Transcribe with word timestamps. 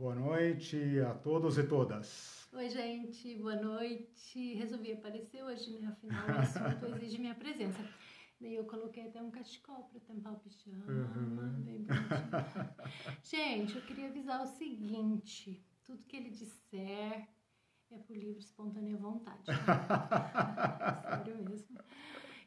Boa 0.00 0.14
noite 0.14 0.98
a 1.00 1.12
todos 1.12 1.58
e 1.58 1.62
todas. 1.62 2.48
Oi, 2.54 2.70
gente, 2.70 3.34
boa 3.34 3.56
noite. 3.56 4.54
Resolvi 4.54 4.92
aparecer 4.92 5.44
hoje, 5.44 5.78
né? 5.78 5.88
Afinal, 5.88 6.26
o 6.26 6.38
assunto 6.40 6.86
exige 6.96 7.18
minha 7.18 7.34
presença. 7.34 7.86
Daí 8.40 8.54
eu 8.54 8.64
coloquei 8.64 9.08
até 9.08 9.20
um 9.20 9.30
cachecol 9.30 9.90
para 9.90 10.00
tampar 10.00 10.32
o 10.32 10.36
pijama, 10.38 10.86
uhum. 10.86 11.62
bem 11.64 11.82
bonitinho. 11.82 11.90
gente, 13.22 13.76
eu 13.76 13.82
queria 13.82 14.08
avisar 14.08 14.42
o 14.42 14.46
seguinte: 14.46 15.62
tudo 15.84 16.02
que 16.04 16.16
ele 16.16 16.30
disser 16.30 17.28
é 17.90 17.98
por 17.98 18.16
livre 18.16 18.38
espontânea 18.38 18.96
vontade. 18.96 19.44
Sério 21.14 21.44
mesmo. 21.44 21.78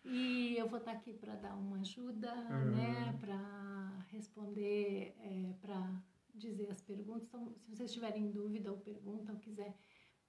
E 0.04 0.58
eu 0.58 0.68
vou 0.68 0.80
estar 0.80 0.94
aqui 0.94 1.14
para 1.14 1.36
dar 1.36 1.54
uma 1.54 1.82
ajuda, 1.82 2.34
uhum. 2.34 2.72
né? 2.72 3.16
Para 3.22 4.08
responder, 4.10 5.16
é, 5.20 5.54
para 5.62 6.02
dizer 6.34 6.70
as 6.70 6.82
perguntas. 6.82 7.28
Então, 7.28 7.54
se 7.60 7.70
vocês 7.70 7.92
tiverem 7.92 8.32
dúvida 8.32 8.72
ou 8.72 8.78
pergunta 8.78 9.32
ou 9.32 9.40
quiser 9.40 9.76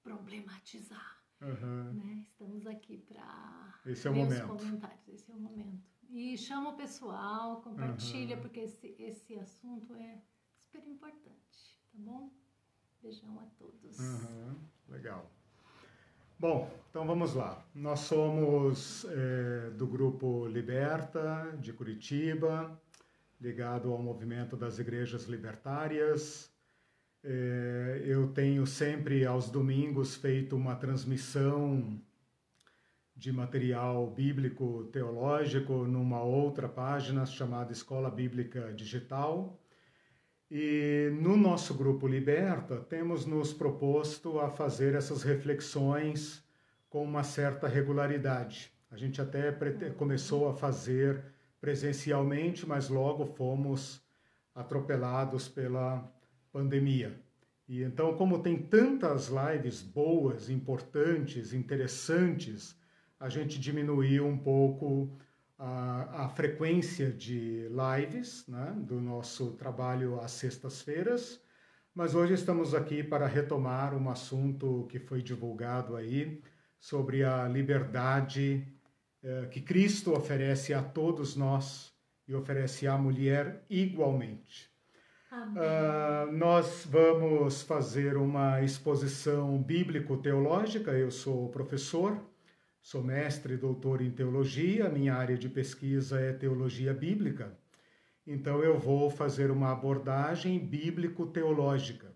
problematizar, 0.02 1.22
uhum. 1.40 1.92
né? 1.94 2.24
Estamos 2.28 2.66
aqui 2.66 2.98
para 2.98 3.80
esse 3.86 4.06
é 4.06 4.10
o 4.10 4.14
momento. 4.14 4.46
comentários. 4.46 5.08
Esse 5.08 5.30
é 5.30 5.34
o 5.34 5.40
momento. 5.40 5.82
E 6.10 6.36
chama 6.36 6.70
o 6.70 6.76
pessoal, 6.76 7.60
compartilha, 7.62 8.36
uhum. 8.36 8.42
porque 8.42 8.60
esse, 8.60 8.94
esse 8.98 9.36
assunto 9.38 9.94
é 9.94 10.22
super 10.52 10.86
importante, 10.86 11.80
tá 11.90 11.98
bom? 11.98 12.30
Beijão 13.02 13.40
a 13.40 13.46
todos. 13.58 13.98
Uhum. 13.98 14.56
Legal. 14.88 15.30
Bom, 16.38 16.70
então 16.90 17.06
vamos 17.06 17.34
lá. 17.34 17.64
Nós 17.74 18.00
somos 18.00 19.04
é, 19.06 19.70
do 19.70 19.86
grupo 19.86 20.46
Liberta, 20.46 21.56
de 21.60 21.72
Curitiba 21.72 22.80
ligado 23.44 23.92
ao 23.92 24.02
movimento 24.02 24.56
das 24.56 24.78
igrejas 24.78 25.24
libertárias. 25.24 26.50
É, 27.22 28.02
eu 28.06 28.28
tenho 28.28 28.66
sempre 28.66 29.26
aos 29.26 29.50
domingos 29.50 30.16
feito 30.16 30.56
uma 30.56 30.74
transmissão 30.74 32.00
de 33.14 33.30
material 33.30 34.10
bíblico 34.10 34.84
teológico 34.84 35.84
numa 35.84 36.22
outra 36.22 36.66
página 36.66 37.26
chamada 37.26 37.70
Escola 37.70 38.10
Bíblica 38.10 38.72
Digital. 38.72 39.60
E 40.50 41.10
no 41.20 41.36
nosso 41.36 41.74
grupo 41.74 42.08
Liberta, 42.08 42.80
temos 42.80 43.26
nos 43.26 43.52
proposto 43.52 44.40
a 44.40 44.48
fazer 44.48 44.94
essas 44.94 45.22
reflexões 45.22 46.42
com 46.88 47.04
uma 47.04 47.22
certa 47.22 47.68
regularidade. 47.68 48.72
A 48.90 48.96
gente 48.96 49.20
até 49.20 49.52
começou 49.98 50.48
a 50.48 50.54
fazer 50.54 51.33
presencialmente, 51.64 52.68
mas 52.68 52.90
logo 52.90 53.24
fomos 53.24 54.02
atropelados 54.54 55.48
pela 55.48 56.06
pandemia. 56.52 57.18
E 57.66 57.82
então, 57.82 58.14
como 58.18 58.42
tem 58.42 58.58
tantas 58.58 59.28
lives 59.30 59.80
boas, 59.80 60.50
importantes, 60.50 61.54
interessantes, 61.54 62.78
a 63.18 63.30
gente 63.30 63.58
diminuiu 63.58 64.26
um 64.26 64.36
pouco 64.36 65.16
a, 65.58 66.26
a 66.26 66.28
frequência 66.28 67.10
de 67.10 67.66
lives 67.70 68.46
né, 68.46 68.74
do 68.76 69.00
nosso 69.00 69.52
trabalho 69.52 70.20
às 70.20 70.32
sextas-feiras. 70.32 71.40
Mas 71.94 72.14
hoje 72.14 72.34
estamos 72.34 72.74
aqui 72.74 73.02
para 73.02 73.26
retomar 73.26 73.94
um 73.94 74.10
assunto 74.10 74.86
que 74.90 74.98
foi 74.98 75.22
divulgado 75.22 75.96
aí 75.96 76.42
sobre 76.78 77.24
a 77.24 77.48
liberdade 77.48 78.68
que 79.50 79.60
Cristo 79.60 80.12
oferece 80.12 80.74
a 80.74 80.82
todos 80.82 81.34
nós 81.34 81.92
e 82.28 82.34
oferece 82.34 82.86
à 82.86 82.96
mulher 82.96 83.64
igualmente. 83.68 84.74
Uh, 85.34 86.30
nós 86.32 86.86
vamos 86.88 87.62
fazer 87.62 88.16
uma 88.16 88.62
exposição 88.62 89.60
bíblico-teológica. 89.60 90.92
Eu 90.92 91.10
sou 91.10 91.48
professor, 91.48 92.20
sou 92.80 93.02
mestre 93.02 93.54
e 93.54 93.56
doutor 93.56 94.00
em 94.00 94.12
teologia, 94.12 94.88
minha 94.88 95.14
área 95.14 95.36
de 95.36 95.48
pesquisa 95.48 96.20
é 96.20 96.32
teologia 96.32 96.94
bíblica. 96.94 97.52
Então 98.24 98.62
eu 98.62 98.78
vou 98.78 99.10
fazer 99.10 99.50
uma 99.50 99.72
abordagem 99.72 100.58
bíblico-teológica. 100.58 102.14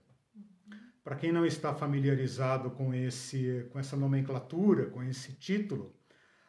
Para 1.03 1.17
quem 1.17 1.33
não 1.33 1.45
está 1.45 1.75
familiarizado 1.75 2.71
com, 2.71 2.95
esse, 2.95 3.67
com 3.71 3.81
essa 3.81 3.97
nomenclatura, 3.97 4.87
com 4.87 5.03
esse 5.03 5.33
título, 5.33 5.98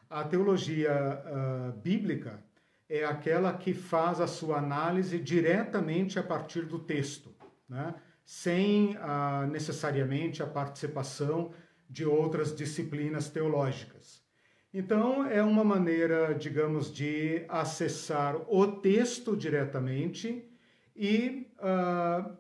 a 0.10 0.24
teologia 0.24 0.92
uh, 0.92 1.72
bíblica 1.80 2.44
é 2.90 3.06
aquela 3.06 3.54
que 3.54 3.74
faz 3.74 4.20
a 4.20 4.26
sua 4.26 4.58
análise 4.58 5.20
diretamente 5.20 6.18
a 6.18 6.24
partir 6.24 6.66
do 6.66 6.80
texto, 6.80 7.34
né? 7.68 7.94
sem 8.26 8.98
uh, 8.98 9.46
necessariamente 9.48 10.42
a 10.42 10.48
participação 10.48 11.54
de 11.88 12.06
outras 12.06 12.56
disciplinas 12.56 13.30
teológicas. 13.30 14.24
Então, 14.74 15.26
é 15.26 15.42
uma 15.42 15.64
maneira, 15.64 16.34
digamos, 16.34 16.94
de 16.94 17.44
acessar 17.48 18.36
o 18.48 18.68
texto 18.68 19.36
diretamente 19.36 20.48
e 20.96 21.52
uh, 21.60 22.36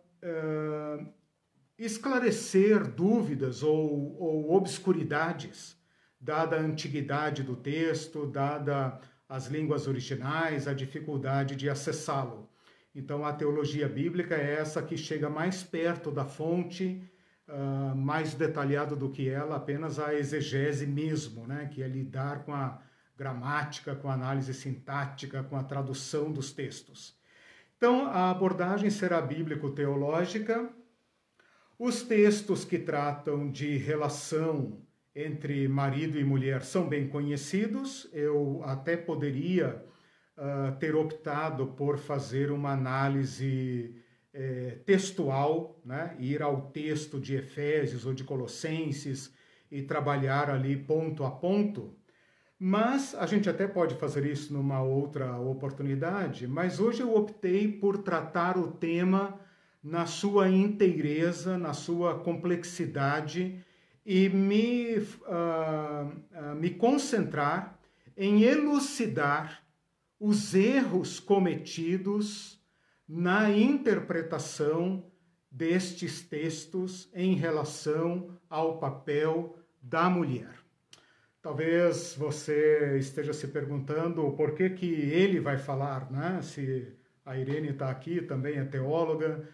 esclarecer 1.77 2.87
dúvidas 2.87 3.63
ou, 3.63 4.15
ou 4.19 4.53
obscuridades 4.53 5.78
dada 6.19 6.57
a 6.57 6.59
antiguidade 6.59 7.43
do 7.43 7.55
texto, 7.55 8.25
dada 8.25 8.99
as 9.27 9.47
línguas 9.47 9.87
originais, 9.87 10.67
a 10.67 10.73
dificuldade 10.73 11.55
de 11.55 11.69
acessá-lo. 11.69 12.49
Então, 12.93 13.23
a 13.23 13.31
teologia 13.31 13.87
bíblica 13.87 14.35
é 14.35 14.55
essa 14.55 14.81
que 14.81 14.97
chega 14.97 15.29
mais 15.29 15.63
perto 15.63 16.11
da 16.11 16.25
fonte, 16.25 17.01
uh, 17.47 17.95
mais 17.95 18.33
detalhado 18.33 18.95
do 18.95 19.11
que 19.11 19.29
ela, 19.29 19.55
apenas 19.55 19.99
a 19.99 20.13
exegese 20.15 20.87
mesmo, 20.87 21.45
né? 21.45 21.69
que 21.71 21.83
é 21.83 21.87
lidar 21.87 22.43
com 22.43 22.53
a 22.53 22.81
gramática, 23.15 23.95
com 23.95 24.09
a 24.09 24.13
análise 24.13 24.53
sintática, 24.53 25.43
com 25.43 25.55
a 25.55 25.63
tradução 25.63 26.31
dos 26.31 26.51
textos. 26.51 27.15
Então, 27.77 28.07
a 28.07 28.31
abordagem 28.31 28.89
será 28.89 29.21
bíblico-teológica. 29.21 30.69
Os 31.77 32.01
textos 32.01 32.65
que 32.65 32.79
tratam 32.79 33.49
de 33.51 33.77
relação 33.77 34.81
entre 35.15 35.67
marido 35.67 36.19
e 36.19 36.23
mulher 36.23 36.63
são 36.63 36.87
bem 36.87 37.07
conhecidos. 37.07 38.09
Eu 38.13 38.61
até 38.63 38.95
poderia 38.95 39.83
uh, 40.37 40.77
ter 40.79 40.95
optado 40.95 41.67
por 41.67 41.97
fazer 41.97 42.51
uma 42.51 42.71
análise 42.71 43.95
eh, 44.31 44.77
textual, 44.85 45.81
né? 45.83 46.15
ir 46.19 46.41
ao 46.41 46.69
texto 46.69 47.19
de 47.19 47.35
Efésios 47.35 48.05
ou 48.05 48.13
de 48.13 48.23
Colossenses 48.23 49.33
e 49.71 49.81
trabalhar 49.81 50.49
ali 50.49 50.77
ponto 50.77 51.23
a 51.23 51.31
ponto. 51.31 51.95
Mas 52.59 53.15
a 53.15 53.25
gente 53.25 53.49
até 53.49 53.67
pode 53.67 53.95
fazer 53.95 54.25
isso 54.25 54.53
numa 54.53 54.81
outra 54.81 55.39
oportunidade, 55.39 56.45
mas 56.45 56.79
hoje 56.79 57.01
eu 57.01 57.15
optei 57.15 57.71
por 57.71 57.99
tratar 57.99 58.57
o 58.57 58.71
tema 58.71 59.39
na 59.81 60.05
sua 60.05 60.49
inteireza, 60.49 61.57
na 61.57 61.73
sua 61.73 62.19
complexidade 62.19 63.63
e 64.09 64.27
me, 64.27 64.97
uh, 64.97 66.51
uh, 66.51 66.55
me 66.55 66.71
concentrar 66.71 67.79
em 68.17 68.41
elucidar 68.41 69.63
os 70.19 70.55
erros 70.55 71.19
cometidos 71.19 72.59
na 73.07 73.51
interpretação 73.51 75.05
destes 75.51 76.23
textos 76.23 77.07
em 77.13 77.35
relação 77.35 78.35
ao 78.49 78.79
papel 78.79 79.55
da 79.79 80.09
mulher. 80.09 80.55
Talvez 81.39 82.15
você 82.17 82.97
esteja 82.97 83.31
se 83.31 83.49
perguntando 83.49 84.31
por 84.31 84.55
que, 84.55 84.71
que 84.71 84.91
ele 84.91 85.39
vai 85.39 85.59
falar, 85.59 86.09
né? 86.11 86.41
Se 86.41 86.97
a 87.23 87.37
Irene 87.37 87.69
está 87.69 87.91
aqui, 87.91 88.23
também 88.23 88.57
é 88.57 88.65
teóloga. 88.65 89.47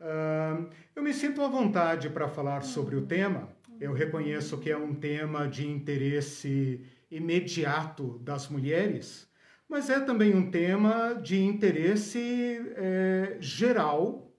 Uh, 0.00 0.70
eu 0.94 1.02
me 1.02 1.12
sinto 1.12 1.42
à 1.42 1.48
vontade 1.48 2.08
para 2.08 2.28
falar 2.28 2.62
sobre 2.62 2.94
o 2.94 3.04
tema, 3.04 3.55
eu 3.80 3.92
reconheço 3.92 4.58
que 4.58 4.70
é 4.70 4.76
um 4.76 4.94
tema 4.94 5.46
de 5.46 5.66
interesse 5.66 6.84
imediato 7.10 8.18
das 8.18 8.48
mulheres, 8.48 9.28
mas 9.68 9.90
é 9.90 10.00
também 10.00 10.34
um 10.34 10.50
tema 10.50 11.14
de 11.14 11.40
interesse 11.42 12.60
é, 12.76 13.36
geral, 13.40 14.32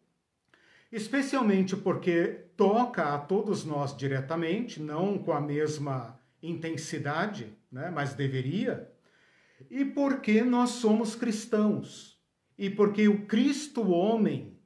especialmente 0.92 1.76
porque 1.76 2.46
toca 2.56 3.14
a 3.14 3.20
todos 3.20 3.66
nós 3.66 3.96
diretamente, 3.96 4.82
não 4.82 5.18
com 5.18 5.32
a 5.32 5.42
mesma 5.42 6.20
intensidade, 6.42 7.54
né, 7.72 7.92
mas 7.94 8.14
deveria, 8.14 8.92
e 9.70 9.84
porque 9.84 10.42
nós 10.44 10.72
somos 10.72 11.16
cristãos, 11.16 12.18
e 12.58 12.70
porque 12.70 13.08
o 13.08 13.26
Cristo 13.26 13.90
homem 13.92 14.58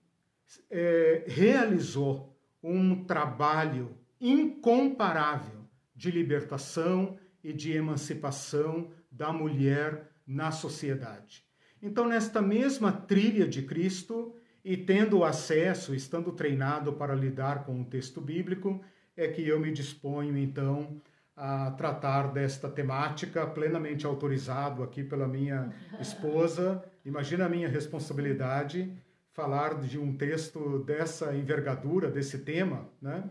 é, 0.70 1.24
realizou 1.28 2.38
um 2.64 3.04
trabalho 3.04 3.98
incomparável 4.22 5.68
de 5.96 6.12
libertação 6.12 7.18
e 7.44 7.52
de 7.52 7.74
emancipação 7.74 8.92
da 9.12 9.34
mulher 9.34 10.12
na 10.26 10.52
sociedade. 10.52 11.44
Então, 11.82 12.08
nesta 12.08 12.42
mesma 12.42 12.92
trilha 12.92 13.48
de 13.48 13.64
Cristo, 13.64 14.36
e 14.64 14.78
tendo 14.78 15.24
acesso, 15.24 15.96
estando 15.96 16.32
treinado 16.32 16.94
para 16.94 17.16
lidar 17.16 17.66
com 17.66 17.82
o 17.82 17.86
texto 17.86 18.22
bíblico, 18.22 18.82
é 19.18 19.28
que 19.28 19.46
eu 19.48 19.60
me 19.60 19.72
disponho 19.72 20.38
então 20.38 21.02
a 21.36 21.72
tratar 21.72 22.32
desta 22.32 22.70
temática, 22.70 23.48
plenamente 23.48 24.06
autorizado 24.06 24.84
aqui 24.84 25.04
pela 25.04 25.28
minha 25.28 25.74
esposa. 26.00 26.84
Imagina 27.04 27.46
a 27.46 27.50
minha 27.50 27.68
responsabilidade 27.68 28.94
falar 29.34 29.82
de 29.82 29.98
um 29.98 30.16
texto 30.16 30.80
dessa 30.80 31.36
envergadura, 31.36 32.12
desse 32.12 32.40
tema, 32.40 32.88
né? 33.02 33.24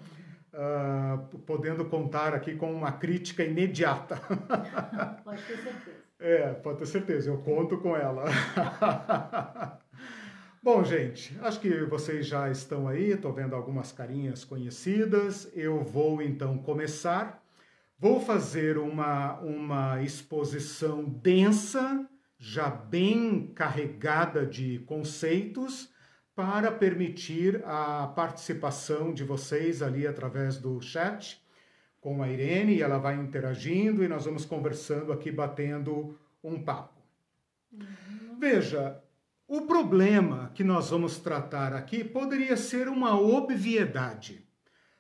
Uh, 0.53 1.39
podendo 1.41 1.85
contar 1.85 2.35
aqui 2.35 2.57
com 2.57 2.73
uma 2.75 2.91
crítica 2.93 3.45
imediata. 3.45 4.17
Pode 5.25 5.43
ter 5.43 5.57
certeza. 5.59 6.01
É, 6.19 6.53
pode 6.53 6.79
ter 6.79 6.87
certeza, 6.87 7.31
eu 7.31 7.39
conto 7.39 7.79
com 7.79 7.97
ela. 7.97 8.27
Bom, 10.63 10.85
gente, 10.85 11.35
acho 11.41 11.59
que 11.59 11.83
vocês 11.85 12.27
já 12.27 12.51
estão 12.51 12.87
aí, 12.87 13.13
estou 13.13 13.33
vendo 13.33 13.55
algumas 13.55 13.91
carinhas 13.91 14.45
conhecidas. 14.45 15.51
Eu 15.55 15.83
vou 15.83 16.21
então 16.21 16.59
começar. 16.59 17.43
Vou 17.99 18.21
fazer 18.21 18.77
uma, 18.77 19.41
uma 19.41 20.03
exposição 20.03 21.05
densa, 21.05 22.07
já 22.39 22.69
bem 22.69 23.47
carregada 23.55 24.45
de 24.45 24.81
conceitos, 24.81 25.91
para 26.41 26.73
permitir 26.73 27.63
a 27.67 28.07
participação 28.17 29.13
de 29.13 29.23
vocês 29.23 29.83
ali 29.83 30.07
através 30.07 30.57
do 30.57 30.81
chat 30.81 31.39
com 32.01 32.23
a 32.23 32.31
Irene, 32.31 32.77
e 32.77 32.81
ela 32.81 32.97
vai 32.97 33.15
interagindo 33.15 34.03
e 34.03 34.09
nós 34.09 34.25
vamos 34.25 34.47
conversando 34.47 35.13
aqui, 35.13 35.31
batendo 35.31 36.19
um 36.43 36.59
papo. 36.59 36.99
Uhum. 37.71 38.39
Veja, 38.39 38.99
o 39.47 39.67
problema 39.67 40.51
que 40.55 40.65
nós 40.65 40.89
vamos 40.89 41.19
tratar 41.19 41.75
aqui 41.75 42.03
poderia 42.03 42.57
ser 42.57 42.89
uma 42.89 43.21
obviedade. 43.21 44.43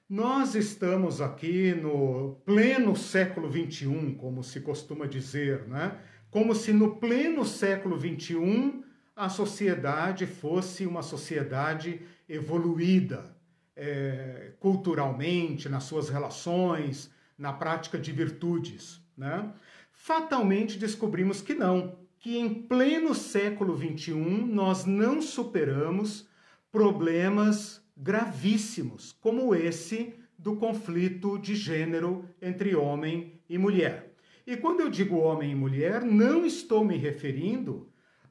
Nós 0.06 0.54
estamos 0.54 1.22
aqui 1.22 1.72
no 1.72 2.34
pleno 2.44 2.94
século 2.94 3.50
XXI, 3.50 4.14
como 4.18 4.44
se 4.44 4.60
costuma 4.60 5.06
dizer, 5.06 5.66
né? 5.66 5.96
Como 6.30 6.54
se 6.54 6.70
no 6.70 6.96
pleno 6.96 7.46
século 7.46 7.98
XXI 7.98 8.89
a 9.20 9.28
sociedade 9.28 10.24
fosse 10.24 10.86
uma 10.86 11.02
sociedade 11.02 12.00
evoluída 12.26 13.36
é, 13.76 14.52
culturalmente, 14.58 15.68
nas 15.68 15.84
suas 15.84 16.08
relações, 16.08 17.10
na 17.36 17.52
prática 17.52 17.98
de 17.98 18.12
virtudes. 18.12 18.98
Né? 19.14 19.52
Fatalmente 19.92 20.78
descobrimos 20.78 21.42
que 21.42 21.54
não, 21.54 21.98
que 22.18 22.38
em 22.38 22.62
pleno 22.62 23.14
século 23.14 23.76
XXI 23.76 24.14
nós 24.14 24.86
não 24.86 25.20
superamos 25.20 26.26
problemas 26.72 27.84
gravíssimos, 27.94 29.14
como 29.20 29.54
esse 29.54 30.14
do 30.38 30.56
conflito 30.56 31.38
de 31.38 31.54
gênero 31.54 32.24
entre 32.40 32.74
homem 32.74 33.38
e 33.50 33.58
mulher. 33.58 34.14
E 34.46 34.56
quando 34.56 34.80
eu 34.80 34.88
digo 34.88 35.18
homem 35.18 35.52
e 35.52 35.54
mulher, 35.54 36.02
não 36.02 36.46
estou 36.46 36.82
me 36.82 36.96
referindo 36.96 37.89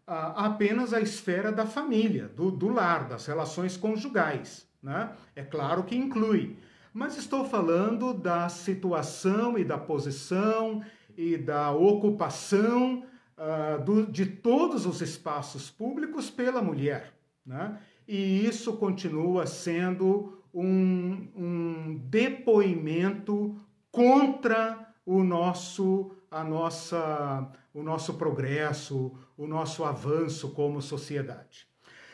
a, 0.10 0.48
apenas 0.48 0.92
à 0.92 1.00
esfera 1.00 1.52
da 1.52 1.68
família, 1.68 2.28
do, 2.36 2.50
do 2.50 2.68
lar, 2.68 3.08
das 3.08 3.28
relações 3.28 3.78
conjugais. 3.78 4.68
Né? 4.82 5.12
É 5.36 5.44
claro 5.44 5.84
que 5.84 5.96
inclui, 5.96 6.58
mas 6.92 7.16
estou 7.16 7.46
falando 7.46 8.14
da 8.14 8.50
situação 8.50 9.58
e 9.58 9.64
da 9.64 9.78
posição 9.78 10.82
e 11.16 11.38
da 11.38 11.72
ocupação 11.72 13.04
uh, 13.38 13.84
do, 13.84 14.08
de 14.08 14.26
todos 14.26 14.88
os 14.88 15.00
espaços 15.02 15.70
públicos 15.70 16.32
pela 16.32 16.62
mulher. 16.62 17.14
Né? 17.46 17.78
E 18.08 18.46
isso 18.48 18.78
continua 18.78 19.46
sendo 19.46 20.42
um, 20.52 21.28
um 21.36 22.02
depoimento 22.06 23.56
contra 23.92 24.92
o 25.06 25.24
nosso, 25.24 26.12
a 26.32 26.44
nossa, 26.44 27.52
o 27.74 27.84
nosso 27.84 28.16
progresso, 28.16 29.14
o 29.40 29.48
nosso 29.48 29.86
avanço 29.86 30.50
como 30.50 30.82
sociedade. 30.82 31.66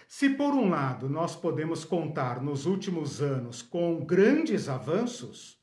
Se, 0.07 0.29
por 0.29 0.53
um 0.53 0.69
lado, 0.69 1.09
nós 1.09 1.35
podemos 1.35 1.83
contar 1.83 2.39
nos 2.39 2.67
últimos 2.67 3.19
anos 3.19 3.63
com 3.63 4.05
grandes 4.05 4.69
avanços, 4.69 5.59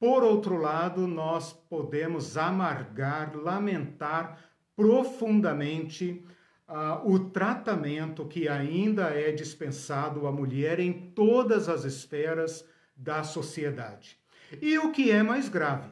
por 0.00 0.24
outro 0.24 0.56
lado, 0.56 1.06
nós 1.06 1.52
podemos 1.52 2.38
amargar, 2.38 3.36
lamentar 3.36 4.42
profundamente 4.74 6.24
uh, 6.66 7.06
o 7.06 7.28
tratamento 7.28 8.24
que 8.24 8.48
ainda 8.48 9.10
é 9.10 9.30
dispensado 9.32 10.26
à 10.26 10.32
mulher 10.32 10.80
em 10.80 11.12
todas 11.12 11.68
as 11.68 11.84
esferas 11.84 12.66
da 12.96 13.22
sociedade. 13.22 14.18
E 14.62 14.78
o 14.78 14.90
que 14.90 15.10
é 15.10 15.22
mais 15.22 15.50
grave, 15.50 15.90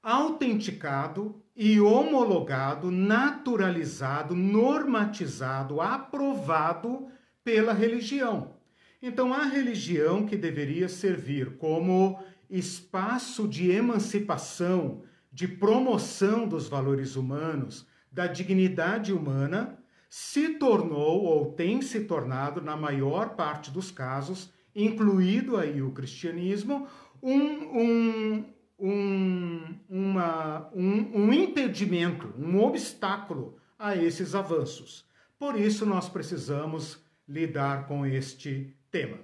autenticado 0.00 1.42
e 1.60 1.80
homologado, 1.80 2.88
naturalizado, 2.88 4.32
normatizado, 4.32 5.80
aprovado 5.80 7.08
pela 7.42 7.72
religião. 7.72 8.54
Então, 9.02 9.34
a 9.34 9.42
religião 9.42 10.24
que 10.24 10.36
deveria 10.36 10.88
servir 10.88 11.56
como 11.56 12.22
espaço 12.48 13.48
de 13.48 13.72
emancipação, 13.72 15.02
de 15.32 15.48
promoção 15.48 16.46
dos 16.46 16.68
valores 16.68 17.16
humanos, 17.16 17.84
da 18.10 18.28
dignidade 18.28 19.12
humana, 19.12 19.78
se 20.08 20.50
tornou 20.50 21.24
ou 21.24 21.52
tem 21.54 21.82
se 21.82 22.04
tornado, 22.04 22.60
na 22.62 22.76
maior 22.76 23.30
parte 23.30 23.72
dos 23.72 23.90
casos, 23.90 24.52
incluído 24.76 25.56
aí 25.56 25.82
o 25.82 25.90
cristianismo, 25.90 26.86
um, 27.20 27.36
um, 27.36 28.44
um, 28.78 29.74
uma, 29.88 30.70
um, 30.74 31.24
um 31.24 31.32
impedimento, 31.32 32.32
um 32.38 32.62
obstáculo 32.62 33.58
a 33.78 33.96
esses 33.96 34.34
avanços. 34.34 35.04
Por 35.38 35.58
isso, 35.58 35.84
nós 35.84 36.08
precisamos 36.08 37.02
lidar 37.28 37.86
com 37.86 38.06
este 38.06 38.74
tema. 38.90 39.18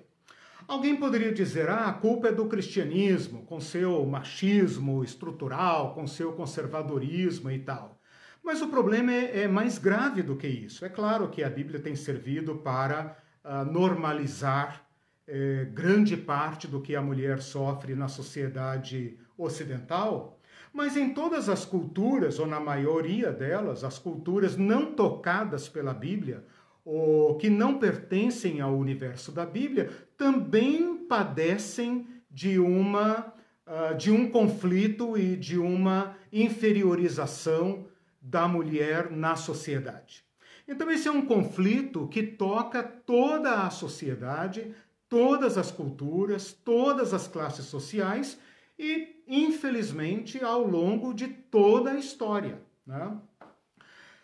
Alguém 0.67 0.97
poderia 0.97 1.33
dizer: 1.33 1.69
ah, 1.69 1.89
a 1.89 1.93
culpa 1.93 2.29
é 2.29 2.33
do 2.33 2.47
cristianismo, 2.47 3.45
com 3.45 3.61
seu 3.61 4.05
machismo 4.07 5.05
estrutural, 5.05 5.95
com 5.95 6.07
seu 6.07 6.33
conservadorismo 6.33 7.51
e 7.51 7.59
tal. 7.59 8.01
Mas 8.43 8.61
o 8.61 8.69
problema 8.69 9.13
é, 9.13 9.43
é 9.43 9.49
mais 9.49 9.79
grave 9.79 10.23
do 10.23 10.37
que 10.37 10.47
isso. 10.47 10.85
É 10.85 10.89
claro 10.89 11.29
que 11.29 11.43
a 11.43 11.51
Bíblia 11.51 11.81
tem 11.81 11.97
servido 11.97 12.57
para 12.57 13.17
uh, 13.43 13.65
normalizar 13.65 14.85
eh, 15.27 15.67
grande 15.73 16.19
parte 16.19 16.69
do 16.69 16.83
que 16.83 16.95
a 16.95 17.01
mulher 17.01 17.41
sofre 17.41 17.95
na 17.95 18.09
sociedade 18.09 19.19
ocidental, 19.37 20.39
mas 20.73 20.97
em 20.97 21.15
todas 21.15 21.49
as 21.49 21.65
culturas, 21.65 22.39
ou 22.39 22.47
na 22.47 22.59
maioria 22.59 23.31
delas, 23.33 23.85
as 23.85 23.99
culturas 23.99 24.57
não 24.57 24.93
tocadas 24.93 25.69
pela 25.69 25.95
Bíblia, 25.95 26.45
ou 26.85 27.37
que 27.37 27.49
não 27.49 27.79
pertencem 27.79 28.61
ao 28.61 28.77
universo 28.77 29.33
da 29.33 29.47
Bíblia, 29.47 29.91
também 30.17 30.97
padecem 30.97 32.07
de 32.31 32.59
uma 32.59 33.33
uh, 33.67 33.97
de 33.97 34.11
um 34.11 34.29
conflito 34.31 35.17
e 35.17 35.37
de 35.37 35.59
uma 35.59 36.17
inferiorização 36.33 37.87
da 38.21 38.49
mulher 38.49 39.11
na 39.11 39.37
sociedade. 39.37 40.25
Então 40.67 40.91
esse 40.91 41.09
é 41.09 41.13
um 41.13 41.27
conflito 41.27 42.09
que 42.09 42.23
toca 42.23 42.83
toda 42.83 43.67
a 43.67 43.71
sociedade, 43.71 44.75
todas 45.09 45.59
as 45.59 45.71
culturas, 45.71 46.53
todas 46.53 47.13
as 47.13 47.29
classes 47.29 47.67
sociais 47.67 48.39
e, 48.79 49.23
infelizmente, 49.27 50.43
ao 50.43 50.67
longo 50.67 51.13
de 51.15 51.29
toda 51.29 51.93
a 51.93 51.99
história. 51.99 52.61
Né? 52.87 53.17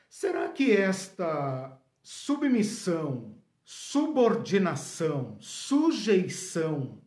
Será 0.09 0.49
que 0.49 0.73
esta 0.73 1.79
submissão, 2.03 3.35
subordinação, 3.65 5.37
sujeição, 5.39 6.99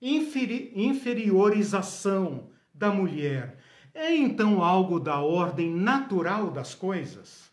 inferi 0.00 0.72
inferiorização 0.74 2.50
da 2.72 2.90
mulher 2.90 3.58
é 3.94 4.14
então 4.14 4.62
algo 4.62 5.00
da 5.00 5.18
ordem 5.18 5.74
natural 5.74 6.50
das 6.50 6.74
coisas? 6.74 7.50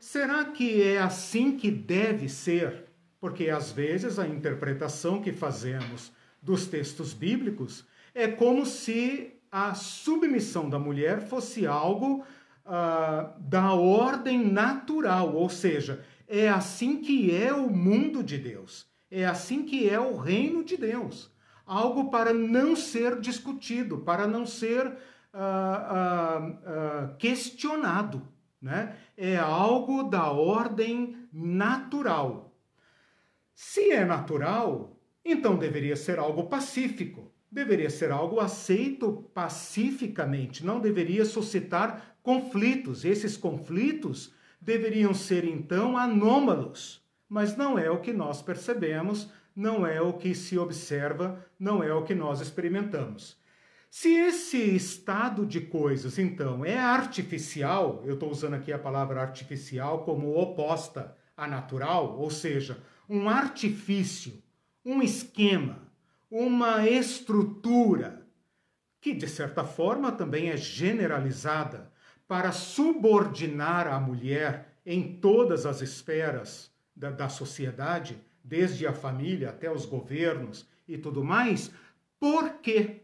Será 0.00 0.44
que 0.44 0.82
é 0.82 0.98
assim 0.98 1.56
que 1.56 1.70
deve 1.70 2.28
ser? 2.28 2.84
Porque 3.20 3.48
às 3.48 3.72
vezes 3.72 4.18
a 4.18 4.26
interpretação 4.26 5.20
que 5.20 5.32
fazemos 5.32 6.12
dos 6.42 6.66
textos 6.66 7.12
bíblicos 7.12 7.84
é 8.16 8.26
como 8.26 8.64
se 8.64 9.30
a 9.52 9.74
submissão 9.74 10.70
da 10.70 10.78
mulher 10.78 11.20
fosse 11.20 11.66
algo 11.66 12.24
uh, 12.64 13.38
da 13.38 13.74
ordem 13.74 14.42
natural, 14.42 15.34
ou 15.34 15.50
seja, 15.50 16.02
é 16.26 16.48
assim 16.48 17.02
que 17.02 17.36
é 17.36 17.52
o 17.52 17.68
mundo 17.68 18.22
de 18.22 18.38
Deus, 18.38 18.86
é 19.10 19.26
assim 19.26 19.64
que 19.64 19.86
é 19.86 20.00
o 20.00 20.16
reino 20.16 20.64
de 20.64 20.78
Deus. 20.78 21.30
Algo 21.66 22.10
para 22.10 22.32
não 22.32 22.74
ser 22.74 23.20
discutido, 23.20 23.98
para 23.98 24.26
não 24.26 24.46
ser 24.46 24.86
uh, 24.86 24.92
uh, 27.12 27.16
questionado. 27.18 28.26
Né? 28.62 28.96
É 29.14 29.36
algo 29.36 30.04
da 30.04 30.30
ordem 30.30 31.28
natural. 31.30 32.56
Se 33.54 33.90
é 33.90 34.06
natural, 34.06 34.98
então 35.22 35.56
deveria 35.56 35.96
ser 35.96 36.18
algo 36.18 36.44
pacífico, 36.44 37.35
deveria 37.50 37.90
ser 37.90 38.10
algo 38.10 38.40
aceito 38.40 39.28
pacificamente, 39.34 40.64
não 40.64 40.80
deveria 40.80 41.24
suscitar 41.24 42.16
conflitos. 42.22 43.04
Esses 43.04 43.36
conflitos 43.36 44.34
deveriam 44.60 45.14
ser 45.14 45.44
então 45.44 45.96
anômalos, 45.96 47.04
mas 47.28 47.56
não 47.56 47.78
é 47.78 47.90
o 47.90 48.00
que 48.00 48.12
nós 48.12 48.42
percebemos, 48.42 49.30
não 49.54 49.86
é 49.86 50.00
o 50.00 50.12
que 50.12 50.34
se 50.34 50.58
observa, 50.58 51.44
não 51.58 51.82
é 51.82 51.92
o 51.94 52.02
que 52.02 52.14
nós 52.14 52.40
experimentamos. 52.40 53.36
Se 53.88 54.12
esse 54.12 54.58
estado 54.58 55.46
de 55.46 55.60
coisas, 55.60 56.18
então, 56.18 56.64
é 56.64 56.78
artificial, 56.78 58.02
eu 58.04 58.14
estou 58.14 58.30
usando 58.30 58.54
aqui 58.54 58.72
a 58.72 58.78
palavra 58.78 59.22
artificial 59.22 60.04
como 60.04 60.38
oposta 60.38 61.16
a 61.36 61.46
natural, 61.46 62.18
ou 62.18 62.28
seja, 62.28 62.82
um 63.08 63.28
artifício, 63.28 64.42
um 64.84 65.00
esquema, 65.00 65.85
uma 66.30 66.88
estrutura 66.88 68.26
que, 69.00 69.12
de 69.12 69.28
certa 69.28 69.64
forma, 69.64 70.10
também 70.10 70.50
é 70.50 70.56
generalizada 70.56 71.92
para 72.26 72.50
subordinar 72.52 73.86
a 73.86 74.00
mulher 74.00 74.78
em 74.84 75.20
todas 75.20 75.64
as 75.66 75.80
esferas 75.80 76.70
da, 76.94 77.10
da 77.10 77.28
sociedade, 77.28 78.18
desde 78.42 78.86
a 78.86 78.92
família 78.92 79.50
até 79.50 79.70
os 79.70 79.86
governos 79.86 80.68
e 80.88 80.96
tudo 80.96 81.22
mais, 81.24 81.70
por 82.18 82.54
quê? 82.60 83.02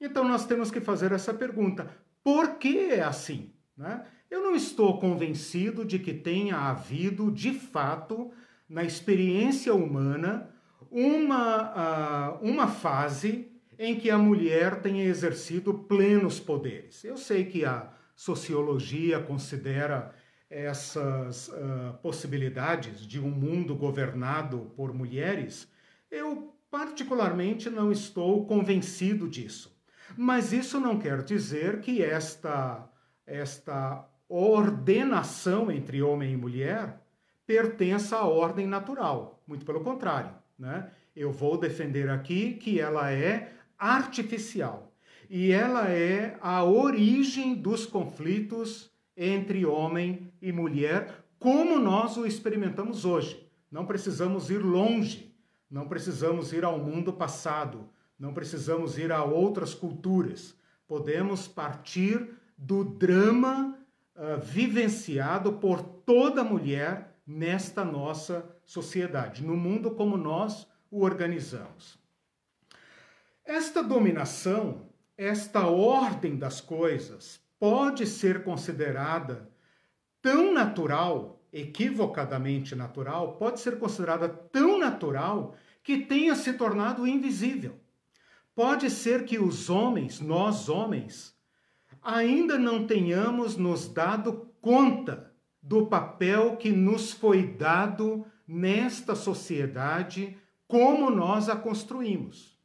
Então 0.00 0.26
nós 0.26 0.46
temos 0.46 0.70
que 0.70 0.80
fazer 0.80 1.12
essa 1.12 1.32
pergunta: 1.32 1.90
por 2.22 2.56
que 2.58 2.90
é 2.90 3.02
assim? 3.02 3.52
Né? 3.76 4.04
Eu 4.30 4.42
não 4.42 4.54
estou 4.54 4.98
convencido 5.00 5.84
de 5.84 5.98
que 5.98 6.12
tenha 6.12 6.56
havido, 6.56 7.30
de 7.30 7.52
fato, 7.52 8.30
na 8.68 8.84
experiência 8.84 9.74
humana, 9.74 10.50
uma, 10.90 12.38
uma 12.40 12.66
fase 12.66 13.50
em 13.78 13.98
que 13.98 14.10
a 14.10 14.18
mulher 14.18 14.80
tenha 14.80 15.04
exercido 15.04 15.72
plenos 15.72 16.40
poderes. 16.40 17.04
Eu 17.04 17.16
sei 17.16 17.44
que 17.44 17.64
a 17.64 17.90
sociologia 18.16 19.20
considera 19.20 20.12
essas 20.50 21.48
uh, 21.48 21.94
possibilidades 22.02 23.06
de 23.06 23.20
um 23.20 23.30
mundo 23.30 23.76
governado 23.76 24.72
por 24.74 24.92
mulheres. 24.92 25.70
Eu, 26.10 26.54
particularmente, 26.70 27.70
não 27.70 27.92
estou 27.92 28.46
convencido 28.46 29.28
disso. 29.28 29.76
Mas 30.16 30.52
isso 30.52 30.80
não 30.80 30.98
quer 30.98 31.22
dizer 31.22 31.80
que 31.80 32.02
esta, 32.02 32.88
esta 33.26 34.08
ordenação 34.28 35.70
entre 35.70 36.02
homem 36.02 36.32
e 36.32 36.36
mulher 36.36 37.00
pertença 37.46 38.16
à 38.16 38.26
ordem 38.26 38.66
natural. 38.66 39.42
Muito 39.46 39.64
pelo 39.64 39.82
contrário. 39.82 40.37
Né? 40.58 40.90
Eu 41.14 41.30
vou 41.30 41.56
defender 41.56 42.10
aqui 42.10 42.54
que 42.54 42.80
ela 42.80 43.12
é 43.12 43.52
artificial 43.78 44.92
e 45.30 45.52
ela 45.52 45.88
é 45.88 46.36
a 46.40 46.64
origem 46.64 47.54
dos 47.54 47.86
conflitos 47.86 48.90
entre 49.16 49.66
homem 49.66 50.32
e 50.40 50.50
mulher, 50.50 51.24
como 51.38 51.78
nós 51.78 52.16
o 52.16 52.26
experimentamos 52.26 53.04
hoje. 53.04 53.46
Não 53.70 53.84
precisamos 53.84 54.48
ir 54.50 54.58
longe, 54.58 55.34
não 55.70 55.86
precisamos 55.86 56.52
ir 56.52 56.64
ao 56.64 56.78
mundo 56.78 57.12
passado, 57.12 57.88
não 58.18 58.32
precisamos 58.32 58.96
ir 58.96 59.12
a 59.12 59.22
outras 59.22 59.74
culturas. 59.74 60.56
Podemos 60.86 61.46
partir 61.46 62.30
do 62.56 62.82
drama 62.82 63.78
uh, 64.16 64.40
vivenciado 64.40 65.52
por 65.54 65.82
toda 65.82 66.42
mulher 66.42 67.20
nesta 67.26 67.84
nossa 67.84 68.57
sociedade, 68.68 69.42
no 69.42 69.56
mundo 69.56 69.92
como 69.92 70.18
nós 70.18 70.68
o 70.90 71.02
organizamos. 71.02 71.98
Esta 73.42 73.82
dominação, 73.82 74.90
esta 75.16 75.66
ordem 75.66 76.36
das 76.36 76.60
coisas, 76.60 77.40
pode 77.58 78.06
ser 78.06 78.44
considerada 78.44 79.50
tão 80.20 80.52
natural, 80.52 81.42
equivocadamente 81.50 82.74
natural, 82.74 83.38
pode 83.38 83.58
ser 83.58 83.78
considerada 83.78 84.28
tão 84.28 84.78
natural 84.78 85.56
que 85.82 86.00
tenha 86.02 86.34
se 86.34 86.52
tornado 86.52 87.06
invisível. 87.06 87.74
Pode 88.54 88.90
ser 88.90 89.24
que 89.24 89.38
os 89.38 89.70
homens, 89.70 90.20
nós 90.20 90.68
homens, 90.68 91.34
ainda 92.02 92.58
não 92.58 92.86
tenhamos 92.86 93.56
nos 93.56 93.88
dado 93.88 94.52
conta 94.60 95.32
do 95.62 95.86
papel 95.86 96.58
que 96.58 96.70
nos 96.70 97.12
foi 97.12 97.46
dado 97.46 98.26
nesta 98.48 99.14
sociedade, 99.14 100.38
como 100.66 101.10
nós 101.10 101.50
a 101.50 101.56
construímos. 101.56 102.58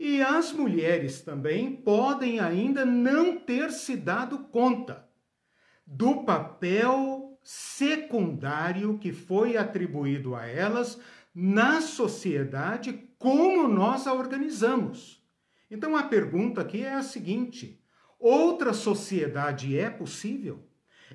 E 0.00 0.22
as 0.22 0.52
mulheres 0.52 1.20
também 1.20 1.76
podem 1.76 2.40
ainda 2.40 2.84
não 2.86 3.38
ter 3.38 3.70
se 3.70 3.96
dado 3.96 4.38
conta 4.48 5.06
do 5.86 6.24
papel 6.24 7.38
secundário 7.42 8.98
que 8.98 9.12
foi 9.12 9.56
atribuído 9.56 10.34
a 10.34 10.46
elas 10.46 11.00
na 11.34 11.80
sociedade 11.80 13.08
como 13.18 13.68
nós 13.68 14.06
a 14.06 14.12
organizamos. 14.12 15.22
Então 15.70 15.96
a 15.96 16.02
pergunta 16.02 16.60
aqui 16.60 16.82
é 16.82 16.94
a 16.94 17.02
seguinte: 17.02 17.80
outra 18.18 18.72
sociedade 18.72 19.78
é 19.78 19.88
possível? 19.88 20.68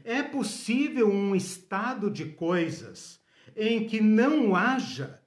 É 0.03 0.23
possível 0.23 1.09
um 1.09 1.35
estado 1.35 2.09
de 2.09 2.25
coisas 2.25 3.20
em 3.55 3.86
que 3.86 4.01
não 4.01 4.55
haja 4.55 5.22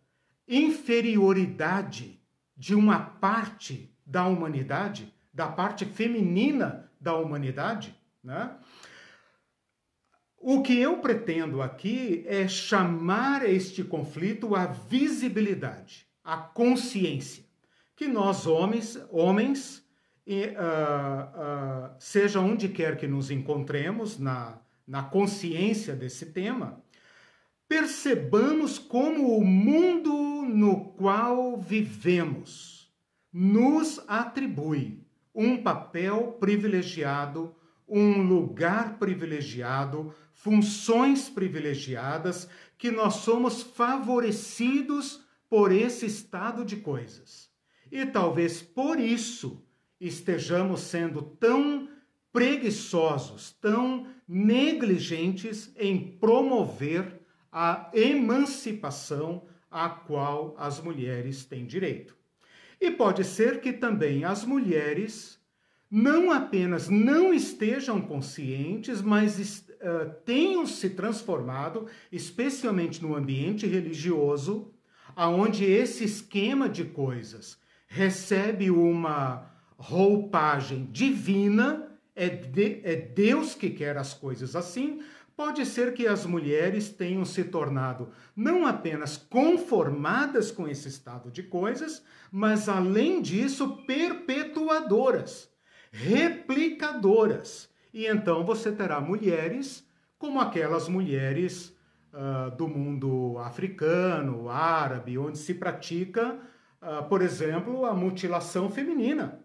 inferioridade 0.47 2.21
de 2.57 2.75
uma 2.75 3.01
parte 3.01 3.93
da 4.05 4.27
humanidade, 4.27 5.13
da 5.33 5.49
parte 5.49 5.85
feminina 5.85 6.91
da 7.01 7.15
humanidade? 7.17 7.95
Né? 8.23 8.51
O 10.39 10.63
que 10.63 10.79
eu 10.79 10.99
pretendo 10.99 11.63
aqui 11.63 12.25
é 12.27 12.47
chamar 12.47 13.49
este 13.49 13.83
conflito 13.83 14.55
à 14.55 14.67
visibilidade, 14.67 16.07
à 16.23 16.37
consciência 16.37 17.45
que 17.97 18.09
nós, 18.09 18.47
homens, 18.47 18.99
homens 19.11 19.85
e, 20.27 20.47
uh, 20.47 20.51
uh, 20.51 21.91
seja 21.99 22.41
onde 22.41 22.69
quer 22.69 22.97
que 22.97 23.07
nos 23.07 23.31
encontremos 23.31 24.19
na, 24.19 24.59
na 24.87 25.03
consciência 25.03 25.95
desse 25.95 26.27
tema, 26.27 26.83
percebamos 27.69 28.79
como 28.79 29.37
o 29.37 29.45
mundo 29.45 30.13
no 30.47 30.93
qual 30.93 31.57
vivemos 31.57 32.93
nos 33.33 34.01
atribui 34.07 35.05
um 35.35 35.61
papel 35.61 36.37
privilegiado, 36.39 37.55
um 37.89 38.23
lugar 38.23 38.99
privilegiado, 38.99 40.15
funções 40.33 41.29
privilegiadas, 41.29 42.49
que 42.79 42.91
nós 42.91 43.17
somos 43.17 43.63
favorecidos 43.63 45.25
por 45.49 45.73
esse 45.73 46.07
estado 46.07 46.65
de 46.65 46.77
coisas. 46.77 47.51
E 47.91 48.07
talvez 48.07 48.63
por 48.63 49.01
isso 49.01 49.65
estejamos 50.01 50.83
sendo 50.83 51.23
tão 51.23 51.89
preguiçosos, 52.33 53.53
tão 53.61 54.07
negligentes 54.27 55.73
em 55.77 56.17
promover 56.19 57.14
a 57.57 57.89
emancipação 57.95 59.45
a 59.71 59.89
qual 59.89 60.57
as 60.59 60.81
mulheres 60.81 61.45
têm 61.45 61.65
direito. 61.65 62.17
E 62.81 62.91
pode 62.91 63.23
ser 63.23 63.61
que 63.61 63.73
também 63.73 64.25
as 64.25 64.45
mulheres 64.45 65.41
não 65.89 66.33
apenas 66.33 66.89
não 66.89 67.33
estejam 67.33 68.01
conscientes, 68.01 69.01
mas 69.01 69.69
uh, 69.69 70.13
tenham 70.25 70.67
se 70.67 70.91
transformado, 70.91 71.87
especialmente 72.11 73.01
no 73.01 73.15
ambiente 73.15 73.69
religioso, 73.69 74.73
aonde 75.15 75.65
esse 75.65 76.03
esquema 76.03 76.69
de 76.69 76.85
coisas 76.85 77.57
recebe 77.87 78.73
uma 78.73 79.49
roupagem 79.77 80.89
divina, 80.91 81.89
é, 82.17 82.29
de, 82.29 82.81
é 82.83 82.97
Deus 82.97 83.55
que 83.55 83.71
quer 83.71 83.97
as 83.97 84.13
coisas 84.13 84.57
assim, 84.57 85.01
pode 85.37 85.65
ser 85.67 85.95
que 85.95 86.07
as 86.07 86.25
mulheres 86.25 86.91
tenham 86.91 87.25
se 87.25 87.45
tornado 87.45 88.11
não 88.35 88.67
apenas 88.67 89.17
conformadas 89.17 90.51
com 90.51 90.69
esse 90.69 90.89
estado 90.89 91.31
de 91.31 91.43
coisas, 91.43 92.03
mas 92.31 92.69
além 92.69 93.21
disso 93.21 93.85
perpetuadoras, 93.87 95.51
replicadoras. 95.91 97.69
E 97.93 98.07
então 98.07 98.45
você 98.45 98.73
terá 98.73 99.01
mulheres 99.01 99.87
como 100.19 100.41
aquelas 100.41 100.89
mulheres 100.89 101.77
uh, 102.13 102.55
do 102.57 102.67
mundo 102.67 103.39
africano, 103.39 104.49
árabe, 104.49 105.19
onde 105.19 105.39
se 105.39 105.55
pratica 105.55 106.41
uh, 106.85 107.09
por 107.09 107.23
exemplo, 107.23 107.87
a 107.87 107.95
mutilação 107.95 108.69
feminina. 108.69 109.41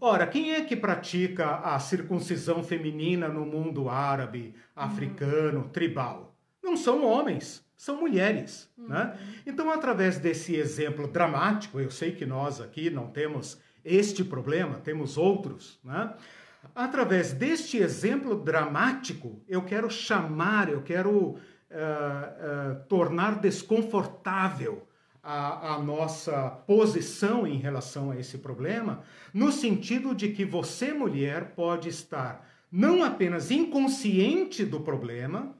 Ora, 0.00 0.26
quem 0.26 0.52
é 0.52 0.64
que 0.64 0.76
pratica 0.76 1.56
a 1.56 1.78
circuncisão 1.78 2.62
feminina 2.62 3.28
no 3.28 3.46
mundo 3.46 3.88
árabe, 3.88 4.54
africano, 4.74 5.68
tribal? 5.68 6.36
não 6.66 6.76
são 6.76 7.04
homens, 7.04 7.64
são 7.76 8.00
mulheres. 8.00 8.68
Uhum. 8.76 8.88
Né? 8.88 9.18
Então, 9.46 9.70
através 9.70 10.18
desse 10.18 10.56
exemplo 10.56 11.06
dramático, 11.06 11.80
eu 11.80 11.90
sei 11.90 12.12
que 12.12 12.26
nós 12.26 12.60
aqui 12.60 12.90
não 12.90 13.06
temos 13.06 13.58
este 13.84 14.24
problema, 14.24 14.80
temos 14.80 15.16
outros, 15.16 15.78
né? 15.84 16.12
Através 16.74 17.32
deste 17.32 17.76
exemplo 17.76 18.34
dramático, 18.34 19.40
eu 19.46 19.62
quero 19.62 19.88
chamar, 19.88 20.68
eu 20.68 20.82
quero 20.82 21.12
uh, 21.12 21.36
uh, 21.36 22.84
tornar 22.88 23.38
desconfortável 23.38 24.84
a, 25.26 25.74
a, 25.74 25.78
nossa 25.80 26.50
posição 26.68 27.44
em 27.48 27.58
relação 27.58 28.12
a 28.12 28.16
esse 28.16 28.38
problema, 28.38 29.02
no 29.34 29.50
sentido 29.50 30.14
de 30.14 30.28
que 30.28 30.44
você, 30.44 30.92
mulher, 30.92 31.56
pode 31.56 31.88
estar 31.88 32.48
não 32.70 33.02
apenas 33.02 33.50
inconsciente 33.50 34.64
do 34.64 34.80
problema, 34.80 35.58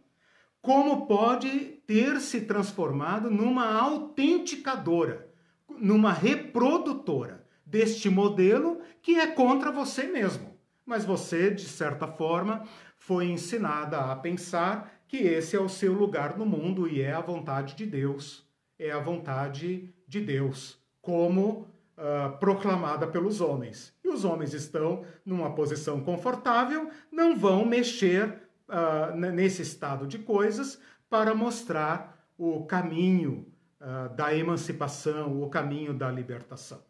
como 0.63 1.09
pode 1.09 1.81
ter 1.85 2.21
se 2.21 2.43
transformado 2.43 3.29
numa 3.29 3.75
autenticadora, 3.75 5.29
numa 5.69 6.13
reprodutora 6.13 7.45
deste 7.65 8.09
modelo 8.09 8.81
que 9.03 9.17
é 9.17 9.27
contra 9.27 9.73
você 9.73 10.05
mesmo. 10.05 10.57
Mas 10.85 11.05
você, 11.05 11.51
de 11.51 11.65
certa 11.65 12.07
forma, 12.07 12.63
foi 12.97 13.27
ensinada 13.27 14.13
a 14.13 14.15
pensar 14.15 14.93
que 15.09 15.17
esse 15.17 15.57
é 15.57 15.61
o 15.61 15.69
seu 15.69 15.93
lugar 15.93 16.39
no 16.39 16.47
mundo 16.47 16.87
e 16.87 17.03
é 17.03 17.13
a 17.13 17.21
vontade 17.21 17.75
de 17.75 17.85
Deus. 17.85 18.46
É 18.79 18.91
a 18.91 19.01
vontade 19.01 19.93
de 20.07 20.21
Deus, 20.21 20.79
como 21.01 21.67
uh, 21.97 22.37
proclamada 22.39 23.07
pelos 23.07 23.41
homens. 23.41 23.95
E 24.05 24.09
os 24.09 24.25
homens 24.25 24.53
estão 24.53 25.05
numa 25.25 25.55
posição 25.55 26.01
confortável, 26.01 26.91
não 27.11 27.37
vão 27.37 27.65
mexer 27.65 28.43
uh, 28.69 29.17
nesse 29.17 29.63
estado 29.63 30.07
de 30.07 30.19
coisas 30.19 30.81
para 31.09 31.35
mostrar 31.35 32.29
o 32.37 32.67
caminho 32.67 33.47
uh, 33.81 34.15
da 34.15 34.35
emancipação, 34.35 35.43
o 35.43 35.49
caminho 35.49 35.95
da 35.95 36.11
libertação. 36.11 36.83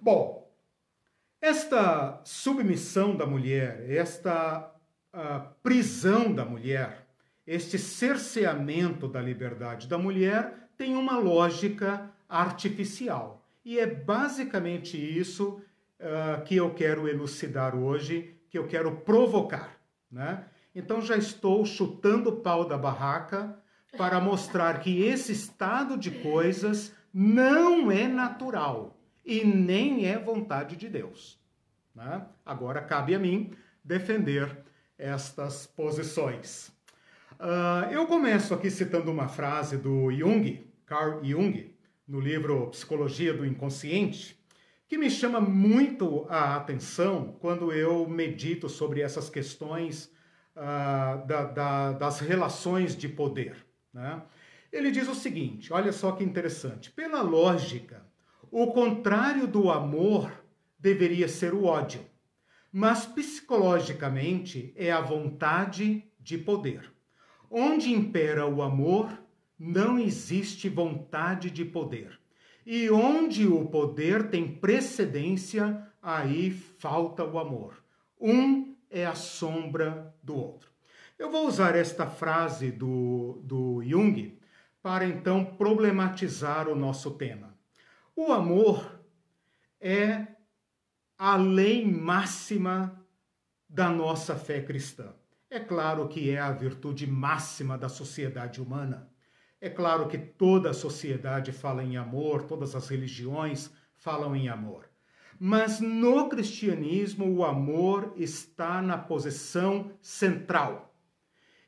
Bom, 0.00 0.52
esta 1.40 2.20
submissão 2.24 3.16
da 3.16 3.26
mulher, 3.26 3.88
esta 3.90 4.70
prisão 5.62 6.34
da 6.34 6.44
mulher, 6.44 7.06
este 7.46 7.78
cerceamento 7.78 9.06
da 9.06 9.20
liberdade 9.20 9.86
da 9.86 9.96
mulher 9.96 10.63
tem 10.76 10.96
uma 10.96 11.18
lógica 11.18 12.10
artificial. 12.28 13.42
E 13.64 13.78
é 13.78 13.86
basicamente 13.86 14.96
isso 14.96 15.60
uh, 16.00 16.42
que 16.44 16.56
eu 16.56 16.74
quero 16.74 17.08
elucidar 17.08 17.74
hoje, 17.74 18.36
que 18.50 18.58
eu 18.58 18.66
quero 18.66 18.96
provocar. 18.96 19.78
Né? 20.10 20.44
Então 20.74 21.00
já 21.00 21.16
estou 21.16 21.64
chutando 21.64 22.30
o 22.30 22.36
pau 22.40 22.66
da 22.66 22.76
barraca 22.76 23.58
para 23.96 24.20
mostrar 24.20 24.80
que 24.80 25.02
esse 25.02 25.32
estado 25.32 25.96
de 25.96 26.10
coisas 26.10 26.92
não 27.12 27.90
é 27.90 28.08
natural 28.08 28.98
e 29.24 29.44
nem 29.44 30.06
é 30.06 30.18
vontade 30.18 30.76
de 30.76 30.88
Deus. 30.88 31.38
Né? 31.94 32.26
Agora 32.44 32.82
cabe 32.82 33.14
a 33.14 33.18
mim 33.18 33.52
defender 33.84 34.64
estas 34.98 35.66
posições. 35.66 36.73
Uh, 37.40 37.90
eu 37.90 38.06
começo 38.06 38.54
aqui 38.54 38.70
citando 38.70 39.10
uma 39.10 39.28
frase 39.28 39.76
do 39.76 40.10
Jung, 40.12 40.64
Carl 40.86 41.22
Jung, 41.24 41.74
no 42.06 42.20
livro 42.20 42.68
Psicologia 42.68 43.34
do 43.34 43.44
Inconsciente, 43.44 44.38
que 44.86 44.96
me 44.96 45.10
chama 45.10 45.40
muito 45.40 46.26
a 46.28 46.54
atenção 46.54 47.36
quando 47.40 47.72
eu 47.72 48.08
medito 48.08 48.68
sobre 48.68 49.00
essas 49.00 49.28
questões 49.28 50.12
uh, 50.54 51.26
da, 51.26 51.44
da, 51.44 51.92
das 51.92 52.20
relações 52.20 52.96
de 52.96 53.08
poder. 53.08 53.56
Né? 53.92 54.22
Ele 54.72 54.92
diz 54.92 55.08
o 55.08 55.14
seguinte: 55.14 55.72
olha 55.72 55.92
só 55.92 56.12
que 56.12 56.22
interessante. 56.22 56.92
Pela 56.92 57.20
lógica, 57.20 58.06
o 58.50 58.68
contrário 58.68 59.48
do 59.48 59.70
amor 59.70 60.30
deveria 60.78 61.26
ser 61.26 61.52
o 61.52 61.64
ódio, 61.64 62.00
mas 62.70 63.06
psicologicamente 63.06 64.72
é 64.76 64.92
a 64.92 65.00
vontade 65.00 66.04
de 66.20 66.38
poder. 66.38 66.93
Onde 67.56 67.92
impera 67.92 68.48
o 68.48 68.62
amor, 68.62 69.16
não 69.56 69.96
existe 69.96 70.68
vontade 70.68 71.52
de 71.52 71.64
poder. 71.64 72.18
E 72.66 72.90
onde 72.90 73.46
o 73.46 73.64
poder 73.66 74.28
tem 74.28 74.56
precedência, 74.56 75.86
aí 76.02 76.50
falta 76.50 77.22
o 77.22 77.38
amor. 77.38 77.80
Um 78.20 78.74
é 78.90 79.06
a 79.06 79.14
sombra 79.14 80.12
do 80.20 80.34
outro. 80.34 80.68
Eu 81.16 81.30
vou 81.30 81.46
usar 81.46 81.76
esta 81.76 82.08
frase 82.08 82.72
do, 82.72 83.40
do 83.44 83.80
Jung 83.84 84.36
para 84.82 85.06
então 85.06 85.44
problematizar 85.44 86.68
o 86.68 86.74
nosso 86.74 87.12
tema. 87.12 87.56
O 88.16 88.32
amor 88.32 89.00
é 89.80 90.26
a 91.16 91.36
lei 91.36 91.86
máxima 91.86 93.00
da 93.68 93.88
nossa 93.88 94.34
fé 94.34 94.60
cristã. 94.60 95.14
É 95.54 95.60
claro 95.60 96.08
que 96.08 96.30
é 96.30 96.40
a 96.40 96.50
virtude 96.50 97.06
máxima 97.06 97.78
da 97.78 97.88
sociedade 97.88 98.60
humana. 98.60 99.08
É 99.60 99.70
claro 99.70 100.08
que 100.08 100.18
toda 100.18 100.70
a 100.70 100.74
sociedade 100.74 101.52
fala 101.52 101.84
em 101.84 101.96
amor, 101.96 102.42
todas 102.42 102.74
as 102.74 102.88
religiões 102.88 103.70
falam 103.94 104.34
em 104.34 104.48
amor. 104.48 104.90
Mas 105.38 105.78
no 105.78 106.28
cristianismo, 106.28 107.32
o 107.32 107.44
amor 107.44 108.14
está 108.16 108.82
na 108.82 108.98
posição 108.98 109.92
central. 110.00 110.92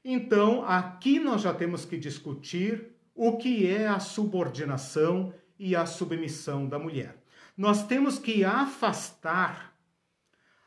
Então, 0.04 0.64
aqui 0.64 1.20
nós 1.20 1.42
já 1.42 1.54
temos 1.54 1.84
que 1.84 1.96
discutir 1.96 2.88
o 3.14 3.36
que 3.36 3.68
é 3.68 3.86
a 3.86 4.00
subordinação 4.00 5.32
e 5.56 5.76
a 5.76 5.86
submissão 5.86 6.68
da 6.68 6.76
mulher. 6.76 7.22
Nós 7.56 7.86
temos 7.86 8.18
que 8.18 8.44
afastar 8.44 9.76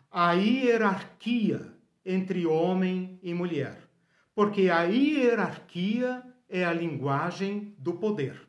a 0.10 0.32
hierarquia 0.32 1.78
entre 2.06 2.46
homem 2.46 3.20
e 3.22 3.34
mulher, 3.34 3.78
porque 4.34 4.70
a 4.70 4.84
hierarquia 4.84 6.24
é 6.48 6.66
a 6.66 6.74
linguagem 6.74 7.76
do 7.78 7.94
poder. 7.94 8.48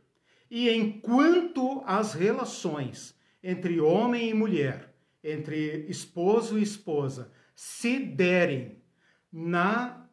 E 0.51 0.71
enquanto 0.71 1.83
as 1.85 2.15
relações 2.15 3.15
entre 3.43 3.81
homem 3.81 4.31
e 4.31 4.35
mulher, 4.35 4.95
entre 5.23 5.87
esposo 5.89 6.59
e 6.59 6.63
esposa, 6.63 7.31
se 7.55 7.99
derem 7.99 8.83
na 9.33 10.09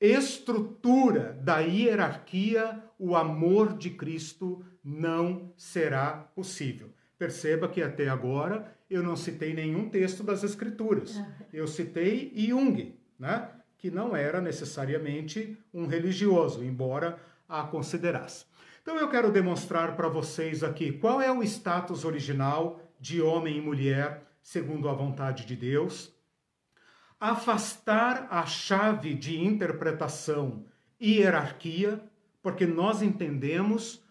estrutura 0.00 1.34
da 1.42 1.58
hierarquia, 1.58 2.82
o 2.98 3.14
amor 3.14 3.76
de 3.76 3.90
Cristo 3.90 4.64
não 4.82 5.52
será 5.56 6.12
possível. 6.34 6.90
Perceba 7.18 7.68
que 7.68 7.82
até 7.82 8.08
agora 8.08 8.74
eu 8.90 9.04
não 9.04 9.14
citei 9.14 9.54
nenhum 9.54 9.88
texto 9.88 10.24
das 10.24 10.42
Escrituras. 10.42 11.22
Eu 11.52 11.68
citei 11.68 12.32
Jung, 12.34 12.98
né? 13.18 13.48
que 13.78 13.90
não 13.90 14.16
era 14.16 14.40
necessariamente 14.40 15.56
um 15.72 15.86
religioso, 15.86 16.64
embora 16.64 17.18
a 17.48 17.62
considerasse. 17.62 18.44
Então 18.82 18.96
eu 18.96 19.08
quero 19.08 19.30
demonstrar 19.30 19.94
para 19.94 20.08
vocês 20.08 20.64
aqui 20.64 20.92
qual 20.92 21.20
é 21.20 21.30
o 21.30 21.42
status 21.42 22.04
original 22.04 22.80
de 22.98 23.22
homem 23.22 23.58
e 23.58 23.60
mulher 23.60 24.24
segundo 24.42 24.88
a 24.88 24.92
vontade 24.92 25.46
de 25.46 25.54
Deus. 25.54 26.12
Afastar 27.18 28.26
a 28.30 28.44
chave 28.44 29.14
de 29.14 29.38
interpretação 29.38 30.64
e 30.98 31.18
hierarquia, 31.18 32.02
porque 32.42 32.66
nós 32.66 33.02
entendemos 33.02 34.02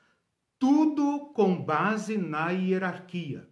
tudo 0.58 1.32
com 1.34 1.62
base 1.62 2.18
na 2.18 2.52
hierarquia. 2.52 3.49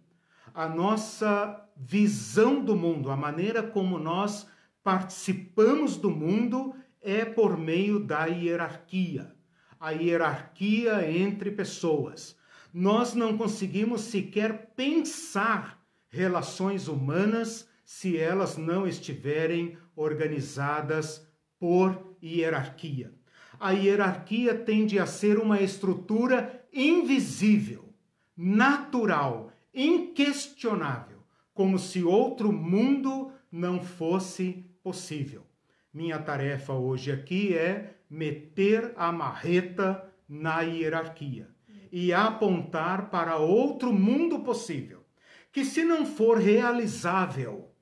A 0.58 0.68
nossa 0.68 1.68
visão 1.76 2.64
do 2.64 2.74
mundo, 2.74 3.12
a 3.12 3.16
maneira 3.16 3.62
como 3.62 3.98
nós 3.98 4.48
participamos 4.82 5.96
do 5.96 6.10
mundo 6.10 6.74
é 7.00 7.24
por 7.24 7.56
meio 7.56 8.00
da 8.00 8.26
hierarquia 8.26 9.38
a 9.80 9.90
hierarquia 9.90 11.10
entre 11.10 11.50
pessoas. 11.50 12.36
Nós 12.72 13.14
não 13.14 13.36
conseguimos 13.36 14.02
sequer 14.02 14.72
pensar 14.74 15.80
relações 16.08 16.88
humanas 16.88 17.68
se 17.84 18.16
elas 18.16 18.56
não 18.56 18.86
estiverem 18.86 19.78
organizadas 19.94 21.26
por 21.58 22.16
hierarquia. 22.22 23.12
A 23.58 23.70
hierarquia 23.70 24.54
tende 24.54 24.98
a 24.98 25.06
ser 25.06 25.38
uma 25.38 25.60
estrutura 25.60 26.66
invisível, 26.72 27.92
natural, 28.36 29.47
inquestionável, 29.74 31.22
como 31.54 31.78
se 31.78 32.02
outro 32.02 32.52
mundo 32.52 33.32
não 33.50 33.82
fosse 33.82 34.64
possível. 34.82 35.46
Minha 35.92 36.18
tarefa 36.18 36.72
hoje 36.72 37.10
aqui 37.10 37.56
é 37.56 37.96
meter 38.08 38.92
a 38.96 39.10
marreta 39.10 40.08
na 40.28 40.60
hierarquia 40.60 41.48
e 41.90 42.12
apontar 42.12 43.08
para 43.10 43.36
outro 43.36 43.92
mundo 43.92 44.40
possível, 44.40 45.04
que 45.50 45.64
se 45.64 45.82
não 45.82 46.04
for 46.06 46.38
realizável 46.38 47.74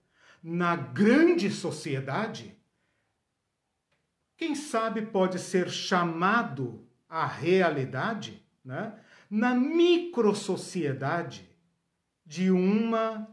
na 0.42 0.76
grande 0.76 1.50
sociedade, 1.50 2.56
quem 4.36 4.54
sabe 4.54 5.02
pode 5.02 5.38
ser 5.38 5.68
chamado 5.68 6.86
à 7.08 7.26
realidade, 7.26 8.46
né? 8.64 8.94
na 9.28 9.54
microsociedade 9.54 11.50
de 12.26 12.50
uma 12.50 13.28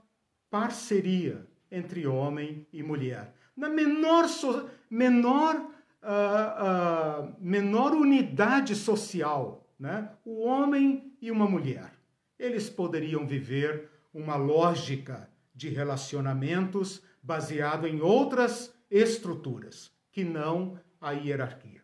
parceria 0.49 1.47
entre 1.71 2.05
homem 2.05 2.67
e 2.71 2.83
mulher. 2.83 3.33
Na 3.57 3.67
menor, 3.67 4.27
so, 4.27 4.69
menor, 4.89 5.55
uh, 5.55 7.23
uh, 7.25 7.35
menor 7.39 7.93
unidade 7.93 8.75
social, 8.75 9.67
né? 9.79 10.11
o 10.23 10.43
homem 10.43 11.11
e 11.19 11.31
uma 11.31 11.49
mulher. 11.49 11.91
Eles 12.37 12.69
poderiam 12.69 13.25
viver 13.25 13.89
uma 14.13 14.35
lógica 14.35 15.27
de 15.55 15.69
relacionamentos 15.69 17.01
baseado 17.21 17.87
em 17.87 18.01
outras 18.01 18.73
estruturas, 18.91 19.91
que 20.11 20.23
não 20.23 20.79
a 21.01 21.11
hierarquia. 21.11 21.81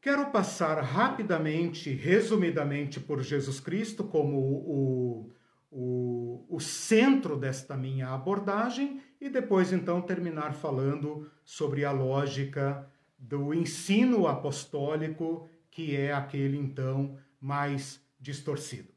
Quero 0.00 0.30
passar 0.30 0.82
rapidamente, 0.82 1.90
resumidamente, 1.90 2.98
por 2.98 3.22
Jesus 3.22 3.60
Cristo 3.60 4.02
como 4.02 4.36
o, 4.38 5.32
o, 5.72 6.44
o 6.50 6.60
centro 6.60 7.36
desta 7.36 7.74
minha 7.76 8.10
abordagem 8.10 9.00
e 9.18 9.30
depois, 9.30 9.72
então, 9.72 10.02
terminar 10.02 10.52
falando 10.52 11.30
sobre 11.44 11.84
a 11.84 11.90
lógica 11.90 12.86
do 13.18 13.54
ensino 13.54 14.26
apostólico, 14.26 15.48
que 15.70 15.96
é 15.96 16.12
aquele, 16.12 16.58
então, 16.58 17.16
mais 17.40 18.04
distorcido. 18.20 18.92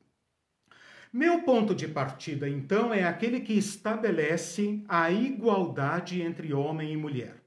Meu 1.14 1.44
ponto 1.44 1.74
de 1.74 1.88
partida, 1.88 2.50
então, 2.50 2.94
é 2.94 3.06
aquele 3.06 3.40
que 3.40 3.54
estabelece 3.54 4.84
a 4.86 5.10
igualdade 5.10 6.22
entre 6.22 6.54
homem 6.54 6.92
e 6.92 6.98
mulher. 6.98 7.42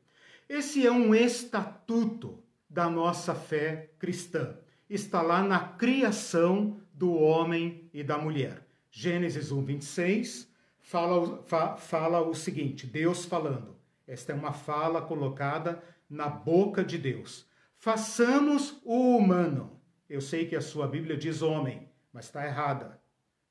Esse 0.48 0.86
é 0.86 0.90
um 0.90 1.14
estatuto 1.14 2.42
da 2.70 2.88
nossa 2.88 3.34
fé 3.34 3.90
cristã. 3.98 4.56
Está 4.88 5.20
lá 5.20 5.42
na 5.42 5.58
criação 5.60 6.80
do 6.94 7.12
homem 7.12 7.90
e 7.92 8.02
da 8.02 8.16
mulher. 8.16 8.67
Gênesis 8.90 9.52
1, 9.52 9.64
26 9.64 10.52
fala, 10.80 11.42
fa, 11.44 11.76
fala 11.76 12.20
o 12.20 12.34
seguinte: 12.34 12.86
Deus 12.86 13.24
falando. 13.24 13.76
Esta 14.06 14.32
é 14.32 14.34
uma 14.34 14.52
fala 14.52 15.02
colocada 15.02 15.82
na 16.08 16.28
boca 16.28 16.82
de 16.82 16.96
Deus. 16.96 17.46
Façamos 17.76 18.80
o 18.84 19.16
humano. 19.16 19.78
Eu 20.08 20.20
sei 20.20 20.46
que 20.46 20.56
a 20.56 20.60
sua 20.60 20.88
Bíblia 20.88 21.16
diz 21.16 21.42
homem, 21.42 21.90
mas 22.12 22.24
está 22.24 22.46
errada 22.46 22.98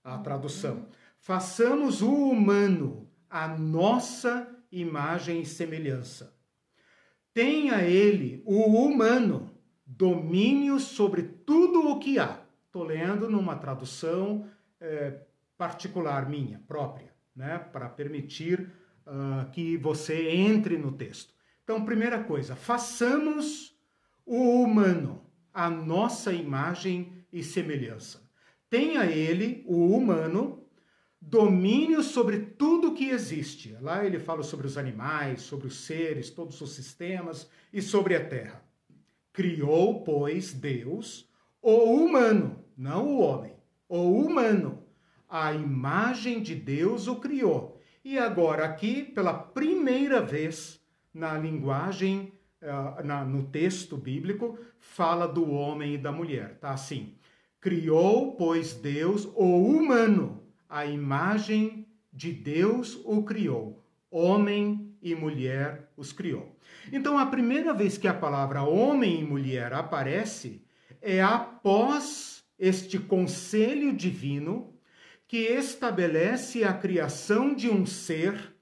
a 0.04 0.18
tradução. 0.18 0.88
Façamos 1.20 2.02
o 2.02 2.12
humano 2.12 3.08
a 3.30 3.48
nossa 3.48 4.48
imagem 4.72 5.42
e 5.42 5.46
semelhança 5.46 6.38
tenha 7.38 7.84
ele, 7.84 8.42
o 8.48 8.64
humano, 8.84 9.52
domínio 9.86 10.80
sobre 10.80 11.22
tudo 11.22 11.88
o 11.88 12.00
que 12.00 12.18
há. 12.18 12.42
Estou 12.66 12.82
lendo 12.82 13.30
numa 13.30 13.56
tradução 13.56 14.50
é, 14.82 15.20
particular 15.58 16.30
minha, 16.30 16.60
própria, 16.68 17.14
né? 17.36 17.58
para 17.58 17.90
permitir 17.90 18.72
uh, 19.06 19.50
que 19.52 19.78
você 19.78 20.30
entre 20.30 20.78
no 20.78 20.92
texto. 20.92 21.34
Então, 21.64 21.84
primeira 21.84 22.24
coisa, 22.24 22.56
façamos 22.56 23.78
o 24.26 24.62
humano 24.62 25.26
a 25.54 25.70
nossa 25.70 26.32
imagem 26.32 27.26
e 27.34 27.44
semelhança. 27.44 28.22
Tenha 28.70 29.06
ele, 29.06 29.64
o 29.66 29.88
humano, 29.88 30.64
domínio 31.20 32.04
sobre 32.04 32.38
tudo 32.38 32.94
que 32.94 33.10
existe. 33.10 33.76
Lá 33.82 34.06
ele 34.06 34.20
fala 34.20 34.44
sobre 34.44 34.68
os 34.68 34.78
animais, 34.78 35.42
sobre 35.42 35.66
os 35.66 35.86
seres, 35.86 36.30
todos 36.30 36.62
os 36.62 36.76
sistemas 36.76 37.50
e 37.74 37.82
sobre 37.82 38.16
a 38.16 38.24
terra. 38.24 38.64
Criou, 39.34 40.04
pois, 40.04 40.54
Deus 40.54 41.28
o 41.60 42.06
humano, 42.06 42.64
não 42.78 43.08
o 43.08 43.20
homem, 43.20 43.54
o 43.90 44.22
humano. 44.22 44.77
A 45.30 45.54
imagem 45.54 46.42
de 46.42 46.56
Deus 46.56 47.08
o 47.08 47.18
criou. 47.18 47.80
E 48.04 48.18
agora, 48.18 48.66
aqui, 48.66 49.04
pela 49.04 49.34
primeira 49.34 50.22
vez 50.22 50.80
na 51.14 51.38
linguagem, 51.38 52.32
uh, 52.62 53.26
no 53.26 53.44
texto 53.44 53.98
bíblico, 53.98 54.58
fala 54.80 55.28
do 55.28 55.52
homem 55.52 55.96
e 55.96 55.98
da 55.98 56.12
mulher. 56.12 56.58
Tá 56.60 56.72
assim: 56.72 57.16
Criou, 57.60 58.36
pois, 58.36 58.74
Deus 58.74 59.26
o 59.36 59.58
humano 59.58 60.48
a 60.70 60.86
imagem 60.86 61.88
de 62.12 62.32
Deus 62.32 63.00
o 63.06 63.24
criou, 63.24 63.84
homem 64.12 64.96
e 65.02 65.16
mulher 65.16 65.92
os 65.96 66.12
criou. 66.12 66.58
Então, 66.92 67.18
a 67.18 67.26
primeira 67.26 67.74
vez 67.74 67.98
que 67.98 68.08
a 68.08 68.14
palavra 68.14 68.64
homem 68.64 69.22
e 69.22 69.24
mulher 69.24 69.74
aparece 69.74 70.62
é 71.02 71.22
após 71.22 72.44
este 72.60 73.00
conselho 73.00 73.94
divino 73.94 74.74
que 75.28 75.38
estabelece 75.38 76.64
a 76.64 76.74
criação 76.74 77.54
de 77.54 77.70
um 77.70 77.86
ser 77.86 78.56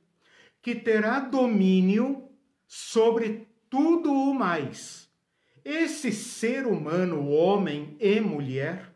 que 0.62 0.73
terá 0.73 1.19
domínio 1.19 2.28
sobre 2.67 3.47
tudo 3.69 4.12
o 4.12 4.34
mais. 4.34 5.08
Esse 5.63 6.12
ser 6.12 6.65
humano, 6.65 7.30
homem 7.30 7.95
e 7.99 8.19
mulher, 8.19 8.93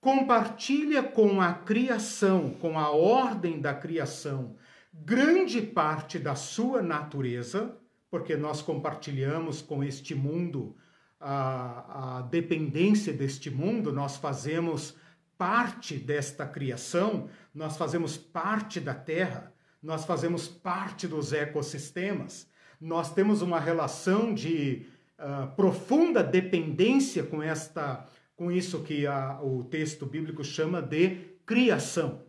compartilha 0.00 1.02
com 1.02 1.40
a 1.40 1.52
criação, 1.52 2.50
com 2.50 2.78
a 2.78 2.90
ordem 2.90 3.60
da 3.60 3.74
criação, 3.74 4.56
grande 4.92 5.60
parte 5.62 6.18
da 6.18 6.34
sua 6.34 6.82
natureza, 6.82 7.76
porque 8.10 8.36
nós 8.36 8.62
compartilhamos 8.62 9.60
com 9.60 9.82
este 9.82 10.14
mundo 10.14 10.76
a, 11.20 12.18
a 12.18 12.22
dependência 12.22 13.12
deste 13.12 13.50
mundo, 13.50 13.92
nós 13.92 14.16
fazemos 14.16 14.96
parte 15.38 15.96
desta 15.96 16.44
criação, 16.44 17.30
nós 17.54 17.76
fazemos 17.76 18.18
parte 18.18 18.80
da 18.80 18.92
terra, 18.92 19.54
nós 19.82 20.04
fazemos 20.04 20.48
parte 20.48 21.06
dos 21.06 21.32
ecossistemas, 21.32 22.46
nós 22.80 23.14
temos 23.14 23.40
uma 23.40 23.60
relação 23.60 24.34
de 24.34 24.86
uh, 25.18 25.46
profunda 25.54 26.22
dependência 26.22 27.22
com 27.22 27.42
esta 27.42 28.06
com 28.38 28.52
isso 28.52 28.84
que 28.84 29.04
a, 29.04 29.40
o 29.42 29.64
texto 29.64 30.06
bíblico 30.06 30.44
chama 30.44 30.80
de 30.80 31.16
criação. 31.44 32.22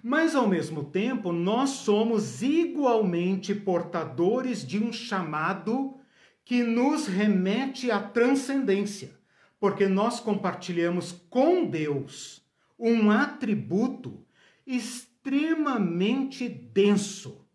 Mas, 0.00 0.36
ao 0.36 0.46
mesmo 0.46 0.84
tempo, 0.84 1.32
nós 1.32 1.70
somos 1.70 2.42
igualmente 2.42 3.52
portadores 3.54 4.64
de 4.64 4.78
um 4.78 4.92
chamado 4.92 5.98
que 6.44 6.62
nos 6.62 7.08
remete 7.08 7.90
à 7.90 7.98
transcendência, 7.98 9.18
porque 9.64 9.88
nós 9.88 10.20
compartilhamos 10.20 11.12
com 11.30 11.64
Deus 11.64 12.46
um 12.78 13.10
atributo 13.10 14.22
extremamente 14.66 16.46
denso, 16.46 17.48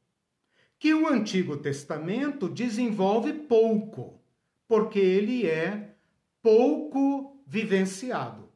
que 0.80 0.91
o 0.91 1.08
Antigo 1.08 1.56
Testamento 1.58 2.50
desenvolve 2.50 3.32
pouco, 3.32 4.19
porque 4.67 4.98
ele 4.98 5.45
é 5.45 5.93
pouco 6.41 7.43
vivenciado. 7.45 8.50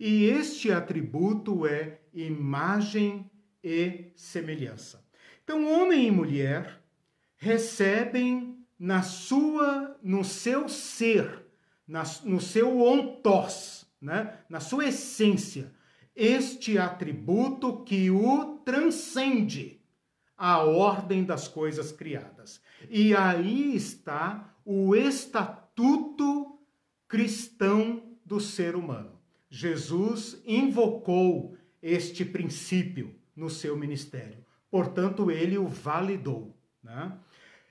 E 0.00 0.24
este 0.24 0.72
atributo 0.72 1.64
é 1.64 2.00
imagem 2.12 3.30
e 3.62 4.06
semelhança. 4.16 5.08
Então, 5.44 5.64
homem 5.72 6.08
e 6.08 6.10
mulher 6.10 6.82
recebem 7.36 8.58
na 8.76 9.02
sua, 9.02 9.96
no 10.02 10.24
seu 10.24 10.68
ser, 10.68 11.45
na, 11.86 12.02
no 12.24 12.40
seu 12.40 12.80
ontós, 12.80 13.86
né? 14.00 14.38
na 14.48 14.60
sua 14.60 14.86
essência, 14.86 15.72
este 16.14 16.78
atributo 16.78 17.84
que 17.84 18.10
o 18.10 18.58
transcende 18.64 19.80
a 20.36 20.62
ordem 20.62 21.24
das 21.24 21.48
coisas 21.48 21.92
criadas. 21.92 22.60
E 22.90 23.14
aí 23.14 23.74
está 23.74 24.54
o 24.64 24.94
estatuto 24.94 26.58
cristão 27.08 28.02
do 28.24 28.40
ser 28.40 28.74
humano. 28.76 29.12
Jesus 29.48 30.42
invocou 30.44 31.56
este 31.80 32.24
princípio 32.24 33.14
no 33.34 33.48
seu 33.48 33.76
ministério, 33.76 34.44
portanto, 34.70 35.30
ele 35.30 35.56
o 35.56 35.68
validou. 35.68 36.56
Né? 36.82 37.16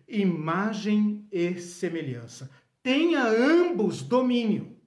Imagem 0.08 1.28
e 1.32 1.60
semelhança. 1.60 2.50
Tenha 2.86 3.26
ambos 3.26 4.04
domínio. 4.04 4.78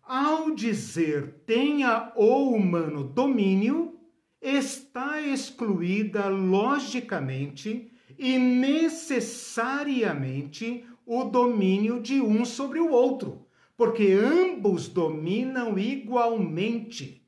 Ao 0.00 0.54
dizer 0.54 1.42
tenha 1.44 2.12
o 2.14 2.54
humano 2.54 3.02
domínio, 3.02 3.98
está 4.40 5.20
excluída 5.20 6.28
logicamente 6.28 7.90
e 8.16 8.38
necessariamente 8.38 10.86
o 11.04 11.24
domínio 11.24 12.00
de 12.00 12.20
um 12.20 12.44
sobre 12.44 12.78
o 12.78 12.92
outro 12.92 13.44
porque 13.76 14.12
ambos 14.12 14.86
dominam 14.86 15.76
igualmente. 15.76 17.26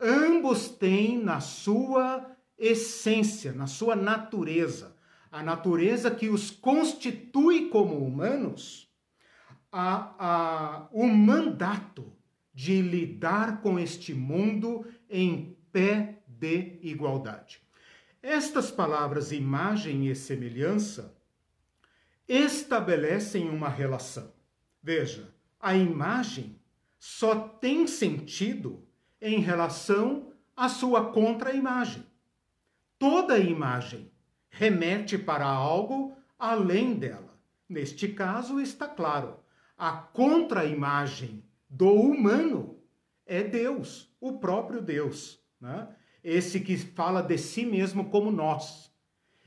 Ambos 0.00 0.70
têm 0.70 1.22
na 1.22 1.40
sua 1.40 2.34
essência, 2.56 3.52
na 3.52 3.66
sua 3.66 3.94
natureza, 3.94 4.96
a 5.30 5.42
natureza 5.42 6.10
que 6.10 6.30
os 6.30 6.50
constitui 6.50 7.68
como 7.68 7.98
humanos, 7.98 8.89
a, 9.72 10.14
a, 10.18 10.88
o 10.92 11.06
mandato 11.06 12.12
de 12.52 12.82
lidar 12.82 13.60
com 13.60 13.78
este 13.78 14.12
mundo 14.12 14.84
em 15.08 15.56
pé 15.72 16.22
de 16.26 16.78
igualdade. 16.82 17.60
Estas 18.22 18.70
palavras 18.70 19.32
imagem 19.32 20.08
e 20.08 20.14
semelhança 20.14 21.16
estabelecem 22.28 23.48
uma 23.48 23.68
relação. 23.68 24.32
Veja, 24.82 25.34
a 25.58 25.74
imagem 25.74 26.60
só 26.98 27.34
tem 27.34 27.86
sentido 27.86 28.86
em 29.20 29.40
relação 29.40 30.32
à 30.56 30.68
sua 30.68 31.12
contra-imagem. 31.12 32.04
Toda 32.98 33.38
imagem 33.38 34.12
remete 34.50 35.16
para 35.16 35.46
algo 35.46 36.16
além 36.38 36.94
dela. 36.94 37.38
Neste 37.68 38.08
caso, 38.08 38.60
está 38.60 38.86
claro, 38.86 39.39
a 39.80 39.92
contra-imagem 39.92 41.42
do 41.66 41.90
humano 41.90 42.78
é 43.24 43.42
Deus, 43.42 44.14
o 44.20 44.34
próprio 44.34 44.82
Deus. 44.82 45.40
Né? 45.58 45.88
Esse 46.22 46.60
que 46.60 46.76
fala 46.76 47.22
de 47.22 47.38
si 47.38 47.64
mesmo 47.64 48.10
como 48.10 48.30
nós 48.30 48.92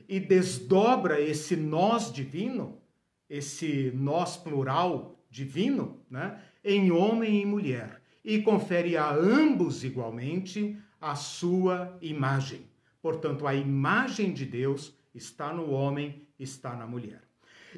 e 0.08 0.18
desdobra 0.18 1.20
esse 1.20 1.54
nós 1.54 2.12
divino, 2.12 2.82
esse 3.30 3.92
nós 3.94 4.36
plural 4.36 5.24
divino, 5.30 6.04
né? 6.10 6.42
em 6.64 6.90
homem 6.90 7.42
e 7.42 7.46
mulher 7.46 8.02
e 8.24 8.42
confere 8.42 8.96
a 8.96 9.14
ambos 9.14 9.84
igualmente 9.84 10.76
a 11.00 11.14
sua 11.14 11.96
imagem. 12.02 12.68
Portanto, 13.00 13.46
a 13.46 13.54
imagem 13.54 14.32
de 14.32 14.44
Deus 14.44 14.92
está 15.14 15.52
no 15.52 15.70
homem, 15.70 16.26
está 16.40 16.74
na 16.74 16.88
mulher. 16.88 17.22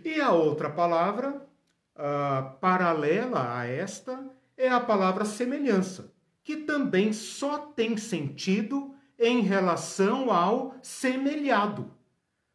E 0.02 0.20
a 0.22 0.30
outra 0.32 0.70
palavra, 0.70 1.45
uh, 1.96 2.58
paralela 2.58 3.58
a 3.58 3.66
esta, 3.66 4.30
é 4.56 4.68
a 4.68 4.80
palavra 4.80 5.24
semelhança, 5.24 6.12
que 6.42 6.58
também 6.58 7.12
só 7.12 7.58
tem 7.58 7.96
sentido 7.96 8.94
em 9.18 9.40
relação 9.40 10.30
ao 10.30 10.76
semelhado. 10.82 11.92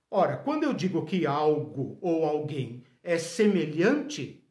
Ora, 0.10 0.38
quando 0.38 0.64
eu 0.64 0.74
digo 0.74 1.06
que 1.06 1.26
algo 1.26 1.98
ou 2.02 2.26
alguém 2.26 2.84
é 3.04 3.18
semelhante, 3.18 4.44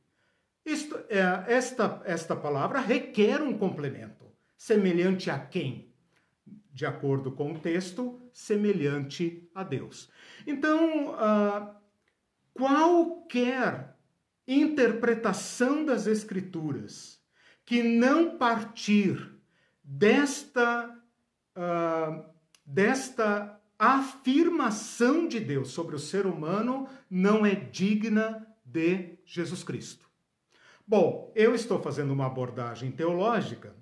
isto, 0.64 0.98
é, 1.08 1.52
esta, 1.52 2.02
esta 2.04 2.34
palavra 2.34 2.80
requer 2.80 3.40
um 3.42 3.56
complemento. 3.56 4.26
Semelhante 4.56 5.30
a 5.30 5.38
quem? 5.38 5.90
de 6.72 6.86
acordo 6.86 7.32
com 7.32 7.52
o 7.52 7.58
texto, 7.58 8.20
semelhante 8.32 9.48
a 9.54 9.62
Deus. 9.62 10.10
Então, 10.46 11.10
uh, 11.10 11.74
qualquer 12.54 13.96
interpretação 14.52 15.84
das 15.84 16.06
Escrituras 16.06 17.20
que 17.64 17.82
não 17.82 18.36
partir 18.36 19.32
desta, 19.82 20.90
uh, 21.56 22.24
desta 22.64 23.60
afirmação 23.78 25.28
de 25.28 25.38
Deus 25.38 25.70
sobre 25.70 25.94
o 25.94 25.98
ser 25.98 26.26
humano 26.26 26.88
não 27.08 27.46
é 27.46 27.54
digna 27.54 28.46
de 28.64 29.18
Jesus 29.24 29.62
Cristo. 29.62 30.08
Bom, 30.86 31.32
eu 31.36 31.54
estou 31.54 31.80
fazendo 31.80 32.12
uma 32.12 32.26
abordagem 32.26 32.90
teológica 32.90 33.74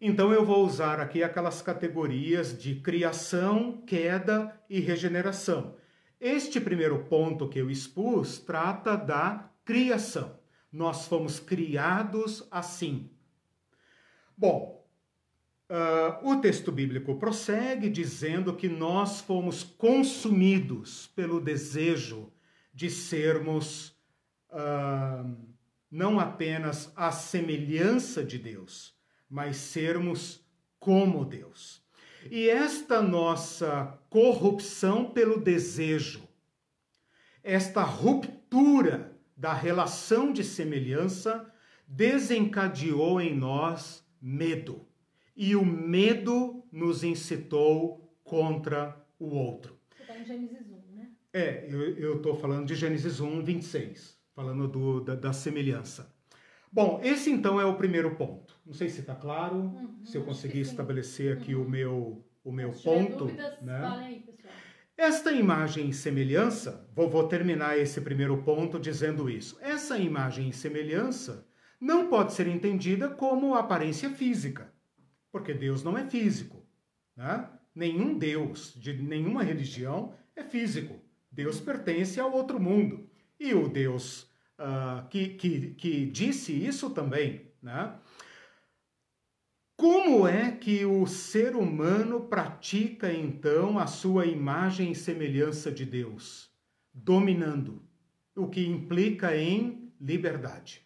então 0.00 0.32
eu 0.32 0.44
vou 0.44 0.64
usar 0.64 1.00
aqui 1.00 1.22
aquelas 1.22 1.62
categorias 1.62 2.56
de 2.56 2.74
criação, 2.76 3.82
queda 3.86 4.60
e 4.68 4.78
regeneração. 4.78 5.74
Este 6.20 6.60
primeiro 6.60 7.04
ponto 7.04 7.48
que 7.48 7.58
eu 7.58 7.70
expus 7.70 8.38
trata 8.38 8.96
da 8.96 9.50
criação. 9.64 10.38
Nós 10.72 11.06
fomos 11.06 11.38
criados 11.38 12.46
assim. 12.50 13.10
Bom, 14.36 14.86
uh, 15.70 16.30
o 16.30 16.40
texto 16.40 16.72
bíblico 16.72 17.16
prossegue 17.16 17.90
dizendo 17.90 18.54
que 18.54 18.68
nós 18.68 19.20
fomos 19.20 19.62
consumidos 19.62 21.06
pelo 21.08 21.40
desejo 21.40 22.32
de 22.72 22.90
sermos 22.90 23.96
uh, 24.50 25.36
não 25.90 26.18
apenas 26.18 26.92
a 26.96 27.12
semelhança 27.12 28.24
de 28.24 28.38
Deus, 28.38 28.94
mas 29.28 29.56
sermos 29.56 30.44
como 30.78 31.24
Deus. 31.24 31.85
E 32.30 32.48
esta 32.48 33.02
nossa 33.02 33.98
corrupção 34.08 35.10
pelo 35.10 35.40
desejo, 35.40 36.26
esta 37.42 37.82
ruptura 37.82 39.16
da 39.36 39.52
relação 39.52 40.32
de 40.32 40.42
semelhança, 40.42 41.52
desencadeou 41.86 43.20
em 43.20 43.36
nós 43.36 44.04
medo. 44.20 44.86
E 45.36 45.54
o 45.54 45.64
medo 45.64 46.64
nos 46.72 47.04
incitou 47.04 48.16
contra 48.24 48.96
o 49.18 49.26
outro. 49.26 49.78
Você 49.94 50.02
está 50.02 50.18
em 50.18 50.24
Gênesis 50.24 50.70
1, 50.70 50.94
né? 50.94 51.10
É, 51.32 51.68
eu 51.70 52.16
estou 52.16 52.34
falando 52.34 52.66
de 52.66 52.74
Gênesis 52.74 53.20
1, 53.20 53.44
26, 53.44 54.18
falando 54.34 54.66
do, 54.66 55.00
da, 55.00 55.14
da 55.14 55.32
semelhança. 55.32 56.15
Bom, 56.72 57.00
esse 57.02 57.30
então 57.30 57.60
é 57.60 57.64
o 57.64 57.76
primeiro 57.76 58.14
ponto. 58.16 58.54
Não 58.64 58.74
sei 58.74 58.88
se 58.88 59.00
está 59.00 59.14
claro, 59.14 59.56
uhum, 59.56 60.04
se 60.04 60.16
eu 60.16 60.24
consegui 60.24 60.60
estabelecer 60.60 61.36
aqui 61.36 61.54
uhum. 61.54 61.64
o 61.64 61.70
meu, 61.70 62.24
o 62.44 62.52
meu 62.52 62.72
se 62.72 62.82
ponto. 62.82 63.26
Dúvidas, 63.26 63.60
né? 63.62 63.86
aí. 63.86 64.24
Esta 64.98 65.30
imagem 65.30 65.90
e 65.90 65.92
semelhança, 65.92 66.88
vou, 66.94 67.10
vou 67.10 67.28
terminar 67.28 67.78
esse 67.78 68.00
primeiro 68.00 68.42
ponto 68.42 68.78
dizendo 68.80 69.28
isso. 69.28 69.58
Essa 69.60 69.98
imagem 69.98 70.48
e 70.48 70.52
semelhança 70.54 71.46
não 71.78 72.08
pode 72.08 72.32
ser 72.32 72.46
entendida 72.46 73.10
como 73.10 73.54
aparência 73.54 74.08
física, 74.08 74.72
porque 75.30 75.52
Deus 75.52 75.84
não 75.84 75.98
é 75.98 76.08
físico. 76.08 76.66
Né? 77.14 77.46
Nenhum 77.74 78.16
Deus 78.16 78.72
de 78.74 78.94
nenhuma 78.94 79.42
religião 79.42 80.14
é 80.34 80.42
físico. 80.42 80.98
Deus 81.30 81.60
pertence 81.60 82.18
ao 82.18 82.32
outro 82.32 82.58
mundo. 82.58 83.06
E 83.38 83.52
o 83.52 83.68
Deus 83.68 84.30
uh, 84.58 85.06
que, 85.08 85.30
que, 85.30 85.74
que 85.74 86.06
disse 86.06 86.52
isso 86.52 86.90
também. 86.90 87.50
Né? 87.62 87.94
Como 89.76 90.26
é 90.26 90.52
que 90.52 90.86
o 90.86 91.06
ser 91.06 91.54
humano 91.54 92.20
pratica 92.22 93.12
então 93.12 93.78
a 93.78 93.86
sua 93.86 94.24
imagem 94.24 94.92
e 94.92 94.94
semelhança 94.94 95.70
de 95.70 95.84
Deus? 95.84 96.50
Dominando, 96.94 97.82
o 98.34 98.48
que 98.48 98.66
implica 98.66 99.36
em 99.36 99.92
liberdade. 100.00 100.82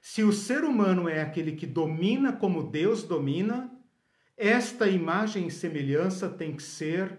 Se 0.00 0.22
o 0.22 0.32
ser 0.32 0.64
humano 0.64 1.08
é 1.08 1.20
aquele 1.20 1.52
que 1.52 1.66
domina 1.66 2.32
como 2.32 2.70
Deus 2.70 3.04
domina, 3.04 3.72
esta 4.36 4.88
imagem 4.88 5.46
e 5.46 5.50
semelhança 5.50 6.28
tem 6.28 6.54
que 6.54 6.62
ser 6.62 7.12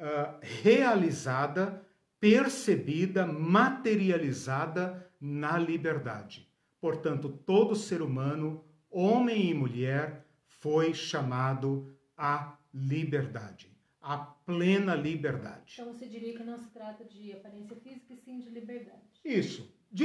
uh, 0.00 0.38
realizada, 0.62 1.84
percebida, 2.20 3.26
materializada 3.26 5.03
na 5.24 5.56
liberdade. 5.56 6.46
Portanto, 6.78 7.30
todo 7.30 7.74
ser 7.74 8.02
humano, 8.02 8.62
homem 8.90 9.48
e 9.50 9.54
mulher, 9.54 10.26
foi 10.46 10.92
chamado 10.92 11.96
à 12.14 12.58
liberdade, 12.74 13.74
à 14.02 14.18
plena 14.18 14.94
liberdade. 14.94 15.78
Então 15.78 15.94
você 15.94 16.06
diria 16.06 16.36
que 16.36 16.44
não 16.44 16.58
se 16.58 16.68
trata 16.68 17.06
de 17.06 17.32
aparência 17.32 17.74
física, 17.76 18.12
e 18.12 18.16
sim 18.18 18.38
de 18.38 18.50
liberdade. 18.50 19.00
Isso. 19.24 19.74
De, 19.90 20.04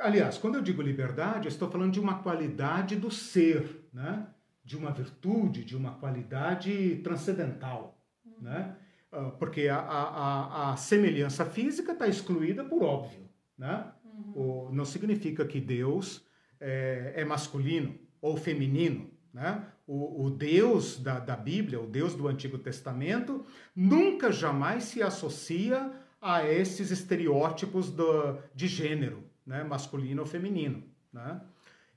aliás, 0.00 0.38
quando 0.38 0.54
eu 0.54 0.62
digo 0.62 0.80
liberdade, 0.80 1.46
eu 1.46 1.50
estou 1.50 1.68
falando 1.68 1.92
de 1.92 1.98
uma 1.98 2.22
qualidade 2.22 2.94
do 2.94 3.10
ser, 3.10 3.88
né? 3.92 4.28
de 4.62 4.76
uma 4.76 4.92
virtude, 4.92 5.64
de 5.64 5.76
uma 5.76 5.94
qualidade 5.94 7.00
transcendental. 7.02 7.98
Uhum. 8.24 8.42
Né? 8.42 8.76
Ah, 9.10 9.30
porque 9.40 9.66
a, 9.66 9.80
a, 9.80 10.72
a 10.72 10.76
semelhança 10.76 11.44
física 11.44 11.92
está 11.92 12.06
excluída 12.06 12.62
por 12.62 12.84
óbvio. 12.84 13.28
Né? 13.58 13.92
Uhum. 14.34 14.68
O, 14.68 14.72
não 14.72 14.84
significa 14.84 15.44
que 15.44 15.60
Deus 15.60 16.24
é, 16.60 17.12
é 17.16 17.24
masculino 17.24 17.98
ou 18.20 18.36
feminino. 18.36 19.10
Né? 19.32 19.64
O, 19.86 20.26
o, 20.26 20.30
Deus 20.30 20.98
da, 20.98 21.18
da 21.18 21.36
Bíblia, 21.36 21.80
o 21.80 21.86
Deus 21.86 22.14
do 22.14 22.28
Antigo 22.28 22.58
Testamento, 22.58 23.44
nunca 23.74 24.30
jamais 24.30 24.84
se 24.84 25.02
associa 25.02 25.90
a 26.20 26.46
esses 26.46 26.90
estereótipos 26.90 27.90
do, 27.90 28.38
de 28.54 28.68
gênero, 28.68 29.24
né? 29.46 29.64
masculino 29.64 30.22
ou 30.22 30.26
feminino. 30.26 30.84
Né? 31.12 31.40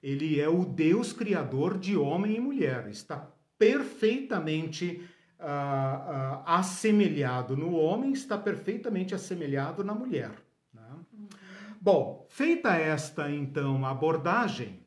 Ele 0.02 0.40
é 0.40 0.50
o 0.50 0.66
Deus 0.66 1.14
criador 1.14 1.78
de 1.78 1.96
homem 1.96 2.36
e 2.36 2.40
mulher, 2.40 2.88
está 2.90 3.32
perfeitamente 3.58 5.02
uh, 5.40 5.44
uh, 5.44 6.44
assemelhado 6.46 7.56
no 7.56 7.74
homem, 7.76 8.12
está 8.12 8.38
perfeitamente 8.38 9.16
assemelhado 9.16 9.84
na 9.84 9.94
mulher. 9.94 10.32
Bom, 11.86 12.26
feita 12.32 12.76
esta 12.76 13.30
então 13.30 13.86
abordagem, 13.86 14.84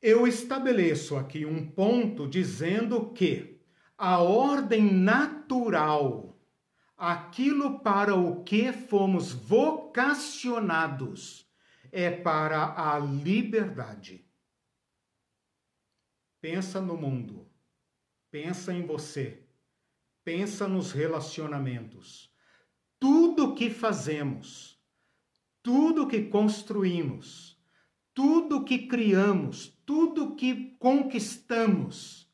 eu 0.00 0.24
estabeleço 0.24 1.16
aqui 1.16 1.44
um 1.44 1.68
ponto 1.68 2.28
dizendo 2.28 3.10
que 3.10 3.60
a 3.98 4.22
ordem 4.22 4.92
natural, 4.92 6.38
aquilo 6.96 7.80
para 7.80 8.14
o 8.14 8.44
que 8.44 8.72
fomos 8.72 9.32
vocacionados 9.32 11.50
é 11.90 12.12
para 12.12 12.80
a 12.80 12.96
liberdade. 13.00 14.24
Pensa 16.40 16.80
no 16.80 16.96
mundo, 16.96 17.50
pensa 18.30 18.72
em 18.72 18.86
você, 18.86 19.44
pensa 20.22 20.68
nos 20.68 20.92
relacionamentos. 20.92 22.32
Tudo 23.00 23.56
que 23.56 23.68
fazemos, 23.68 24.75
tudo 25.66 26.06
que 26.06 26.22
construímos, 26.22 27.60
tudo 28.14 28.62
que 28.62 28.86
criamos, 28.86 29.76
tudo 29.84 30.36
que 30.36 30.76
conquistamos, 30.78 32.30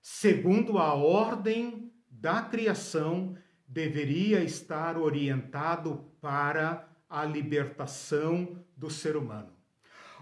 segundo 0.00 0.78
a 0.78 0.94
ordem 0.94 1.92
da 2.08 2.40
criação, 2.40 3.36
deveria 3.66 4.44
estar 4.44 4.96
orientado 4.96 6.08
para 6.20 6.88
a 7.10 7.24
libertação 7.24 8.64
do 8.76 8.88
ser 8.88 9.16
humano. 9.16 9.52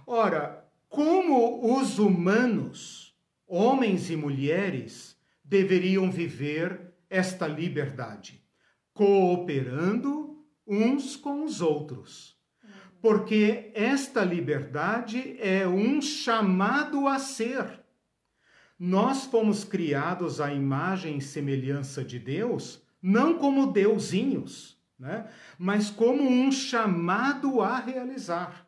Ora, 0.07 0.67
como 0.89 1.79
os 1.79 1.99
humanos, 1.99 3.15
homens 3.47 4.09
e 4.09 4.17
mulheres, 4.17 5.15
deveriam 5.45 6.11
viver 6.11 6.95
esta 7.11 7.47
liberdade? 7.47 8.43
Cooperando 8.95 10.43
uns 10.67 11.17
com 11.17 11.45
os 11.45 11.61
outros. 11.61 12.36
Porque 13.01 13.71
esta 13.75 14.25
liberdade 14.25 15.37
é 15.41 15.67
um 15.67 16.01
chamado 16.01 17.07
a 17.07 17.19
ser. 17.19 17.81
Nós 18.79 19.25
fomos 19.25 19.65
criados 19.65 20.41
à 20.41 20.53
imagem 20.53 21.19
e 21.19 21.23
semelhança 21.23 22.05
de 22.05 22.19
Deus 22.19 22.85
não 23.01 23.39
como 23.39 23.73
deusinhos, 23.73 24.77
né? 24.99 25.31
mas 25.59 25.91
como 25.91 26.29
um 26.29 26.51
chamado 26.51 27.61
a 27.61 27.79
realizar. 27.79 28.67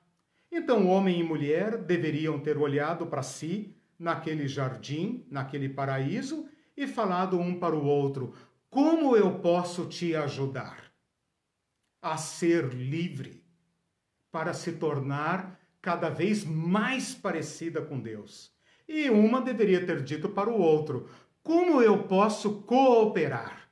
Então, 0.50 0.86
homem 0.86 1.20
e 1.20 1.24
mulher 1.24 1.76
deveriam 1.76 2.38
ter 2.38 2.56
olhado 2.56 3.06
para 3.06 3.22
si 3.22 3.76
naquele 3.98 4.46
jardim, 4.46 5.26
naquele 5.30 5.68
paraíso, 5.68 6.48
e 6.76 6.86
falado 6.86 7.38
um 7.38 7.58
para 7.58 7.74
o 7.74 7.84
outro: 7.84 8.32
Como 8.70 9.16
eu 9.16 9.40
posso 9.40 9.86
te 9.86 10.14
ajudar 10.14 10.84
a 12.00 12.16
ser 12.16 12.72
livre, 12.72 13.37
para 14.38 14.54
se 14.54 14.70
tornar 14.70 15.58
cada 15.82 16.08
vez 16.08 16.44
mais 16.44 17.12
parecida 17.12 17.82
com 17.82 17.98
Deus? 17.98 18.52
E 18.86 19.10
uma 19.10 19.40
deveria 19.40 19.84
ter 19.84 20.00
dito 20.00 20.28
para 20.28 20.48
o 20.48 20.60
outro: 20.60 21.08
Como 21.42 21.82
eu 21.82 22.04
posso 22.04 22.62
cooperar? 22.62 23.66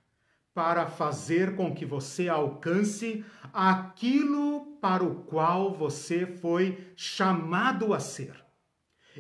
para 0.53 0.87
fazer 0.87 1.55
com 1.55 1.75
que 1.75 1.85
você 1.85 2.31
alcance 2.31 3.23
aquilo 3.53 4.79
para 4.81 5.05
o 5.05 5.17
qual 5.25 5.75
você 5.75 6.27
foi 6.27 6.93
chamado 6.97 7.93
a 7.93 8.01
ser. 8.01 8.43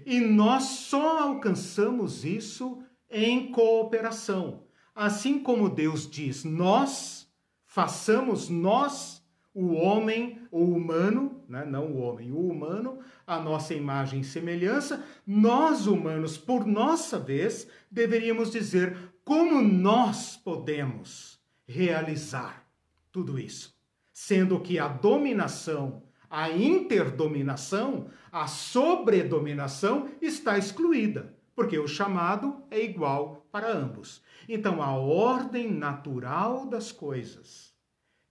E 0.06 0.18
nós 0.18 0.62
só 0.64 1.18
alcançamos 1.18 2.24
isso 2.24 2.82
em 3.10 3.52
cooperação. 3.52 4.62
Assim 4.94 5.38
como 5.38 5.68
Deus 5.68 6.10
diz, 6.10 6.42
nós 6.42 7.30
façamos 7.66 8.48
nós, 8.48 9.15
o 9.56 9.72
homem, 9.72 10.38
o 10.50 10.62
humano, 10.64 11.42
né? 11.48 11.64
não 11.64 11.86
o 11.86 11.96
homem, 11.96 12.30
o 12.30 12.46
humano, 12.46 12.98
a 13.26 13.40
nossa 13.40 13.72
imagem 13.72 14.20
e 14.20 14.24
semelhança, 14.24 15.02
nós 15.26 15.86
humanos, 15.86 16.36
por 16.36 16.66
nossa 16.66 17.18
vez, 17.18 17.66
deveríamos 17.90 18.50
dizer 18.50 18.94
como 19.24 19.62
nós 19.62 20.36
podemos 20.36 21.40
realizar 21.66 22.68
tudo 23.10 23.38
isso? 23.38 23.74
Sendo 24.12 24.60
que 24.60 24.78
a 24.78 24.88
dominação, 24.88 26.02
a 26.28 26.50
interdominação, 26.50 28.10
a 28.30 28.46
sobredominação 28.46 30.10
está 30.20 30.58
excluída, 30.58 31.34
porque 31.54 31.78
o 31.78 31.88
chamado 31.88 32.62
é 32.70 32.84
igual 32.84 33.46
para 33.50 33.72
ambos. 33.72 34.22
Então, 34.46 34.82
a 34.82 34.92
ordem 34.92 35.72
natural 35.72 36.66
das 36.66 36.92
coisas 36.92 37.74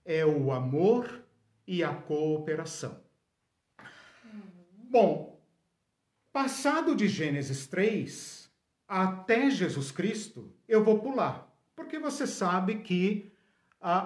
é 0.06 0.24
o 0.24 0.52
amor 0.52 1.22
e 1.66 1.82
a 1.82 1.92
cooperação. 1.92 2.98
Bom, 4.88 5.38
passado 6.32 6.94
de 6.94 7.08
Gênesis 7.08 7.66
3 7.66 8.48
até 8.88 9.50
Jesus 9.50 9.90
Cristo, 9.90 10.54
eu 10.68 10.84
vou 10.84 11.00
pular, 11.00 11.52
porque 11.74 11.98
você 11.98 12.26
sabe 12.26 12.76
que 12.76 13.32
a, 13.80 13.98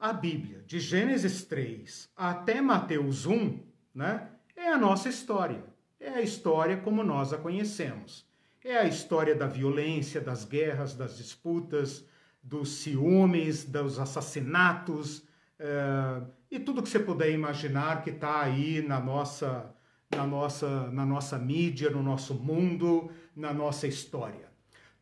a, 0.00 0.10
a 0.10 0.12
Bíblia, 0.12 0.62
de 0.64 0.78
Gênesis 0.78 1.44
3 1.44 2.08
até 2.16 2.60
Mateus 2.60 3.26
1, 3.26 3.60
né, 3.92 4.28
é 4.54 4.68
a 4.68 4.78
nossa 4.78 5.08
história. 5.08 5.62
É 5.98 6.10
a 6.10 6.22
história 6.22 6.76
como 6.76 7.02
nós 7.02 7.32
a 7.32 7.38
conhecemos. 7.38 8.24
É 8.64 8.78
a 8.78 8.84
história 8.84 9.34
da 9.34 9.46
violência, 9.46 10.20
das 10.20 10.44
guerras, 10.44 10.94
das 10.94 11.16
disputas, 11.16 12.04
dos 12.46 12.78
ciúmes, 12.78 13.64
dos 13.64 13.98
assassinatos 13.98 15.26
é, 15.58 16.22
e 16.50 16.60
tudo 16.60 16.82
que 16.82 16.88
você 16.88 17.00
puder 17.00 17.32
imaginar 17.32 18.02
que 18.02 18.10
está 18.10 18.42
aí 18.42 18.80
na 18.82 19.00
nossa, 19.00 19.74
na, 20.14 20.24
nossa, 20.24 20.90
na 20.92 21.04
nossa 21.04 21.38
mídia, 21.38 21.90
no 21.90 22.02
nosso 22.02 22.34
mundo, 22.34 23.10
na 23.34 23.52
nossa 23.52 23.88
história. 23.88 24.48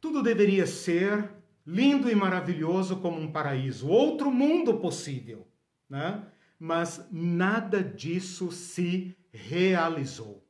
Tudo 0.00 0.22
deveria 0.22 0.66
ser 0.66 1.30
lindo 1.66 2.10
e 2.10 2.14
maravilhoso 2.14 2.96
como 2.96 3.20
um 3.20 3.30
paraíso, 3.30 3.88
outro 3.88 4.30
mundo 4.30 4.78
possível, 4.78 5.46
né? 5.88 6.26
Mas 6.58 7.06
nada 7.10 7.82
disso 7.82 8.50
se 8.50 9.14
realizou, 9.30 10.46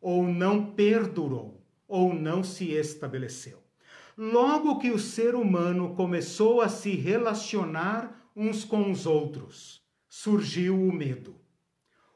ou 0.00 0.26
não 0.26 0.72
perdurou, 0.72 1.64
ou 1.86 2.12
não 2.12 2.42
se 2.42 2.72
estabeleceu. 2.72 3.65
Logo 4.16 4.78
que 4.78 4.90
o 4.90 4.98
ser 4.98 5.34
humano 5.34 5.94
começou 5.94 6.62
a 6.62 6.68
se 6.68 6.94
relacionar 6.94 8.30
uns 8.34 8.64
com 8.64 8.90
os 8.90 9.04
outros, 9.04 9.82
surgiu 10.08 10.74
o 10.74 10.90
medo. 10.90 11.36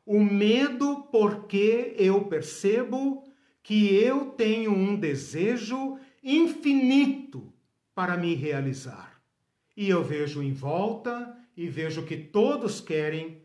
O 0.07 0.25
medo 0.25 1.03
porque 1.13 1.95
eu 1.99 2.25
percebo 2.25 3.23
que 3.63 3.95
eu 3.95 4.31
tenho 4.31 4.73
um 4.73 4.97
desejo 4.97 5.99
infinito 6.23 7.53
para 7.95 8.17
me 8.17 8.35
realizar. 8.35 9.21
E 9.77 9.89
eu 9.91 10.03
vejo 10.03 10.43
em 10.43 10.55
volta 10.55 11.37
e 11.55 11.69
vejo 11.69 12.05
que 12.05 12.17
todos 12.17 12.81
querem 12.81 13.43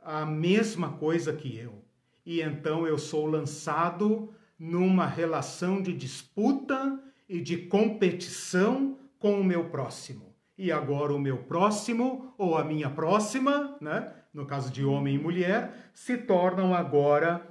a 0.00 0.24
mesma 0.24 0.92
coisa 0.92 1.32
que 1.32 1.56
eu. 1.56 1.84
E 2.24 2.40
então 2.40 2.86
eu 2.86 2.96
sou 2.96 3.26
lançado 3.26 4.32
numa 4.56 5.06
relação 5.06 5.82
de 5.82 5.92
disputa 5.92 7.02
e 7.28 7.40
de 7.40 7.56
competição 7.56 8.98
com 9.18 9.40
o 9.40 9.44
meu 9.44 9.68
próximo. 9.68 10.34
E 10.56 10.72
agora 10.72 11.14
o 11.14 11.18
meu 11.18 11.38
próximo 11.38 12.34
ou 12.36 12.56
a 12.56 12.64
minha 12.64 12.90
próxima, 12.90 13.76
né, 13.80 14.12
no 14.32 14.46
caso 14.46 14.72
de 14.72 14.84
homem 14.84 15.14
e 15.14 15.18
mulher, 15.18 15.90
se 15.92 16.16
tornam 16.16 16.74
agora 16.74 17.46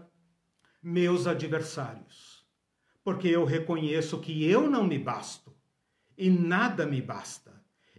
meus 0.82 1.28
adversários. 1.28 2.46
Porque 3.04 3.28
eu 3.28 3.46
reconheço 3.46 4.20
que 4.20 4.50
eu 4.50 4.70
não 4.70 4.84
me 4.84 4.98
basto 4.98 5.56
e 6.18 6.30
nada 6.30 6.86
me 6.86 7.02
basta. 7.02 7.54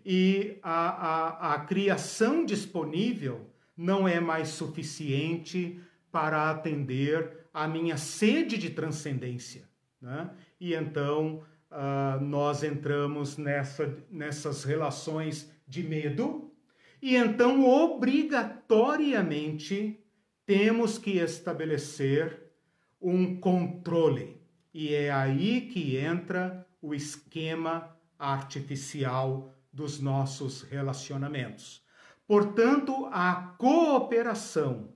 E 0.05 0.59
a, 0.63 0.89
a, 0.89 1.55
a 1.55 1.61
criação 1.61 2.45
disponível 2.45 3.51
não 3.77 4.09
é 4.09 4.21
mais 4.21 4.49
suficiente 4.49 5.81
para 6.11 6.51
atender 6.51 7.47
a 7.53 7.69
minha 7.69 7.97
sede 7.97 8.59
de 8.59 8.71
transcendência. 8.71 9.69
Né? 10.01 10.31
E 10.61 10.75
então 10.75 11.43
uh, 11.71 12.21
nós 12.21 12.63
entramos 12.63 13.37
nessa, 13.37 13.93
nessas 14.11 14.65
relações 14.65 15.53
de 15.67 15.83
medo, 15.83 16.53
e 17.01 17.17
então 17.17 17.65
obrigatoriamente 17.65 20.05
temos 20.45 20.99
que 20.99 21.19
estabelecer 21.19 22.53
um 23.01 23.39
controle. 23.39 24.37
E 24.73 24.93
é 24.95 25.11
aí 25.11 25.63
que 25.63 25.97
entra 25.97 26.67
o 26.81 26.95
esquema 26.95 27.97
artificial 28.19 29.55
dos 29.73 30.01
nossos 30.01 30.63
relacionamentos. 30.63 31.83
Portanto, 32.27 33.09
a 33.13 33.55
cooperação 33.59 34.89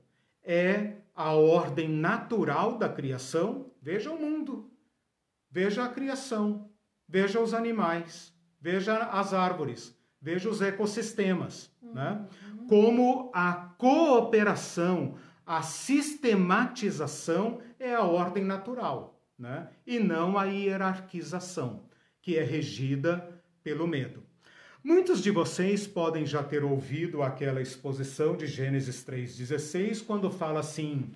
é 0.42 0.96
a 1.14 1.32
ordem 1.32 1.88
natural 1.88 2.78
da 2.78 2.88
criação. 2.88 3.70
Veja 3.80 4.10
o 4.10 4.20
mundo, 4.20 4.71
veja 5.52 5.84
a 5.84 5.88
criação, 5.88 6.70
veja 7.06 7.38
os 7.38 7.52
animais, 7.52 8.32
veja 8.58 8.96
as 9.04 9.34
árvores, 9.34 9.94
veja 10.20 10.48
os 10.48 10.62
ecossistemas. 10.62 11.70
Uhum. 11.82 11.92
Né? 11.92 12.26
Como 12.68 13.30
a 13.34 13.52
cooperação, 13.76 15.16
a 15.44 15.60
sistematização 15.60 17.60
é 17.78 17.94
a 17.94 18.02
ordem 18.02 18.44
natural, 18.44 19.20
né? 19.38 19.68
e 19.86 19.98
não 19.98 20.38
a 20.38 20.44
hierarquização 20.44 21.84
que 22.22 22.38
é 22.38 22.42
regida 22.42 23.28
pelo 23.62 23.86
medo. 23.86 24.22
Muitos 24.82 25.22
de 25.22 25.30
vocês 25.30 25.86
podem 25.86 26.24
já 26.24 26.42
ter 26.42 26.64
ouvido 26.64 27.22
aquela 27.22 27.60
exposição 27.60 28.36
de 28.36 28.46
Gênesis 28.46 29.04
3,16, 29.04 30.04
quando 30.04 30.30
fala 30.30 30.58
assim: 30.58 31.10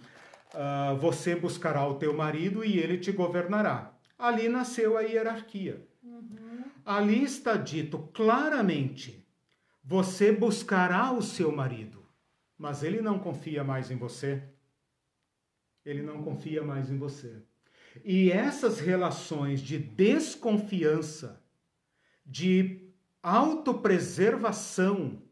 uh, 0.54 0.96
Você 0.98 1.34
buscará 1.34 1.84
o 1.86 1.94
teu 1.94 2.14
marido 2.14 2.64
e 2.64 2.78
ele 2.78 2.98
te 2.98 3.10
governará. 3.10 3.95
Ali 4.18 4.48
nasceu 4.48 4.96
a 4.96 5.02
hierarquia. 5.02 5.86
Uhum. 6.02 6.64
Ali 6.84 7.24
está 7.24 7.56
dito 7.56 7.98
claramente: 8.14 9.26
Você 9.84 10.32
buscará 10.32 11.12
o 11.12 11.20
seu 11.20 11.52
marido, 11.52 12.04
mas 12.56 12.82
ele 12.82 13.02
não 13.02 13.18
confia 13.18 13.62
mais 13.62 13.90
em 13.90 13.96
você. 13.96 14.42
Ele 15.84 16.02
não 16.02 16.22
confia 16.22 16.62
mais 16.62 16.90
em 16.90 16.98
você. 16.98 17.42
E 18.04 18.30
essas 18.30 18.80
relações 18.80 19.60
de 19.60 19.78
desconfiança, 19.78 21.42
de 22.24 22.90
autopreservação 23.22 25.22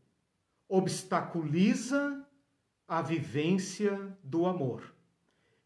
obstaculiza 0.68 2.24
a 2.86 3.02
vivência 3.02 4.16
do 4.22 4.46
amor. 4.46 4.94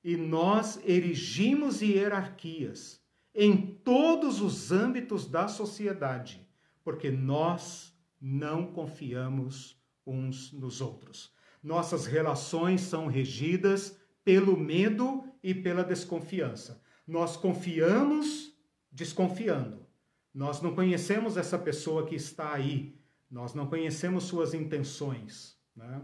E 0.03 0.17
nós 0.17 0.81
erigimos 0.85 1.83
hierarquias 1.83 3.01
em 3.41 3.57
todos 3.57 4.41
os 4.41 4.73
âmbitos 4.73 5.29
da 5.31 5.47
sociedade, 5.47 6.45
porque 6.83 7.09
nós 7.09 7.97
não 8.21 8.67
confiamos 8.67 9.81
uns 10.05 10.53
nos 10.53 10.81
outros. 10.81 11.33
Nossas 11.63 12.05
relações 12.05 12.81
são 12.81 13.07
regidas 13.07 13.97
pelo 14.25 14.59
medo 14.59 15.23
e 15.41 15.55
pela 15.55 15.85
desconfiança. 15.85 16.83
Nós 17.07 17.37
confiamos 17.37 18.53
desconfiando. 18.91 19.87
Nós 20.35 20.61
não 20.61 20.75
conhecemos 20.75 21.37
essa 21.37 21.57
pessoa 21.57 22.05
que 22.07 22.17
está 22.17 22.53
aí, 22.53 22.99
nós 23.31 23.55
não 23.55 23.69
conhecemos 23.69 24.25
suas 24.25 24.53
intenções. 24.53 25.57
Né? 25.77 26.03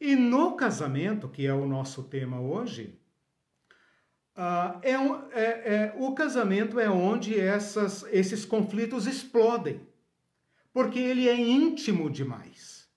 E 0.00 0.16
no 0.16 0.56
casamento, 0.56 1.28
que 1.28 1.46
é 1.46 1.52
o 1.52 1.66
nosso 1.66 2.04
tema 2.04 2.40
hoje, 2.40 2.98
uh, 4.36 4.80
é, 4.82 4.92
é, 4.92 5.42
é, 5.42 5.94
o 5.98 6.12
casamento 6.12 6.78
é 6.78 6.88
onde 6.88 7.38
essas, 7.38 8.04
esses 8.12 8.44
conflitos 8.44 9.06
explodem, 9.06 9.80
porque 10.72 10.98
ele 10.98 11.28
é 11.28 11.36
íntimo 11.38 12.10
demais. 12.10 12.88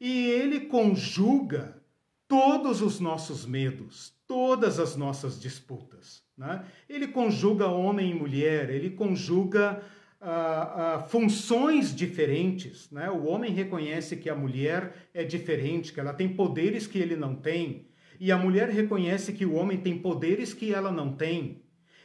E 0.00 0.28
ele 0.30 0.62
conjuga 0.62 1.80
todos 2.26 2.82
os 2.82 2.98
nossos 2.98 3.46
medos, 3.46 4.12
todas 4.26 4.80
as 4.80 4.96
nossas 4.96 5.40
disputas. 5.40 6.22
Né? 6.36 6.64
Ele 6.88 7.08
conjuga 7.08 7.68
homem 7.68 8.10
e 8.10 8.14
mulher, 8.14 8.70
ele 8.70 8.90
conjuga 8.90 9.82
uh, 10.20 11.04
uh, 11.04 11.08
funções 11.08 11.94
diferentes. 11.94 12.90
Né? 12.90 13.10
O 13.10 13.26
homem 13.26 13.52
reconhece 13.52 14.16
que 14.16 14.30
a 14.30 14.34
mulher 14.34 15.08
é 15.12 15.22
diferente, 15.22 15.92
que 15.92 16.00
ela 16.00 16.14
tem 16.14 16.34
poderes 16.34 16.86
que 16.86 16.98
ele 16.98 17.16
não 17.16 17.34
tem, 17.34 17.86
e 18.22 18.30
a 18.30 18.38
mulher 18.38 18.68
reconhece 18.68 19.32
que 19.32 19.44
o 19.44 19.54
homem 19.54 19.80
tem 19.80 19.98
poderes 19.98 20.54
que 20.54 20.72
ela 20.72 20.92
não 20.92 21.12
tem. 21.12 21.60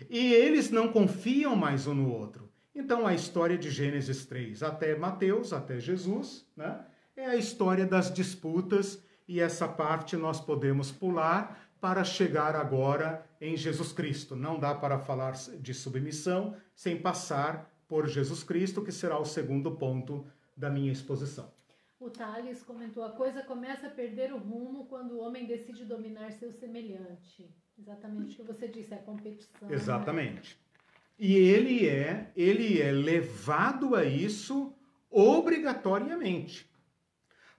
E 0.10 0.34
eles 0.34 0.72
não 0.72 0.88
confiam 0.88 1.56
mais 1.56 1.86
um 1.86 1.94
no 1.94 2.12
outro. 2.12 2.52
Então, 2.74 3.06
a 3.06 3.14
história 3.14 3.56
de 3.56 3.70
Gênesis 3.70 4.26
3 4.26 4.64
até 4.64 4.98
Mateus, 4.98 5.54
até 5.54 5.80
Jesus, 5.80 6.44
né? 6.58 6.84
é 7.16 7.28
a 7.28 7.36
história 7.36 7.86
das 7.86 8.12
disputas, 8.12 9.00
e 9.28 9.40
essa 9.40 9.68
parte 9.68 10.18
nós 10.18 10.42
podemos 10.42 10.92
pular 10.92 11.70
para 11.80 12.04
chegar 12.04 12.56
agora 12.56 13.24
em 13.40 13.56
Jesus 13.56 13.92
Cristo. 13.92 14.36
Não 14.36 14.60
dá 14.60 14.74
para 14.74 14.98
falar 14.98 15.34
de 15.34 15.72
submissão 15.72 16.56
sem 16.74 16.98
passar 16.98 17.72
por 17.88 18.08
Jesus 18.08 18.42
Cristo, 18.42 18.82
que 18.82 18.92
será 18.92 19.20
o 19.20 19.26
segundo 19.26 19.70
ponto 19.74 20.26
da 20.56 20.68
minha 20.68 20.92
exposição. 20.92 21.57
O 22.00 22.10
Thales 22.10 22.64
comentou: 22.64 23.04
a 23.04 23.12
coisa 23.12 23.42
começa 23.42 23.88
a 23.88 23.90
perder 23.90 24.32
o 24.34 24.38
rumo 24.38 24.86
quando 24.86 25.14
o 25.14 25.20
homem 25.20 25.46
decide 25.46 25.84
dominar 25.84 26.32
seu 26.32 26.52
semelhante. 26.52 27.50
Exatamente 27.78 28.34
o 28.34 28.36
que 28.38 28.44
você 28.44 28.68
disse, 28.68 28.94
é 28.94 28.98
a 28.98 29.02
competição. 29.02 29.68
Né? 29.68 29.76
Exatamente. 29.76 30.56
Né? 30.56 30.68
E 31.20 31.36
ele 31.36 31.88
é, 31.88 32.32
ele 32.36 32.80
é 32.82 32.92
levado 32.92 33.96
a 33.96 34.06
isso 34.06 34.74
obrigatoriamente. 35.10 36.70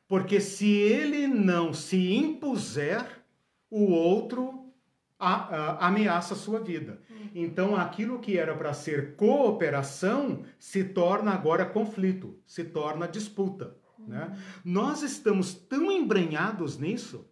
Porque 0.06 0.40
se 0.40 0.70
ele 0.70 1.26
não 1.26 1.74
se 1.74 2.14
impuser, 2.14 3.04
o 3.70 3.90
outro 3.90 4.72
a, 5.18 5.34
a, 5.34 5.86
ameaça 5.88 6.34
a 6.34 6.36
sua 6.36 6.60
vida. 6.60 7.00
Então, 7.34 7.76
aquilo 7.76 8.20
que 8.20 8.38
era 8.38 8.56
para 8.56 8.72
ser 8.72 9.16
cooperação 9.16 10.44
se 10.58 10.84
torna 10.84 11.32
agora 11.32 11.66
conflito, 11.66 12.38
se 12.46 12.64
torna 12.64 13.08
disputa. 13.08 13.76
Né? 14.06 14.36
Nós 14.64 15.02
estamos 15.02 15.54
tão 15.54 15.90
embrenhados 15.90 16.78
nisso 16.78 17.26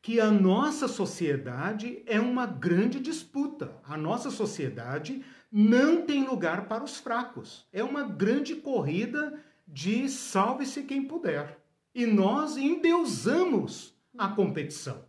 que 0.00 0.20
a 0.20 0.30
nossa 0.30 0.88
sociedade 0.88 2.02
é 2.06 2.20
uma 2.20 2.46
grande 2.46 3.00
disputa. 3.00 3.76
A 3.84 3.96
nossa 3.96 4.30
sociedade 4.30 5.24
não 5.50 6.02
tem 6.02 6.24
lugar 6.24 6.68
para 6.68 6.84
os 6.84 6.98
fracos. 6.98 7.66
É 7.72 7.82
uma 7.82 8.04
grande 8.04 8.56
corrida 8.56 9.40
de 9.66 10.08
salve-se 10.08 10.84
quem 10.84 11.06
puder. 11.06 11.58
E 11.94 12.06
nós 12.06 12.56
endeusamos 12.56 13.94
a 14.16 14.28
competição. 14.28 15.04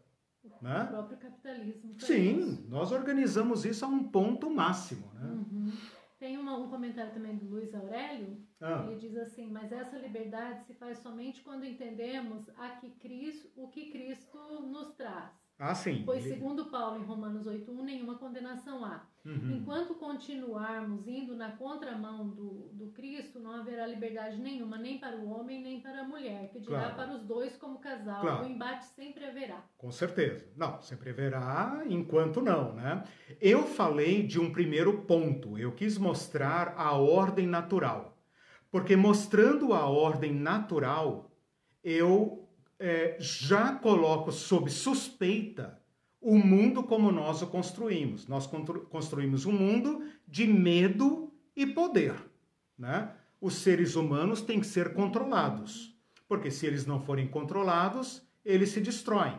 Né? 0.62 0.84
O 0.84 0.88
próprio 0.88 1.18
capitalismo. 1.18 1.95
Sim, 1.99 2.39
isso. 2.39 2.66
nós 2.68 2.91
organizamos 2.91 3.64
isso 3.64 3.86
a 3.86 3.88
um 3.88 4.03
ponto 4.03 4.49
máximo. 4.49 5.10
Né? 5.14 5.30
Uhum. 5.30 5.72
Tem 6.20 6.38
uma, 6.38 6.57
um 6.57 6.70
comentário 6.70 7.13
também 7.13 7.38
do 7.38 7.47
Luiz 7.47 7.74
Aurélio, 7.74 8.45
ah. 8.59 8.84
ele 8.86 8.99
diz 8.99 9.15
assim, 9.15 9.49
mas 9.49 9.72
essa 9.72 9.97
liberdade 9.97 10.65
se 10.65 10.74
faz 10.74 10.99
somente 10.99 11.41
quando 11.41 11.65
entendemos 11.65 12.49
a 12.57 12.72
que 12.72 12.91
Cristo, 12.91 13.49
o 13.55 13.70
que 13.70 13.89
Cristo 13.89 14.38
nos 14.63 14.93
traz. 14.95 15.32
Ah, 15.60 15.76
sim. 15.76 16.03
Pois, 16.05 16.24
segundo 16.24 16.68
Paulo 16.68 17.01
em 17.01 17.03
Romanos 17.03 17.45
8.1, 17.45 17.84
nenhuma 17.84 18.16
condenação 18.16 18.86
há. 18.86 19.05
Uhum. 19.26 19.57
Enquanto 19.57 19.93
continuarmos 19.95 21.05
indo 21.05 21.36
na 21.36 21.51
contramão 21.51 22.30
do, 22.30 22.70
do 22.72 22.88
Cristo, 22.91 23.41
não 23.41 23.51
haverá 23.51 23.86
liberdade 23.86 24.38
nenhuma, 24.38 24.78
nem 24.78 24.97
para 24.97 25.18
o 25.18 25.28
homem, 25.28 25.62
nem 25.62 25.82
para 25.82 25.99
a 25.99 26.03
mulher, 26.05 26.49
que 26.49 26.62
dirá 26.62 26.91
claro. 26.91 26.95
para 26.95 27.14
os 27.14 27.24
dois 27.24 27.57
como 27.57 27.78
casal. 27.80 28.22
Claro. 28.22 28.45
O 28.45 28.47
embate 28.47 28.86
sempre 28.86 29.26
haverá. 29.26 29.62
Com 29.78 29.91
certeza. 29.91 30.47
Não, 30.55 30.82
sempre 30.82 31.10
haverá, 31.10 31.84
enquanto 31.89 32.39
não, 32.39 32.74
né? 32.74 33.03
Eu 33.41 33.64
falei 33.64 34.24
de 34.24 34.39
um 34.39 34.53
primeiro 34.53 35.01
ponto. 35.01 35.57
Eu 35.57 35.74
quis 35.74 35.97
mostrar 35.97 36.74
a 36.78 36.93
ordem 36.93 37.45
natural. 37.45 38.18
Porque 38.72 38.95
mostrando 38.95 39.74
a 39.74 39.89
ordem 39.89 40.34
natural, 40.34 41.30
eu 41.84 42.38
é, 42.80 43.17
já 43.19 43.75
coloco 43.75 44.32
sob 44.32 44.71
suspeita 44.71 45.80
o 46.21 46.38
mundo 46.38 46.84
como 46.84 47.11
nós 47.11 47.41
o 47.41 47.47
construímos. 47.47 48.27
Nós 48.27 48.47
construímos 48.89 49.45
um 49.45 49.51
mundo 49.51 50.03
de 50.27 50.47
medo 50.47 51.32
e 51.55 51.65
poder. 51.65 52.15
Né? 52.77 53.11
Os 53.41 53.55
seres 53.55 53.95
humanos 53.95 54.41
têm 54.41 54.59
que 54.59 54.67
ser 54.67 54.93
controlados, 54.93 55.95
porque 56.27 56.49
se 56.49 56.65
eles 56.65 56.86
não 56.86 57.01
forem 57.01 57.27
controlados, 57.27 58.21
eles 58.43 58.69
se 58.69 58.80
destroem. 58.80 59.38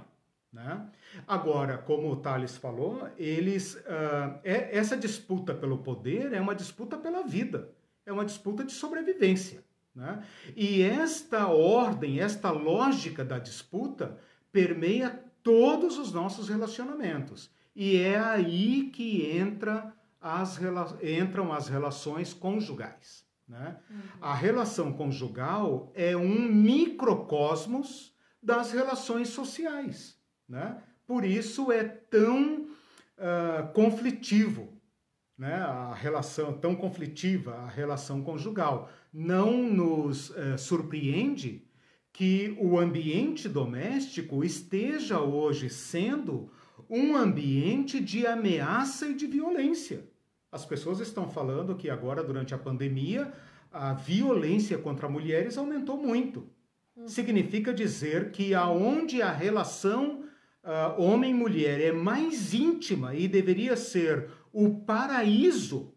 Né? 0.53 0.87
Agora, 1.27 1.79
como 1.79 2.11
o 2.11 2.17
Thales 2.17 2.57
falou, 2.57 3.09
eles, 3.17 3.75
uh, 3.75 4.41
é, 4.43 4.77
essa 4.77 4.97
disputa 4.97 5.55
pelo 5.55 5.79
poder 5.79 6.33
é 6.33 6.41
uma 6.41 6.55
disputa 6.55 6.97
pela 6.99 7.23
vida, 7.23 7.73
é 8.05 8.13
uma 8.13 8.25
disputa 8.25 8.65
de 8.65 8.73
sobrevivência. 8.73 9.65
Né? 10.01 10.25
E 10.57 10.81
esta 10.81 11.49
ordem, 11.49 12.21
esta 12.21 12.51
lógica 12.51 13.23
da 13.23 13.39
disputa 13.39 14.17
permeia 14.51 15.23
todos 15.43 15.99
os 15.99 16.11
nossos 16.11 16.49
relacionamentos. 16.49 17.51
E 17.77 17.99
é 17.99 18.19
aí 18.19 18.89
que 18.95 19.31
entra 19.31 19.95
as, 20.19 20.59
entram 21.03 21.53
as 21.53 21.69
relações 21.69 22.33
conjugais. 22.33 23.27
Né? 23.47 23.77
Uhum. 23.91 24.01
A 24.23 24.35
relação 24.35 24.91
conjugal 24.91 25.93
é 25.95 26.17
um 26.17 26.49
microcosmos 26.49 28.15
das 28.43 28.73
relações 28.73 29.29
sociais. 29.29 30.19
Né? 30.49 30.79
Por 31.07 31.27
isso 31.27 31.71
é 31.71 31.85
tão 31.85 32.63
uh, 33.19 33.71
conflitivo 33.75 34.80
né? 35.41 35.55
a 35.55 35.95
relação, 35.95 36.53
tão 36.53 36.77
conflitiva 36.77 37.55
a 37.55 37.67
relação 37.67 38.23
conjugal 38.23 38.91
não 39.11 39.63
nos 39.63 40.37
é, 40.37 40.59
surpreende 40.59 41.67
que 42.13 42.55
o 42.61 42.79
ambiente 42.79 43.49
doméstico 43.49 44.45
esteja 44.45 45.19
hoje 45.19 45.71
sendo 45.71 46.51
um 46.91 47.17
ambiente 47.17 48.01
de 48.01 48.27
ameaça 48.27 49.09
e 49.09 49.15
de 49.15 49.27
violência. 49.27 50.05
As 50.53 50.67
pessoas 50.67 51.01
estão 51.01 51.31
falando 51.31 51.75
que 51.75 51.89
agora, 51.89 52.23
durante 52.23 52.53
a 52.53 52.59
pandemia, 52.59 53.33
a 53.73 53.95
violência 53.95 54.77
contra 54.77 55.09
mulheres 55.09 55.57
aumentou 55.57 55.97
muito. 55.97 56.51
Uhum. 56.97 57.09
Significa 57.09 57.73
dizer 57.73 58.31
que 58.31 58.53
aonde 58.53 59.23
a 59.23 59.31
relação 59.33 60.25
uh, 60.65 61.01
homem-mulher 61.01 61.81
é 61.81 61.93
mais 61.93 62.55
íntima 62.55 63.15
e 63.15 63.29
deveria 63.29 63.77
ser 63.77 64.31
o 64.53 64.81
paraíso, 64.81 65.95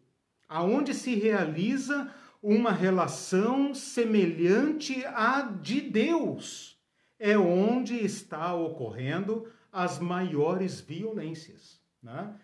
aonde 0.47 0.93
se 0.93 1.15
realiza 1.15 2.13
uma 2.41 2.71
relação 2.71 3.73
semelhante 3.73 5.03
à 5.05 5.41
de 5.41 5.81
Deus. 5.81 6.77
É 7.17 7.37
onde 7.37 7.95
está 7.95 8.53
ocorrendo 8.53 9.47
as 9.71 9.97
maiores 9.97 10.81
violências. 10.81 11.81
Né? 12.01 12.35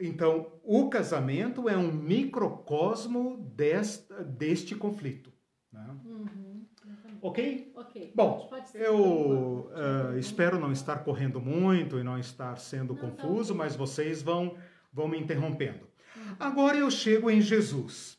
Então, 0.00 0.50
o 0.64 0.88
casamento 0.88 1.68
é 1.68 1.76
um 1.76 1.92
microcosmo 1.92 3.36
deste, 3.54 4.12
deste 4.24 4.74
conflito. 4.74 5.32
Né? 5.70 5.96
Uhum, 6.04 6.66
ok? 7.20 7.71
Ok. 7.92 8.12
Bom, 8.14 8.50
eu 8.74 9.70
uh, 9.70 10.18
espero 10.18 10.58
não 10.58 10.72
estar 10.72 11.04
correndo 11.04 11.40
muito 11.40 11.98
e 11.98 12.02
não 12.02 12.18
estar 12.18 12.56
sendo 12.56 12.94
não, 12.94 13.00
confuso, 13.10 13.54
mas 13.54 13.76
vocês 13.76 14.22
vão, 14.22 14.56
vão 14.90 15.06
me 15.06 15.18
interrompendo. 15.18 15.86
Uhum. 16.16 16.36
Agora 16.40 16.78
eu 16.78 16.90
chego 16.90 17.30
em 17.30 17.42
Jesus. 17.42 18.18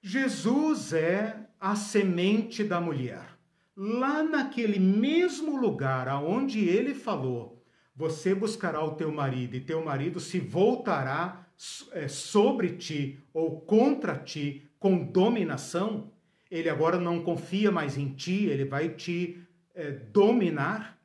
Jesus 0.00 0.92
é 0.92 1.36
a 1.60 1.74
semente 1.74 2.62
da 2.62 2.80
mulher. 2.80 3.36
Lá 3.76 4.22
naquele 4.22 4.78
mesmo 4.78 5.60
lugar 5.60 6.08
aonde 6.08 6.60
ele 6.60 6.94
falou 6.94 7.58
você 7.98 8.32
buscará 8.32 8.84
o 8.84 8.92
teu 8.92 9.10
marido 9.10 9.56
e 9.56 9.60
teu 9.60 9.84
marido 9.84 10.20
se 10.20 10.38
voltará 10.38 11.48
é, 11.90 12.06
sobre 12.06 12.76
ti 12.76 13.18
ou 13.34 13.60
contra 13.60 14.16
ti 14.16 14.70
com 14.78 14.96
dominação, 15.04 16.12
ele 16.50 16.68
agora 16.68 16.98
não 16.98 17.22
confia 17.22 17.70
mais 17.70 17.96
em 17.96 18.08
ti, 18.14 18.46
ele 18.46 18.64
vai 18.64 18.90
te 18.90 19.42
é, 19.74 19.90
dominar. 19.90 20.98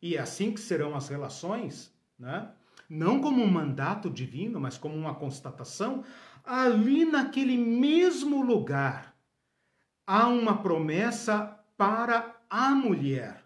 E 0.00 0.16
é 0.16 0.20
assim 0.20 0.52
que 0.52 0.60
serão 0.60 0.94
as 0.94 1.08
relações, 1.08 1.92
né? 2.18 2.50
não 2.88 3.20
como 3.20 3.42
um 3.42 3.50
mandato 3.50 4.10
divino, 4.10 4.60
mas 4.60 4.76
como 4.76 4.94
uma 4.94 5.14
constatação. 5.14 6.04
Ali 6.44 7.04
naquele 7.04 7.56
mesmo 7.56 8.42
lugar 8.42 9.14
há 10.06 10.28
uma 10.28 10.62
promessa 10.62 11.58
para 11.76 12.36
a 12.48 12.70
mulher 12.70 13.42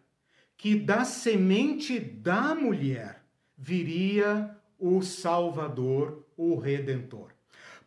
que 0.57 0.75
da 0.75 1.05
semente 1.05 2.01
da 2.01 2.55
mulher 2.55 3.23
viria 3.57 4.57
o 4.79 5.01
Salvador, 5.03 6.27
o 6.37 6.57
Redentor. 6.57 7.31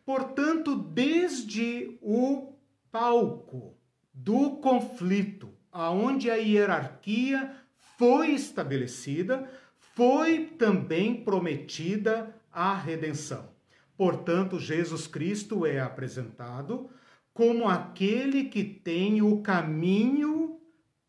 Portanto, 0.04 0.74
desde 0.74 1.96
o 2.00 2.51
palco 2.92 3.74
do 4.12 4.58
conflito, 4.58 5.48
aonde 5.72 6.30
a 6.30 6.34
hierarquia 6.36 7.56
foi 7.96 8.32
estabelecida, 8.32 9.50
foi 9.78 10.46
também 10.58 11.24
prometida 11.24 12.36
a 12.52 12.74
redenção. 12.74 13.48
Portanto, 13.96 14.58
Jesus 14.58 15.06
Cristo 15.06 15.64
é 15.64 15.80
apresentado 15.80 16.90
como 17.32 17.68
aquele 17.68 18.44
que 18.44 18.62
tem 18.62 19.22
o 19.22 19.40
caminho 19.40 20.60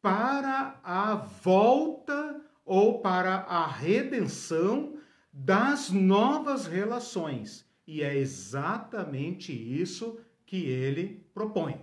para 0.02 0.80
a 0.84 1.16
volta 1.16 2.42
ou 2.66 3.00
para 3.00 3.36
a 3.40 3.68
redenção 3.68 4.98
das 5.32 5.90
novas 5.90 6.66
relações. 6.66 7.66
E 7.86 8.02
é 8.02 8.16
exatamente 8.16 9.52
isso 9.52 10.18
que 10.54 10.68
ele 10.68 11.26
propõe. 11.34 11.82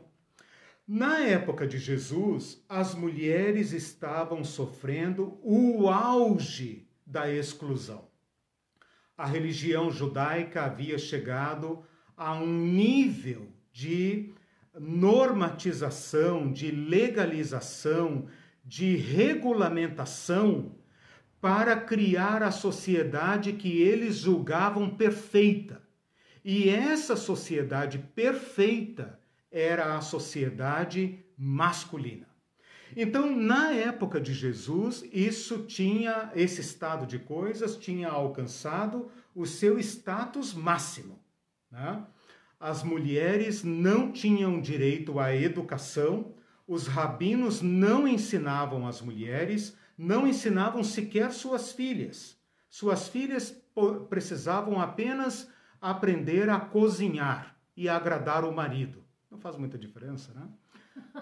Na 0.87 1.19
época 1.19 1.67
de 1.67 1.77
Jesus, 1.77 2.65
as 2.69 2.95
mulheres 2.95 3.73
estavam 3.73 4.45
sofrendo 4.45 5.41
o 5.43 5.89
auge 5.89 6.89
da 7.05 7.29
exclusão. 7.29 8.07
A 9.19 9.27
religião 9.27 9.91
judaica 9.91 10.63
havia 10.63 10.99
chegado 10.99 11.83
a 12.17 12.33
um 12.35 12.47
nível 12.47 13.49
de 13.73 14.33
normatização, 14.79 16.53
de 16.53 16.71
legalização, 16.71 18.29
de 18.65 18.95
regulamentação 18.95 20.77
para 21.41 21.75
criar 21.75 22.41
a 22.45 22.53
sociedade 22.53 23.53
que 23.55 23.83
eles 23.83 24.19
julgavam 24.19 24.91
perfeita. 24.91 25.80
E 26.45 26.69
essa 26.69 27.17
sociedade 27.17 27.99
perfeita 28.15 29.19
era 29.51 29.97
a 29.97 30.01
sociedade 30.01 31.25
masculina. 31.37 32.29
Então, 32.97 33.35
na 33.35 33.73
época 33.73 34.21
de 34.21 34.35
Jesus, 34.35 35.05
isso 35.13 35.65
tinha, 35.65 36.33
esse 36.35 36.61
estado 36.61 37.07
de 37.07 37.19
coisas 37.19 37.77
tinha 37.77 38.09
alcançado 38.09 39.11
o 39.35 39.47
seu 39.47 39.79
status 39.79 40.53
máximo. 40.53 41.19
Né? 41.71 42.05
as 42.61 42.83
mulheres 42.83 43.65
não 43.65 44.13
tinham 44.13 44.61
direito 44.61 45.19
à 45.19 45.35
educação, 45.35 46.35
os 46.69 46.87
rabinos 46.87 47.63
não 47.63 48.07
ensinavam 48.07 48.87
as 48.87 49.01
mulheres, 49.01 49.75
não 49.97 50.29
ensinavam 50.29 50.85
sequer 50.85 51.33
suas 51.33 51.73
filhas. 51.73 52.37
Suas 52.69 53.09
filhas 53.09 53.57
precisavam 54.11 54.79
apenas 54.79 55.49
aprender 55.81 56.49
a 56.49 56.61
cozinhar 56.61 57.57
e 57.77 57.89
agradar 57.89 58.45
o 58.45 58.53
marido. 58.53 59.05
Não 59.31 59.39
faz 59.39 59.57
muita 59.57 59.79
diferença, 59.79 60.33
né? 60.35 60.49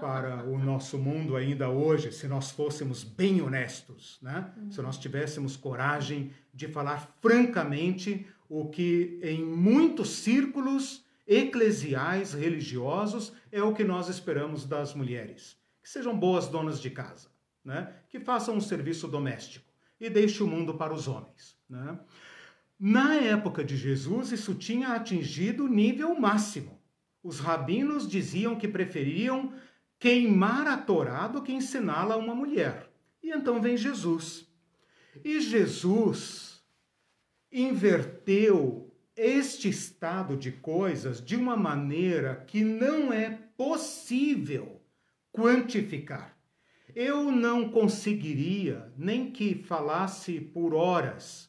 Para 0.01 0.45
o 0.45 0.59
nosso 0.59 0.99
mundo 0.99 1.37
ainda 1.37 1.69
hoje, 1.69 2.11
se 2.11 2.27
nós 2.27 2.51
fôssemos 2.51 3.05
bem 3.05 3.41
honestos, 3.41 4.19
né? 4.21 4.53
Se 4.71 4.81
nós 4.83 4.99
tivéssemos 4.99 5.57
coragem 5.57 6.33
de 6.53 6.67
falar 6.67 7.17
francamente 7.21 8.27
o 8.49 8.69
que 8.69 9.21
em 9.23 9.45
muitos 9.45 10.11
círculos 10.11 11.05
eclesiais, 11.29 12.33
religiosos, 12.33 13.35
é 13.53 13.63
o 13.63 13.75
que 13.75 13.85
nós 13.85 14.09
esperamos 14.09 14.65
das 14.65 14.95
mulheres. 14.95 15.59
Que 15.83 15.89
sejam 15.89 16.19
boas 16.19 16.49
donas 16.49 16.81
de 16.81 16.89
casa, 16.89 17.29
né? 17.63 17.93
que 18.09 18.19
façam 18.19 18.57
um 18.57 18.61
serviço 18.61 19.07
doméstico 19.07 19.71
e 20.01 20.09
deixe 20.09 20.43
o 20.43 20.47
mundo 20.47 20.75
para 20.75 20.95
os 20.95 21.07
homens. 21.07 21.57
Né? 21.69 21.99
Na 22.79 23.17
época 23.17 23.65
de 23.65 23.77
Jesus, 23.77 24.31
isso 24.31 24.55
tinha 24.55 24.91
atingido 24.91 25.65
o 25.65 25.69
nível 25.69 26.15
máximo. 26.15 26.81
Os 27.23 27.41
rabinos 27.41 28.09
diziam 28.09 28.55
que 28.55 28.69
preferiam 28.69 29.53
queimar 29.99 30.69
a 30.69 30.77
Torá 30.77 31.27
do 31.27 31.43
que 31.43 31.53
ensiná-la 31.53 32.15
a 32.15 32.19
uma 32.19 32.35
mulher. 32.35 32.89
E 33.21 33.31
então 33.31 33.61
vem 33.61 33.77
Jesus. 33.77 34.49
E 35.25 35.41
Jesus 35.41 36.63
inverteu 37.51 38.95
este 39.17 39.69
estado 39.69 40.37
de 40.37 40.53
coisas 40.53 41.21
de 41.21 41.35
uma 41.35 41.57
maneira 41.57 42.45
que 42.47 42.63
não 42.63 43.13
é 43.13 43.31
possível 43.57 44.81
quantificar. 45.33 46.39
Eu 46.95 47.33
não 47.33 47.69
conseguiria, 47.71 48.93
nem 48.97 49.33
que 49.33 49.57
falasse 49.57 50.41
por 50.41 50.73
horas, 50.75 51.48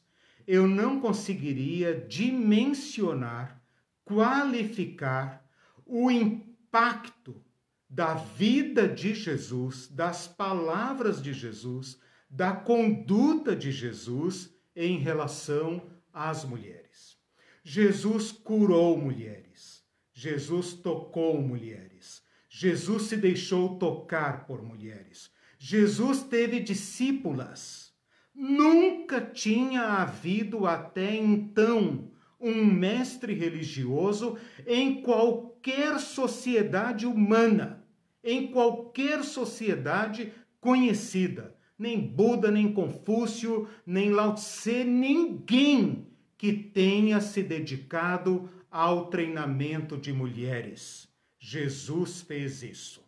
eu 0.52 0.68
não 0.68 1.00
conseguiria 1.00 1.94
dimensionar, 1.94 3.64
qualificar 4.04 5.48
o 5.86 6.10
impacto 6.10 7.40
da 7.88 8.16
vida 8.16 8.88
de 8.88 9.14
Jesus, 9.14 9.88
das 9.88 10.28
palavras 10.28 11.22
de 11.22 11.34
Jesus, 11.34 12.00
da 12.28 12.52
conduta 12.52 13.56
de 13.56 13.72
Jesus 13.72 14.52
em 14.76 14.98
relação 14.98 15.88
às 16.12 16.44
mulheres. 16.44 17.20
Jesus 17.64 18.32
curou 18.32 18.98
mulheres. 18.98 19.84
Jesus 20.12 20.74
tocou 20.74 21.40
mulheres. 21.40 22.24
Jesus 22.50 23.04
se 23.04 23.18
deixou 23.18 23.78
tocar 23.78 24.48
por 24.48 24.64
mulheres. 24.64 25.30
Jesus 25.60 26.24
teve 26.24 26.60
discípulas. 26.60 27.89
Nunca 28.34 29.20
tinha 29.22 29.82
havido 29.82 30.66
até 30.66 31.16
então 31.16 32.10
um 32.40 32.66
mestre 32.66 33.34
religioso 33.34 34.38
em 34.66 35.02
qualquer 35.02 36.00
sociedade 36.00 37.06
humana, 37.06 37.86
em 38.24 38.48
qualquer 38.48 39.24
sociedade 39.24 40.32
conhecida. 40.62 41.56
Nem 41.78 42.00
Buda, 42.00 42.52
nem 42.52 42.74
Confúcio, 42.74 43.68
nem 43.86 44.12
Lao 44.12 44.36
Tse, 44.36 44.84
ninguém 44.84 46.08
que 46.38 46.54
tenha 46.54 47.20
se 47.20 47.44
dedicado 47.44 48.50
ao 48.72 49.08
treinamento 49.08 49.98
de 49.98 50.14
mulheres. 50.14 51.08
Jesus 51.40 52.22
fez 52.22 52.64
isso. 52.64 53.02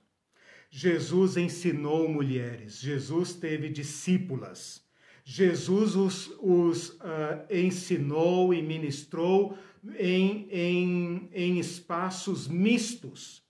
Jesus 0.70 1.36
ensinou 1.36 2.08
mulheres, 2.08 2.80
Jesus 2.80 3.34
teve 3.34 3.68
discípulas, 3.68 4.81
Jesus 5.24 5.96
os, 5.96 6.32
os 6.40 6.90
uh, 6.90 7.46
ensinou 7.50 8.54
e 8.54 8.62
ministrou 8.62 9.58
em, 9.98 10.48
em, 10.52 11.30
em 11.34 11.60
espaços 11.60 12.48
mistos, 12.48 13.44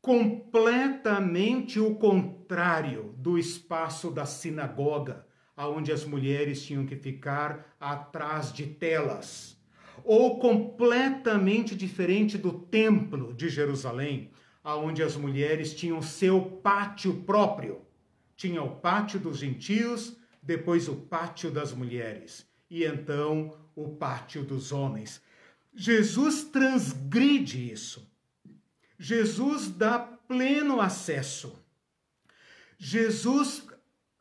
completamente 0.00 1.80
o 1.80 1.94
contrário 1.96 3.14
do 3.18 3.38
espaço 3.38 4.10
da 4.10 4.24
sinagoga, 4.24 5.26
aonde 5.56 5.90
as 5.90 6.04
mulheres 6.04 6.64
tinham 6.64 6.86
que 6.86 6.96
ficar 6.96 7.76
atrás 7.80 8.52
de 8.52 8.66
telas. 8.66 9.56
ou 10.04 10.38
completamente 10.38 11.74
diferente 11.74 12.38
do 12.38 12.52
templo 12.52 13.34
de 13.34 13.48
Jerusalém, 13.48 14.30
aonde 14.62 15.02
as 15.02 15.16
mulheres 15.16 15.74
tinham 15.74 16.00
seu 16.00 16.40
pátio 16.40 17.22
próprio. 17.22 17.80
Tinha 18.36 18.62
o 18.62 18.76
pátio 18.76 19.18
dos 19.18 19.38
gentios, 19.38 20.16
depois 20.46 20.88
o 20.88 20.94
pátio 20.94 21.50
das 21.50 21.72
mulheres 21.72 22.46
e 22.70 22.84
então 22.84 23.58
o 23.74 23.96
pátio 23.96 24.44
dos 24.44 24.70
homens. 24.70 25.20
Jesus 25.74 26.44
transgride 26.44 27.70
isso. 27.70 28.08
Jesus 28.98 29.68
dá 29.68 29.98
pleno 29.98 30.80
acesso. 30.80 31.62
Jesus 32.78 33.58
uh, 33.58 33.68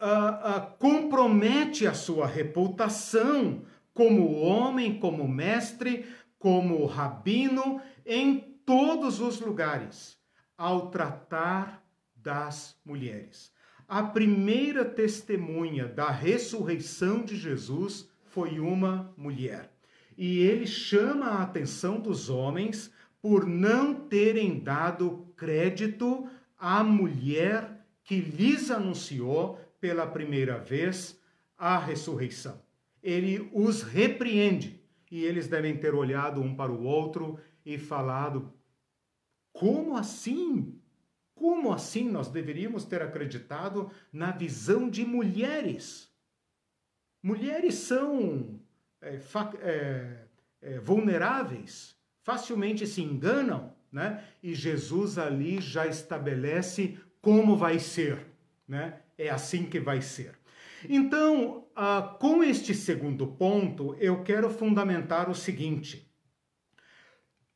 uh, 0.02 0.78
compromete 0.80 1.86
a 1.86 1.94
sua 1.94 2.26
reputação 2.26 3.64
como 3.94 4.34
homem, 4.42 5.00
como 5.00 5.28
mestre, 5.28 6.06
como 6.40 6.86
rabino 6.86 7.82
em 8.06 8.40
todos 8.66 9.22
os 9.22 9.40
lugares, 9.40 10.18
ao 10.58 10.90
tratar 10.90 11.86
das 12.16 12.76
mulheres. 12.84 13.55
A 13.88 14.02
primeira 14.02 14.84
testemunha 14.84 15.88
da 15.88 16.10
ressurreição 16.10 17.24
de 17.24 17.36
Jesus 17.36 18.10
foi 18.24 18.60
uma 18.60 19.14
mulher. 19.16 19.72
E 20.18 20.40
ele 20.40 20.66
chama 20.66 21.28
a 21.28 21.44
atenção 21.44 22.00
dos 22.00 22.30
homens 22.30 22.92
por 23.22 23.46
não 23.46 23.94
terem 23.94 24.60
dado 24.60 25.28
crédito 25.36 26.28
à 26.58 26.84
mulher 26.84 27.86
que 28.04 28.20
lhes 28.20 28.72
anunciou 28.72 29.60
pela 29.80 30.08
primeira 30.08 30.58
vez 30.58 31.20
a 31.58 31.78
ressurreição. 31.78 32.62
Ele 33.04 33.50
os 33.54 33.84
repreende 33.84 34.82
e 35.12 35.24
eles 35.24 35.48
devem 35.48 35.78
ter 35.78 35.94
olhado 35.94 36.42
um 36.42 36.56
para 36.56 36.72
o 36.72 36.84
outro 36.84 37.40
e 37.66 37.78
falado: 37.78 38.52
como 39.54 39.96
assim? 39.96 40.80
Como 41.46 41.72
assim 41.72 42.10
nós 42.10 42.28
deveríamos 42.28 42.86
ter 42.86 43.04
acreditado 43.04 43.92
na 44.12 44.32
visão 44.32 44.90
de 44.90 45.06
mulheres? 45.06 46.12
Mulheres 47.22 47.76
são 47.76 48.60
é, 49.00 49.20
é, 49.60 50.26
é, 50.60 50.80
vulneráveis, 50.80 51.96
facilmente 52.24 52.88
se 52.88 53.04
enganam, 53.04 53.76
né? 53.92 54.24
E 54.42 54.56
Jesus 54.56 55.20
ali 55.20 55.62
já 55.62 55.86
estabelece 55.86 56.98
como 57.22 57.56
vai 57.56 57.78
ser, 57.78 58.26
né? 58.68 59.02
É 59.16 59.30
assim 59.30 59.66
que 59.66 59.80
vai 59.80 60.02
ser. 60.02 60.34
Então, 60.90 61.68
ah, 61.76 62.18
com 62.20 62.44
este 62.44 62.74
segundo 62.74 63.28
ponto, 63.28 63.94
eu 64.00 64.24
quero 64.24 64.50
fundamentar 64.50 65.30
o 65.30 65.36
seguinte: 65.36 66.12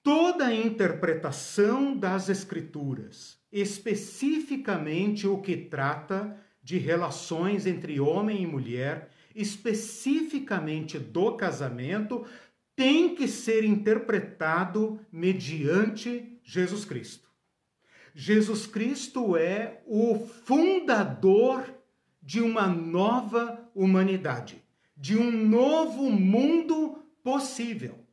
toda 0.04 0.46
a 0.46 0.54
interpretação 0.54 1.98
das 1.98 2.30
Escrituras, 2.30 3.39
especificamente 3.52 5.28
o 5.28 5.42
que 5.42 5.58
trata 5.58 6.38
de 6.62 6.78
relações 6.78 7.66
entre 7.66 8.00
homem 8.00 8.44
e 8.44 8.48
mulher, 8.48 9.10
especificamente 9.36 11.00
do 11.00 11.36
casamento, 11.36 12.26
tem 12.76 13.16
que 13.16 13.28
ser 13.28 13.64
interpretado 13.64 15.00
mediante 15.12 16.40
Jesus 16.44 16.86
Cristo. 16.86 17.30
Jesus 18.14 18.68
Cristo 18.68 19.36
é 19.36 19.82
o 19.86 20.16
fundador 20.46 21.74
de 22.22 22.42
uma 22.42 22.68
nova 22.68 23.70
humanidade, 23.74 24.64
de 24.96 25.18
um 25.18 25.32
novo 25.32 26.10
mundo 26.10 27.04
possível. 27.24 28.06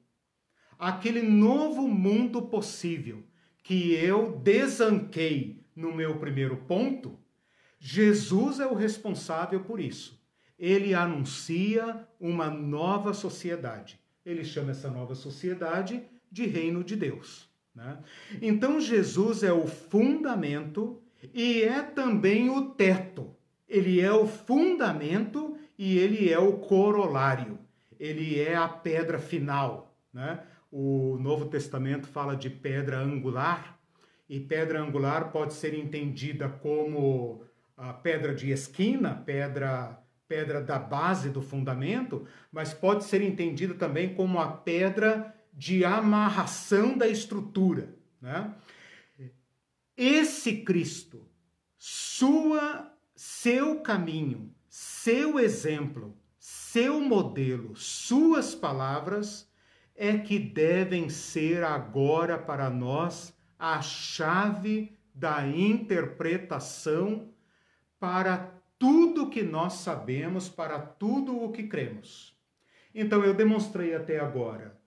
Aquele 0.78 1.22
novo 1.22 1.88
mundo 1.88 2.42
possível 2.42 3.25
que 3.66 3.94
eu 3.94 4.38
desanquei 4.38 5.64
no 5.74 5.94
meu 5.94 6.18
primeiro 6.18 6.56
ponto, 6.56 7.18
Jesus 7.78 8.60
é 8.60 8.66
o 8.66 8.74
responsável 8.74 9.60
por 9.60 9.80
isso 9.80 10.16
ele 10.58 10.94
anuncia 10.94 12.06
uma 12.18 12.48
nova 12.48 13.12
sociedade. 13.12 14.00
Ele 14.24 14.44
chama 14.44 14.70
essa 14.70 14.90
nova 14.90 15.14
sociedade 15.14 16.02
de 16.30 16.46
reino 16.46 16.82
de 16.82 16.96
Deus. 16.96 17.48
Né? 17.74 17.98
Então, 18.40 18.80
Jesus 18.80 19.42
é 19.42 19.52
o 19.52 19.66
fundamento 19.66 21.00
e 21.34 21.62
é 21.62 21.82
também 21.82 22.48
o 22.48 22.70
teto. 22.70 23.34
Ele 23.68 24.00
é 24.00 24.12
o 24.12 24.26
fundamento 24.26 25.56
e 25.78 25.98
ele 25.98 26.32
é 26.32 26.38
o 26.38 26.54
corolário. 26.54 27.58
Ele 27.98 28.40
é 28.40 28.56
a 28.56 28.68
pedra 28.68 29.18
final. 29.18 29.94
Né? 30.12 30.40
O 30.78 31.16
Novo 31.18 31.46
Testamento 31.46 32.06
fala 32.06 32.36
de 32.36 32.50
pedra 32.50 32.98
angular, 32.98 33.80
e 34.28 34.38
pedra 34.38 34.78
angular 34.78 35.32
pode 35.32 35.54
ser 35.54 35.72
entendida 35.72 36.50
como 36.50 37.42
a 37.74 37.94
pedra 37.94 38.34
de 38.34 38.50
esquina, 38.50 39.14
pedra 39.14 39.98
pedra 40.28 40.60
da 40.60 40.78
base 40.78 41.30
do 41.30 41.40
fundamento, 41.40 42.26
mas 42.52 42.74
pode 42.74 43.04
ser 43.04 43.22
entendida 43.22 43.72
também 43.72 44.14
como 44.14 44.38
a 44.38 44.48
pedra 44.48 45.34
de 45.50 45.82
amarração 45.82 46.98
da 46.98 47.08
estrutura. 47.08 47.96
Né? 48.20 48.54
Esse 49.96 50.58
Cristo, 50.58 51.26
sua, 51.78 52.92
seu 53.14 53.80
caminho, 53.80 54.54
seu 54.68 55.38
exemplo, 55.38 56.14
seu 56.38 57.00
modelo, 57.00 57.74
suas 57.76 58.54
palavras 58.54 59.50
é 59.96 60.18
que 60.18 60.38
devem 60.38 61.08
ser 61.08 61.64
agora 61.64 62.36
para 62.38 62.68
nós 62.68 63.34
a 63.58 63.80
chave 63.80 64.92
da 65.14 65.46
interpretação 65.46 67.32
para 67.98 68.52
tudo 68.78 69.30
que 69.30 69.42
nós 69.42 69.74
sabemos 69.74 70.48
para 70.48 70.78
tudo 70.78 71.42
o 71.42 71.50
que 71.50 71.62
cremos. 71.64 72.36
Então 72.94 73.24
eu 73.24 73.32
demonstrei 73.32 73.94
até 73.94 74.20
agora 74.20 74.78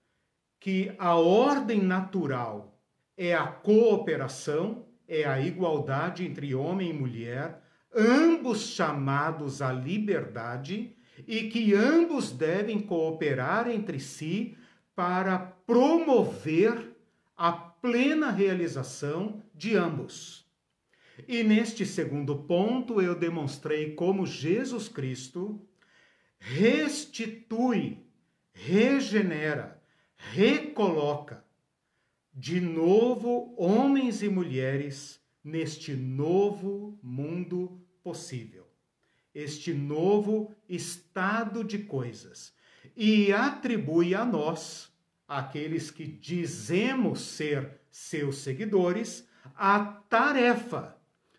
que 0.60 0.92
a 0.98 1.16
ordem 1.16 1.82
natural 1.82 2.80
é 3.16 3.34
a 3.34 3.46
cooperação, 3.46 4.86
é 5.08 5.24
a 5.24 5.40
igualdade 5.40 6.24
entre 6.24 6.54
homem 6.54 6.90
e 6.90 6.92
mulher, 6.92 7.60
ambos 7.94 8.68
chamados 8.68 9.60
à 9.60 9.72
liberdade 9.72 10.94
e 11.26 11.48
que 11.48 11.74
ambos 11.74 12.30
devem 12.30 12.78
cooperar 12.80 13.68
entre 13.68 13.98
si 13.98 14.56
para 15.00 15.38
promover 15.38 16.94
a 17.34 17.50
plena 17.50 18.30
realização 18.30 19.42
de 19.54 19.74
ambos. 19.74 20.46
E 21.26 21.42
neste 21.42 21.86
segundo 21.86 22.36
ponto, 22.36 23.00
eu 23.00 23.14
demonstrei 23.14 23.94
como 23.94 24.26
Jesus 24.26 24.88
Cristo 24.88 25.58
restitui, 26.38 28.04
regenera, 28.52 29.82
recoloca 30.16 31.42
de 32.34 32.60
novo 32.60 33.54
homens 33.56 34.22
e 34.22 34.28
mulheres 34.28 35.18
neste 35.42 35.94
novo 35.94 36.98
mundo 37.02 37.80
possível, 38.02 38.68
este 39.34 39.72
novo 39.72 40.54
estado 40.68 41.64
de 41.64 41.78
coisas, 41.78 42.52
e 42.94 43.32
atribui 43.32 44.14
a 44.14 44.26
nós, 44.26 44.89
aqueles 45.30 45.90
que 45.92 46.04
dizemos 46.04 47.20
ser 47.20 47.80
seus 47.88 48.38
seguidores, 48.38 49.28
a 49.54 49.78
tarefa 50.08 50.96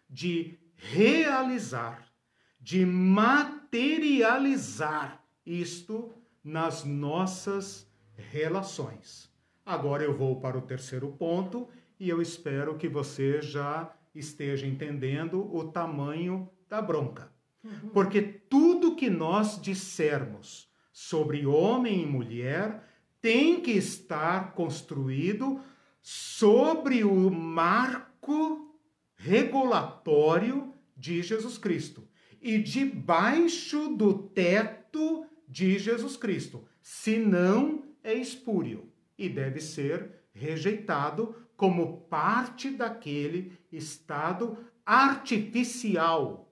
de 0.10 0.58
realizar, 0.78 2.10
de 2.58 2.86
materializar 2.86 5.22
isto 5.46 6.14
nas 6.42 6.86
nossas 6.86 7.86
relações. 8.32 9.30
Agora 9.66 10.04
eu 10.04 10.18
vou 10.18 10.40
para 10.40 10.58
o 10.58 10.62
terceiro 10.62 11.12
ponto 11.12 11.68
e 12.00 12.08
eu 12.08 12.22
espero 12.22 12.78
que 12.78 12.88
você 12.88 13.42
já 13.42 13.94
esteja 14.16 14.66
entendendo 14.66 15.54
o 15.54 15.70
tamanho 15.70 16.50
da 16.70 16.82
bronca. 16.82 17.30
Uhum. 17.62 17.90
Porque 17.90 18.22
tudo 18.22 18.96
que 18.96 19.10
nós 19.10 19.62
dissermos 19.62 20.72
sobre 20.94 21.46
homem 21.46 22.04
e 22.04 22.06
mulher 22.06 22.90
tem 23.22 23.62
que 23.62 23.72
estar 23.72 24.54
construído 24.54 25.62
sobre 26.02 27.04
o 27.04 27.30
marco 27.30 28.76
regulatório 29.16 30.74
de 30.98 31.22
Jesus 31.22 31.58
Cristo 31.58 32.08
e 32.42 32.58
debaixo 32.58 33.96
do 33.96 34.14
teto 34.14 35.26
de 35.48 35.78
Jesus 35.78 36.18
Cristo. 36.18 36.66
Senão 36.82 37.84
é 38.04 38.14
espúrio 38.16 38.92
e 39.16 39.30
deve 39.30 39.62
ser 39.62 40.24
rejeitado 40.34 41.36
como 41.56 42.02
parte 42.08 42.72
daquele 42.72 43.56
estado 43.72 44.58
artificial, 44.84 46.52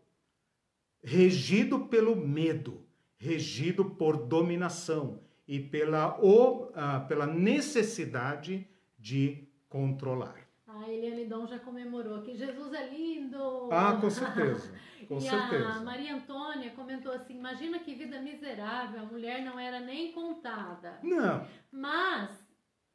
regido 1.04 1.88
pelo 1.88 2.16
medo, 2.16 2.86
regido 3.18 3.84
por 3.84 4.28
dominação 4.28 5.28
e 5.50 5.60
pela, 5.60 6.16
o, 6.24 6.72
ah, 6.76 7.00
pela 7.08 7.26
necessidade 7.26 8.70
de 9.00 9.50
controlar. 9.68 10.48
A 10.68 10.88
Eliane 10.88 11.26
Dom 11.26 11.48
já 11.48 11.58
comemorou 11.58 12.22
que 12.22 12.36
Jesus 12.36 12.72
é 12.72 12.88
lindo. 12.88 13.68
Ah, 13.72 13.98
com 14.00 14.12
certeza. 14.12 14.72
Com 15.08 15.18
e 15.18 15.22
certeza. 15.22 15.70
a 15.70 15.80
Maria 15.80 16.14
Antônia 16.14 16.70
comentou 16.72 17.12
assim: 17.12 17.36
imagina 17.36 17.80
que 17.80 17.96
vida 17.96 18.22
miserável, 18.22 19.02
a 19.02 19.06
mulher 19.06 19.44
não 19.44 19.58
era 19.58 19.80
nem 19.80 20.12
contada. 20.12 21.00
Não. 21.02 21.48
Mas 21.72 22.30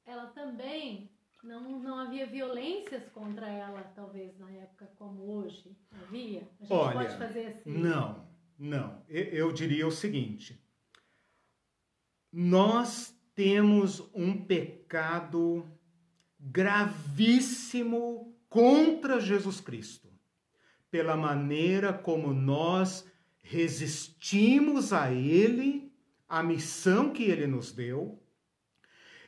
ela 0.06 0.26
também 0.26 1.10
não, 1.42 1.80
não 1.80 1.98
havia 1.98 2.26
violências 2.26 3.08
contra 3.08 3.48
ela, 3.48 3.82
talvez 3.96 4.38
na 4.38 4.48
época 4.52 4.88
como 4.96 5.24
hoje. 5.38 5.76
Havia? 5.90 6.46
A 6.60 6.64
gente 6.64 6.72
Olha, 6.72 6.92
pode 6.92 7.16
fazer 7.16 7.46
assim. 7.46 7.78
Não, 7.78 8.28
não. 8.56 9.02
Eu, 9.08 9.24
eu 9.24 9.52
diria 9.52 9.86
o 9.88 9.90
seguinte: 9.90 10.62
nós 12.36 13.16
temos 13.32 14.02
um 14.12 14.36
pecado 14.36 15.64
gravíssimo 16.40 18.36
contra 18.48 19.20
Jesus 19.20 19.60
Cristo, 19.60 20.08
pela 20.90 21.16
maneira 21.16 21.92
como 21.92 22.34
nós 22.34 23.06
resistimos 23.40 24.92
a 24.92 25.12
Ele, 25.12 25.92
a 26.28 26.42
missão 26.42 27.12
que 27.12 27.22
Ele 27.22 27.46
nos 27.46 27.70
deu, 27.70 28.20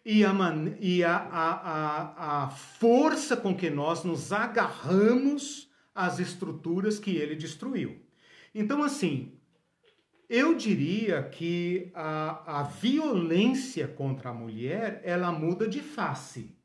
e 0.05 0.25
a, 0.25 0.33
man... 0.33 0.75
e 0.81 1.05
a, 1.05 1.17
a, 1.17 2.45
a, 2.45 2.51
força 2.51 3.37
com 3.37 3.57
que 3.57 3.71
nós 3.71 4.03
nos 4.03 4.33
agarramos 4.33 5.71
às 5.95 6.19
estruturas 6.19 6.99
que 6.99 7.13
Ele 7.13 7.37
destruiu. 7.37 8.05
Então, 8.53 8.83
assim, 8.83 9.36
eu 10.29 10.55
diria 10.55 11.23
que 11.23 11.91
a, 11.95 12.61
a 12.61 12.63
violência 12.65 13.87
contra 13.87 14.31
a 14.31 14.35
mulher, 14.35 15.01
ela 15.05 15.31
muda 15.31 15.69
de 15.69 15.81
face 15.81 16.57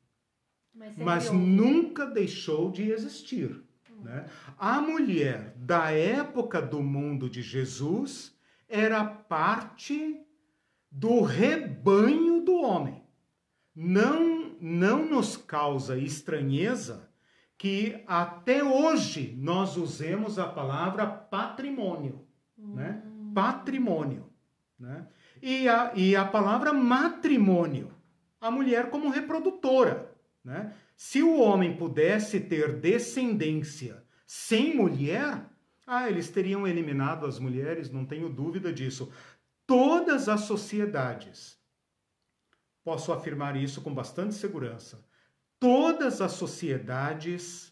Mas, 0.73 0.97
mas 0.97 1.31
nunca 1.31 2.05
deixou 2.05 2.71
de 2.71 2.91
existir. 2.91 3.63
Né? 4.01 4.25
A 4.57 4.81
mulher 4.81 5.53
da 5.57 5.91
época 5.91 6.61
do 6.61 6.81
mundo 6.81 7.29
de 7.29 7.41
Jesus 7.41 8.35
era 8.67 9.05
parte 9.05 10.19
do 10.89 11.21
rebanho 11.21 12.41
do 12.41 12.55
homem. 12.61 13.03
Não, 13.75 14.55
não 14.59 15.05
nos 15.05 15.37
causa 15.37 15.97
estranheza 15.97 17.09
que 17.57 18.03
até 18.07 18.63
hoje 18.63 19.35
nós 19.39 19.77
usemos 19.77 20.39
a 20.39 20.47
palavra 20.47 21.05
patrimônio. 21.05 22.25
Né? 22.57 23.03
Patrimônio. 23.33 24.29
Né? 24.79 25.07
E, 25.41 25.67
a, 25.67 25.91
e 25.95 26.15
a 26.15 26.25
palavra 26.25 26.73
matrimônio. 26.73 27.91
A 28.39 28.49
mulher 28.49 28.89
como 28.89 29.09
reprodutora. 29.09 30.11
Né? 30.43 30.73
Se 30.95 31.21
o 31.21 31.39
homem 31.39 31.75
pudesse 31.75 32.39
ter 32.39 32.79
descendência 32.79 34.03
sem 34.25 34.75
mulher, 34.75 35.45
ah, 35.85 36.09
eles 36.09 36.29
teriam 36.29 36.67
eliminado 36.67 37.25
as 37.25 37.37
mulheres, 37.37 37.91
não 37.91 38.05
tenho 38.05 38.29
dúvida 38.29 38.71
disso. 38.71 39.11
Todas 39.67 40.29
as 40.29 40.41
sociedades, 40.41 41.59
posso 42.83 43.11
afirmar 43.11 43.55
isso 43.55 43.81
com 43.81 43.93
bastante 43.93 44.33
segurança, 44.35 45.05
todas 45.59 46.21
as 46.21 46.31
sociedades 46.33 47.71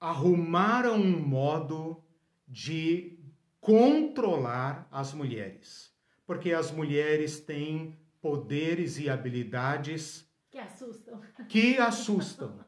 arrumaram 0.00 0.94
um 0.94 1.20
modo 1.20 2.02
de 2.48 3.19
controlar 3.60 4.88
as 4.90 5.12
mulheres, 5.12 5.92
porque 6.26 6.52
as 6.52 6.70
mulheres 6.70 7.40
têm 7.40 7.98
poderes 8.20 8.98
e 8.98 9.08
habilidades 9.08 10.26
Que 10.50 10.58
assustam. 10.58 11.20
que 11.48 11.78
assustam. 11.78 12.64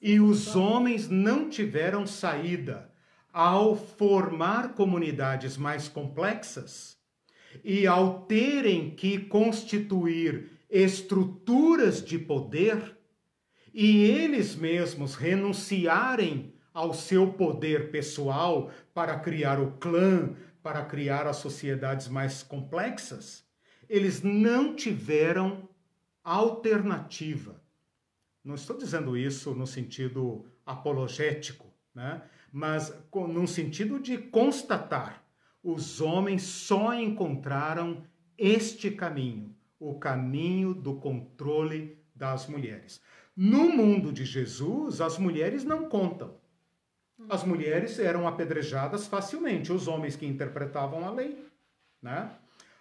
E 0.00 0.20
os 0.20 0.54
homens 0.54 1.08
não 1.08 1.48
tiveram 1.48 2.06
saída 2.06 2.92
ao 3.32 3.76
formar 3.76 4.74
comunidades 4.74 5.56
mais 5.56 5.88
complexas 5.88 6.96
e 7.64 7.86
ao 7.86 8.24
terem 8.26 8.94
que 8.94 9.18
constituir 9.18 10.50
estruturas 10.70 12.04
de 12.04 12.18
poder 12.18 12.96
e 13.72 14.04
eles 14.04 14.56
mesmos 14.56 15.14
renunciarem 15.14 16.54
ao 16.76 16.92
seu 16.92 17.32
poder 17.32 17.90
pessoal 17.90 18.70
para 18.92 19.18
criar 19.18 19.58
o 19.58 19.72
clã, 19.78 20.36
para 20.62 20.84
criar 20.84 21.26
as 21.26 21.38
sociedades 21.38 22.06
mais 22.06 22.42
complexas, 22.42 23.46
eles 23.88 24.20
não 24.20 24.76
tiveram 24.76 25.66
alternativa. 26.22 27.58
Não 28.44 28.54
estou 28.54 28.76
dizendo 28.76 29.16
isso 29.16 29.54
no 29.54 29.66
sentido 29.66 30.44
apologético, 30.66 31.72
né? 31.94 32.20
mas 32.52 32.94
num 33.14 33.46
sentido 33.46 33.98
de 33.98 34.18
constatar. 34.18 35.24
Os 35.62 36.02
homens 36.02 36.42
só 36.42 36.92
encontraram 36.92 38.04
este 38.36 38.90
caminho, 38.90 39.56
o 39.80 39.98
caminho 39.98 40.74
do 40.74 40.96
controle 40.96 41.98
das 42.14 42.46
mulheres. 42.46 43.00
No 43.34 43.70
mundo 43.70 44.12
de 44.12 44.26
Jesus, 44.26 45.00
as 45.00 45.16
mulheres 45.16 45.64
não 45.64 45.88
contam. 45.88 46.44
As 47.28 47.44
mulheres 47.44 47.98
eram 47.98 48.26
apedrejadas 48.26 49.06
facilmente, 49.06 49.72
os 49.72 49.88
homens 49.88 50.16
que 50.16 50.26
interpretavam 50.26 51.06
a 51.06 51.10
lei, 51.10 51.44
né? 52.02 52.30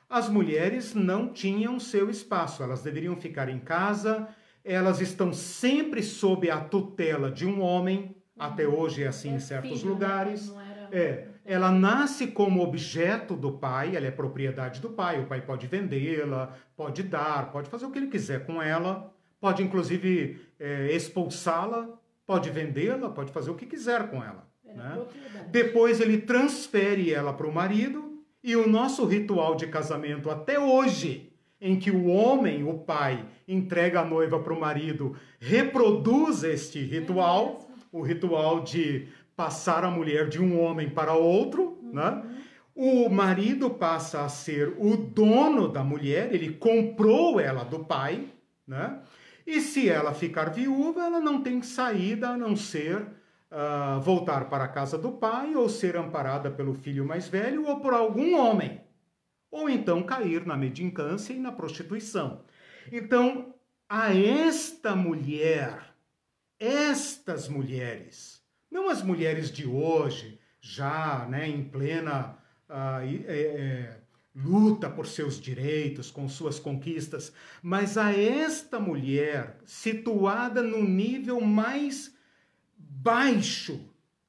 As 0.09 0.29
mulheres 0.29 0.93
não 0.93 1.29
tinham 1.29 1.79
seu 1.79 2.09
espaço, 2.09 2.61
elas 2.61 2.83
deveriam 2.83 3.15
ficar 3.15 3.49
em 3.49 3.59
casa, 3.59 4.27
elas 4.63 5.01
estão 5.01 5.33
sempre 5.33 6.03
sob 6.03 6.49
a 6.49 6.59
tutela 6.59 7.31
de 7.31 7.45
um 7.45 7.59
homem, 7.61 8.15
até 8.37 8.67
hoje 8.67 9.03
é 9.03 9.07
assim 9.07 9.31
É 9.31 9.35
em 9.35 9.39
certos 9.39 9.71
filho, 9.81 9.85
né? 9.85 9.91
lugares. 9.93 10.47
Não 10.49 10.61
era- 10.61 10.89
É, 10.91 11.27
ela 11.43 11.71
nasce 11.71 12.27
como 12.27 12.61
objeto 12.61 13.35
do 13.35 13.51
pai, 13.53 13.95
ela 13.95 14.05
é 14.05 14.11
propriedade 14.11 14.79
do 14.79 14.89
pai, 14.89 15.19
o 15.21 15.25
pai 15.25 15.41
pode 15.41 15.65
vendê-la, 15.65 16.53
pode 16.75 17.01
dar, 17.03 17.51
pode 17.51 17.69
fazer 17.69 17.85
o 17.85 17.91
que 17.91 17.97
ele 17.97 18.07
quiser 18.07 18.45
com 18.45 18.61
ela, 18.61 19.11
pode 19.39 19.63
inclusive 19.63 20.39
é, 20.59 20.91
expulsá-la, 20.95 21.89
pode 22.25 22.49
vendê-la, 22.49 23.09
pode 23.09 23.31
fazer 23.31 23.51
o 23.51 23.55
que 23.55 23.65
quiser 23.65 24.09
com 24.09 24.23
ela. 24.23 24.47
Era 24.65 24.75
né? 24.75 25.05
Depois 25.51 26.01
ele 26.01 26.19
transfere 26.19 27.13
ela 27.13 27.33
para 27.33 27.47
o 27.47 27.53
marido 27.53 28.23
e 28.43 28.55
o 28.55 28.67
nosso 28.67 29.05
ritual 29.05 29.55
de 29.55 29.67
casamento 29.67 30.29
até 30.29 30.59
hoje, 30.59 31.31
em 31.59 31.79
que 31.79 31.89
o 31.89 32.07
homem, 32.07 32.63
o 32.63 32.75
pai, 32.79 33.25
entrega 33.47 34.01
a 34.01 34.05
noiva 34.05 34.39
para 34.39 34.53
o 34.53 34.59
marido, 34.59 35.15
reproduz 35.39 36.43
este 36.43 36.79
ritual, 36.79 37.65
mesmo. 37.67 37.85
o 37.91 38.01
ritual 38.01 38.61
de 38.61 39.07
passar 39.35 39.83
a 39.83 39.91
mulher 39.91 40.29
de 40.29 40.41
um 40.41 40.61
homem 40.61 40.89
para 40.89 41.13
outro, 41.13 41.79
né? 41.81 42.23
O 42.75 43.09
marido 43.09 43.69
passa 43.69 44.25
a 44.25 44.29
ser 44.29 44.75
o 44.77 44.97
dono 44.97 45.69
da 45.69 45.83
mulher, 45.83 46.33
ele 46.33 46.51
comprou 46.53 47.39
ela 47.39 47.63
do 47.63 47.79
pai, 47.79 48.27
né? 48.67 48.99
E 49.45 49.61
se 49.61 49.87
ela 49.87 50.13
ficar 50.13 50.49
viúva, 50.49 51.03
ela 51.03 51.19
não 51.19 51.41
tem 51.41 51.61
saída 51.61 52.29
a 52.29 52.37
não 52.37 52.55
ser 52.55 53.05
ah, 53.51 53.99
voltar 54.03 54.49
para 54.49 54.63
a 54.63 54.67
casa 54.67 54.97
do 54.97 55.11
pai 55.11 55.55
ou 55.55 55.69
ser 55.69 55.95
amparada 55.95 56.49
pelo 56.49 56.73
filho 56.73 57.05
mais 57.05 57.27
velho 57.27 57.65
ou 57.67 57.79
por 57.79 57.93
algum 57.93 58.35
homem. 58.37 58.81
Ou 59.51 59.69
então 59.69 60.03
cair 60.03 60.45
na 60.45 60.57
mendicância 60.57 61.31
e 61.33 61.39
na 61.39 61.51
prostituição. 61.51 62.43
Então, 62.91 63.53
a 63.87 64.13
esta 64.13 64.95
mulher, 64.95 65.95
estas 66.59 67.47
mulheres, 67.47 68.43
não 68.69 68.89
as 68.89 69.01
mulheres 69.01 69.51
de 69.51 69.67
hoje, 69.67 70.39
já 70.59 71.25
né, 71.29 71.47
em 71.47 71.63
plena 71.63 72.37
e- 73.05 73.25
é, 73.27 73.39
é, 73.39 73.99
luta 74.35 74.89
por 74.89 75.07
seus 75.07 75.39
direitos, 75.39 76.11
com 76.11 76.27
suas 76.27 76.59
conquistas, 76.59 77.31
mas 77.63 77.97
a 77.97 78.11
esta 78.11 78.79
mulher 78.79 79.59
situada 79.65 80.61
no 80.61 80.83
nível 80.83 81.39
mais 81.39 82.13
baixo 82.77 83.79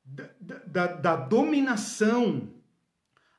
da, 0.05 0.31
da- 0.67 0.87
da, 0.87 1.17
dominação, 1.17 2.49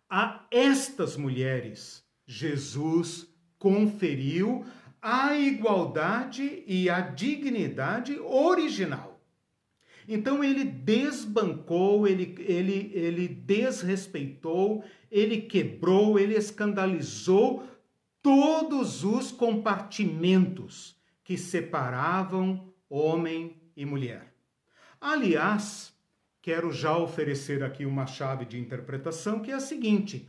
a 0.10 0.46
estas 0.52 1.16
mulheres, 1.16 2.04
Jesus 2.26 3.28
conferiu 3.58 4.66
a 5.02 5.38
igualdade 5.38 6.64
e 6.68 6.90
a 6.90 7.00
dignidade 7.00 8.20
original. 8.20 9.22
Então 10.08 10.42
ele 10.44 10.64
desbancou, 10.64 12.08
ele, 12.08 12.36
ele, 12.40 12.92
ele 12.94 13.28
desrespeitou, 13.28 14.84
ele 15.12 15.42
quebrou, 15.42 16.20
ele 16.20 16.36
escandalizou 16.36 17.68
todos 18.22 19.04
os 19.04 19.32
compartimentos 19.32 20.96
que 21.24 21.38
separavam 21.38 22.74
homem 22.90 23.62
e 23.76 23.86
mulher. 23.86 24.34
Aliás, 25.00 25.94
quero 26.42 26.72
já 26.72 26.98
oferecer 26.98 27.64
aqui 27.64 27.86
uma 27.86 28.06
chave 28.08 28.46
de 28.46 28.60
interpretação 28.60 29.42
que 29.42 29.52
é 29.52 29.54
a 29.54 29.60
seguinte: 29.60 30.28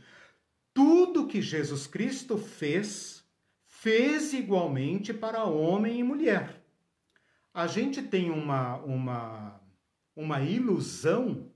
tudo 0.73 1.27
que 1.27 1.41
Jesus 1.41 1.87
Cristo 1.87 2.37
fez, 2.37 3.25
fez 3.65 4.33
igualmente 4.33 5.13
para 5.13 5.43
homem 5.43 5.99
e 5.99 6.03
mulher. 6.03 6.63
A 7.53 7.67
gente 7.67 8.01
tem 8.01 8.29
uma, 8.29 8.77
uma, 8.77 9.61
uma 10.15 10.41
ilusão 10.41 11.48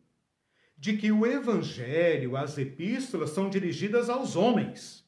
de 0.84 0.98
que 0.98 1.14
o 1.14 1.26
evangelho, 1.26 2.36
as 2.36 2.58
epístolas 2.58 3.30
são 3.30 3.50
dirigidas 3.50 4.10
aos 4.10 4.36
homens. 4.36 5.08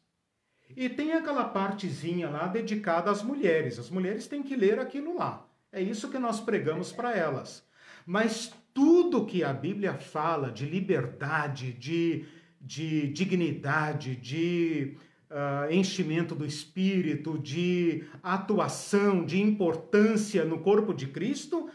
E 0.73 0.87
tem 0.87 1.11
aquela 1.11 1.43
partezinha 1.43 2.29
lá 2.29 2.47
dedicada 2.47 3.11
às 3.11 3.21
mulheres. 3.21 3.77
As 3.77 3.89
mulheres 3.89 4.25
têm 4.25 4.41
que 4.41 4.55
ler 4.55 4.79
aquilo 4.79 5.17
lá. 5.17 5.45
É 5.73 5.81
isso 5.81 6.09
que 6.09 6.17
nós 6.17 6.39
pregamos 6.39 6.93
para 6.93 7.13
elas. 7.13 7.61
Mas 8.05 8.53
tudo 8.73 9.25
que 9.25 9.43
a 9.43 9.51
Bíblia 9.51 9.95
fala 9.95 10.49
de 10.49 10.65
liberdade, 10.65 11.73
de, 11.73 12.23
de 12.61 13.07
dignidade, 13.07 14.15
de 14.15 14.95
uh, 15.29 15.69
enchimento 15.69 16.33
do 16.33 16.45
espírito, 16.45 17.37
de 17.37 18.05
atuação, 18.23 19.25
de 19.25 19.41
importância 19.41 20.45
no 20.45 20.59
corpo 20.59 20.93
de 20.93 21.07
Cristo, 21.07 21.69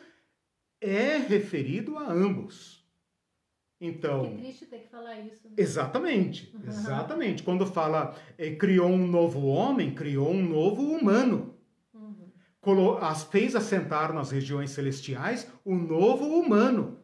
é 0.81 1.19
referido 1.19 1.99
a 1.99 2.11
ambos. 2.11 2.80
Então. 3.81 4.27
Que 4.27 4.43
triste 4.43 4.67
ter 4.67 4.81
que 4.81 4.89
falar 4.89 5.19
isso. 5.21 5.49
Né? 5.49 5.55
Exatamente, 5.57 6.55
exatamente. 6.67 7.43
Quando 7.43 7.65
fala 7.65 8.15
eh, 8.37 8.55
criou 8.55 8.91
um 8.91 9.07
novo 9.07 9.47
homem, 9.47 9.95
criou 9.95 10.31
um 10.31 10.43
novo 10.43 10.83
humano. 10.83 11.55
Uhum. 11.95 12.99
As, 13.01 13.23
fez 13.23 13.57
assentar 13.57 14.13
nas 14.13 14.31
regiões 14.31 14.71
celestiais 14.71 15.51
o 15.65 15.75
novo 15.75 16.27
humano. 16.27 16.99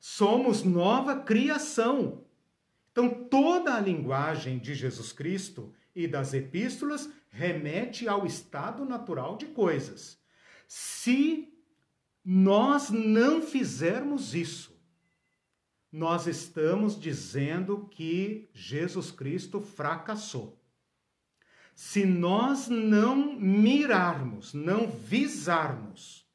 Somos 0.00 0.62
nova 0.62 1.16
criação. 1.20 2.24
Então, 2.90 3.08
toda 3.08 3.74
a 3.74 3.80
linguagem 3.80 4.58
de 4.58 4.74
Jesus 4.74 5.12
Cristo 5.12 5.72
e 5.94 6.06
das 6.06 6.32
epístolas 6.32 7.10
remete 7.28 8.08
ao 8.08 8.24
estado 8.24 8.84
natural 8.84 9.36
de 9.36 9.46
coisas. 9.46 10.18
Se 10.66 11.52
nós 12.24 12.90
não 12.90 13.42
fizermos 13.42 14.34
isso, 14.34 14.73
nós 15.94 16.26
estamos 16.26 16.98
dizendo 16.98 17.86
que 17.88 18.50
Jesus 18.52 19.12
Cristo 19.12 19.60
fracassou. 19.60 20.60
Se 21.72 22.04
nós 22.04 22.66
não 22.66 23.38
mirarmos, 23.38 24.52
não 24.52 24.88
visarmos 24.88 26.28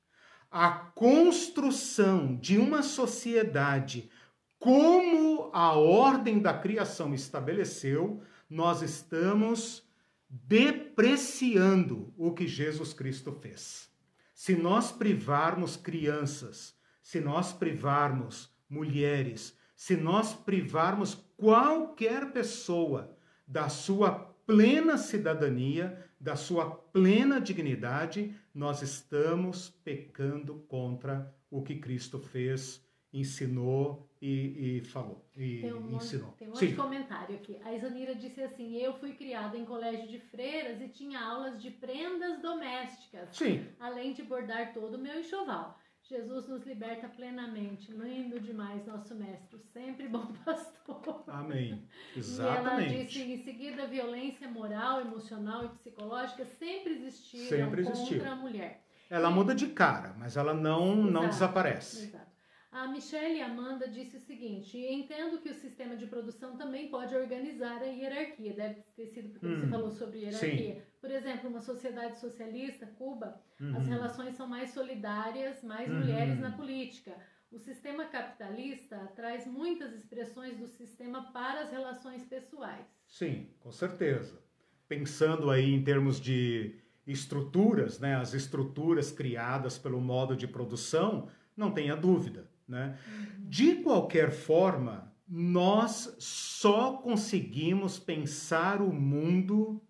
a 0.50 0.70
construção 0.72 2.38
de 2.38 2.58
uma 2.58 2.82
sociedade 2.82 4.10
como 4.58 5.50
a 5.52 5.74
ordem 5.74 6.40
da 6.40 6.58
criação 6.58 7.14
estabeleceu, 7.14 8.24
nós 8.50 8.82
estamos 8.82 9.84
depreciando 10.30 12.14
o 12.16 12.32
que 12.32 12.48
Jesus 12.48 12.94
Cristo 12.94 13.34
fez. 13.34 13.90
Se 14.34 14.56
nós 14.56 14.90
privarmos 14.90 15.76
crianças, 15.76 16.74
se 17.04 17.20
nós 17.20 17.52
privarmos 17.52 18.58
mulheres, 18.70 19.58
se 19.76 19.96
nós 19.96 20.34
privarmos 20.34 21.16
qualquer 21.36 22.32
pessoa 22.32 23.18
da 23.48 23.70
sua 23.70 24.12
plena 24.46 24.98
cidadania, 24.98 26.06
da 26.20 26.36
sua 26.36 26.70
plena 26.70 27.40
dignidade, 27.40 28.36
nós 28.54 28.82
estamos 28.82 29.70
pecando 29.70 30.56
contra 30.68 31.34
o 31.50 31.64
que 31.64 31.76
Cristo 31.76 32.20
fez, 32.20 32.86
ensinou 33.14 34.10
e, 34.22 34.80
e 34.80 34.82
falou. 34.82 35.26
E 35.36 35.62
tem 35.62 35.74
um 35.74 35.96
ensinou. 35.96 36.28
Monte, 36.28 36.38
tem 36.38 36.48
um 36.48 36.52
monte 36.52 36.68
de 36.68 36.76
comentário 36.76 37.36
aqui. 37.36 37.58
A 37.64 37.74
Isanira 37.74 38.14
disse 38.14 38.42
assim: 38.42 38.76
Eu 38.76 38.94
fui 38.94 39.14
criada 39.14 39.58
em 39.58 39.66
colégio 39.66 40.08
de 40.08 40.20
freiras 40.20 40.82
e 40.82 40.90
tinha 40.90 41.20
aulas 41.20 41.62
de 41.62 41.72
prendas 41.72 42.42
domésticas. 42.42 43.30
Sim. 43.32 43.66
Além 43.80 44.14
de 44.14 44.24
bordar 44.24 44.74
todo 44.74 44.96
o 44.96 45.00
meu 45.00 45.20
enxoval. 45.20 45.79
Jesus 46.10 46.48
nos 46.48 46.66
liberta 46.66 47.08
plenamente. 47.08 47.92
Lindo 47.92 48.40
demais, 48.40 48.84
nosso 48.88 49.14
mestre. 49.14 49.60
Sempre 49.72 50.08
bom 50.08 50.26
pastor. 50.44 51.24
Amém. 51.28 51.88
Exatamente. 52.18 52.92
E 52.92 52.96
ela 52.96 53.06
disse 53.06 53.22
em 53.22 53.44
seguida: 53.44 53.86
violência 53.86 54.50
moral, 54.50 55.02
emocional 55.02 55.66
e 55.66 55.70
psicológica 55.70 56.46
sempre 56.46 56.94
existiram 56.94 57.48
sempre 57.48 57.84
contra 57.84 58.32
a 58.32 58.36
mulher. 58.36 58.84
Ela 59.08 59.30
muda 59.30 59.54
de 59.54 59.68
cara, 59.68 60.16
mas 60.18 60.36
ela 60.36 60.54
não, 60.54 60.96
não 60.96 61.30
desaparece. 61.30 62.08
Exato. 62.08 62.30
A 62.72 62.88
Michelle 62.88 63.42
Amanda 63.42 63.88
disse 63.88 64.18
o 64.18 64.20
seguinte: 64.20 64.78
entendo 64.78 65.40
que 65.40 65.50
o 65.50 65.56
sistema 65.56 65.96
de 65.96 66.08
produção 66.08 66.58
também 66.58 66.90
pode 66.90 67.16
organizar 67.16 67.82
a 67.82 67.86
hierarquia. 67.86 68.54
Deve 68.54 68.82
ter 68.96 69.08
sido 69.08 69.30
porque 69.30 69.46
hum, 69.46 69.60
você 69.60 69.68
falou 69.68 69.92
sobre 69.92 70.20
hierarquia. 70.20 70.76
Sim. 70.76 70.82
Por 71.02 71.12
exemplo, 71.12 71.50
uma 71.50 71.62
sociedade 71.62 72.20
socialista, 72.20 72.86
Cuba, 72.86 73.42
uhum. 73.60 73.78
as 73.78 73.88
relações 73.88 74.36
são 74.36 74.48
mais 74.48 74.72
solidárias, 74.72 75.64
mais 75.64 75.90
uhum. 75.90 76.00
mulheres 76.00 76.40
na 76.40 76.52
política. 76.52 77.16
O 77.52 77.58
sistema 77.58 78.06
capitalista 78.06 78.98
traz 79.16 79.48
muitas 79.48 79.94
expressões 79.94 80.58
do 80.58 80.68
sistema 80.68 81.32
para 81.32 81.62
as 81.62 81.72
relações 81.72 82.24
pessoais. 82.24 82.86
Sim, 83.08 83.50
com 83.60 83.72
certeza. 83.72 84.40
Pensando 84.88 85.50
aí 85.50 85.74
em 85.74 85.84
termos 85.84 86.20
de 86.20 86.80
estruturas, 87.08 88.00
né, 88.00 88.16
as 88.16 88.34
estruturas 88.34 89.12
criadas 89.12 89.78
pelo 89.78 90.00
modo 90.00 90.36
de 90.36 90.48
produção, 90.48 91.30
não 91.56 91.72
tenha 91.72 91.96
dúvida. 91.96 92.50
Né? 92.68 93.00
De 93.40 93.78
qualquer 93.78 94.32
forma, 94.32 95.12
nós 95.28 96.16
só 96.20 96.98
conseguimos 96.98 97.98
pensar 97.98 98.80
o 98.82 98.94
mundo 98.94 99.82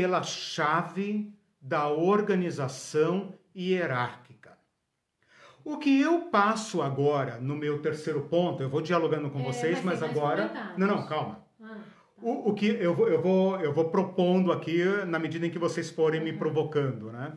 pela 0.00 0.22
chave 0.22 1.32
da 1.58 1.88
organização 1.88 3.34
hierárquica. 3.56 4.58
O 5.64 5.78
que 5.78 6.00
eu 6.00 6.26
passo 6.26 6.82
agora 6.82 7.40
no 7.40 7.56
meu 7.56 7.80
terceiro 7.80 8.28
ponto, 8.28 8.62
eu 8.62 8.68
vou 8.68 8.82
dialogando 8.82 9.30
com 9.30 9.40
é, 9.40 9.44
vocês, 9.44 9.82
mas, 9.82 10.00
mas 10.00 10.10
agora. 10.10 10.74
Não, 10.76 10.86
não, 10.86 11.06
calma. 11.06 11.44
Ah, 11.60 11.68
tá. 11.68 11.80
o, 12.22 12.50
o, 12.50 12.54
que 12.54 12.66
eu 12.66 12.94
vou, 12.94 13.08
eu, 13.08 13.22
vou, 13.22 13.60
eu 13.60 13.72
vou 13.72 13.90
propondo 13.90 14.52
aqui 14.52 14.84
na 15.06 15.18
medida 15.18 15.46
em 15.46 15.50
que 15.50 15.58
vocês 15.58 15.90
forem 15.90 16.20
uhum. 16.20 16.26
me 16.26 16.32
provocando, 16.34 17.10
né? 17.10 17.32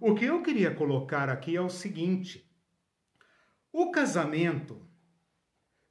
Uhum. 0.00 0.12
O 0.12 0.14
que 0.14 0.26
eu 0.26 0.42
queria 0.42 0.74
colocar 0.74 1.30
aqui 1.30 1.56
é 1.56 1.60
o 1.60 1.70
seguinte: 1.70 2.46
o 3.72 3.90
casamento 3.90 4.82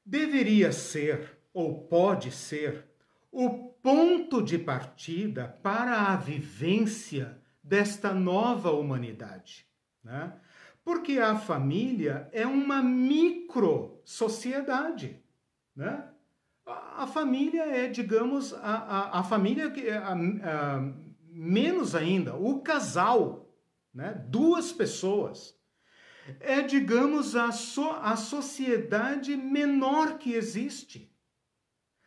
deveria 0.06 0.72
ser, 0.72 1.38
ou 1.52 1.88
pode 1.88 2.32
ser, 2.32 2.86
o 3.32 3.73
ponto 3.84 4.42
de 4.42 4.58
partida 4.58 5.60
para 5.62 6.08
a 6.08 6.16
vivência 6.16 7.40
desta 7.62 8.12
nova 8.14 8.72
humanidade. 8.72 9.68
Né? 10.04 10.34
Porque 10.84 11.20
a 11.20 11.36
família 11.36 12.28
é 12.32 12.48
uma 12.48 12.82
micro-sociedade. 12.82 15.22
Né? 15.76 16.04
A, 16.66 17.06
família 17.06 17.62
é, 17.64 17.88
digamos, 17.88 18.52
a, 18.54 18.60
a, 18.60 19.20
a 19.20 19.24
família 19.24 19.70
que 19.70 19.88
é 19.88 20.02
menos 21.30 21.94
ainda, 21.94 22.36
o 22.36 22.62
casal, 22.62 23.54
né? 23.94 24.26
duas 24.28 24.72
pessoas 24.72 25.62
é, 26.40 26.62
digamos, 26.62 27.36
a, 27.36 27.52
so, 27.52 27.90
a 28.02 28.16
sociedade 28.16 29.36
menor 29.36 30.18
que 30.18 30.34
existe. 30.34 31.13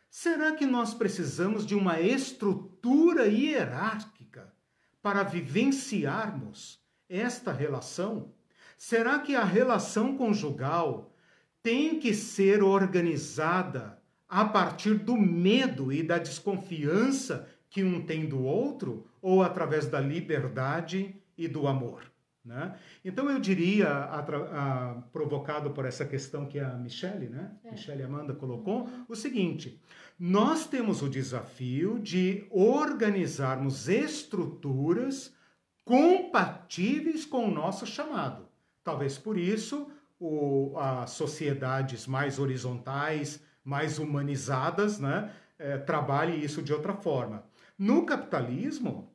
Será 0.09 0.53
que 0.53 0.65
nós 0.65 0.93
precisamos 0.93 1.65
de 1.65 1.75
uma 1.75 1.99
estrutura 1.99 3.27
hierárquica 3.27 4.53
para 5.01 5.23
vivenciarmos 5.23 6.81
esta 7.09 7.51
relação? 7.51 8.33
Será 8.77 9.19
que 9.19 9.35
a 9.35 9.43
relação 9.43 10.17
conjugal 10.17 11.13
tem 11.61 11.99
que 11.99 12.13
ser 12.13 12.63
organizada 12.63 14.01
a 14.29 14.45
partir 14.45 14.95
do 14.95 15.17
medo 15.17 15.91
e 15.91 16.03
da 16.03 16.17
desconfiança 16.17 17.47
que 17.69 17.83
um 17.83 18.05
tem 18.05 18.27
do 18.27 18.43
outro 18.43 19.09
ou 19.21 19.41
através 19.43 19.87
da 19.87 19.99
liberdade 19.99 21.15
e 21.37 21.47
do 21.47 21.67
amor? 21.67 22.11
Né? 22.47 22.77
Então 23.03 23.29
eu 23.29 23.39
diria, 23.39 23.89
a, 23.89 24.19
a, 24.19 24.93
provocado 25.11 25.71
por 25.71 25.83
essa 25.83 26.05
questão 26.05 26.45
que 26.45 26.57
a 26.57 26.69
Michele, 26.77 27.27
né? 27.27 27.51
É. 27.65 27.71
Michele 27.71 28.03
Amanda 28.03 28.33
colocou, 28.33 28.83
uhum. 28.83 29.05
o 29.09 29.15
seguinte: 29.15 29.81
nós 30.17 30.65
temos 30.65 31.01
o 31.01 31.09
desafio 31.09 31.99
de 31.99 32.47
organizarmos 32.49 33.89
estruturas 33.89 35.35
compatíveis 35.83 37.25
com 37.25 37.49
o 37.49 37.51
nosso 37.51 37.85
chamado. 37.85 38.47
Talvez 38.81 39.17
por 39.17 39.37
isso 39.37 39.91
o, 40.17 40.73
as 40.77 41.09
sociedades 41.09 42.07
mais 42.07 42.39
horizontais, 42.39 43.43
mais 43.61 43.99
humanizadas, 43.99 44.99
né, 44.99 45.33
é, 45.59 45.77
trabalhem 45.77 46.39
isso 46.39 46.61
de 46.61 46.71
outra 46.71 46.93
forma. 46.93 47.43
No 47.77 48.05
capitalismo, 48.05 49.13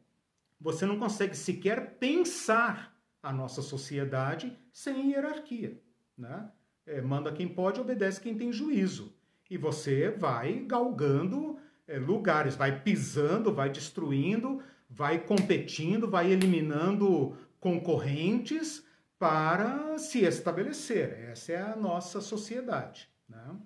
você 0.60 0.84
não 0.84 0.98
consegue 0.98 1.34
sequer 1.34 1.96
pensar 1.98 2.91
a 3.22 3.32
nossa 3.32 3.62
sociedade 3.62 4.56
sem 4.72 5.12
hierarquia. 5.12 5.80
Né? 6.16 6.50
É, 6.84 7.00
manda 7.00 7.32
quem 7.32 7.48
pode, 7.48 7.80
obedece 7.80 8.20
quem 8.20 8.36
tem 8.36 8.52
juízo. 8.52 9.14
E 9.48 9.56
você 9.56 10.10
vai 10.10 10.60
galgando 10.60 11.58
é, 11.86 11.98
lugares, 11.98 12.56
vai 12.56 12.80
pisando, 12.80 13.52
vai 13.52 13.70
destruindo, 13.70 14.62
vai 14.88 15.18
competindo, 15.24 16.10
vai 16.10 16.32
eliminando 16.32 17.36
concorrentes 17.60 18.84
para 19.18 19.96
se 19.98 20.24
estabelecer. 20.24 21.12
Essa 21.30 21.52
é 21.52 21.62
a 21.62 21.76
nossa 21.76 22.20
sociedade. 22.20 23.08
Né? 23.28 23.56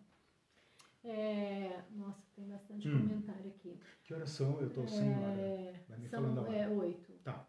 É, 1.05 1.81
nossa, 1.93 2.21
tem 2.35 2.47
bastante 2.47 2.89
hum. 2.89 2.99
comentário 2.99 3.49
aqui. 3.49 3.81
Que 4.03 4.13
horas 4.13 4.31
são? 4.31 4.61
Eu 4.61 4.67
estou 4.67 4.87
sem 4.87 5.09
hora. 5.09 5.73
Vai 5.89 5.99
me 5.99 6.09
são, 6.09 6.21
falando 6.21 6.53
É, 6.53 6.69
oito. 6.69 7.13
Tá. 7.25 7.47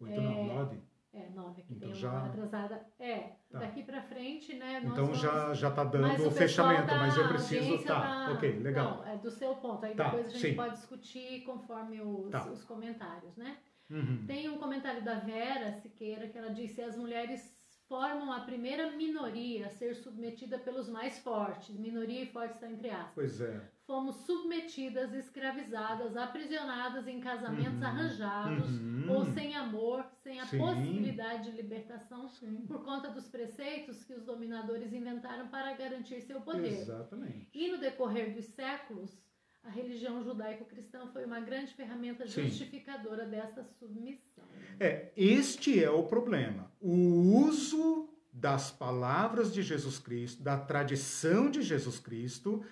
Oito 0.00 0.14
é, 0.14 0.20
não, 0.20 0.46
nove? 0.46 0.80
É, 1.14 1.28
nove 1.28 1.60
aqui, 1.60 1.74
então 1.74 1.90
tem 1.90 2.00
já... 2.00 2.10
uma 2.10 2.26
atrasada. 2.26 2.86
É, 2.98 3.36
tá. 3.50 3.58
daqui 3.58 3.82
para 3.82 4.00
frente, 4.00 4.54
né? 4.54 4.80
então 4.82 5.04
vamos... 5.06 5.20
já, 5.20 5.52
já 5.52 5.70
tá 5.70 5.84
dando 5.84 6.26
o 6.26 6.30
fechamento, 6.30 6.86
mas 6.86 7.16
eu 7.18 7.28
preciso... 7.28 7.84
Tá, 7.84 8.00
tá, 8.00 8.32
ok, 8.32 8.58
legal. 8.60 8.96
Não, 8.96 9.06
é 9.06 9.18
do 9.18 9.30
seu 9.30 9.54
ponto, 9.56 9.84
aí 9.84 9.94
tá, 9.94 10.04
depois 10.04 10.28
a 10.28 10.30
gente 10.30 10.40
sim. 10.40 10.54
pode 10.54 10.74
discutir 10.74 11.44
conforme 11.44 12.00
os, 12.00 12.30
tá. 12.30 12.50
os 12.50 12.64
comentários, 12.64 13.36
né? 13.36 13.58
Uhum. 13.90 14.24
Tem 14.26 14.48
um 14.48 14.56
comentário 14.56 15.04
da 15.04 15.16
Vera 15.16 15.72
Siqueira 15.72 16.26
que 16.28 16.38
ela 16.38 16.48
disse: 16.48 16.80
as 16.80 16.96
mulheres 16.96 17.54
formam 17.92 18.32
a 18.32 18.40
primeira 18.40 18.90
minoria 18.92 19.66
a 19.66 19.68
ser 19.68 19.94
submetida 19.94 20.58
pelos 20.58 20.88
mais 20.88 21.18
fortes. 21.18 21.76
Minoria 21.76 22.22
e 22.22 22.26
forte 22.26 22.54
está 22.54 22.66
entre 22.66 22.88
aspas. 22.88 23.12
Pois 23.14 23.40
é. 23.42 23.60
Fomos 23.86 24.16
submetidas, 24.24 25.12
escravizadas, 25.12 26.16
aprisionadas 26.16 27.06
em 27.06 27.20
casamentos 27.20 27.82
uhum. 27.82 27.86
arranjados 27.86 28.80
uhum. 28.80 29.12
ou 29.12 29.26
sem 29.26 29.54
amor, 29.54 30.06
sem 30.22 30.40
a 30.40 30.46
Sim. 30.46 30.56
possibilidade 30.56 31.50
de 31.50 31.56
libertação 31.56 32.26
Sim. 32.28 32.64
por 32.66 32.82
conta 32.82 33.10
dos 33.10 33.28
preceitos 33.28 34.02
que 34.04 34.14
os 34.14 34.24
dominadores 34.24 34.90
inventaram 34.94 35.48
para 35.48 35.74
garantir 35.74 36.22
seu 36.22 36.40
poder. 36.40 36.72
Exatamente. 36.72 37.50
E 37.52 37.70
no 37.70 37.76
decorrer 37.76 38.32
dos 38.32 38.46
séculos, 38.46 39.21
a 39.64 39.70
religião 39.70 40.22
judaico-cristã 40.22 41.06
foi 41.12 41.24
uma 41.24 41.40
grande 41.40 41.72
ferramenta 41.74 42.26
justificadora 42.26 43.24
Sim. 43.24 43.30
dessa 43.30 43.64
submissão. 43.78 44.44
É, 44.78 45.12
este 45.16 45.82
é 45.82 45.90
o 45.90 46.02
problema. 46.02 46.70
O 46.80 47.46
uso 47.46 48.08
das 48.32 48.70
palavras 48.70 49.52
de 49.52 49.62
Jesus 49.62 49.98
Cristo, 49.98 50.42
da 50.42 50.58
tradição 50.58 51.50
de 51.50 51.62
Jesus 51.62 51.98
Cristo, 51.98 52.64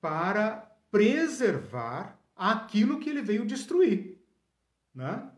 para 0.00 0.70
preservar 0.90 2.20
aquilo 2.36 3.00
que 3.00 3.08
ele 3.08 3.22
veio 3.22 3.46
destruir, 3.46 4.18
né? 4.94 5.30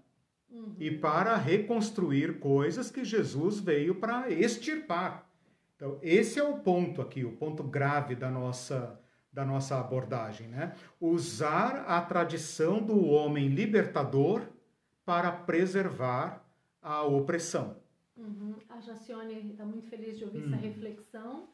Uhum. 0.51 0.75
E 0.79 0.91
para 0.91 1.37
reconstruir 1.37 2.41
coisas 2.41 2.91
que 2.91 3.05
Jesus 3.05 3.61
veio 3.61 3.95
para 3.97 4.31
extirpar. 4.31 5.29
Então, 5.77 5.99
esse 6.03 6.39
é 6.39 6.43
o 6.43 6.59
ponto 6.59 7.03
aqui, 7.03 7.25
o 7.25 7.37
ponto 7.37 7.63
grave 7.63 8.15
da 8.15 8.31
nossa 8.31 8.99
da 9.37 9.45
nossa 9.45 9.79
abordagem, 9.79 10.49
né? 10.49 10.73
Usar 10.99 11.85
a 11.87 12.01
tradição 12.01 12.83
do 12.83 13.05
homem 13.05 13.49
libertador 13.49 14.47
para 15.05 15.31
preservar 15.31 16.43
a 16.81 17.03
opressão. 17.03 17.77
Uhum. 18.17 18.55
A 18.67 18.81
Jacione 18.81 19.51
está 19.51 19.67
muito 19.67 19.91
feliz 19.91 20.17
de 20.17 20.25
ouvir 20.25 20.39
uhum. 20.39 20.47
essa 20.47 20.57
reflexão. 20.57 21.49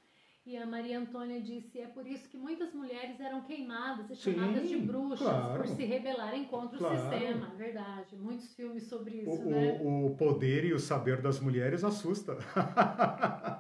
E 0.47 0.57
a 0.57 0.65
Maria 0.65 1.01
Antônia 1.01 1.41
disse: 1.41 1.81
é 1.81 1.89
por 1.89 2.07
isso 2.07 2.29
que 2.29 2.37
muitas 2.37 2.73
mulheres 2.73 3.19
eram 3.19 3.43
queimadas 3.43 4.09
e 4.11 4.15
chamadas 4.15 4.63
Sim, 4.63 4.69
de 4.69 4.87
bruxas 4.87 5.27
claro. 5.27 5.57
por 5.57 5.67
se 5.67 5.85
rebelarem 5.85 6.45
contra 6.45 6.79
claro. 6.79 6.95
o 6.95 6.99
sistema. 6.99 7.47
Verdade. 7.57 8.17
Muitos 8.17 8.55
filmes 8.55 8.85
sobre 8.85 9.23
isso. 9.23 9.31
O, 9.31 9.51
né? 9.51 9.81
o, 9.83 10.07
o 10.07 10.17
poder 10.17 10.65
e 10.65 10.73
o 10.73 10.79
saber 10.79 11.21
das 11.21 11.41
mulheres 11.41 11.83
assusta. 11.83 12.37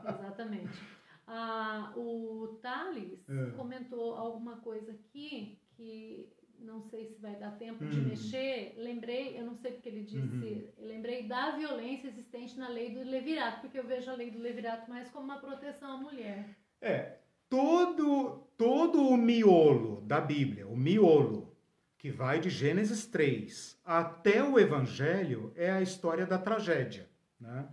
Ah, 1.44 1.92
o 1.96 2.58
Thales 2.62 3.28
é. 3.28 3.50
comentou 3.56 4.14
alguma 4.14 4.58
coisa 4.58 4.92
aqui 4.92 5.58
que 5.76 6.32
não 6.60 6.80
sei 6.82 7.06
se 7.06 7.20
vai 7.20 7.34
dar 7.34 7.58
tempo 7.58 7.82
uhum. 7.82 7.90
de 7.90 8.00
mexer. 8.00 8.74
Lembrei, 8.76 9.36
eu 9.36 9.44
não 9.44 9.56
sei 9.56 9.72
porque 9.72 9.88
ele 9.88 10.04
disse, 10.04 10.18
uhum. 10.18 10.68
lembrei 10.78 11.26
da 11.26 11.50
violência 11.50 12.06
existente 12.06 12.56
na 12.56 12.68
lei 12.68 12.94
do 12.94 13.02
Levirato, 13.02 13.62
porque 13.62 13.76
eu 13.76 13.84
vejo 13.84 14.08
a 14.08 14.14
lei 14.14 14.30
do 14.30 14.38
Levirato 14.38 14.88
mais 14.88 15.10
como 15.10 15.24
uma 15.24 15.40
proteção 15.40 15.94
à 15.94 15.96
mulher. 15.96 16.56
É, 16.80 17.16
todo, 17.48 18.46
todo 18.56 19.02
o 19.02 19.16
miolo 19.16 20.00
da 20.02 20.20
Bíblia, 20.20 20.68
o 20.68 20.76
miolo, 20.76 21.56
que 21.98 22.10
vai 22.10 22.38
de 22.38 22.50
Gênesis 22.50 23.04
3 23.06 23.80
até 23.84 24.44
o 24.44 24.60
Evangelho, 24.60 25.52
é 25.56 25.72
a 25.72 25.82
história 25.82 26.24
da 26.24 26.38
tragédia. 26.38 27.08
Né? 27.40 27.66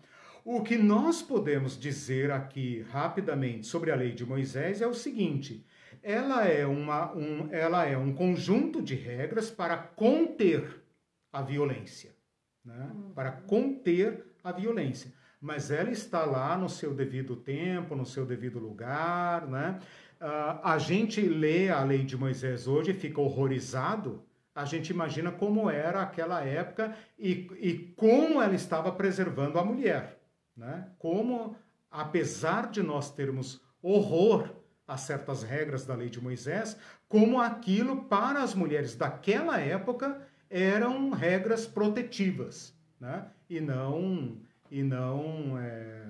O 0.46 0.62
que 0.62 0.78
nós 0.78 1.22
podemos 1.22 1.78
dizer 1.78 2.32
aqui 2.32 2.86
rapidamente 2.90 3.68
sobre 3.68 3.92
a 3.92 3.96
lei 3.96 4.12
de 4.12 4.26
Moisés 4.26 4.82
é 4.82 4.88
o 4.88 4.94
seguinte: 4.94 5.66
ela 6.02 6.46
é, 6.46 6.66
uma, 6.66 7.14
um, 7.14 7.50
ela 7.52 7.86
é 7.86 7.98
um 7.98 8.14
conjunto 8.14 8.82
de 8.82 8.96
regras 8.96 9.50
para 9.50 9.78
conter 9.78 10.82
a 11.32 11.42
violência. 11.42 12.16
Né? 12.64 12.92
Uhum. 12.94 13.12
Para 13.14 13.32
conter 13.32 14.26
a 14.44 14.52
violência. 14.52 15.14
Mas 15.42 15.72
ela 15.72 15.92
está 15.92 16.26
lá 16.26 16.58
no 16.58 16.70
seu 16.70 16.94
devido 16.94 17.36
tempo, 17.36 17.96
no 17.96 18.06
seu 18.06 18.26
devido 18.26 18.60
lugar. 18.60 19.48
Né? 19.48 19.80
Uh, 20.22 20.60
a 20.64 20.78
gente 20.78 21.22
lê 21.22 21.70
a 21.70 21.84
lei 21.84 22.04
de 22.04 22.18
Moisés 22.18 22.68
hoje 22.68 22.92
e 22.92 22.94
fica 22.94 23.22
horrorizado. 23.22 24.24
A 24.54 24.66
gente 24.66 24.90
imagina 24.90 25.32
como 25.32 25.70
era 25.70 26.02
aquela 26.02 26.44
época 26.44 26.94
e, 27.18 27.48
e 27.60 27.94
como 27.96 28.42
ela 28.42 28.56
estava 28.56 28.92
preservando 28.92 29.58
a 29.58 29.64
mulher 29.64 30.19
né? 30.60 30.90
como, 31.00 31.56
apesar 31.90 32.70
de 32.70 32.84
nós 32.84 33.10
termos 33.10 33.62
horror 33.82 34.54
a 34.86 34.98
certas 34.98 35.42
regras 35.42 35.86
da 35.86 35.96
lei 35.96 36.10
de 36.10 36.22
Moisés, 36.22 36.78
como 37.08 37.40
aquilo 37.40 38.04
para 38.04 38.44
as 38.44 38.54
mulheres 38.54 38.96
daquela 38.96 39.60
época 39.60 40.22
eram 40.50 41.12
regras 41.12 41.66
protetivas 41.66 42.76
né? 43.00 43.26
e 43.50 43.62
não, 43.62 44.38
e 44.70 44.84
não 44.84 45.58
é, 45.58 46.08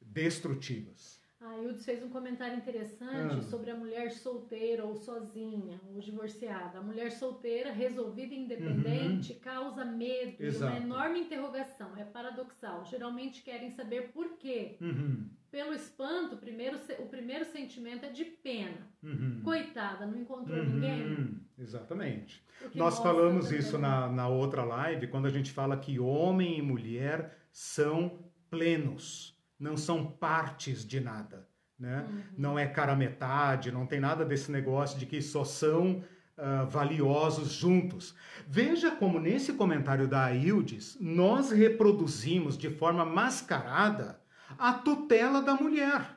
destrutivas. 0.00 1.20
A 1.54 1.62
Ildes 1.62 1.84
fez 1.84 2.02
um 2.02 2.08
comentário 2.08 2.56
interessante 2.56 3.36
ah. 3.38 3.42
sobre 3.42 3.70
a 3.70 3.76
mulher 3.76 4.10
solteira 4.10 4.84
ou 4.84 4.96
sozinha, 4.96 5.80
ou 5.88 6.00
divorciada. 6.00 6.78
A 6.78 6.82
mulher 6.82 7.12
solteira, 7.12 7.70
resolvida 7.70 8.34
e 8.34 8.38
independente, 8.38 9.32
uhum. 9.32 9.38
causa 9.38 9.84
medo 9.84 10.42
Exato. 10.42 10.74
e 10.74 10.78
uma 10.78 10.84
enorme 10.84 11.20
interrogação. 11.20 11.96
É 11.96 12.04
paradoxal. 12.04 12.84
Geralmente 12.84 13.42
querem 13.42 13.70
saber 13.70 14.10
por 14.12 14.36
quê. 14.36 14.76
Uhum. 14.80 15.28
Pelo 15.50 15.72
espanto, 15.72 16.36
primeiro, 16.36 16.76
o 16.98 17.06
primeiro 17.06 17.44
sentimento 17.44 18.04
é 18.04 18.08
de 18.08 18.24
pena. 18.24 18.88
Uhum. 19.00 19.40
Coitada, 19.44 20.04
não 20.04 20.18
encontrou 20.18 20.58
uhum. 20.58 20.64
ninguém? 20.64 21.40
Exatamente. 21.56 22.44
Nós 22.74 22.98
falamos 22.98 23.52
isso 23.52 23.78
na, 23.78 24.08
na 24.08 24.26
outra 24.26 24.64
live, 24.64 25.06
quando 25.06 25.26
a 25.26 25.30
gente 25.30 25.52
fala 25.52 25.76
que 25.76 26.00
homem 26.00 26.58
e 26.58 26.62
mulher 26.62 27.38
são 27.52 28.18
plenos 28.50 29.33
não 29.58 29.76
são 29.76 30.04
partes 30.04 30.84
de 30.84 31.00
nada. 31.00 31.48
Né? 31.78 32.06
Uhum. 32.08 32.22
Não 32.36 32.58
é 32.58 32.66
cara 32.66 32.94
metade, 32.94 33.72
não 33.72 33.86
tem 33.86 34.00
nada 34.00 34.24
desse 34.24 34.50
negócio 34.50 34.98
de 34.98 35.06
que 35.06 35.20
só 35.20 35.44
são 35.44 36.02
uh, 36.38 36.66
valiosos 36.68 37.52
juntos. 37.52 38.14
Veja 38.46 38.90
como 38.90 39.18
nesse 39.18 39.52
comentário 39.54 40.06
da 40.06 40.24
Aildes 40.24 40.96
nós 41.00 41.50
reproduzimos 41.50 42.56
de 42.56 42.70
forma 42.70 43.04
mascarada 43.04 44.20
a 44.58 44.72
tutela 44.72 45.42
da 45.42 45.54
mulher. 45.54 46.16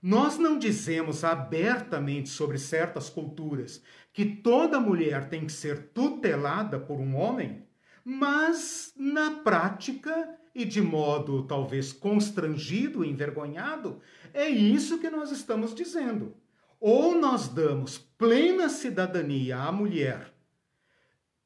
Nós 0.00 0.36
não 0.36 0.58
dizemos 0.58 1.24
abertamente 1.24 2.28
sobre 2.28 2.58
certas 2.58 3.08
culturas 3.08 3.82
que 4.12 4.24
toda 4.24 4.78
mulher 4.78 5.28
tem 5.28 5.46
que 5.46 5.52
ser 5.52 5.88
tutelada 5.94 6.78
por 6.78 7.00
um 7.00 7.16
homem, 7.16 7.66
mas 8.04 8.92
na 8.96 9.30
prática 9.42 10.38
e 10.54 10.64
de 10.64 10.80
modo 10.80 11.42
talvez 11.42 11.92
constrangido, 11.92 13.04
envergonhado, 13.04 14.00
é 14.32 14.48
isso 14.48 14.98
que 14.98 15.10
nós 15.10 15.30
estamos 15.30 15.74
dizendo. 15.74 16.34
Ou 16.80 17.18
nós 17.18 17.48
damos 17.48 17.98
plena 17.98 18.68
cidadania 18.68 19.56
à 19.58 19.72
mulher, 19.72 20.32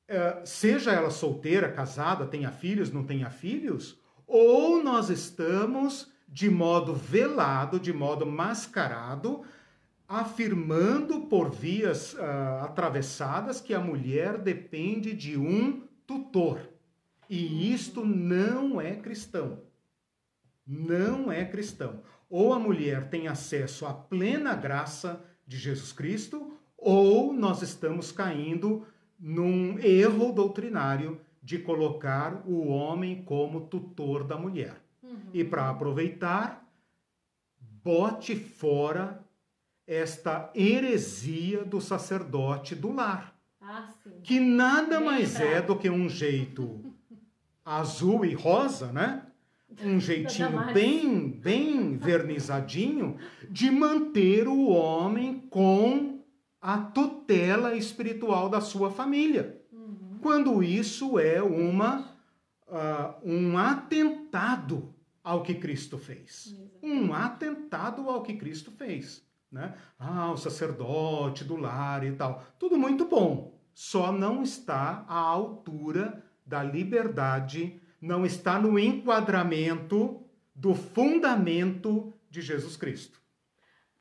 eh, 0.07 0.43
seja 0.45 0.93
ela 0.93 1.11
solteira, 1.11 1.71
casada, 1.71 2.27
tenha 2.27 2.51
filhos, 2.51 2.91
não 2.91 3.05
tenha 3.05 3.31
filhos, 3.31 3.99
ou 4.27 4.83
nós 4.83 5.11
estamos 5.11 6.13
de 6.29 6.51
modo 6.51 6.95
velado, 6.95 7.81
de 7.81 7.93
modo 7.93 8.27
mascarado, 8.27 9.43
afirmando 10.07 11.23
por 11.23 11.51
vias 11.51 12.15
uh, 12.15 12.65
atravessadas 12.65 13.61
que 13.61 13.75
a 13.75 13.81
mulher 13.81 14.39
depende 14.39 15.13
de 15.13 15.37
um 15.37 15.83
tutor. 16.07 16.61
E 17.29 17.73
isto 17.73 18.05
não 18.05 18.81
é 18.81 18.95
cristão. 18.97 19.63
Não 20.67 21.31
é 21.31 21.45
cristão. 21.45 22.03
Ou 22.29 22.53
a 22.53 22.59
mulher 22.59 23.09
tem 23.09 23.29
acesso 23.29 23.87
à 23.87 23.93
plena 23.93 24.55
graça 24.55 25.25
de 25.47 25.57
Jesus 25.57 25.93
Cristo, 25.93 26.53
ou 26.77 27.33
nós 27.33 27.63
estamos 27.63 28.13
caindo 28.13 28.87
num 29.19 29.79
erro 29.79 30.33
doutrinário 30.33 31.21
de 31.43 31.59
colocar 31.59 32.43
o 32.47 32.69
homem 32.69 33.23
como 33.23 33.63
tutor 33.63 34.25
da 34.25 34.37
mulher. 34.37 34.77
Uhum. 35.03 35.31
E 35.33 35.43
para 35.43 35.71
aproveitar, 35.71 36.69
bote 37.83 38.37
fora 38.37 39.25
esta 39.87 40.51
heresia 40.55 41.65
do 41.65 41.81
sacerdote 41.81 42.75
do 42.75 42.93
lar. 42.93 43.35
Ah. 43.61 43.89
Que 44.23 44.39
nada 44.39 44.99
Bem 44.99 45.07
mais 45.07 45.41
é 45.41 45.63
do 45.63 45.77
que 45.77 45.89
um 45.89 46.09
jeito 46.09 46.85
azul 47.69 48.25
e 48.25 48.33
rosa, 48.33 48.91
né? 48.93 49.27
Um 49.85 50.01
jeitinho 50.01 50.73
bem, 50.73 51.31
bem 51.31 51.99
vernizadinho 51.99 53.19
de 53.51 53.71
manter 53.71 54.49
o 54.49 54.69
homem 54.69 55.41
com 55.51 56.25
a 56.61 56.79
tutela 56.79 57.75
espiritual 57.75 58.49
da 58.49 58.61
sua 58.61 58.91
família. 58.91 59.63
Uhum. 59.71 60.19
Quando 60.23 60.63
isso 60.63 61.19
é 61.19 61.43
uma, 61.43 62.17
ah, 62.69 63.17
um 63.23 63.59
atentado 63.59 64.95
ao 65.23 65.43
que 65.43 65.55
Cristo 65.55 65.99
fez. 65.99 66.57
Um 66.83 67.13
atentado 67.13 68.09
ao 68.09 68.23
que 68.23 68.35
Cristo 68.35 68.71
fez. 68.71 69.23
Né? 69.53 69.75
Ah, 69.99 70.33
o 70.33 70.37
sacerdote 70.37 71.45
do 71.45 71.57
lar 71.57 72.05
e 72.05 72.13
tal. 72.13 72.43
Tudo 72.59 72.79
muito 72.79 73.05
bom. 73.05 73.55
Só 73.75 74.11
não 74.11 74.43
está 74.43 75.05
à 75.07 75.19
altura 75.19 76.25
da 76.49 76.63
liberdade, 76.63 77.81
não 78.01 78.25
está 78.25 78.59
no 78.59 78.79
enquadramento 78.79 80.25
do 80.55 80.75
fundamento 80.75 82.13
de 82.31 82.41
Jesus 82.41 82.77
Cristo. 82.77 83.21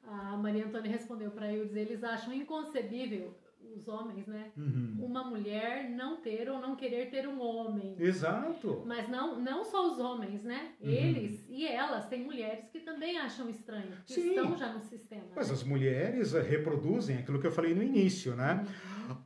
A 0.03 0.37
Maria 0.37 0.65
Antônia 0.65 0.89
respondeu 0.89 1.29
para 1.31 1.53
eu 1.53 1.65
dizer, 1.65 1.81
eles 1.81 2.03
acham 2.03 2.33
inconcebível, 2.33 3.37
os 3.75 3.87
homens, 3.87 4.25
né? 4.25 4.51
Uhum. 4.55 4.97
Uma 5.01 5.25
mulher 5.25 5.89
não 5.89 6.21
ter 6.21 6.49
ou 6.49 6.59
não 6.59 6.75
querer 6.75 7.09
ter 7.09 7.27
um 7.27 7.39
homem. 7.41 7.95
Exato. 7.99 8.83
Mas 8.85 9.09
não, 9.09 9.39
não 9.39 9.65
só 9.65 9.91
os 9.91 9.99
homens, 9.99 10.41
né? 10.43 10.71
Uhum. 10.79 10.89
Eles 10.89 11.45
e 11.49 11.67
elas, 11.67 12.07
tem 12.07 12.23
mulheres 12.23 12.69
que 12.69 12.79
também 12.79 13.17
acham 13.17 13.49
estranho, 13.49 13.91
que 14.05 14.13
Sim. 14.13 14.29
estão 14.29 14.57
já 14.57 14.71
no 14.71 14.79
sistema. 14.79 15.25
Mas 15.35 15.49
né? 15.49 15.53
as 15.53 15.63
mulheres 15.63 16.33
eh, 16.33 16.41
reproduzem 16.41 17.17
aquilo 17.17 17.41
que 17.41 17.47
eu 17.47 17.51
falei 17.51 17.75
no 17.75 17.83
início, 17.83 18.35
né? 18.35 18.65
Uhum. 19.09 19.17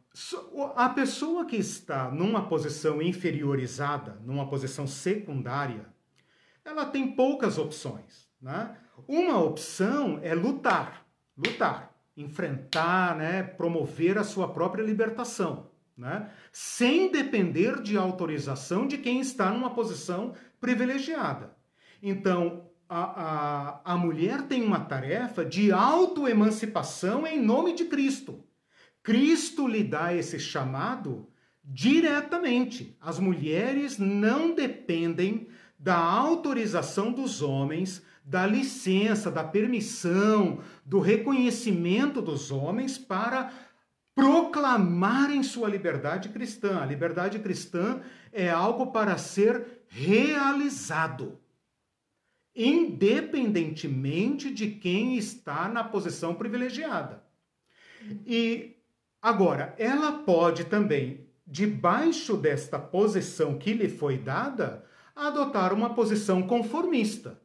A 0.76 0.89
pessoa 0.89 1.45
que 1.45 1.55
está 1.55 2.12
numa 2.12 2.47
posição 2.47 3.01
inferiorizada, 3.01 4.20
numa 4.26 4.45
posição 4.47 4.86
secundária, 4.86 5.86
ela 6.66 6.86
tem 6.86 7.16
poucas 7.16 7.57
opções, 7.57 8.28
né? 8.41 8.76
Uma 9.07 9.39
opção 9.39 10.20
é 10.22 10.34
lutar, 10.34 11.05
lutar, 11.38 11.95
enfrentar, 12.16 13.16
né? 13.16 13.41
Promover 13.41 14.18
a 14.18 14.24
sua 14.24 14.49
própria 14.49 14.84
libertação, 14.84 15.72
né? 15.97 16.30
Sem 16.51 17.09
depender 17.09 17.82
de 17.82 17.95
autorização 17.97 18.86
de 18.86 18.97
quem 18.97 19.22
está 19.22 19.49
numa 19.49 19.74
posição 19.74 20.34
privilegiada. 20.59 21.55
Então, 22.03 22.70
a, 22.89 23.80
a, 23.86 23.93
a 23.93 23.97
mulher 23.97 24.41
tem 24.41 24.62
uma 24.62 24.82
tarefa 24.82 25.45
de 25.45 25.72
autoemancipação 25.72 27.26
em 27.26 27.41
nome 27.41 27.74
de 27.74 27.86
Cristo. 27.86 28.43
Cristo 29.04 29.68
lhe 29.68 29.84
dá 29.84 30.14
esse 30.14 30.39
chamado 30.39 31.28
diretamente. 31.64 32.95
As 32.99 33.20
mulheres 33.20 33.97
não 33.97 34.54
dependem 34.54 35.47
da 35.78 35.97
autorização 35.97 37.12
dos 37.12 37.41
homens, 37.41 38.04
da 38.24 38.45
licença, 38.45 39.32
da 39.32 39.43
permissão, 39.43 40.60
do 40.86 40.99
reconhecimento 40.99 42.22
dos 42.22 42.52
homens 42.52 42.97
para 42.97 43.52
proclamarem 44.14 45.41
sua 45.41 45.68
liberdade 45.68 46.30
cristã. 46.30 46.80
A 46.80 46.86
liberdade 46.86 47.39
cristã 47.39 48.02
é 48.32 48.49
algo 48.49 48.91
para 48.91 49.18
ser 49.18 49.82
realizado, 49.88 51.39
independentemente 52.56 54.54
de 54.54 54.68
quem 54.72 55.18
está 55.18 55.68
na 55.68 55.84
posição 55.84 56.36
privilegiada. 56.36 57.24
E 58.26 58.81
agora, 59.22 59.76
ela 59.78 60.12
pode 60.12 60.66
também, 60.66 61.28
debaixo 61.46 62.36
desta 62.36 62.80
posição 62.80 63.58
que 63.58 63.74
lhe 63.74 63.90
foi 63.90 64.18
dada, 64.18 64.84
adotar 65.16 65.74
uma 65.74 65.94
posição 65.94 66.42
conformista. 66.44 67.40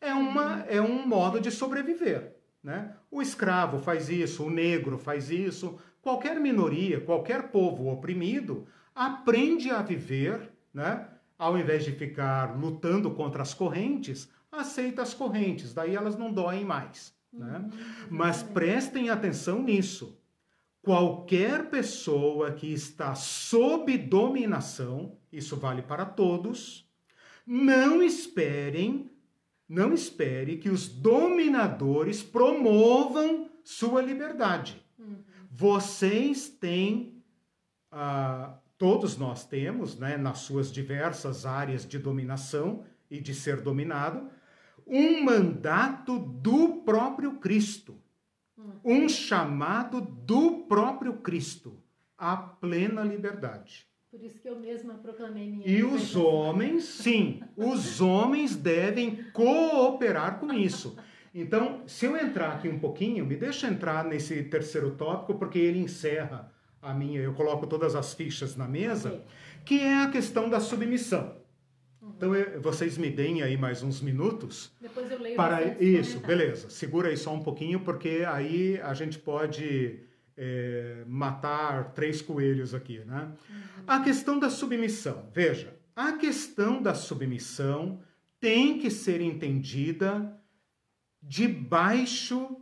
É, 0.00 0.12
uma, 0.12 0.64
é 0.68 0.80
um 0.80 1.06
modo 1.06 1.40
de 1.40 1.50
sobreviver. 1.50 2.34
Né? 2.62 2.94
O 3.10 3.20
escravo 3.20 3.78
faz 3.78 4.08
isso, 4.08 4.44
o 4.44 4.50
negro 4.50 4.98
faz 4.98 5.30
isso, 5.30 5.78
qualquer 6.00 6.40
minoria, 6.40 7.00
qualquer 7.00 7.44
povo 7.48 7.90
oprimido 7.90 8.66
aprende 8.94 9.70
a 9.70 9.82
viver, 9.82 10.50
né? 10.72 11.06
ao 11.38 11.58
invés 11.58 11.84
de 11.84 11.92
ficar 11.92 12.58
lutando 12.58 13.10
contra 13.10 13.42
as 13.42 13.52
correntes, 13.52 14.30
aceita 14.50 15.02
as 15.02 15.12
correntes, 15.12 15.74
daí 15.74 15.94
elas 15.94 16.16
não 16.16 16.32
doem 16.32 16.64
mais. 16.64 17.14
Né? 17.32 17.68
Mas 18.08 18.42
prestem 18.42 19.10
atenção 19.10 19.62
nisso. 19.62 20.18
Qualquer 20.84 21.70
pessoa 21.70 22.52
que 22.52 22.70
está 22.70 23.14
sob 23.14 23.96
dominação, 23.96 25.16
isso 25.32 25.56
vale 25.56 25.80
para 25.80 26.04
todos, 26.04 26.86
não 27.46 28.02
esperem, 28.02 29.10
não 29.66 29.94
espere 29.94 30.58
que 30.58 30.68
os 30.68 30.86
dominadores 30.86 32.22
promovam 32.22 33.50
sua 33.64 34.02
liberdade. 34.02 34.84
Uhum. 34.98 35.16
Vocês 35.50 36.50
têm, 36.50 37.22
ah, 37.90 38.58
todos 38.76 39.16
nós 39.16 39.46
temos, 39.46 39.98
né, 39.98 40.18
nas 40.18 40.40
suas 40.40 40.70
diversas 40.70 41.46
áreas 41.46 41.88
de 41.88 41.98
dominação 41.98 42.84
e 43.10 43.18
de 43.18 43.34
ser 43.34 43.62
dominado, 43.62 44.28
um 44.86 45.24
mandato 45.24 46.18
do 46.18 46.82
próprio 46.82 47.38
Cristo, 47.38 47.98
um 48.84 49.08
chamado 49.08 50.00
do 50.00 50.64
próprio 50.68 51.14
Cristo 51.14 51.82
à 52.16 52.36
plena 52.36 53.02
liberdade. 53.02 53.86
Por 54.10 54.22
isso 54.22 54.40
que 54.40 54.48
eu 54.48 54.58
mesma 54.58 54.94
proclamei 54.94 55.50
minha 55.50 55.66
E 55.66 55.82
os 55.82 56.14
homens, 56.14 56.84
sim, 56.84 57.42
os 57.56 58.00
homens 58.00 58.54
devem 58.54 59.24
cooperar 59.32 60.38
com 60.38 60.52
isso. 60.52 60.96
Então, 61.34 61.82
se 61.86 62.06
eu 62.06 62.16
entrar 62.16 62.52
aqui 62.52 62.68
um 62.68 62.78
pouquinho, 62.78 63.26
me 63.26 63.34
deixa 63.34 63.66
entrar 63.66 64.04
nesse 64.04 64.44
terceiro 64.44 64.92
tópico, 64.92 65.34
porque 65.36 65.58
ele 65.58 65.80
encerra 65.80 66.52
a 66.80 66.94
minha, 66.94 67.20
eu 67.20 67.34
coloco 67.34 67.66
todas 67.66 67.96
as 67.96 68.14
fichas 68.14 68.54
na 68.54 68.68
mesa, 68.68 69.08
Ok. 69.08 69.22
que 69.64 69.80
é 69.80 70.04
a 70.04 70.10
questão 70.10 70.48
da 70.48 70.60
submissão. 70.60 71.34
Então, 72.16 72.30
vocês 72.60 72.96
me 72.96 73.10
deem 73.10 73.42
aí 73.42 73.56
mais 73.56 73.82
uns 73.82 74.00
minutos 74.00 74.72
Depois 74.80 75.10
eu 75.10 75.18
leio 75.18 75.36
para 75.36 75.82
isso, 75.82 76.20
beleza. 76.20 76.70
Segura 76.70 77.08
aí 77.08 77.16
só 77.16 77.34
um 77.34 77.42
pouquinho, 77.42 77.80
porque 77.80 78.24
aí 78.26 78.80
a 78.80 78.94
gente 78.94 79.18
pode 79.18 80.00
é, 80.36 81.02
matar 81.06 81.92
três 81.92 82.22
coelhos 82.22 82.72
aqui, 82.72 83.00
né? 83.00 83.32
A 83.86 84.00
questão 84.00 84.38
da 84.38 84.48
submissão. 84.48 85.28
Veja, 85.32 85.76
a 85.96 86.12
questão 86.12 86.80
da 86.80 86.94
submissão 86.94 88.00
tem 88.40 88.78
que 88.78 88.90
ser 88.90 89.20
entendida 89.20 90.40
debaixo 91.22 92.56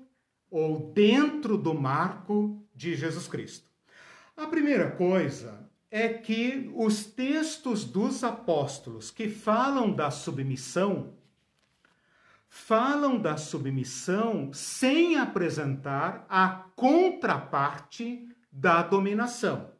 ou 0.50 0.92
dentro 0.92 1.58
do 1.58 1.74
marco 1.74 2.64
de 2.74 2.94
Jesus 2.94 3.26
Cristo. 3.28 3.70
A 4.36 4.46
primeira 4.46 4.90
coisa 4.90 5.61
é 5.94 6.08
que 6.08 6.72
os 6.74 7.04
textos 7.04 7.84
dos 7.84 8.24
apóstolos 8.24 9.10
que 9.10 9.28
falam 9.28 9.92
da 9.92 10.10
submissão 10.10 11.12
falam 12.48 13.18
da 13.18 13.36
submissão 13.36 14.50
sem 14.54 15.16
apresentar 15.16 16.24
a 16.30 16.48
contraparte 16.74 18.26
da 18.50 18.82
dominação. 18.82 19.70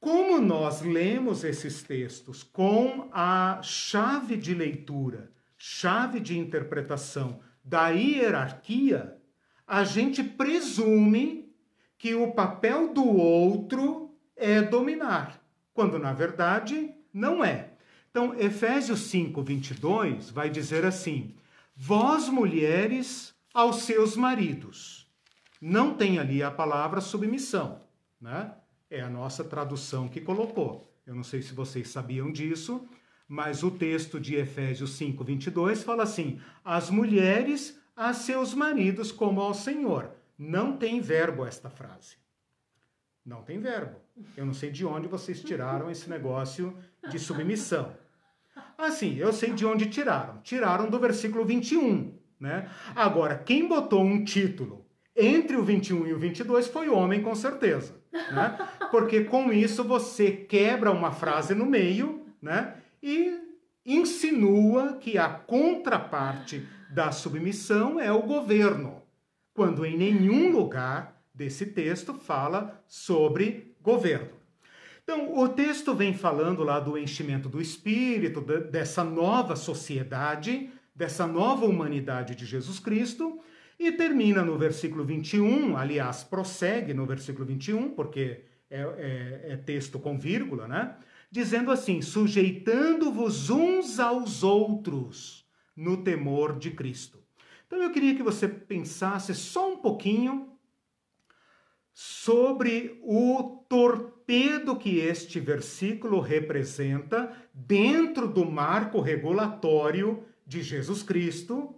Como 0.00 0.40
nós 0.40 0.80
lemos 0.80 1.44
esses 1.44 1.82
textos 1.82 2.42
com 2.42 3.10
a 3.12 3.60
chave 3.62 4.38
de 4.38 4.54
leitura, 4.54 5.30
chave 5.58 6.20
de 6.20 6.38
interpretação 6.38 7.40
da 7.62 7.88
hierarquia, 7.90 9.18
a 9.66 9.84
gente 9.84 10.24
presume 10.24 11.54
que 11.98 12.14
o 12.14 12.32
papel 12.32 12.94
do 12.94 13.06
outro 13.06 14.03
é 14.36 14.62
dominar, 14.62 15.40
quando 15.72 15.98
na 15.98 16.12
verdade 16.12 16.92
não 17.12 17.44
é. 17.44 17.70
Então, 18.10 18.34
Efésios 18.38 19.00
5, 19.00 19.42
22 19.42 20.30
vai 20.30 20.48
dizer 20.48 20.84
assim: 20.84 21.34
Vós, 21.74 22.28
mulheres, 22.28 23.34
aos 23.52 23.82
seus 23.82 24.16
maridos. 24.16 25.08
Não 25.60 25.94
tem 25.94 26.18
ali 26.18 26.42
a 26.42 26.50
palavra 26.50 27.00
submissão, 27.00 27.80
né? 28.20 28.54
É 28.90 29.00
a 29.00 29.10
nossa 29.10 29.42
tradução 29.42 30.08
que 30.08 30.20
colocou. 30.20 30.92
Eu 31.06 31.14
não 31.14 31.24
sei 31.24 31.42
se 31.42 31.54
vocês 31.54 31.88
sabiam 31.88 32.30
disso, 32.30 32.86
mas 33.26 33.62
o 33.62 33.70
texto 33.70 34.20
de 34.20 34.36
Efésios 34.36 34.92
5, 34.92 35.24
22 35.24 35.82
fala 35.82 36.02
assim: 36.02 36.40
As 36.64 36.90
mulheres 36.90 37.80
a 37.96 38.12
seus 38.12 38.54
maridos 38.54 39.10
como 39.10 39.40
ao 39.40 39.54
Senhor. 39.54 40.10
Não 40.38 40.76
tem 40.76 41.00
verbo 41.00 41.46
esta 41.46 41.70
frase. 41.70 42.16
Não 43.24 43.42
tem 43.42 43.58
verbo. 43.58 43.96
Eu 44.36 44.44
não 44.44 44.52
sei 44.52 44.70
de 44.70 44.84
onde 44.84 45.08
vocês 45.08 45.42
tiraram 45.42 45.90
esse 45.90 46.08
negócio 46.10 46.76
de 47.08 47.18
submissão. 47.18 47.96
Assim, 48.76 49.16
eu 49.16 49.32
sei 49.32 49.52
de 49.52 49.64
onde 49.64 49.86
tiraram. 49.86 50.40
Tiraram 50.42 50.90
do 50.90 50.98
versículo 50.98 51.44
21, 51.44 52.12
né? 52.38 52.68
Agora, 52.94 53.38
quem 53.38 53.66
botou 53.66 54.02
um 54.02 54.24
título 54.24 54.84
entre 55.16 55.56
o 55.56 55.62
21 55.64 56.06
e 56.06 56.12
o 56.12 56.18
22 56.18 56.68
foi 56.68 56.88
o 56.88 56.94
homem, 56.94 57.22
com 57.22 57.34
certeza. 57.34 57.94
né? 58.12 58.58
Porque 58.90 59.24
com 59.24 59.52
isso 59.52 59.82
você 59.82 60.30
quebra 60.30 60.90
uma 60.92 61.10
frase 61.10 61.54
no 61.54 61.64
meio, 61.66 62.26
né? 62.42 62.76
E 63.02 63.38
insinua 63.86 64.94
que 64.94 65.18
a 65.18 65.28
contraparte 65.28 66.66
da 66.90 67.10
submissão 67.10 67.98
é 67.98 68.12
o 68.12 68.22
governo, 68.22 69.02
quando 69.52 69.84
em 69.84 69.96
nenhum 69.96 70.50
lugar 70.50 71.13
desse 71.34 71.66
texto 71.66 72.14
fala 72.14 72.82
sobre 72.86 73.74
governo. 73.82 74.30
Então, 75.02 75.36
o 75.38 75.48
texto 75.48 75.94
vem 75.94 76.14
falando 76.14 76.62
lá 76.62 76.80
do 76.80 76.96
enchimento 76.96 77.48
do 77.48 77.60
espírito, 77.60 78.40
dessa 78.40 79.04
nova 79.04 79.54
sociedade, 79.54 80.70
dessa 80.94 81.26
nova 81.26 81.66
humanidade 81.66 82.34
de 82.34 82.46
Jesus 82.46 82.78
Cristo, 82.78 83.40
e 83.78 83.92
termina 83.92 84.42
no 84.42 84.56
versículo 84.56 85.04
21, 85.04 85.76
aliás, 85.76 86.22
prossegue 86.24 86.94
no 86.94 87.04
versículo 87.04 87.44
21, 87.44 87.90
porque 87.90 88.44
é, 88.70 88.80
é, 88.80 89.52
é 89.52 89.56
texto 89.56 89.98
com 89.98 90.18
vírgula, 90.18 90.66
né? 90.66 90.96
Dizendo 91.30 91.70
assim: 91.70 92.00
sujeitando-vos 92.00 93.50
uns 93.50 93.98
aos 93.98 94.42
outros 94.42 95.44
no 95.76 96.02
temor 96.02 96.56
de 96.58 96.70
Cristo. 96.70 97.18
Então 97.66 97.82
eu 97.82 97.90
queria 97.90 98.14
que 98.14 98.22
você 98.22 98.46
pensasse 98.46 99.34
só 99.34 99.72
um 99.72 99.78
pouquinho 99.78 100.53
sobre 101.94 103.00
o 103.04 103.64
torpedo 103.68 104.76
que 104.76 104.98
este 104.98 105.38
versículo 105.38 106.18
representa 106.18 107.32
dentro 107.54 108.26
do 108.26 108.44
marco 108.44 109.00
regulatório 109.00 110.24
de 110.44 110.60
Jesus 110.60 111.04
Cristo, 111.04 111.72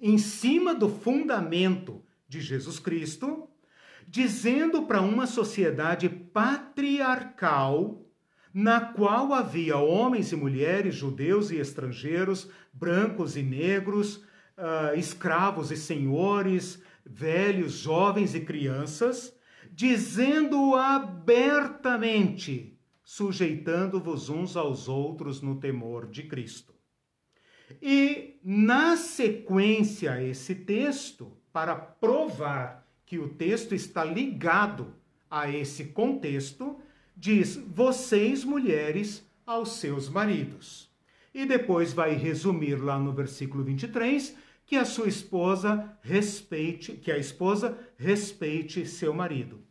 em 0.00 0.16
cima 0.18 0.72
do 0.72 0.88
fundamento 0.88 2.00
de 2.28 2.40
Jesus 2.40 2.78
Cristo, 2.78 3.48
dizendo 4.06 4.84
para 4.84 5.00
uma 5.00 5.26
sociedade 5.26 6.08
patriarcal 6.08 8.00
na 8.52 8.80
qual 8.80 9.34
havia 9.34 9.76
homens 9.78 10.30
e 10.30 10.36
mulheres, 10.36 10.94
judeus 10.94 11.50
e 11.50 11.56
estrangeiros, 11.56 12.48
brancos 12.72 13.36
e 13.36 13.42
negros, 13.42 14.18
uh, 14.56 14.96
escravos 14.96 15.72
e 15.72 15.76
senhores, 15.76 16.80
velhos, 17.04 17.72
jovens 17.72 18.34
e 18.34 18.40
crianças, 18.40 19.36
dizendo 19.70 20.74
abertamente: 20.74 22.78
sujeitando-vos 23.02 24.28
uns 24.28 24.56
aos 24.56 24.88
outros 24.88 25.42
no 25.42 25.60
temor 25.60 26.06
de 26.06 26.24
Cristo. 26.24 26.74
E 27.82 28.38
na 28.42 28.96
sequência 28.96 30.12
a 30.12 30.22
esse 30.22 30.54
texto, 30.54 31.32
para 31.52 31.74
provar 31.74 32.86
que 33.06 33.18
o 33.18 33.28
texto 33.28 33.74
está 33.74 34.04
ligado 34.04 34.94
a 35.30 35.50
esse 35.50 35.86
contexto, 35.86 36.78
diz: 37.16 37.56
vocês 37.56 38.44
mulheres 38.44 39.26
aos 39.46 39.76
seus 39.76 40.08
maridos. 40.08 40.90
E 41.34 41.44
depois 41.44 41.92
vai 41.92 42.14
resumir 42.14 42.76
lá 42.76 42.98
no 42.98 43.12
versículo 43.12 43.64
23 43.64 44.36
que 44.74 44.78
a 44.78 44.84
sua 44.84 45.06
esposa 45.06 45.96
respeite, 46.02 46.94
que 46.94 47.12
a 47.12 47.16
esposa 47.16 47.78
respeite 47.96 48.84
seu 48.84 49.14
marido. 49.14 49.62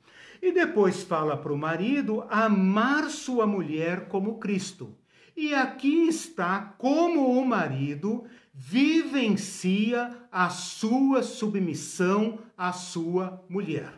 E 0.41 0.49
depois 0.53 1.03
fala 1.03 1.35
para 1.35 1.51
o 1.51 1.57
marido 1.57 2.25
amar 2.29 3.09
sua 3.09 3.45
mulher 3.45 4.07
como 4.07 4.39
Cristo. 4.39 4.97
E 5.35 5.53
aqui 5.53 6.07
está 6.07 6.61
como 6.77 7.37
o 7.37 7.45
marido 7.45 8.23
vivencia 8.53 10.25
a 10.31 10.49
sua 10.49 11.21
submissão 11.21 12.39
à 12.57 12.71
sua 12.71 13.43
mulher. 13.49 13.93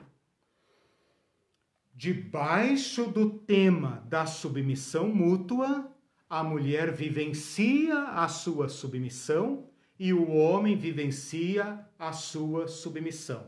Debaixo 1.94 3.06
do 3.06 3.30
tema 3.30 4.04
da 4.10 4.26
submissão 4.26 5.10
mútua, 5.10 5.88
a 6.28 6.44
mulher 6.44 6.92
vivencia 6.92 7.96
a 8.06 8.28
sua 8.28 8.68
submissão 8.70 9.70
e 10.00 10.14
o 10.14 10.32
homem 10.32 10.78
vivencia 10.78 11.86
a 11.98 12.12
sua 12.12 12.68
submissão. 12.68 13.48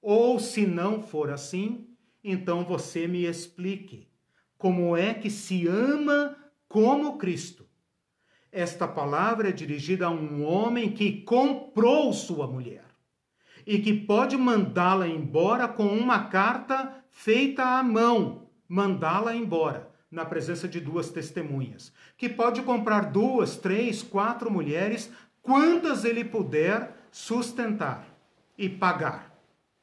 Ou 0.00 0.38
se 0.38 0.66
não 0.66 1.02
for 1.02 1.30
assim, 1.30 1.86
então 2.22 2.64
você 2.64 3.06
me 3.06 3.24
explique 3.24 4.08
como 4.56 4.96
é 4.96 5.14
que 5.14 5.30
se 5.30 5.66
ama 5.66 6.36
como 6.68 7.18
Cristo. 7.18 7.66
Esta 8.50 8.88
palavra 8.88 9.50
é 9.50 9.52
dirigida 9.52 10.06
a 10.06 10.10
um 10.10 10.44
homem 10.44 10.92
que 10.92 11.22
comprou 11.22 12.12
sua 12.12 12.46
mulher 12.46 12.84
e 13.66 13.78
que 13.78 13.92
pode 13.92 14.36
mandá-la 14.36 15.06
embora 15.06 15.68
com 15.68 15.86
uma 15.86 16.24
carta 16.24 17.04
feita 17.10 17.62
à 17.62 17.82
mão, 17.82 18.48
mandá-la 18.66 19.34
embora 19.34 19.90
na 20.10 20.24
presença 20.24 20.66
de 20.66 20.80
duas 20.80 21.10
testemunhas, 21.10 21.92
que 22.16 22.30
pode 22.30 22.62
comprar 22.62 23.12
duas, 23.12 23.56
três, 23.56 24.02
quatro 24.02 24.50
mulheres 24.50 25.12
quantas 25.48 26.04
ele 26.04 26.26
puder 26.26 26.94
sustentar 27.10 28.06
e 28.58 28.68
pagar. 28.68 29.34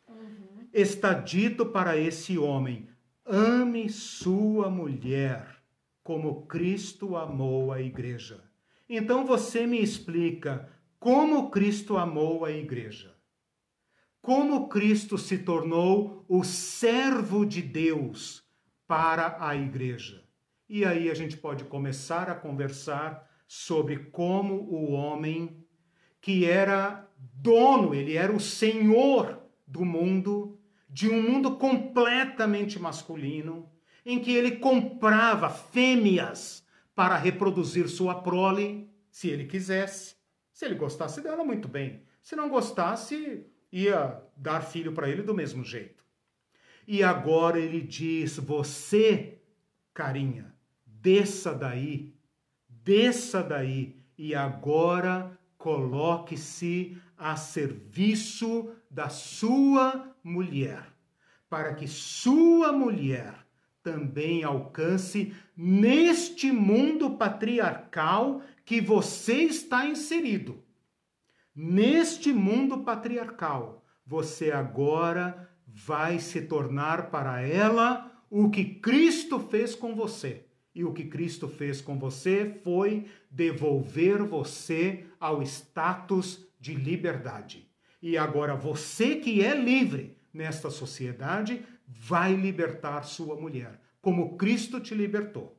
Uhum. 0.07 0.67
Está 0.71 1.11
dito 1.11 1.65
para 1.65 1.97
esse 1.97 2.37
homem: 2.37 2.87
ame 3.25 3.89
sua 3.89 4.69
mulher 4.69 5.55
como 6.03 6.45
Cristo 6.45 7.17
amou 7.17 7.73
a 7.73 7.81
igreja. 7.81 8.43
Então 8.87 9.25
você 9.25 9.65
me 9.65 9.81
explica 9.81 10.69
como 10.99 11.49
Cristo 11.49 11.97
amou 11.97 12.45
a 12.45 12.51
igreja. 12.51 13.15
Como 14.21 14.69
Cristo 14.69 15.17
se 15.17 15.39
tornou 15.39 16.23
o 16.27 16.43
servo 16.43 17.43
de 17.43 17.63
Deus 17.63 18.43
para 18.87 19.37
a 19.39 19.55
igreja. 19.55 20.23
E 20.69 20.85
aí 20.85 21.09
a 21.09 21.15
gente 21.15 21.35
pode 21.37 21.63
começar 21.63 22.29
a 22.29 22.35
conversar 22.35 23.24
sobre 23.47 23.97
como 23.97 24.55
o 24.55 24.91
homem, 24.91 25.65
que 26.19 26.45
era 26.45 27.07
dono, 27.17 27.93
ele 27.93 28.15
era 28.15 28.33
o 28.33 28.39
senhor 28.39 29.41
do 29.67 29.85
mundo, 29.85 30.59
de 30.89 31.09
um 31.09 31.21
mundo 31.21 31.57
completamente 31.57 32.79
masculino, 32.79 33.69
em 34.05 34.19
que 34.19 34.31
ele 34.31 34.57
comprava 34.57 35.49
fêmeas 35.49 36.65
para 36.93 37.17
reproduzir 37.17 37.89
sua 37.89 38.15
prole, 38.15 38.89
se 39.09 39.29
ele 39.29 39.45
quisesse. 39.45 40.15
Se 40.53 40.65
ele 40.65 40.75
gostasse 40.75 41.21
dela, 41.21 41.43
muito 41.43 41.67
bem. 41.67 42.03
Se 42.21 42.35
não 42.35 42.49
gostasse, 42.49 43.45
ia 43.71 44.21
dar 44.37 44.61
filho 44.61 44.93
para 44.93 45.09
ele 45.09 45.21
do 45.21 45.33
mesmo 45.33 45.63
jeito. 45.63 46.03
E 46.87 47.03
agora 47.03 47.59
ele 47.59 47.81
diz: 47.81 48.37
Você, 48.37 49.41
carinha, 49.93 50.55
desça 50.85 51.53
daí 51.53 52.14
desça 52.85 53.41
daí 53.41 53.95
e 54.15 54.35
agora 54.35 55.37
coloque-se 55.57 56.95
a 57.17 57.35
serviço 57.35 58.71
da 58.91 59.09
sua 59.09 60.15
mulher, 60.23 60.85
para 61.49 61.73
que 61.73 61.87
sua 61.87 62.71
mulher 62.71 63.33
também 63.81 64.43
alcance 64.43 65.33
neste 65.57 66.51
mundo 66.51 67.17
patriarcal 67.17 68.43
que 68.63 68.79
você 68.79 69.43
está 69.43 69.87
inserido. 69.87 70.63
Neste 71.55 72.31
mundo 72.31 72.83
patriarcal, 72.83 73.83
você 74.05 74.51
agora 74.51 75.49
vai 75.67 76.19
se 76.19 76.41
tornar 76.41 77.09
para 77.09 77.41
ela 77.41 78.11
o 78.29 78.49
que 78.51 78.63
Cristo 78.65 79.39
fez 79.39 79.73
com 79.73 79.95
você 79.95 80.44
e 80.75 80.83
o 80.83 80.93
que 80.93 81.05
Cristo 81.05 81.47
fez 81.47 81.79
com 81.79 81.97
você 81.97 82.59
foi 82.63 83.07
devolver 83.31 84.21
você 84.21 85.05
ao 85.17 85.41
status 85.41 86.45
de 86.59 86.75
liberdade. 86.75 87.67
E 88.01 88.17
agora 88.17 88.55
você 88.55 89.15
que 89.15 89.41
é 89.41 89.55
livre 89.55 90.17
nesta 90.33 90.69
sociedade 90.69 91.65
vai 91.87 92.35
libertar 92.35 93.03
sua 93.03 93.35
mulher, 93.39 93.79
como 94.01 94.37
Cristo 94.37 94.81
te 94.81 94.93
libertou. 94.93 95.57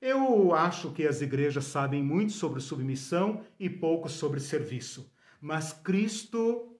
Eu 0.00 0.52
acho 0.54 0.90
que 0.90 1.06
as 1.06 1.20
igrejas 1.20 1.66
sabem 1.66 2.02
muito 2.02 2.32
sobre 2.32 2.60
submissão 2.60 3.44
e 3.60 3.68
pouco 3.68 4.08
sobre 4.08 4.40
serviço, 4.40 5.12
mas 5.40 5.72
Cristo 5.72 6.72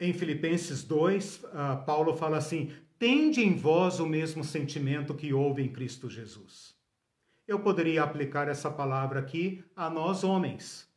em 0.00 0.12
Filipenses 0.12 0.84
2, 0.84 1.44
ah, 1.52 1.76
Paulo 1.76 2.16
fala 2.16 2.36
assim: 2.36 2.72
tende 2.98 3.40
em 3.40 3.54
vós 3.54 4.00
o 4.00 4.06
mesmo 4.06 4.42
sentimento 4.42 5.14
que 5.14 5.32
houve 5.32 5.62
em 5.62 5.68
Cristo 5.68 6.10
Jesus. 6.10 6.76
Eu 7.46 7.60
poderia 7.60 8.02
aplicar 8.02 8.48
essa 8.48 8.70
palavra 8.70 9.20
aqui 9.20 9.64
a 9.74 9.88
nós 9.88 10.24
homens. 10.24 10.88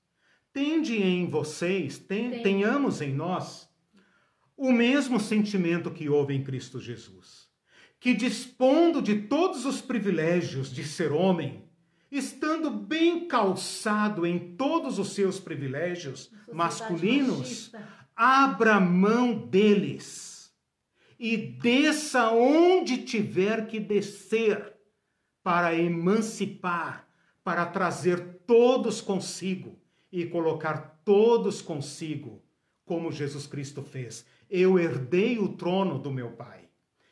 Tende 0.51 1.01
em 1.01 1.29
vocês, 1.29 1.97
ten, 1.97 2.41
tenhamos 2.41 3.01
em 3.01 3.13
nós 3.13 3.69
o 4.57 4.71
mesmo 4.71 5.19
sentimento 5.19 5.91
que 5.91 6.09
houve 6.09 6.33
em 6.33 6.43
Cristo 6.43 6.79
Jesus, 6.79 7.49
que 7.99 8.13
dispondo 8.13 9.01
de 9.01 9.21
todos 9.21 9.65
os 9.65 9.81
privilégios 9.81 10.73
de 10.73 10.83
ser 10.83 11.11
homem, 11.11 11.63
estando 12.11 12.69
bem 12.69 13.27
calçado 13.27 14.25
em 14.25 14.55
todos 14.55 14.99
os 14.99 15.13
seus 15.13 15.39
privilégios 15.39 16.29
masculinos, 16.51 17.71
machista. 17.71 17.87
abra 18.13 18.79
mão 18.79 19.47
deles 19.47 20.30
e 21.23 21.37
desça 21.37 22.31
onde 22.31 23.03
tiver 23.03 23.67
que 23.67 23.79
descer 23.79 24.73
para 25.43 25.75
emancipar, 25.75 27.07
para 27.43 27.63
trazer 27.67 28.39
todos 28.47 29.01
consigo 29.01 29.79
e 30.11 30.25
colocar 30.25 30.99
todos 31.05 31.61
consigo, 31.61 32.43
como 32.83 33.11
Jesus 33.11 33.45
Cristo 33.45 33.83
fez. 33.83 34.25
Eu 34.49 34.79
herdei 34.79 35.37
o 35.37 35.49
trono 35.49 35.99
do 35.99 36.09
meu 36.09 36.31
Pai 36.31 36.67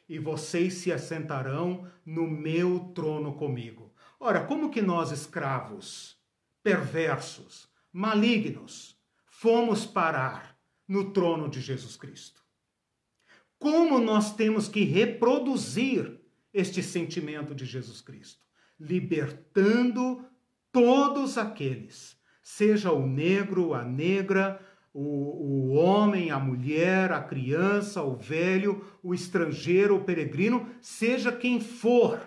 e 0.08 0.18
vocês 0.18 0.74
se 0.74 0.92
assentarão 0.92 1.88
no 2.04 2.28
meu 2.28 2.92
trono 2.96 3.36
comigo. 3.36 3.94
Ora, 4.20 4.44
como 4.44 4.72
que 4.72 4.82
nós 4.82 5.12
escravos, 5.12 6.18
perversos, 6.64 7.70
malignos, 7.94 9.00
fomos 9.28 9.86
parar 9.86 10.58
no 10.88 11.12
trono 11.12 11.48
de 11.48 11.62
Jesus 11.62 11.96
Cristo? 11.96 12.49
Como 13.60 14.00
nós 14.00 14.34
temos 14.34 14.70
que 14.70 14.84
reproduzir 14.86 16.18
este 16.54 16.82
sentimento 16.82 17.54
de 17.54 17.66
Jesus 17.66 18.00
Cristo? 18.00 18.42
Libertando 18.80 20.26
todos 20.72 21.38
aqueles, 21.38 22.18
seja 22.42 22.92
o 22.94 23.06
negro, 23.06 23.74
a 23.74 23.84
negra, 23.84 24.62
o, 24.94 25.02
o 25.02 25.70
homem, 25.74 26.32
a 26.32 26.40
mulher, 26.40 27.12
a 27.12 27.22
criança, 27.22 28.02
o 28.02 28.16
velho, 28.16 28.84
o 29.04 29.14
estrangeiro, 29.14 29.98
o 29.98 30.04
peregrino, 30.06 30.68
seja 30.82 31.30
quem 31.30 31.60
for, 31.60 32.20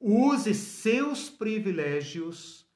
use 0.00 0.52
seus 0.54 1.30
privilégios 1.30 2.68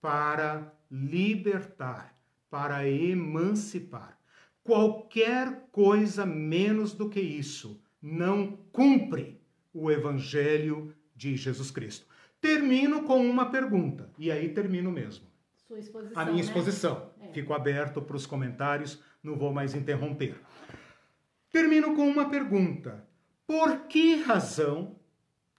para 0.00 0.74
libertar, 0.90 2.14
para 2.50 2.86
emancipar. 2.86 4.19
Qualquer 4.62 5.68
coisa 5.72 6.24
menos 6.26 6.92
do 6.92 7.08
que 7.08 7.20
isso 7.20 7.80
não 8.00 8.58
cumpre 8.72 9.40
o 9.72 9.90
Evangelho 9.90 10.94
de 11.14 11.36
Jesus 11.36 11.70
Cristo. 11.70 12.06
Termino 12.40 13.02
com 13.02 13.24
uma 13.28 13.50
pergunta, 13.50 14.10
e 14.18 14.30
aí 14.30 14.48
termino 14.48 14.90
mesmo. 14.90 15.28
Exposição, 15.70 16.20
a 16.20 16.24
minha 16.24 16.36
né? 16.36 16.40
exposição. 16.40 17.10
É. 17.20 17.32
Fico 17.32 17.52
aberto 17.52 18.02
para 18.02 18.16
os 18.16 18.26
comentários, 18.26 19.02
não 19.22 19.36
vou 19.36 19.52
mais 19.52 19.74
interromper. 19.74 20.40
Termino 21.52 21.94
com 21.94 22.08
uma 22.08 22.28
pergunta. 22.28 23.06
Por 23.46 23.86
que 23.86 24.16
razão? 24.16 24.96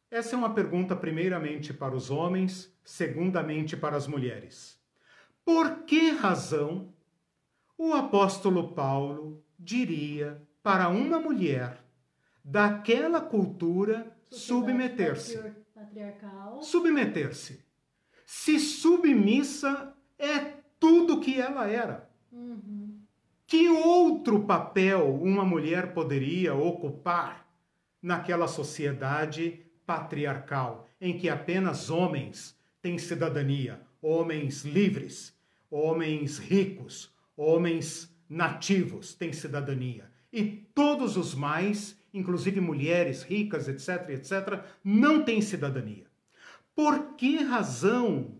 Essa 0.09 0.35
é 0.35 0.37
uma 0.37 0.53
pergunta, 0.53 0.95
primeiramente, 0.95 1.73
para 1.73 1.95
os 1.95 2.09
homens, 2.09 2.75
segundamente, 2.83 3.77
para 3.77 3.95
as 3.95 4.07
mulheres. 4.07 4.81
Por 5.45 5.83
que 5.83 6.11
razão 6.11 6.90
o 7.77 7.93
apóstolo 7.93 8.73
Paulo 8.73 9.43
diria 9.57 10.41
para 10.61 10.89
uma 10.89 11.19
mulher 11.19 11.83
daquela 12.43 13.21
cultura 13.21 14.15
submeter-se? 14.29 15.39
Submeter-se. 16.61 17.65
Se 18.25 18.59
submissa 18.59 19.93
é 20.17 20.39
tudo 20.79 21.19
que 21.19 21.39
ela 21.39 21.67
era. 21.67 22.09
Uhum. 22.31 23.01
Que 23.45 23.67
outro 23.67 24.43
papel 24.43 25.13
uma 25.15 25.43
mulher 25.43 25.93
poderia 25.93 26.55
ocupar 26.55 27.45
naquela 28.01 28.47
sociedade 28.47 29.65
patriarcal 29.85 30.87
em 30.99 31.17
que 31.17 31.27
apenas 31.27 31.89
homens 31.89 32.57
têm 32.81 32.97
cidadania, 32.97 33.81
homens 34.01 34.63
livres, 34.63 35.35
homens 35.69 36.37
ricos, 36.37 37.13
homens 37.35 38.15
nativos 38.29 39.13
têm 39.13 39.33
cidadania 39.33 40.09
e 40.31 40.43
todos 40.73 41.17
os 41.17 41.35
mais, 41.35 41.97
inclusive 42.13 42.61
mulheres 42.61 43.23
ricas, 43.23 43.67
etc, 43.67 44.09
etc, 44.09 44.63
não 44.83 45.23
têm 45.23 45.41
cidadania. 45.41 46.05
Por 46.73 47.15
que 47.15 47.37
razão 47.37 48.37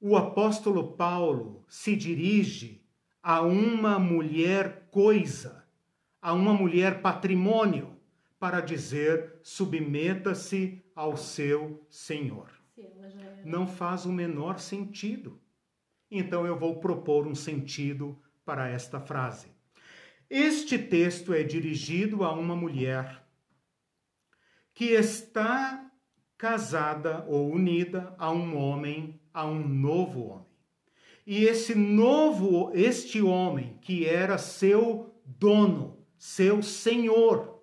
o 0.00 0.16
apóstolo 0.16 0.92
Paulo 0.92 1.64
se 1.68 1.96
dirige 1.96 2.80
a 3.22 3.42
uma 3.42 3.98
mulher 3.98 4.88
coisa, 4.90 5.64
a 6.20 6.32
uma 6.32 6.54
mulher 6.54 7.02
patrimônio, 7.02 7.96
para 8.38 8.60
dizer 8.60 9.40
submeta-se 9.42 10.82
ao 10.94 11.16
seu 11.16 11.84
Senhor. 11.90 12.48
Não 13.44 13.66
faz 13.66 14.06
o 14.06 14.12
menor 14.12 14.60
sentido. 14.60 15.40
Então 16.10 16.46
eu 16.46 16.58
vou 16.58 16.80
propor 16.80 17.26
um 17.26 17.34
sentido 17.34 18.18
para 18.44 18.68
esta 18.68 19.00
frase. 19.00 19.48
Este 20.30 20.78
texto 20.78 21.32
é 21.32 21.42
dirigido 21.42 22.24
a 22.24 22.32
uma 22.32 22.56
mulher 22.56 23.24
que 24.74 24.86
está 24.86 25.90
casada 26.36 27.24
ou 27.26 27.50
unida 27.50 28.14
a 28.18 28.30
um 28.30 28.56
homem, 28.56 29.20
a 29.34 29.44
um 29.44 29.66
novo 29.66 30.28
homem. 30.28 30.46
E 31.26 31.44
esse 31.44 31.74
novo, 31.74 32.70
este 32.74 33.20
homem 33.20 33.76
que 33.82 34.06
era 34.06 34.38
seu 34.38 35.14
dono, 35.26 35.98
seu 36.16 36.62
senhor, 36.62 37.62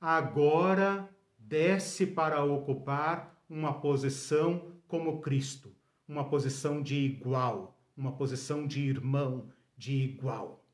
agora 0.00 1.10
desce 1.38 2.06
para 2.06 2.42
ocupar 2.42 3.42
uma 3.50 3.74
posição 3.74 4.72
como 4.88 5.20
Cristo, 5.20 5.74
uma 6.08 6.28
posição 6.28 6.82
de 6.82 6.96
igual, 6.96 7.81
uma 7.96 8.12
posição 8.12 8.66
de 8.66 8.80
irmão, 8.80 9.48
de 9.76 9.92
igual. 9.92 10.64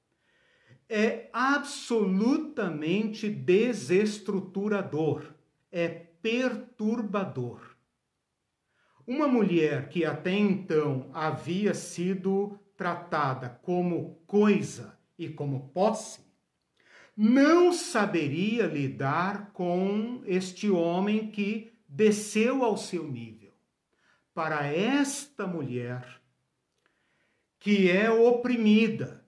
É 0.89 1.29
absolutamente 1.33 3.29
desestruturador, 3.29 5.35
é 5.71 5.89
perturbador. 5.89 7.77
Uma 9.07 9.29
mulher 9.29 9.89
que 9.89 10.05
até 10.05 10.33
então 10.33 11.11
havia 11.13 11.75
sido 11.75 12.59
tratada 12.77 13.49
como 13.63 14.21
coisa 14.27 14.97
e 15.19 15.29
como 15.29 15.71
posse, 15.71 16.21
não 17.17 17.73
saberia 17.73 18.67
lidar 18.67 19.51
com 19.53 20.23
este 20.25 20.71
homem 20.71 21.33
que 21.33 21.73
desceu 21.89 22.63
ao 22.63 22.77
seu 22.77 23.11
nível. 23.11 23.53
Para 24.33 24.67
esta 24.67 25.45
mulher, 25.45 26.18
que 27.69 27.91
é 27.91 28.11
oprimida, 28.11 29.23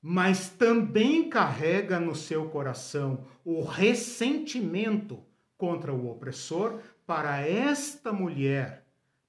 mas 0.00 0.48
também 0.48 1.28
carrega 1.28 2.00
no 2.00 2.14
seu 2.14 2.48
coração 2.48 3.26
o 3.44 3.62
ressentimento 3.62 5.22
contra 5.58 5.92
o 5.92 6.10
opressor, 6.10 6.80
para 7.06 7.46
esta 7.46 8.14
mulher, 8.14 8.86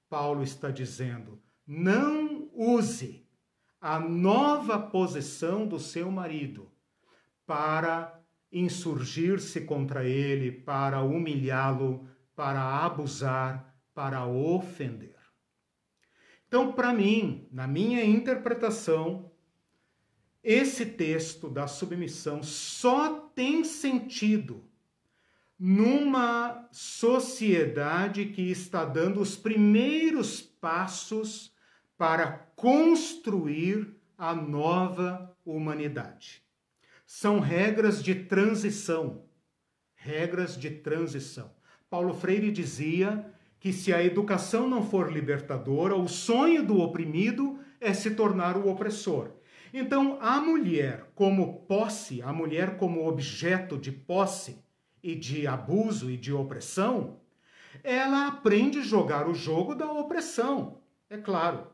Paulo 0.10 0.44
está 0.44 0.72
dizendo: 0.72 1.41
não 1.68 2.48
use 2.53 3.28
a 3.82 3.99
nova 3.99 4.80
posição 4.80 5.68
do 5.68 5.78
seu 5.78 6.10
marido 6.10 6.72
para 7.45 8.18
insurgir-se 8.49 9.60
contra 9.60 10.06
ele, 10.06 10.53
para 10.53 11.02
humilhá-lo, 11.02 12.07
para 12.34 12.61
abusar, 12.61 13.78
para 13.94 14.26
ofender. 14.26 15.16
Então, 16.48 16.72
para 16.72 16.94
mim, 16.94 17.48
na 17.52 17.68
minha 17.68 18.03
interpretação, 18.06 19.32
esse 20.41 20.86
texto 20.86 21.49
da 21.49 21.68
submissão 21.68 22.41
só 22.41 23.19
tem 23.36 23.65
sentido 23.65 24.64
numa 25.60 26.68
sociedade 26.72 28.28
que 28.28 28.49
está 28.49 28.86
dando 28.86 29.19
os 29.19 29.36
primeiros 29.36 30.41
passos 30.41 31.52
para 31.98 32.32
construir 32.56 33.95
a 34.18 34.34
nova 34.34 35.36
humanidade. 35.44 36.44
São 37.06 37.40
regras 37.40 38.03
de 38.03 38.15
transição. 38.15 39.26
Regras 39.95 40.57
de 40.57 40.69
transição. 40.69 41.53
Paulo 41.90 42.14
Freire 42.14 42.52
dizia 42.52 43.34
que 43.59 43.73
se 43.73 43.93
a 43.93 44.03
educação 44.03 44.67
não 44.67 44.84
for 44.84 45.11
libertadora, 45.11 45.95
o 45.95 46.07
sonho 46.07 46.63
do 46.63 46.79
oprimido 46.79 47.59
é 47.79 47.93
se 47.93 48.11
tornar 48.11 48.57
o 48.57 48.69
opressor. 48.69 49.31
Então, 49.73 50.17
a 50.21 50.39
mulher 50.39 51.11
como 51.13 51.61
posse, 51.61 52.21
a 52.21 52.31
mulher 52.31 52.77
como 52.77 53.07
objeto 53.07 53.77
de 53.77 53.91
posse, 53.91 54.63
e 55.07 55.15
de 55.15 55.47
abuso 55.47 56.09
e 56.09 56.17
de 56.17 56.34
opressão, 56.34 57.21
ela 57.84 58.27
aprende 58.27 58.79
a 58.79 58.84
jogar 58.84 59.27
o 59.27 59.34
jogo 59.34 59.75
da 59.75 59.89
opressão. 59.89 60.81
É 61.09 61.17
claro, 61.17 61.67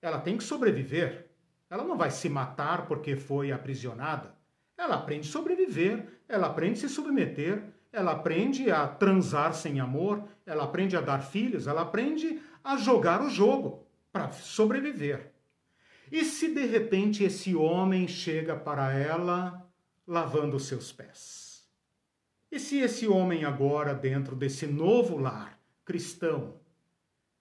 ela 0.00 0.20
tem 0.20 0.36
que 0.36 0.44
sobreviver. 0.44 1.30
Ela 1.70 1.84
não 1.84 1.96
vai 1.96 2.10
se 2.10 2.28
matar 2.28 2.86
porque 2.86 3.16
foi 3.16 3.52
aprisionada. 3.52 4.34
Ela 4.76 4.96
aprende 4.96 5.28
a 5.28 5.32
sobreviver, 5.32 6.06
ela 6.28 6.48
aprende 6.48 6.84
a 6.84 6.88
se 6.88 6.88
submeter, 6.88 7.71
ela 7.92 8.12
aprende 8.12 8.70
a 8.70 8.88
transar 8.88 9.52
sem 9.52 9.78
amor, 9.78 10.24
ela 10.46 10.64
aprende 10.64 10.96
a 10.96 11.00
dar 11.00 11.20
filhos, 11.20 11.66
ela 11.66 11.82
aprende 11.82 12.40
a 12.64 12.76
jogar 12.76 13.22
o 13.22 13.28
jogo 13.28 13.86
para 14.10 14.32
sobreviver. 14.32 15.32
E 16.10 16.24
se 16.24 16.52
de 16.54 16.64
repente 16.64 17.22
esse 17.22 17.54
homem 17.54 18.08
chega 18.08 18.56
para 18.56 18.92
ela 18.92 19.66
lavando 20.06 20.58
seus 20.58 20.92
pés? 20.92 21.66
E 22.50 22.58
se 22.58 22.78
esse 22.78 23.06
homem 23.06 23.44
agora, 23.44 23.94
dentro 23.94 24.36
desse 24.36 24.66
novo 24.66 25.16
lar 25.16 25.58
cristão, 25.84 26.60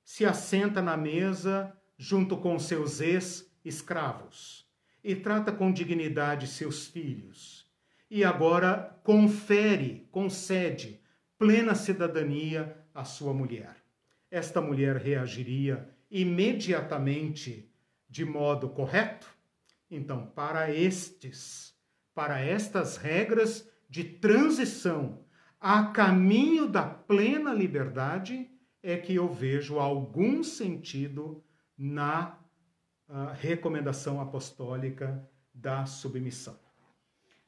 se 0.03 0.25
assenta 0.25 0.81
na 0.81 0.95
mesa 0.95 1.75
junto 1.97 2.37
com 2.37 2.57
seus 2.57 3.01
ex-escravos 3.01 4.65
e 5.03 5.15
trata 5.15 5.51
com 5.51 5.71
dignidade 5.71 6.47
seus 6.47 6.87
filhos, 6.87 7.60
e 8.11 8.25
agora 8.25 8.99
confere, 9.05 10.05
concede 10.11 11.01
plena 11.39 11.73
cidadania 11.73 12.77
à 12.93 13.05
sua 13.05 13.33
mulher. 13.33 13.77
Esta 14.29 14.59
mulher 14.59 14.97
reagiria 14.97 15.89
imediatamente 16.11 17.71
de 18.09 18.25
modo 18.25 18.67
correto? 18.67 19.27
Então, 19.89 20.27
para 20.27 20.69
estes, 20.69 21.73
para 22.13 22.41
estas 22.41 22.97
regras 22.97 23.69
de 23.89 24.03
transição 24.03 25.23
a 25.57 25.85
caminho 25.85 26.67
da 26.67 26.83
plena 26.83 27.53
liberdade, 27.53 28.49
é 28.83 28.97
que 28.97 29.15
eu 29.15 29.31
vejo 29.31 29.79
algum 29.79 30.43
sentido 30.43 31.41
na 31.77 32.37
uh, 33.07 33.27
recomendação 33.39 34.19
apostólica 34.19 35.25
da 35.53 35.85
submissão. 35.85 36.59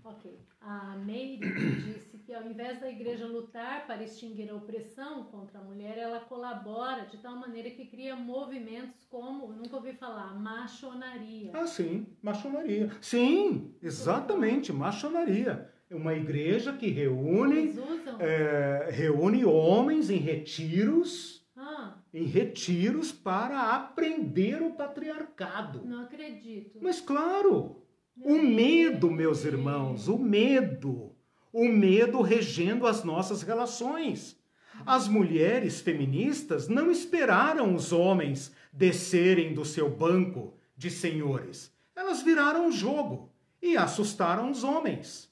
Ok. 0.05 0.37
A 0.59 0.97
Meire 0.97 1.37
disse 1.83 2.17
que 2.17 2.33
ao 2.33 2.45
invés 2.45 2.79
da 2.79 2.89
igreja 2.89 3.25
lutar 3.25 3.87
para 3.87 4.03
extinguir 4.03 4.49
a 4.49 4.55
opressão 4.55 5.23
contra 5.25 5.59
a 5.59 5.63
mulher, 5.63 5.97
ela 5.97 6.19
colabora 6.19 7.05
de 7.05 7.17
tal 7.17 7.35
maneira 7.35 7.69
que 7.69 7.85
cria 7.85 8.15
movimentos 8.15 9.05
como, 9.09 9.47
nunca 9.47 9.75
ouvi 9.75 9.93
falar, 9.93 10.33
machonaria. 10.37 11.51
Ah, 11.53 11.67
sim, 11.67 12.07
machonaria. 12.21 12.89
Sim, 13.01 13.73
exatamente, 13.81 14.73
machonaria. 14.73 15.69
É 15.89 15.95
uma 15.95 16.13
igreja 16.13 16.73
que 16.73 16.87
reúne, 16.87 17.75
é, 18.19 18.89
reúne 18.91 19.45
homens 19.45 20.09
em 20.09 20.17
retiros. 20.17 21.43
Ah. 21.55 21.99
Em 22.13 22.25
retiros 22.25 23.11
para 23.11 23.75
aprender 23.75 24.61
o 24.61 24.71
patriarcado. 24.71 25.85
Não 25.85 26.01
acredito. 26.01 26.79
Mas 26.81 26.99
claro, 26.99 27.82
o 28.15 28.37
medo, 28.41 29.09
meus 29.09 29.43
irmãos, 29.43 30.07
o 30.07 30.17
medo. 30.17 31.15
O 31.51 31.67
medo 31.67 32.21
regendo 32.21 32.87
as 32.87 33.03
nossas 33.03 33.41
relações. 33.41 34.39
As 34.85 35.07
mulheres 35.07 35.81
feministas 35.81 36.67
não 36.67 36.89
esperaram 36.89 37.75
os 37.75 37.91
homens 37.91 38.51
descerem 38.71 39.53
do 39.53 39.63
seu 39.63 39.89
banco 39.89 40.57
de 40.75 40.89
senhores. 40.89 41.71
Elas 41.95 42.23
viraram 42.23 42.67
o 42.67 42.71
jogo 42.71 43.31
e 43.61 43.77
assustaram 43.77 44.49
os 44.49 44.63
homens. 44.63 45.31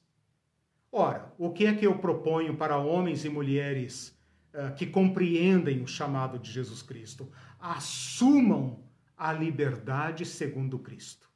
Ora, 0.92 1.34
o 1.38 1.52
que 1.52 1.66
é 1.66 1.74
que 1.74 1.88
eu 1.88 1.98
proponho 1.98 2.56
para 2.56 2.78
homens 2.78 3.26
e 3.26 3.30
mulheres 3.30 4.16
uh, 4.54 4.76
que 4.76 4.86
compreendem 4.86 5.82
o 5.82 5.88
chamado 5.88 6.38
de 6.38 6.52
Jesus 6.52 6.82
Cristo? 6.82 7.32
Assumam 7.60 8.84
a 9.18 9.34
liberdade 9.34 10.26
segundo 10.26 10.78
Cristo. 10.78 11.31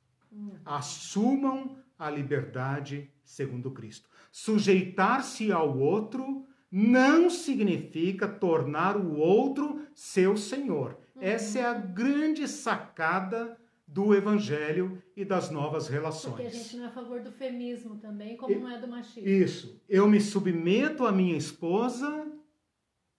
Assumam 0.66 1.78
a 1.98 2.10
liberdade 2.10 3.10
segundo 3.24 3.72
Cristo. 3.72 4.10
Sujeitar-se 4.32 5.52
ao 5.52 5.78
outro 5.78 6.46
não 6.72 7.30
significa 7.30 8.28
tornar 8.28 8.98
o 8.98 9.18
outro 9.18 9.82
seu 9.94 10.36
senhor. 10.36 10.98
Essa 11.20 11.60
é 11.60 11.66
a 11.66 11.74
grande 11.74 12.48
sacada 12.48 13.58
do 13.88 14.14
evangelho 14.14 15.02
e 15.16 15.24
das 15.24 15.50
novas 15.50 15.88
relações. 15.88 16.36
Porque 16.36 16.48
a 16.48 16.50
gente 16.50 16.76
não 16.76 16.86
é 16.86 16.88
a 16.88 16.92
favor 16.92 17.22
do 17.22 17.32
feminismo 17.32 17.98
também, 17.98 18.36
como 18.36 18.54
e, 18.54 18.58
não 18.58 18.70
é 18.70 18.80
do 18.80 18.88
machismo. 18.88 19.30
Isso. 19.30 19.82
Eu 19.88 20.08
me 20.08 20.20
submeto 20.20 21.06
à 21.06 21.12
minha 21.12 21.38
esposa. 21.38 22.28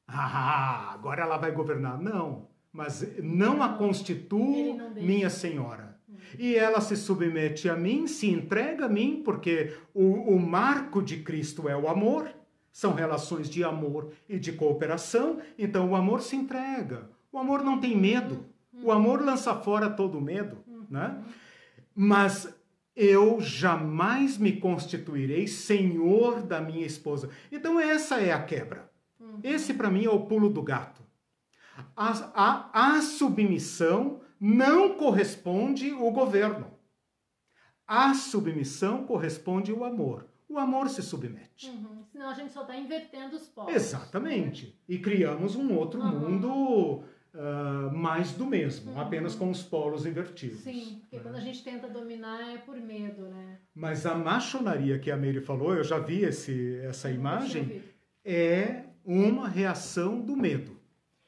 Ah, 0.06 0.92
agora 0.92 1.22
ela 1.22 1.38
vai 1.38 1.52
governar. 1.52 1.98
Não. 1.98 2.48
Mas 2.72 3.16
não, 3.22 3.54
não 3.56 3.62
a 3.62 3.70
constituo 3.70 4.76
minha 4.96 5.30
senhora 5.30 5.85
e 6.38 6.54
ela 6.54 6.80
se 6.80 6.96
submete 6.96 7.68
a 7.68 7.76
mim, 7.76 8.06
se 8.06 8.28
entrega 8.28 8.86
a 8.86 8.88
mim, 8.88 9.22
porque 9.24 9.76
o, 9.94 10.34
o 10.34 10.40
marco 10.40 11.02
de 11.02 11.18
Cristo 11.18 11.68
é 11.68 11.76
o 11.76 11.88
amor, 11.88 12.28
são 12.72 12.92
relações 12.92 13.48
de 13.48 13.64
amor 13.64 14.12
e 14.28 14.38
de 14.38 14.52
cooperação, 14.52 15.38
então 15.58 15.90
o 15.90 15.96
amor 15.96 16.20
se 16.20 16.36
entrega. 16.36 17.10
O 17.32 17.38
amor 17.38 17.62
não 17.62 17.80
tem 17.80 17.96
medo, 17.96 18.44
o 18.82 18.92
amor 18.92 19.22
lança 19.22 19.54
fora 19.54 19.88
todo 19.90 20.20
medo, 20.20 20.58
né? 20.90 21.22
Mas 21.94 22.54
eu 22.94 23.40
jamais 23.40 24.38
me 24.38 24.52
constituirei 24.52 25.46
senhor 25.46 26.42
da 26.42 26.60
minha 26.60 26.86
esposa. 26.86 27.30
Então 27.50 27.78
essa 27.78 28.20
é 28.20 28.32
a 28.32 28.42
quebra. 28.42 28.90
Esse 29.42 29.74
para 29.74 29.90
mim 29.90 30.04
é 30.04 30.10
o 30.10 30.26
pulo 30.26 30.48
do 30.48 30.62
gato. 30.62 31.02
A, 31.94 32.10
a, 32.34 32.96
a 32.96 33.02
submissão 33.02 34.20
não 34.40 34.94
corresponde 34.94 35.92
o 35.92 36.10
governo. 36.10 36.70
A 37.86 38.14
submissão 38.14 39.04
corresponde 39.04 39.72
o 39.72 39.84
amor. 39.84 40.26
O 40.48 40.58
amor 40.58 40.88
se 40.88 41.02
submete. 41.02 41.68
Uhum. 41.68 42.04
Senão 42.10 42.28
a 42.28 42.34
gente 42.34 42.52
só 42.52 42.62
está 42.62 42.76
invertendo 42.76 43.36
os 43.36 43.46
polos. 43.46 43.74
Exatamente. 43.74 44.78
E 44.88 44.98
criamos 44.98 45.56
um 45.56 45.74
outro 45.74 46.00
uhum. 46.00 46.20
mundo 46.20 47.02
uh, 47.36 47.92
mais 47.92 48.32
do 48.32 48.46
mesmo, 48.46 48.92
uhum. 48.92 49.00
apenas 49.00 49.34
com 49.34 49.50
os 49.50 49.62
polos 49.62 50.06
invertidos. 50.06 50.60
Sim, 50.60 50.98
porque 51.00 51.16
né? 51.16 51.22
quando 51.22 51.36
a 51.36 51.40
gente 51.40 51.62
tenta 51.62 51.88
dominar 51.88 52.54
é 52.54 52.58
por 52.58 52.76
medo, 52.76 53.28
né? 53.28 53.58
Mas 53.74 54.06
a 54.06 54.14
machonaria 54.14 54.98
que 54.98 55.10
a 55.10 55.16
Mary 55.16 55.40
falou, 55.40 55.74
eu 55.74 55.84
já 55.84 55.98
vi 55.98 56.22
esse, 56.22 56.78
essa 56.78 57.10
imagem, 57.10 57.82
é 58.24 58.84
uma 59.04 59.48
reação 59.48 60.20
do 60.20 60.36
medo. 60.36 60.75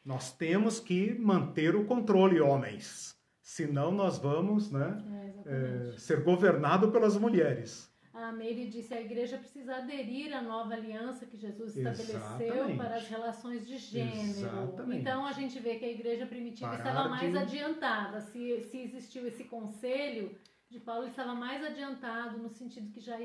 Nós 0.09 0.33
temos 0.33 0.81
que 0.81 1.13
manter 1.19 1.77
o 1.77 1.85
controle, 1.85 2.41
homens. 2.41 3.15
Senão 3.43 3.93
nós 3.93 4.17
vamos 4.17 4.73
né, 4.73 5.05
é, 5.45 5.93
é, 5.93 5.99
ser 5.99 6.25
governados 6.25 6.91
pelas 6.91 7.15
mulheres. 7.19 7.93
A 8.15 8.33
Meire 8.33 8.71
disse 8.71 8.95
a 8.95 9.03
igreja 9.03 9.37
precisa 9.37 9.77
aderir 9.77 10.35
à 10.35 10.41
nova 10.41 10.73
aliança 10.73 11.27
que 11.27 11.37
Jesus 11.37 11.77
estabeleceu 11.77 12.17
Exatamente. 12.17 12.79
para 12.79 12.97
as 12.97 13.07
relações 13.07 13.67
de 13.67 13.77
gênero. 13.77 14.31
Exatamente. 14.31 15.01
Então 15.03 15.27
a 15.27 15.33
gente 15.33 15.61
vê 15.61 15.75
que 15.75 15.85
a 15.85 15.91
igreja 15.91 16.25
primitiva 16.25 16.71
Parar 16.71 16.89
estava 16.89 17.09
mais 17.11 17.31
de... 17.31 17.39
adiantada. 17.39 18.23
Se, 18.23 18.63
se 18.63 18.79
existiu 18.79 19.27
esse 19.27 19.45
conselho 19.45 20.35
de 20.71 20.81
Paulo, 20.81 21.07
estava 21.07 21.35
mais 21.35 21.63
adiantado 21.63 22.39
no 22.39 22.49
sentido 22.49 22.91
que 22.91 23.01
já 23.01 23.21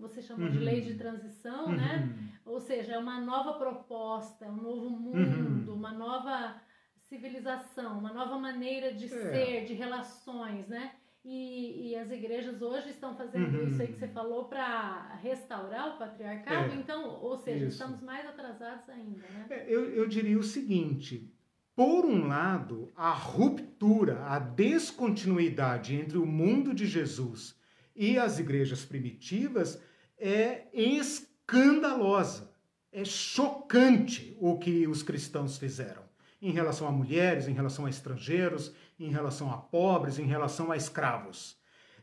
você 0.00 0.22
chamou 0.22 0.46
uhum. 0.46 0.52
de 0.52 0.58
lei 0.58 0.80
de 0.80 0.94
transição, 0.94 1.70
né? 1.70 1.76
uhum. 1.76 2.06
né? 2.06 2.28
Ou 2.44 2.60
seja, 2.60 2.94
é 2.94 2.98
uma 2.98 3.20
nova 3.20 3.54
proposta, 3.54 4.46
um 4.46 4.56
novo 4.56 4.90
mundo, 4.90 5.70
uhum. 5.70 5.74
uma 5.74 5.92
nova 5.92 6.60
civilização, 7.08 7.98
uma 7.98 8.12
nova 8.12 8.38
maneira 8.38 8.92
de 8.92 9.06
é. 9.06 9.08
ser, 9.08 9.64
de 9.66 9.74
relações, 9.74 10.66
né? 10.68 10.92
E, 11.24 11.90
e, 11.90 11.96
as 11.96 12.10
igrejas 12.10 12.62
hoje 12.62 12.90
estão 12.90 13.14
fazendo 13.14 13.58
uhum. 13.58 13.68
isso 13.68 13.82
aí 13.82 13.88
que 13.88 13.98
você 13.98 14.08
falou 14.08 14.44
para 14.44 15.14
restaurar 15.20 15.94
o 15.94 15.98
patriarcado, 15.98 16.72
é. 16.72 16.76
então, 16.76 17.20
ou 17.20 17.36
seja, 17.36 17.66
isso. 17.66 17.74
estamos 17.74 18.00
mais 18.00 18.26
atrasados 18.26 18.88
ainda, 18.88 19.18
né? 19.28 19.46
É, 19.50 19.66
eu, 19.68 19.90
eu 19.90 20.06
diria 20.08 20.38
o 20.38 20.42
seguinte: 20.42 21.30
por 21.74 22.04
um 22.04 22.26
lado, 22.26 22.90
a 22.96 23.10
ruptura, 23.10 24.24
a 24.26 24.38
descontinuidade 24.38 25.94
entre 25.96 26.16
o 26.16 26.24
mundo 26.24 26.72
de 26.72 26.86
Jesus 26.86 27.57
e 27.98 28.16
as 28.16 28.38
igrejas 28.38 28.84
primitivas 28.84 29.82
é 30.16 30.68
escandalosa, 30.72 32.48
é 32.92 33.04
chocante 33.04 34.36
o 34.40 34.56
que 34.56 34.86
os 34.86 35.02
cristãos 35.02 35.58
fizeram 35.58 36.06
em 36.40 36.52
relação 36.52 36.86
a 36.86 36.92
mulheres, 36.92 37.48
em 37.48 37.52
relação 37.52 37.86
a 37.86 37.90
estrangeiros, 37.90 38.72
em 39.00 39.10
relação 39.10 39.52
a 39.52 39.56
pobres, 39.56 40.20
em 40.20 40.26
relação 40.26 40.70
a 40.70 40.76
escravos. 40.76 41.58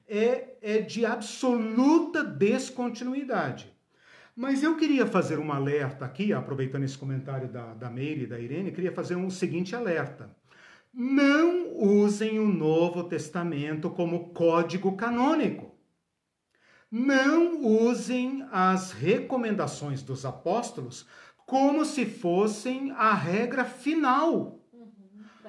É, 0.05 0.57
é 0.61 0.81
de 0.81 1.05
absoluta 1.05 2.21
descontinuidade. 2.21 3.73
Mas 4.35 4.61
eu 4.61 4.75
queria 4.75 5.07
fazer 5.07 5.39
um 5.39 5.51
alerta 5.53 6.03
aqui, 6.03 6.33
aproveitando 6.33 6.83
esse 6.83 6.97
comentário 6.97 7.47
da, 7.47 7.73
da 7.73 7.89
Meire 7.89 8.23
e 8.23 8.27
da 8.27 8.37
Irene, 8.37 8.73
queria 8.73 8.91
fazer 8.91 9.15
um 9.15 9.29
seguinte 9.29 9.73
alerta. 9.73 10.35
Não 10.93 11.73
usem 11.77 12.37
o 12.37 12.47
Novo 12.47 13.05
Testamento 13.05 13.89
como 13.89 14.33
código 14.33 14.97
canônico 14.97 15.74
não 16.97 17.61
usem 17.61 18.47
as 18.53 18.93
recomendações 18.93 20.01
dos 20.01 20.25
apóstolos 20.25 21.05
como 21.45 21.83
se 21.83 22.05
fossem 22.05 22.91
a 22.91 23.13
regra 23.13 23.65
final. 23.65 24.61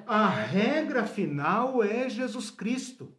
A 0.05 0.29
regra 0.29 1.07
final 1.07 1.85
é 1.85 2.11
Jesus 2.11 2.51
Cristo. 2.51 3.15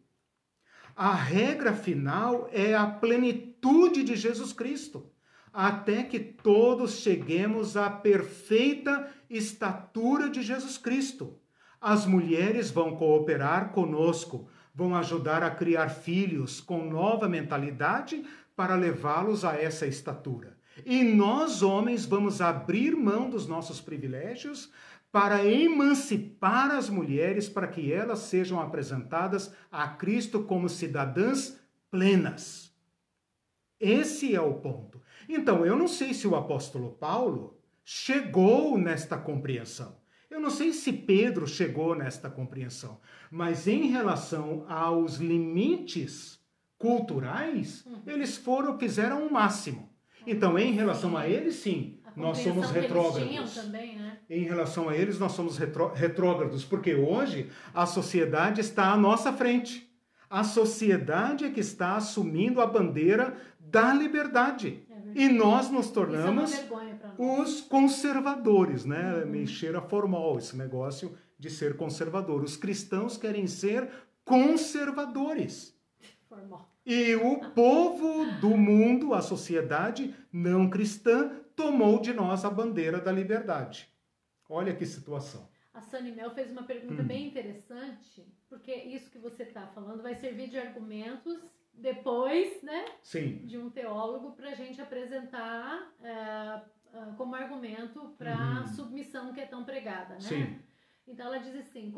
A 0.94 1.14
regra 1.14 1.72
final 1.72 2.50
é 2.52 2.74
a 2.74 2.86
plenitude 2.86 4.04
de 4.04 4.14
Jesus 4.14 4.52
Cristo, 4.52 5.10
até 5.50 6.02
que 6.02 6.20
todos 6.20 6.96
cheguemos 6.96 7.78
à 7.78 7.88
perfeita 7.88 9.10
estatura 9.30 10.28
de 10.28 10.42
Jesus 10.42 10.76
Cristo. 10.76 11.40
As 11.80 12.04
mulheres 12.04 12.70
vão 12.70 12.94
cooperar 12.94 13.72
conosco 13.72 14.50
vão 14.78 14.94
ajudar 14.94 15.42
a 15.42 15.50
criar 15.50 15.88
filhos 15.88 16.60
com 16.60 16.88
nova 16.88 17.28
mentalidade 17.28 18.24
para 18.54 18.76
levá-los 18.76 19.44
a 19.44 19.56
essa 19.56 19.88
estatura. 19.88 20.56
E 20.86 21.02
nós, 21.02 21.62
homens, 21.62 22.06
vamos 22.06 22.40
abrir 22.40 22.94
mão 22.94 23.28
dos 23.28 23.48
nossos 23.48 23.80
privilégios 23.80 24.70
para 25.10 25.44
emancipar 25.44 26.70
as 26.70 26.88
mulheres 26.88 27.48
para 27.48 27.66
que 27.66 27.92
elas 27.92 28.20
sejam 28.20 28.60
apresentadas 28.60 29.52
a 29.68 29.88
Cristo 29.88 30.44
como 30.44 30.68
cidadãs 30.68 31.58
plenas. 31.90 32.72
Esse 33.80 34.32
é 34.32 34.40
o 34.40 34.54
ponto. 34.54 35.02
Então, 35.28 35.66
eu 35.66 35.74
não 35.74 35.88
sei 35.88 36.14
se 36.14 36.28
o 36.28 36.36
apóstolo 36.36 36.92
Paulo 36.92 37.58
chegou 37.84 38.78
nesta 38.78 39.18
compreensão. 39.18 39.97
Eu 40.30 40.40
não 40.40 40.50
sei 40.50 40.72
se 40.72 40.92
Pedro 40.92 41.46
chegou 41.46 41.94
nesta 41.94 42.28
compreensão, 42.28 43.00
mas 43.30 43.66
em 43.66 43.86
relação 43.88 44.66
aos 44.68 45.16
limites 45.16 46.38
culturais, 46.76 47.84
uhum. 47.86 48.02
eles 48.06 48.36
foram, 48.36 48.78
fizeram 48.78 49.26
o 49.26 49.32
máximo. 49.32 49.88
Então, 50.26 50.58
em 50.58 50.72
relação 50.72 51.16
a 51.16 51.26
eles, 51.26 51.56
sim, 51.56 51.98
nós 52.14 52.38
somos 52.38 52.70
retrógrados. 52.70 53.54
Também, 53.54 53.96
né? 53.96 54.18
Em 54.28 54.44
relação 54.44 54.88
a 54.88 54.96
eles, 54.96 55.18
nós 55.18 55.32
somos 55.32 55.56
retró 55.56 55.92
retrógrados, 55.94 56.64
porque 56.64 56.94
hoje 56.94 57.50
a 57.72 57.86
sociedade 57.86 58.60
está 58.60 58.92
à 58.92 58.96
nossa 58.96 59.32
frente. 59.32 59.88
A 60.28 60.44
sociedade 60.44 61.46
é 61.46 61.50
que 61.50 61.60
está 61.60 61.96
assumindo 61.96 62.60
a 62.60 62.66
bandeira 62.66 63.34
da 63.58 63.94
liberdade. 63.94 64.86
É 65.14 65.22
e 65.22 65.28
nós 65.28 65.70
nos 65.70 65.90
tornamos 65.90 66.52
é 66.52 66.68
os 67.18 67.60
conservadores, 67.62 68.84
né? 68.84 69.14
Uhum. 69.14 69.26
Me 69.26 69.46
cheira 69.46 69.80
formal 69.80 70.38
esse 70.38 70.56
negócio 70.56 71.16
de 71.38 71.50
ser 71.50 71.76
conservador. 71.76 72.42
Os 72.42 72.56
cristãos 72.56 73.16
querem 73.16 73.46
ser 73.46 73.90
conservadores. 74.24 75.76
Formal. 76.28 76.70
E 76.84 77.14
o 77.16 77.40
povo 77.50 78.24
do 78.40 78.56
mundo, 78.56 79.14
a 79.14 79.20
sociedade 79.20 80.14
não 80.32 80.70
cristã, 80.70 81.30
tomou 81.54 82.00
de 82.00 82.12
nós 82.12 82.44
a 82.44 82.50
bandeira 82.50 83.00
da 83.00 83.12
liberdade. 83.12 83.92
Olha 84.48 84.74
que 84.74 84.86
situação. 84.86 85.48
A 85.74 85.80
Sunny 85.80 86.10
Mel 86.10 86.30
fez 86.30 86.50
uma 86.50 86.62
pergunta 86.64 87.02
hum. 87.02 87.06
bem 87.06 87.28
interessante, 87.28 88.26
porque 88.48 88.74
isso 88.74 89.10
que 89.10 89.18
você 89.18 89.44
está 89.44 89.66
falando 89.68 90.02
vai 90.02 90.14
servir 90.14 90.48
de 90.48 90.58
argumentos 90.58 91.38
depois, 91.78 92.62
né? 92.62 92.84
Sim. 93.02 93.46
De 93.46 93.56
um 93.56 93.70
teólogo 93.70 94.32
para 94.32 94.50
a 94.50 94.54
gente 94.54 94.80
apresentar 94.80 95.92
é, 96.02 96.60
como 97.16 97.34
argumento 97.34 98.14
para 98.18 98.34
a 98.34 98.60
uhum. 98.60 98.66
submissão 98.66 99.32
que 99.32 99.40
é 99.40 99.46
tão 99.46 99.64
pregada, 99.64 100.14
né? 100.14 100.20
Sim. 100.20 100.58
Então 101.06 101.26
ela 101.26 101.38
diz 101.38 101.54
assim: 101.54 101.90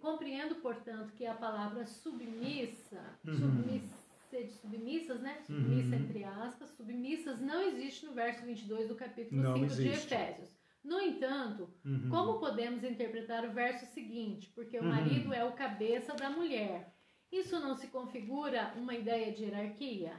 compreendo, 0.00 0.56
portanto, 0.56 1.12
que 1.14 1.24
a 1.24 1.34
palavra 1.34 1.86
submissa, 1.86 3.02
uhum. 3.24 3.34
submissa 3.34 4.08
de 4.30 4.52
submissas, 4.52 5.20
né? 5.20 5.38
Submissa 5.46 5.96
uhum. 5.96 6.02
entre 6.02 6.24
aspas, 6.24 6.70
submissas 6.70 7.40
não 7.40 7.62
existe 7.62 8.04
no 8.04 8.12
verso 8.12 8.44
22 8.44 8.88
do 8.88 8.94
capítulo 8.94 9.40
não 9.40 9.54
5 9.54 9.64
existe. 9.64 9.82
de 9.82 10.14
Efésios. 10.14 10.58
No 10.84 11.00
entanto, 11.00 11.70
uhum. 11.84 12.08
como 12.08 12.38
podemos 12.38 12.84
interpretar 12.84 13.44
o 13.44 13.52
verso 13.52 13.86
seguinte? 13.86 14.50
Porque 14.54 14.78
o 14.78 14.82
uhum. 14.82 14.88
marido 14.88 15.32
é 15.32 15.44
o 15.44 15.52
cabeça 15.52 16.14
da 16.14 16.30
mulher. 16.30 16.94
Isso 17.30 17.60
não 17.60 17.74
se 17.76 17.88
configura 17.88 18.72
uma 18.76 18.94
ideia 18.94 19.32
de 19.32 19.44
hierarquia? 19.44 20.12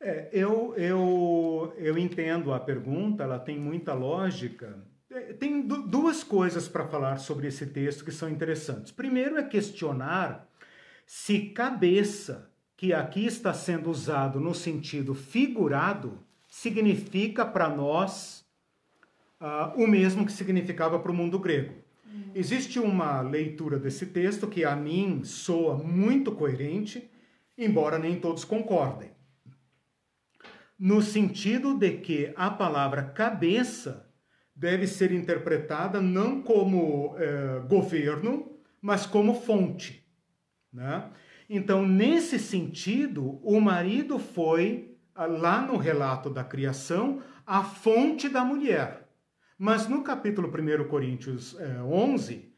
É, 0.00 0.28
eu, 0.32 0.74
eu, 0.76 1.74
eu 1.76 1.96
entendo 1.96 2.52
a 2.52 2.60
pergunta, 2.60 3.22
ela 3.22 3.38
tem 3.38 3.58
muita 3.58 3.94
lógica. 3.94 4.84
É, 5.10 5.32
tem 5.32 5.62
duas 5.62 6.24
coisas 6.24 6.68
para 6.68 6.86
falar 6.86 7.18
sobre 7.18 7.46
esse 7.46 7.66
texto 7.66 8.04
que 8.04 8.12
são 8.12 8.28
interessantes. 8.28 8.90
Primeiro 8.92 9.38
é 9.38 9.42
questionar 9.42 10.48
se 11.06 11.50
cabeça 11.50 12.50
que 12.76 12.92
aqui 12.92 13.26
está 13.26 13.54
sendo 13.54 13.90
usado 13.90 14.40
no 14.40 14.54
sentido 14.54 15.14
figurado, 15.14 16.18
significa 16.48 17.46
para 17.46 17.68
nós 17.68 18.44
uh, 19.40 19.80
o 19.80 19.86
mesmo 19.86 20.26
que 20.26 20.32
significava 20.32 20.98
para 20.98 21.12
o 21.12 21.14
mundo 21.14 21.38
grego. 21.38 21.81
Existe 22.34 22.78
uma 22.78 23.20
leitura 23.20 23.78
desse 23.78 24.06
texto 24.06 24.46
que 24.46 24.64
a 24.64 24.74
mim 24.74 25.22
soa 25.24 25.76
muito 25.76 26.32
coerente, 26.32 27.10
embora 27.56 27.98
nem 27.98 28.18
todos 28.18 28.44
concordem. 28.44 29.10
No 30.78 31.00
sentido 31.02 31.78
de 31.78 31.98
que 31.98 32.32
a 32.36 32.50
palavra 32.50 33.02
cabeça 33.02 34.10
deve 34.54 34.86
ser 34.86 35.12
interpretada 35.12 36.00
não 36.00 36.42
como 36.42 37.14
eh, 37.18 37.62
governo, 37.68 38.58
mas 38.80 39.06
como 39.06 39.34
fonte. 39.34 40.04
Né? 40.72 41.10
Então, 41.48 41.86
nesse 41.86 42.38
sentido, 42.38 43.40
o 43.42 43.60
marido 43.60 44.18
foi, 44.18 44.96
ah, 45.14 45.26
lá 45.26 45.60
no 45.60 45.76
relato 45.76 46.30
da 46.30 46.42
criação, 46.42 47.22
a 47.46 47.62
fonte 47.62 48.28
da 48.28 48.44
mulher. 48.44 49.01
Mas 49.58 49.88
no 49.88 50.02
capítulo 50.02 50.48
1 50.48 50.88
Coríntios 50.88 51.56
11, 51.58 52.34
eh, 52.34 52.52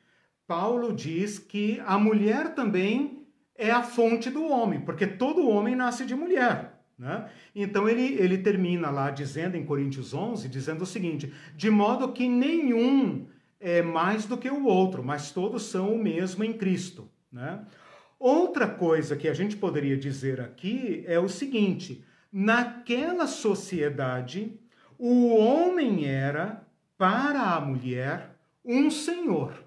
Paulo 0.47 0.93
diz 0.95 1.39
que 1.39 1.81
a 1.87 1.99
mulher 1.99 2.55
também 2.55 3.27
é 3.57 3.71
a 3.71 3.83
fonte 3.83 4.31
do 4.31 4.45
homem, 4.45 4.81
porque 4.81 5.07
todo 5.07 5.49
homem 5.49 5.75
nasce 5.75 6.05
de 6.05 6.15
mulher. 6.15 6.75
Né? 6.99 7.29
Então 7.55 7.89
ele, 7.89 8.15
ele 8.15 8.39
termina 8.39 8.91
lá 8.91 9.11
dizendo 9.11 9.57
em 9.57 9.65
Coríntios 9.65 10.15
11, 10.15 10.49
dizendo 10.49 10.83
o 10.83 10.87
seguinte: 10.87 11.33
de 11.57 11.71
modo 11.71 12.12
que 12.12 12.29
nenhum 12.29 13.27
é 13.59 13.83
mais 13.83 14.27
do 14.27 14.37
que 14.37 14.51
o 14.51 14.65
outro, 14.65 15.03
mas 15.03 15.31
todos 15.31 15.65
são 15.65 15.95
o 15.95 15.99
mesmo 15.99 16.45
em 16.45 16.53
Cristo. 16.53 17.09
Né? 17.33 17.65
Outra 18.19 18.69
coisa 18.69 19.16
que 19.16 19.29
a 19.29 19.35
gente 19.35 19.57
poderia 19.57 19.97
dizer 19.97 20.41
aqui 20.41 21.03
é 21.07 21.19
o 21.19 21.29
seguinte: 21.29 22.05
naquela 22.33 23.27
sociedade, 23.27 24.59
o 24.99 25.35
homem 25.35 26.07
era, 26.07 26.64
para 26.97 27.55
a 27.55 27.61
mulher, 27.61 28.39
um 28.65 28.91
senhor. 28.91 29.65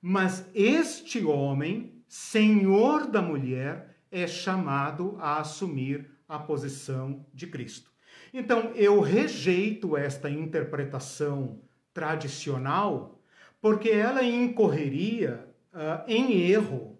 Mas 0.00 0.48
este 0.54 1.24
homem, 1.24 2.02
senhor 2.06 3.06
da 3.06 3.20
mulher, 3.20 3.96
é 4.10 4.26
chamado 4.26 5.16
a 5.20 5.38
assumir 5.38 6.10
a 6.28 6.38
posição 6.38 7.24
de 7.32 7.46
Cristo. 7.46 7.90
Então, 8.32 8.72
eu 8.74 9.00
rejeito 9.00 9.96
esta 9.96 10.28
interpretação 10.30 11.60
tradicional, 11.94 13.20
porque 13.60 13.88
ela 13.88 14.22
incorreria 14.22 15.48
uh, 15.72 16.04
em 16.06 16.42
erro 16.42 16.98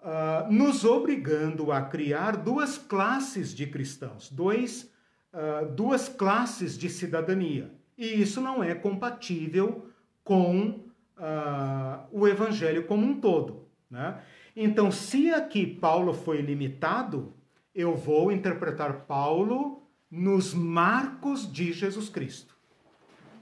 uh, 0.00 0.52
nos 0.52 0.84
obrigando 0.84 1.72
a 1.72 1.82
criar 1.82 2.36
duas 2.36 2.78
classes 2.78 3.54
de 3.54 3.66
cristãos, 3.66 4.30
dois, 4.30 4.92
uh, 5.32 5.66
duas 5.72 6.08
classes 6.08 6.76
de 6.76 6.88
cidadania. 6.88 7.75
E 7.96 8.20
isso 8.20 8.40
não 8.40 8.62
é 8.62 8.74
compatível 8.74 9.90
com 10.22 10.86
uh, 11.16 12.06
o 12.10 12.26
evangelho 12.26 12.86
como 12.86 13.06
um 13.06 13.20
todo. 13.20 13.66
Né? 13.90 14.20
Então, 14.54 14.90
se 14.90 15.32
aqui 15.32 15.66
Paulo 15.66 16.12
foi 16.12 16.40
limitado, 16.40 17.34
eu 17.74 17.94
vou 17.94 18.32
interpretar 18.32 19.06
Paulo 19.06 19.82
nos 20.10 20.54
marcos 20.54 21.50
de 21.50 21.72
Jesus 21.72 22.08
Cristo. 22.08 22.56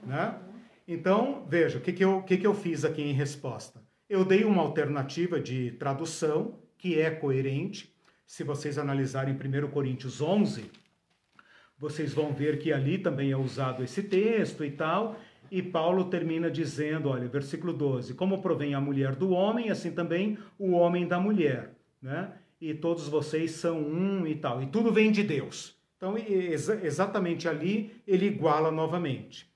Né? 0.03 0.37
Então, 0.87 1.45
veja, 1.47 1.77
o 1.77 1.81
que, 1.81 1.91
que, 1.91 2.03
eu, 2.03 2.21
que, 2.21 2.37
que 2.37 2.47
eu 2.47 2.53
fiz 2.53 2.85
aqui 2.85 3.01
em 3.01 3.13
resposta? 3.13 3.81
Eu 4.07 4.23
dei 4.23 4.43
uma 4.43 4.61
alternativa 4.61 5.39
de 5.39 5.71
tradução 5.71 6.59
que 6.77 6.99
é 6.99 7.09
coerente. 7.09 7.93
Se 8.25 8.43
vocês 8.43 8.77
analisarem 8.77 9.33
1 9.35 9.69
Coríntios 9.71 10.21
11, 10.21 10.69
vocês 11.77 12.13
vão 12.13 12.33
ver 12.33 12.59
que 12.59 12.71
ali 12.71 12.97
também 12.97 13.31
é 13.31 13.37
usado 13.37 13.83
esse 13.83 14.03
texto 14.03 14.63
e 14.63 14.71
tal. 14.71 15.19
E 15.51 15.61
Paulo 15.61 16.05
termina 16.05 16.49
dizendo, 16.49 17.09
olha, 17.09 17.27
versículo 17.27 17.73
12: 17.73 18.13
Como 18.13 18.41
provém 18.41 18.73
a 18.73 18.81
mulher 18.81 19.15
do 19.15 19.31
homem, 19.31 19.69
assim 19.69 19.91
também 19.91 20.37
o 20.57 20.71
homem 20.71 21.07
da 21.07 21.19
mulher, 21.19 21.75
né? 22.01 22.33
E 22.59 22.73
todos 22.73 23.07
vocês 23.07 23.51
são 23.51 23.79
um 23.79 24.25
e 24.25 24.35
tal. 24.35 24.63
E 24.63 24.67
tudo 24.67 24.91
vem 24.91 25.11
de 25.11 25.23
Deus. 25.23 25.75
Então, 25.97 26.17
ex 26.17 26.69
exatamente 26.69 27.47
ali, 27.47 28.01
ele 28.07 28.25
iguala 28.25 28.71
novamente. 28.71 29.49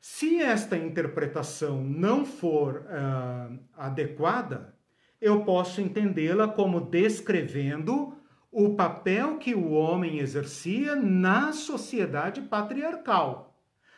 Se 0.00 0.40
esta 0.40 0.76
interpretação 0.76 1.82
não 1.82 2.24
for 2.24 2.86
uh, 2.86 3.58
adequada, 3.76 4.74
eu 5.20 5.44
posso 5.44 5.80
entendê-la 5.80 6.48
como 6.48 6.80
descrevendo 6.80 8.16
o 8.58 8.74
papel 8.74 9.36
que 9.36 9.54
o 9.54 9.72
homem 9.72 10.18
exercia 10.18 10.96
na 10.96 11.52
sociedade 11.52 12.40
patriarcal. 12.40 13.54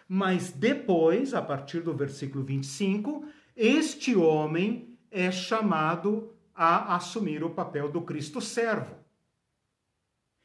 Mas 0.09 0.51
depois, 0.51 1.33
a 1.33 1.41
partir 1.41 1.81
do 1.81 1.95
versículo 1.95 2.43
25, 2.43 3.25
este 3.57 4.17
homem 4.17 4.99
é 5.13 5.31
chamado 5.31 6.33
a 6.53 6.97
assumir 6.97 7.45
o 7.45 7.51
papel 7.51 7.89
do 7.89 8.03
Cristo 8.03 8.41
servo. 8.41 8.97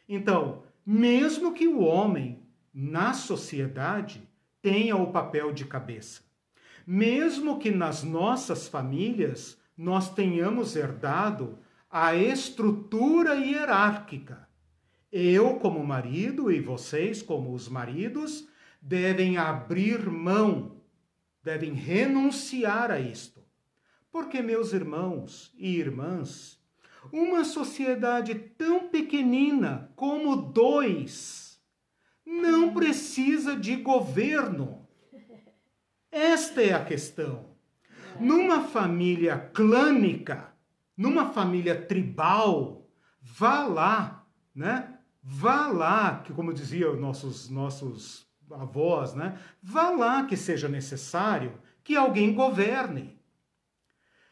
Então, 0.07 0.61
mesmo 0.85 1.51
que 1.51 1.67
o 1.67 1.79
homem 1.81 2.43
na 2.71 3.13
sociedade 3.13 4.29
tenha 4.61 4.95
o 4.95 5.11
papel 5.11 5.51
de 5.51 5.65
cabeça. 5.65 6.21
Mesmo 6.85 7.57
que 7.57 7.71
nas 7.71 8.03
nossas 8.03 8.67
famílias 8.67 9.57
nós 9.75 10.13
tenhamos 10.13 10.75
herdado 10.75 11.57
a 11.95 12.15
estrutura 12.15 13.35
hierárquica. 13.35 14.49
Eu, 15.11 15.59
como 15.59 15.85
marido, 15.85 16.51
e 16.51 16.59
vocês, 16.59 17.21
como 17.21 17.53
os 17.53 17.69
maridos, 17.69 18.47
devem 18.81 19.37
abrir 19.37 20.09
mão, 20.09 20.81
devem 21.43 21.73
renunciar 21.73 22.89
a 22.89 22.99
isto. 22.99 23.43
Porque, 24.11 24.41
meus 24.41 24.73
irmãos 24.73 25.53
e 25.55 25.77
irmãs, 25.77 26.59
uma 27.11 27.43
sociedade 27.43 28.33
tão 28.33 28.87
pequenina 28.87 29.91
como 29.95 30.35
dois 30.35 31.61
não 32.25 32.73
precisa 32.73 33.55
de 33.55 33.75
governo. 33.75 34.87
Esta 36.11 36.59
é 36.59 36.73
a 36.73 36.83
questão. 36.83 37.53
Numa 38.19 38.61
família 38.61 39.37
clânica, 39.37 40.52
numa 40.95 41.31
família 41.31 41.79
tribal, 41.79 42.87
vá 43.21 43.65
lá, 43.65 44.25
né? 44.55 44.97
Vá 45.21 45.67
lá, 45.67 46.19
que 46.19 46.33
como 46.33 46.53
diziam 46.53 46.95
nossos 46.95 47.49
nossos 47.49 48.27
avós, 48.51 49.13
né? 49.13 49.39
Vá 49.61 49.89
lá 49.89 50.25
que 50.25 50.35
seja 50.35 50.67
necessário 50.67 51.53
que 51.83 51.95
alguém 51.95 52.33
governe. 52.33 53.19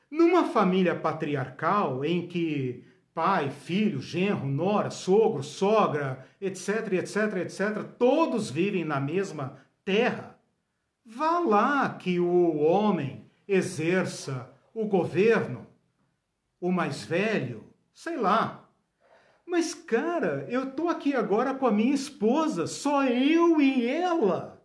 Numa 0.10 0.46
família 0.46 0.94
patriarcal 0.94 2.04
em 2.04 2.28
que 2.28 2.86
pai, 3.14 3.50
filho, 3.50 4.02
genro, 4.02 4.46
nora, 4.46 4.90
sogro, 4.90 5.44
sogra, 5.44 6.26
etc, 6.40 6.94
etc, 6.94 7.38
etc, 7.38 7.84
todos 7.98 8.50
vivem 8.50 8.86
na 8.86 9.00
mesma 9.00 9.58
terra, 9.84 10.38
vá 11.06 11.40
lá 11.40 11.90
que 11.90 12.20
o 12.20 12.58
homem 12.58 13.26
exerça 13.48 14.54
o 14.74 14.86
governo, 14.86 15.68
o 16.62 16.72
mais 16.72 17.04
velho, 17.04 17.66
sei 17.92 18.16
lá. 18.16 18.70
Mas, 19.46 19.74
cara, 19.74 20.46
eu 20.48 20.72
tô 20.72 20.88
aqui 20.88 21.16
agora 21.16 21.54
com 21.56 21.66
a 21.66 21.72
minha 21.72 21.94
esposa, 21.94 22.68
só 22.68 23.04
eu 23.04 23.60
e 23.60 23.86
ela. 23.86 24.64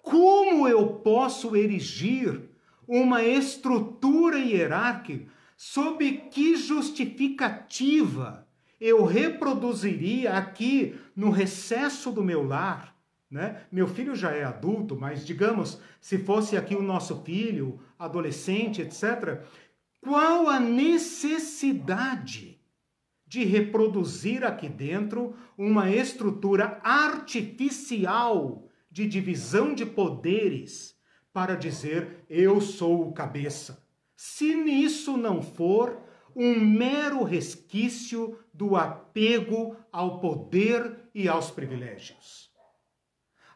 Como 0.00 0.66
eu 0.66 0.94
posso 0.94 1.54
erigir 1.54 2.40
uma 2.88 3.22
estrutura 3.22 4.38
hierárquica 4.38 5.30
sob 5.56 6.10
que 6.32 6.56
justificativa 6.56 8.44
eu 8.80 9.04
reproduziria 9.04 10.32
aqui 10.32 10.98
no 11.14 11.30
recesso 11.30 12.10
do 12.10 12.24
meu 12.24 12.42
lar? 12.42 12.92
Né? 13.30 13.62
Meu 13.70 13.86
filho 13.86 14.14
já 14.14 14.32
é 14.32 14.44
adulto, 14.44 14.94
mas 14.94 15.24
digamos, 15.24 15.80
se 16.00 16.18
fosse 16.18 16.54
aqui 16.54 16.74
o 16.74 16.82
nosso 16.82 17.22
filho, 17.22 17.80
adolescente, 17.98 18.82
etc., 18.82 19.40
qual 20.02 20.48
a 20.48 20.58
necessidade 20.58 22.60
de 23.24 23.44
reproduzir 23.44 24.44
aqui 24.44 24.68
dentro 24.68 25.34
uma 25.56 25.90
estrutura 25.90 26.80
artificial 26.82 28.68
de 28.90 29.06
divisão 29.06 29.72
de 29.72 29.86
poderes 29.86 30.98
para 31.32 31.54
dizer 31.54 32.24
eu 32.28 32.60
sou 32.60 33.08
o 33.08 33.12
cabeça. 33.12 33.86
Se 34.16 34.54
nisso 34.54 35.16
não 35.16 35.40
for 35.40 36.02
um 36.34 36.58
mero 36.58 37.22
resquício 37.22 38.38
do 38.52 38.76
apego 38.76 39.76
ao 39.90 40.18
poder 40.18 41.08
e 41.14 41.28
aos 41.28 41.50
privilégios. 41.50 42.50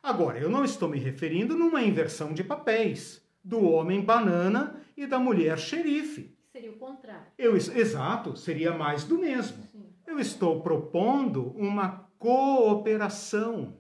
Agora, 0.03 0.39
eu 0.39 0.49
não 0.49 0.65
estou 0.65 0.89
me 0.89 0.99
referindo 0.99 1.57
numa 1.57 1.83
inversão 1.83 2.33
de 2.33 2.45
papéis 2.45 3.21
do 3.43 3.65
homem 3.65 4.01
banana 4.01 4.81
e 4.97 5.07
da 5.07 5.19
mulher 5.19 5.59
xerife. 5.59 6.36
Seria 6.57 6.71
o 6.71 6.79
contrário. 6.79 7.27
Eu, 7.37 7.55
exato, 7.55 8.35
seria 8.35 8.73
mais 8.73 9.05
do 9.05 9.19
mesmo. 9.19 9.63
Sim. 9.71 9.85
Eu 10.07 10.19
estou 10.19 10.63
propondo 10.63 11.55
uma 11.55 12.09
cooperação 12.19 13.77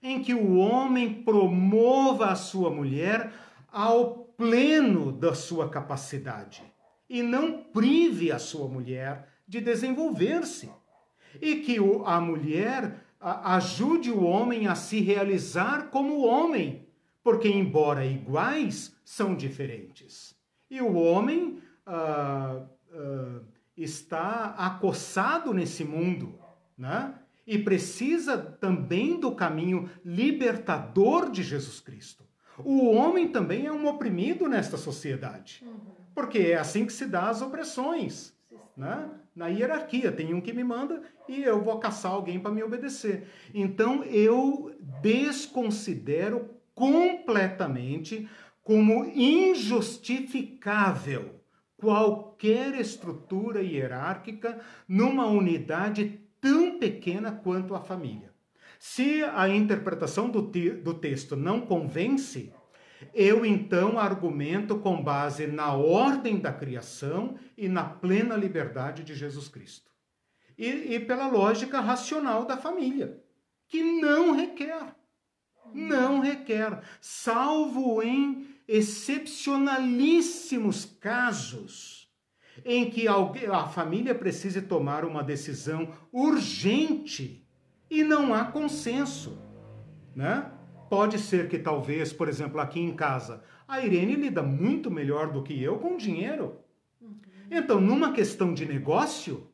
em 0.00 0.22
que 0.22 0.32
o 0.32 0.56
homem 0.56 1.24
promova 1.24 2.26
a 2.26 2.36
sua 2.36 2.70
mulher 2.70 3.32
ao 3.72 4.18
pleno 4.36 5.10
da 5.10 5.34
sua 5.34 5.68
capacidade 5.68 6.62
e 7.10 7.24
não 7.24 7.64
prive 7.64 8.30
a 8.30 8.38
sua 8.38 8.68
mulher 8.68 9.28
de 9.44 9.60
desenvolver-se. 9.60 10.70
E 11.42 11.56
que 11.56 11.78
a 12.06 12.20
mulher 12.20 13.04
ajude 13.20 14.12
o 14.12 14.22
homem 14.22 14.68
a 14.68 14.76
se 14.76 15.00
realizar 15.00 15.90
como 15.90 16.24
homem, 16.24 16.86
porque, 17.20 17.48
embora 17.48 18.06
iguais, 18.06 18.96
são 19.04 19.34
diferentes. 19.34 20.36
E 20.70 20.80
o 20.80 20.94
homem 20.94 21.62
ah, 21.86 22.62
ah, 22.92 23.40
está 23.76 24.54
acossado 24.56 25.52
nesse 25.52 25.84
mundo, 25.84 26.38
né? 26.76 27.14
e 27.46 27.58
precisa 27.58 28.38
também 28.38 29.20
do 29.20 29.32
caminho 29.32 29.90
libertador 30.04 31.30
de 31.30 31.42
Jesus 31.42 31.80
Cristo. 31.80 32.24
O 32.58 32.86
homem 32.86 33.28
também 33.28 33.66
é 33.66 33.72
um 33.72 33.88
oprimido 33.88 34.48
nesta 34.48 34.76
sociedade, 34.76 35.64
porque 36.14 36.38
é 36.38 36.56
assim 36.56 36.86
que 36.86 36.92
se 36.92 37.06
dá 37.06 37.28
as 37.28 37.42
opressões. 37.42 38.32
Né? 38.76 39.10
Na 39.34 39.48
hierarquia, 39.48 40.12
tem 40.12 40.32
um 40.32 40.40
que 40.40 40.52
me 40.52 40.62
manda 40.62 41.02
e 41.28 41.42
eu 41.42 41.60
vou 41.62 41.80
caçar 41.80 42.12
alguém 42.12 42.38
para 42.38 42.52
me 42.52 42.62
obedecer. 42.62 43.26
Então 43.52 44.04
eu 44.04 44.72
desconsidero 45.02 46.48
completamente 46.74 48.28
como 48.62 49.04
injustificável 49.04 51.43
qualquer 51.76 52.74
estrutura 52.74 53.62
hierárquica 53.62 54.60
numa 54.88 55.26
unidade 55.26 56.20
tão 56.40 56.78
pequena 56.78 57.32
quanto 57.32 57.74
a 57.74 57.80
família. 57.80 58.32
Se 58.78 59.22
a 59.24 59.48
interpretação 59.48 60.28
do, 60.28 60.50
te 60.50 60.70
do 60.70 60.94
texto 60.94 61.36
não 61.36 61.62
convence, 61.62 62.52
eu 63.14 63.44
então 63.44 63.98
argumento 63.98 64.78
com 64.78 65.02
base 65.02 65.46
na 65.46 65.72
ordem 65.74 66.38
da 66.38 66.52
criação 66.52 67.36
e 67.56 67.68
na 67.68 67.84
plena 67.84 68.36
liberdade 68.36 69.02
de 69.02 69.14
Jesus 69.14 69.48
Cristo. 69.48 69.90
E, 70.56 70.94
e 70.94 71.00
pela 71.00 71.26
lógica 71.26 71.80
racional 71.80 72.44
da 72.44 72.56
família, 72.56 73.20
que 73.68 73.82
não 73.82 74.32
requer, 74.32 74.94
não 75.72 76.20
requer, 76.20 76.80
salvo 77.00 78.02
em 78.02 78.53
excepcionalíssimos 78.66 80.86
casos 81.00 82.10
em 82.64 82.88
que 82.88 83.06
a 83.08 83.66
família 83.66 84.14
precise 84.14 84.62
tomar 84.62 85.04
uma 85.04 85.22
decisão 85.22 85.88
urgente 86.12 87.46
e 87.90 88.02
não 88.02 88.32
há 88.32 88.44
consenso, 88.44 89.38
né? 90.14 90.50
Pode 90.88 91.18
ser 91.18 91.48
que 91.48 91.58
talvez, 91.58 92.12
por 92.12 92.28
exemplo, 92.28 92.60
aqui 92.60 92.78
em 92.78 92.94
casa, 92.94 93.42
a 93.66 93.80
Irene 93.80 94.14
lida 94.14 94.42
muito 94.42 94.90
melhor 94.90 95.32
do 95.32 95.42
que 95.42 95.60
eu 95.60 95.78
com 95.78 95.96
dinheiro. 95.96 96.60
Uhum. 97.00 97.16
Então, 97.50 97.80
numa 97.80 98.12
questão 98.12 98.54
de 98.54 98.64
negócio 98.64 99.50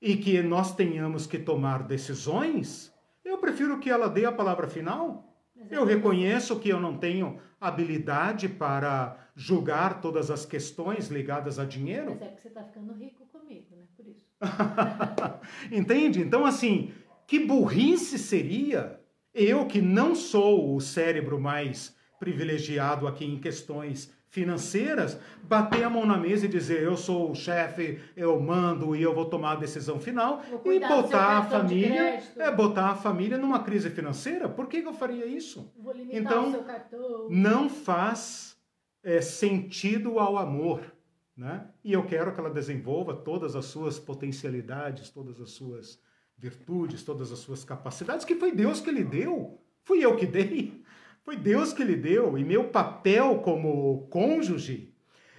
e 0.00 0.16
que 0.16 0.42
nós 0.42 0.74
tenhamos 0.74 1.26
que 1.26 1.38
tomar 1.38 1.84
decisões, 1.84 2.92
eu 3.24 3.38
prefiro 3.38 3.78
que 3.78 3.88
ela 3.88 4.08
dê 4.08 4.24
a 4.24 4.32
palavra 4.32 4.68
final. 4.68 5.29
Eu 5.68 5.84
reconheço 5.84 6.58
que 6.58 6.68
eu 6.68 6.80
não 6.80 6.96
tenho 6.96 7.40
habilidade 7.60 8.48
para 8.48 9.16
julgar 9.34 10.00
todas 10.00 10.30
as 10.30 10.46
questões 10.46 11.08
ligadas 11.08 11.58
a 11.58 11.64
dinheiro. 11.64 12.10
Mas 12.10 12.22
é 12.22 12.28
que 12.28 12.40
você 12.40 12.48
está 12.48 12.62
ficando 12.64 12.92
rico 12.94 13.26
comigo, 13.26 13.76
né? 13.76 13.84
Por 13.96 14.06
isso. 14.06 14.26
Entende? 15.70 16.20
Então, 16.20 16.46
assim, 16.46 16.92
que 17.26 17.44
burrice 17.44 18.18
seria 18.18 19.00
eu, 19.32 19.66
que 19.66 19.80
não 19.80 20.14
sou 20.14 20.74
o 20.74 20.80
cérebro 20.80 21.40
mais 21.40 21.96
privilegiado 22.18 23.06
aqui 23.06 23.24
em 23.24 23.38
questões 23.38 24.12
financeiras, 24.30 25.18
bater 25.42 25.82
a 25.82 25.90
mão 25.90 26.06
na 26.06 26.16
mesa 26.16 26.46
e 26.46 26.48
dizer 26.48 26.82
eu 26.82 26.96
sou 26.96 27.32
o 27.32 27.34
chefe, 27.34 28.00
eu 28.16 28.40
mando 28.40 28.94
e 28.94 29.02
eu 29.02 29.12
vou 29.12 29.24
tomar 29.24 29.52
a 29.52 29.56
decisão 29.56 29.98
final 29.98 30.40
e 30.64 30.78
botar 30.78 31.38
a 31.38 31.42
família, 31.42 32.22
é 32.36 32.50
botar 32.50 32.90
a 32.90 32.94
família 32.94 33.36
numa 33.36 33.64
crise 33.64 33.90
financeira. 33.90 34.48
Por 34.48 34.68
que, 34.68 34.82
que 34.82 34.88
eu 34.88 34.94
faria 34.94 35.26
isso? 35.26 35.72
então, 36.10 36.64
não 37.28 37.68
faz 37.68 38.56
é, 39.02 39.20
sentido 39.20 40.20
ao 40.20 40.38
amor, 40.38 40.80
né? 41.36 41.66
E 41.82 41.92
eu 41.92 42.06
quero 42.06 42.32
que 42.32 42.38
ela 42.38 42.50
desenvolva 42.50 43.14
todas 43.14 43.56
as 43.56 43.64
suas 43.64 43.98
potencialidades, 43.98 45.10
todas 45.10 45.40
as 45.40 45.50
suas 45.50 46.00
virtudes, 46.38 47.02
todas 47.02 47.32
as 47.32 47.40
suas 47.40 47.64
capacidades 47.64 48.24
que 48.24 48.36
foi 48.36 48.52
Deus 48.52 48.80
que 48.80 48.92
lhe 48.92 49.04
deu. 49.04 49.60
Fui 49.82 50.04
eu 50.04 50.14
que 50.14 50.26
dei. 50.26 50.79
Foi 51.24 51.36
Deus 51.36 51.72
que 51.72 51.84
lhe 51.84 51.96
deu, 51.96 52.36
e 52.36 52.44
meu 52.44 52.68
papel 52.68 53.40
como 53.40 54.06
cônjuge 54.08 54.94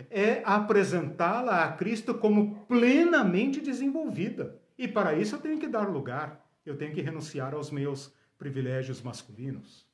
é 0.09 0.41
apresentá-la 0.45 1.63
a 1.63 1.71
Cristo 1.73 2.15
como 2.15 2.65
plenamente 2.65 3.59
desenvolvida. 3.59 4.59
E 4.77 4.87
para 4.87 5.13
isso 5.13 5.35
eu 5.35 5.39
tenho 5.39 5.59
que 5.59 5.67
dar 5.67 5.89
lugar, 5.89 6.43
eu 6.65 6.77
tenho 6.77 6.93
que 6.93 7.01
renunciar 7.01 7.53
aos 7.53 7.69
meus 7.69 8.13
privilégios 8.37 9.01
masculinos. 9.01 9.87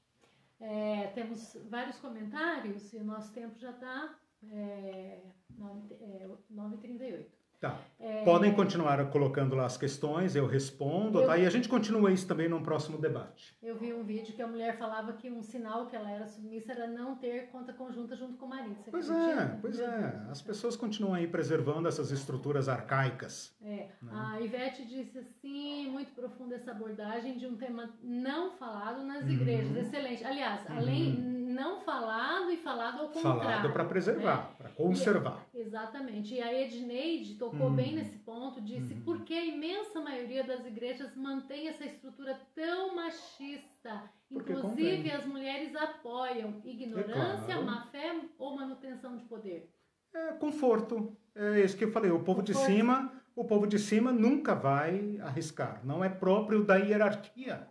É, 0.59 1.07
temos 1.13 1.57
vários 1.69 1.97
comentários 1.97 2.93
e 2.93 2.97
o 2.97 3.03
nosso 3.03 3.31
tempo 3.31 3.59
já 3.59 3.71
está 3.71 4.15
é, 4.51 5.19
9h38. 5.59 7.25
Tá. 7.59 7.79
É... 7.99 8.23
Podem 8.23 8.53
continuar 8.53 9.03
colocando 9.09 9.55
lá 9.55 9.65
as 9.65 9.77
questões, 9.77 10.35
eu 10.35 10.45
respondo, 10.45 11.21
eu... 11.21 11.25
tá? 11.25 11.37
E 11.37 11.45
a 11.45 11.49
gente 11.49 11.67
continua 11.67 12.11
isso 12.11 12.27
também 12.27 12.47
num 12.47 12.61
próximo 12.61 12.99
debate. 12.99 13.57
Eu 13.63 13.75
vi 13.75 13.91
um 13.93 14.03
vídeo 14.03 14.35
que 14.35 14.41
a 14.41 14.47
mulher 14.47 14.77
falava 14.77 15.13
que 15.13 15.29
um 15.29 15.41
sinal 15.41 15.87
que 15.87 15.95
ela 15.95 16.11
era 16.11 16.27
submissa 16.27 16.73
era 16.73 16.85
não 16.85 17.15
ter 17.15 17.49
conta 17.49 17.73
conjunta 17.73 18.15
junto 18.15 18.37
com 18.37 18.45
o 18.45 18.49
marido. 18.49 18.75
Você 18.75 18.91
pois 18.91 19.09
é, 19.09 19.57
pois 19.59 19.77
Meu 19.77 19.87
é. 19.87 20.11
Deus. 20.11 20.29
As 20.29 20.41
pessoas 20.41 20.75
continuam 20.75 21.15
aí 21.15 21.27
preservando 21.27 21.87
essas 21.87 22.11
estruturas 22.11 22.69
arcaicas. 22.69 23.55
É. 23.63 23.89
Né? 24.01 24.11
A 24.13 24.39
Ivete 24.39 24.85
disse 24.85 25.17
assim, 25.17 25.89
muito 25.89 26.11
profunda 26.13 26.55
essa 26.55 26.71
abordagem 26.71 27.37
de 27.37 27.47
um 27.47 27.55
tema 27.55 27.89
não 28.03 28.51
falado 28.51 29.03
nas 29.03 29.23
uhum. 29.23 29.31
igrejas. 29.31 29.77
Excelente. 29.77 30.23
Aliás, 30.23 30.69
uhum. 30.69 30.77
além 30.77 31.37
não 31.57 31.79
falado 31.81 32.51
e 32.51 32.57
falado 32.57 33.01
ao 33.01 33.09
contrário. 33.09 33.41
Falado 33.41 33.73
para 33.73 33.85
preservar, 33.85 34.37
né? 34.37 34.55
para 34.59 34.69
conservar. 34.69 35.45
E, 35.53 35.59
exatamente. 35.59 36.35
E 36.35 36.41
a 36.41 36.53
Edneide 36.53 37.35
tocou 37.51 37.69
bem 37.71 37.89
uhum. 37.89 37.95
nesse 37.95 38.17
ponto, 38.19 38.61
disse 38.61 38.93
uhum. 38.93 39.01
por 39.01 39.21
que 39.23 39.33
a 39.33 39.45
imensa 39.45 39.99
maioria 40.01 40.43
das 40.43 40.65
igrejas 40.65 41.15
mantém 41.15 41.67
essa 41.67 41.85
estrutura 41.85 42.39
tão 42.55 42.95
machista. 42.95 44.11
Porque 44.29 44.53
Inclusive 44.53 44.97
convém. 44.97 45.11
as 45.11 45.25
mulheres 45.25 45.75
apoiam 45.75 46.61
ignorância, 46.65 47.53
é 47.53 47.55
claro. 47.55 47.65
má 47.65 47.87
fé 47.87 48.15
ou 48.37 48.55
manutenção 48.55 49.17
de 49.17 49.23
poder. 49.25 49.69
É 50.13 50.33
conforto. 50.33 51.15
É 51.35 51.61
isso 51.61 51.77
que 51.77 51.85
eu 51.85 51.91
falei. 51.91 52.11
O 52.11 52.19
povo 52.19 52.41
conforto. 52.41 52.51
de 52.51 52.57
cima, 52.65 53.11
o 53.35 53.45
povo 53.45 53.67
de 53.67 53.79
cima 53.79 54.11
nunca 54.11 54.53
vai 54.55 55.17
arriscar. 55.21 55.81
Não 55.85 56.03
é 56.03 56.09
próprio 56.09 56.63
da 56.63 56.75
hierarquia 56.75 57.67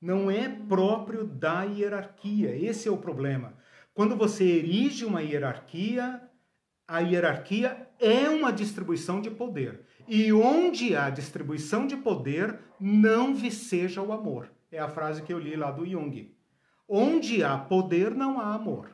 não 0.00 0.30
é 0.30 0.48
próprio 0.48 1.26
da 1.26 1.62
hierarquia. 1.64 2.56
Esse 2.56 2.88
é 2.88 2.90
o 2.90 2.96
problema. 2.96 3.54
Quando 3.92 4.16
você 4.16 4.44
erige 4.44 5.04
uma 5.04 5.20
hierarquia, 5.20 6.22
a 6.90 6.98
hierarquia 6.98 7.88
é 8.00 8.28
uma 8.28 8.52
distribuição 8.52 9.20
de 9.20 9.30
poder. 9.30 9.84
E 10.08 10.32
onde 10.32 10.96
há 10.96 11.08
distribuição 11.08 11.86
de 11.86 11.96
poder, 11.96 12.58
não 12.80 13.32
viceja 13.32 14.02
o 14.02 14.12
amor. 14.12 14.50
É 14.72 14.80
a 14.80 14.88
frase 14.88 15.22
que 15.22 15.32
eu 15.32 15.38
li 15.38 15.54
lá 15.54 15.70
do 15.70 15.86
Jung. 15.86 16.34
Onde 16.88 17.44
há 17.44 17.56
poder, 17.56 18.12
não 18.12 18.40
há 18.40 18.54
amor. 18.54 18.90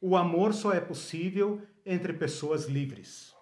O 0.00 0.16
amor 0.16 0.52
só 0.54 0.72
é 0.72 0.80
possível 0.80 1.62
entre 1.84 2.12
pessoas 2.12 2.66
livres. 2.66 3.32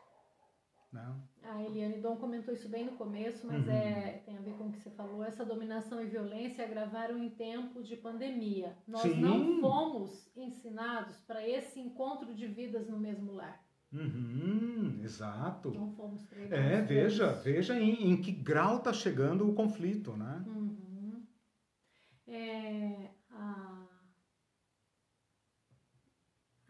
Não? 0.93 1.23
A 1.43 1.63
Eliane 1.63 1.99
Dom 1.99 2.17
comentou 2.17 2.53
isso 2.53 2.69
bem 2.69 2.85
no 2.85 2.93
começo, 2.93 3.47
mas 3.47 3.67
uhum. 3.67 3.73
é, 3.73 4.23
tem 4.27 4.37
a 4.37 4.41
ver 4.43 4.53
com 4.59 4.65
o 4.65 4.73
que 4.73 4.79
você 4.79 4.91
falou. 4.91 5.25
Essa 5.25 5.47
dominação 5.47 6.03
e 6.03 6.07
violência 6.07 6.63
agravaram 6.63 7.17
em 7.17 7.31
tempos 7.31 7.89
de 7.89 7.97
pandemia. 7.97 8.77
Nós 8.87 9.01
Sim. 9.01 9.21
não 9.21 9.61
fomos 9.63 10.31
ensinados 10.37 11.17
para 11.23 11.47
esse 11.49 11.81
encontro 11.81 12.35
de 12.35 12.47
vidas 12.47 12.87
no 12.87 12.99
mesmo 12.99 13.33
lar. 13.33 13.65
Uhum, 13.95 15.01
exato. 15.05 15.71
Não 15.71 15.93
fomos 15.93 16.25
treinados. 16.25 16.59
É, 16.59 16.83
veja, 16.83 17.33
veja 17.33 17.79
em, 17.79 18.11
em, 18.11 18.21
que 18.21 18.33
grau 18.33 18.79
está 18.79 18.93
chegando 18.93 19.49
o 19.49 19.55
conflito, 19.55 20.17
né? 20.17 20.43
Uhum. 20.47 21.25
É, 22.27 23.11
a 23.31 23.85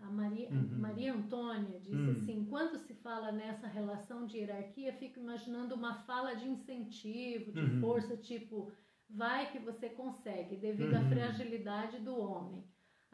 a 0.05 0.11
Maria, 0.11 0.51
uhum. 0.51 0.79
Maria 0.79 1.15
Antônia 1.15 1.81
disse 1.81 1.97
uhum. 1.97 2.11
assim: 2.11 2.41
enquanto 2.41 2.79
se 2.79 2.93
fala 2.95 3.33
nessa 3.33 3.67
relação 3.67 4.27
de 4.27 4.37
hierarquia, 4.37 4.93
fico 4.93 5.19
imaginando 5.19 5.75
uma 5.75 5.95
fala 6.03 6.35
de 6.35 6.47
incentivo, 6.47 7.53
de 7.53 7.61
uhum. 7.61 7.81
força, 7.81 8.15
tipo, 8.17 8.71
vai 9.09 9.51
que 9.51 9.59
você 9.59 9.89
consegue, 9.89 10.57
devido 10.57 10.95
à 10.95 11.01
uhum. 11.01 11.09
fragilidade 11.09 11.99
do 12.01 12.19
homem. 12.19 12.63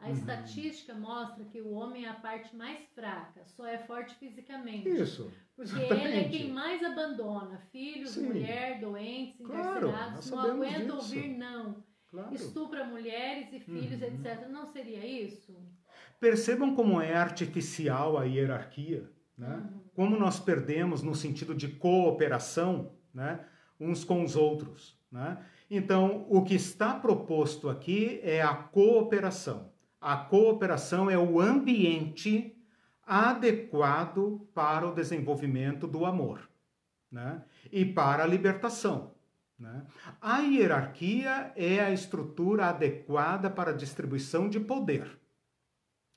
A 0.01 0.07
uhum. 0.07 0.13
estatística 0.13 0.95
mostra 0.95 1.45
que 1.45 1.61
o 1.61 1.73
homem 1.73 2.05
é 2.05 2.09
a 2.09 2.15
parte 2.15 2.55
mais 2.55 2.79
fraca, 2.95 3.45
só 3.45 3.67
é 3.67 3.77
forte 3.77 4.15
fisicamente. 4.15 4.89
Isso. 4.89 5.31
Porque 5.55 5.75
exatamente. 5.75 6.07
ele 6.07 6.17
é 6.17 6.29
quem 6.29 6.51
mais 6.51 6.83
abandona 6.83 7.59
filhos, 7.71 8.11
Sim. 8.11 8.25
mulher, 8.25 8.79
doentes, 8.79 9.45
claro, 9.45 9.89
encarcerados, 9.89 10.31
não 10.31 10.39
aguenta 10.39 10.79
disso. 10.79 10.95
ouvir 10.95 11.37
não. 11.37 11.83
Claro. 12.09 12.33
Estupra 12.33 12.83
mulheres 12.83 13.53
e 13.53 13.59
filhos, 13.59 14.01
uhum. 14.01 14.07
etc. 14.07 14.47
Não 14.49 14.65
seria 14.65 15.05
isso? 15.05 15.55
Percebam 16.19 16.75
como 16.75 16.99
é 16.99 17.13
artificial 17.13 18.17
a 18.17 18.23
hierarquia, 18.23 19.09
né? 19.37 19.55
Uhum. 19.55 19.81
Como 19.93 20.17
nós 20.17 20.39
perdemos 20.39 21.03
no 21.03 21.13
sentido 21.13 21.53
de 21.53 21.67
cooperação, 21.67 22.91
né? 23.13 23.45
Uns 23.79 24.03
com 24.03 24.23
os 24.23 24.35
outros, 24.35 24.99
né? 25.11 25.45
Então, 25.69 26.25
o 26.27 26.43
que 26.43 26.55
está 26.55 26.95
proposto 26.95 27.69
aqui 27.69 28.19
é 28.23 28.41
a 28.41 28.53
cooperação. 28.53 29.70
A 30.01 30.17
cooperação 30.17 31.09
é 31.09 31.17
o 31.17 31.39
ambiente 31.39 32.57
adequado 33.05 34.47
para 34.53 34.87
o 34.87 34.95
desenvolvimento 34.95 35.87
do 35.87 36.05
amor, 36.05 36.49
né? 37.11 37.43
E 37.71 37.85
para 37.85 38.23
a 38.23 38.27
libertação. 38.27 39.13
Né? 39.59 39.85
A 40.19 40.39
hierarquia 40.39 41.53
é 41.55 41.79
a 41.79 41.91
estrutura 41.91 42.65
adequada 42.65 43.47
para 43.47 43.69
a 43.69 43.75
distribuição 43.75 44.49
de 44.49 44.59
poder. 44.59 45.19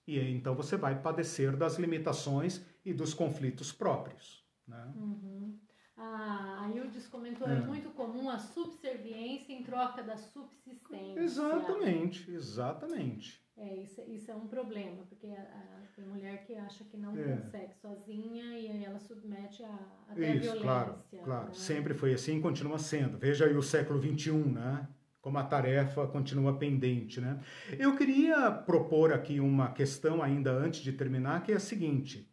E 0.06 0.18
então 0.18 0.54
você 0.54 0.78
vai 0.78 0.98
padecer 0.98 1.54
das 1.54 1.76
limitações 1.76 2.64
e 2.82 2.94
dos 2.94 3.12
conflitos 3.12 3.70
próprios. 3.70 4.42
Né? 4.66 4.92
Uhum. 4.96 5.58
A 5.96 6.70
Hildes 6.74 7.06
comentou, 7.06 7.46
é. 7.46 7.56
é 7.56 7.60
muito 7.60 7.90
comum 7.90 8.30
a 8.30 8.38
subserviência 8.38 9.52
em 9.52 9.62
troca 9.62 10.02
da 10.02 10.16
subsistência. 10.16 11.20
Exatamente, 11.20 12.30
exatamente. 12.30 13.43
É, 13.56 13.76
isso, 13.76 14.02
isso 14.08 14.30
é 14.30 14.34
um 14.34 14.48
problema, 14.48 15.04
porque 15.08 15.28
a, 15.28 15.40
a, 15.40 15.86
tem 15.94 16.04
mulher 16.04 16.44
que 16.44 16.56
acha 16.56 16.82
que 16.84 16.96
não 16.96 17.16
é. 17.16 17.36
consegue 17.36 17.72
sozinha 17.74 18.58
e 18.58 18.68
aí 18.68 18.84
ela 18.84 18.98
submete 18.98 19.62
a, 19.62 19.78
até 20.08 20.34
isso, 20.34 20.50
a 20.50 20.54
violência. 20.54 20.60
Claro, 20.60 20.98
claro. 21.22 21.46
Né? 21.46 21.54
Sempre 21.54 21.94
foi 21.94 22.12
assim 22.12 22.38
e 22.38 22.40
continua 22.40 22.78
sendo. 22.78 23.16
Veja 23.16 23.46
aí 23.46 23.56
o 23.56 23.62
século 23.62 24.02
XXI, 24.02 24.32
né? 24.32 24.88
como 25.24 25.38
a 25.38 25.42
tarefa 25.42 26.06
continua 26.06 26.58
pendente. 26.58 27.18
Né? 27.18 27.40
Eu 27.78 27.96
queria 27.96 28.50
propor 28.50 29.10
aqui 29.10 29.40
uma 29.40 29.72
questão 29.72 30.22
ainda 30.22 30.52
antes 30.52 30.80
de 30.80 30.92
terminar, 30.92 31.42
que 31.42 31.50
é 31.50 31.54
a 31.54 31.60
seguinte: 31.60 32.30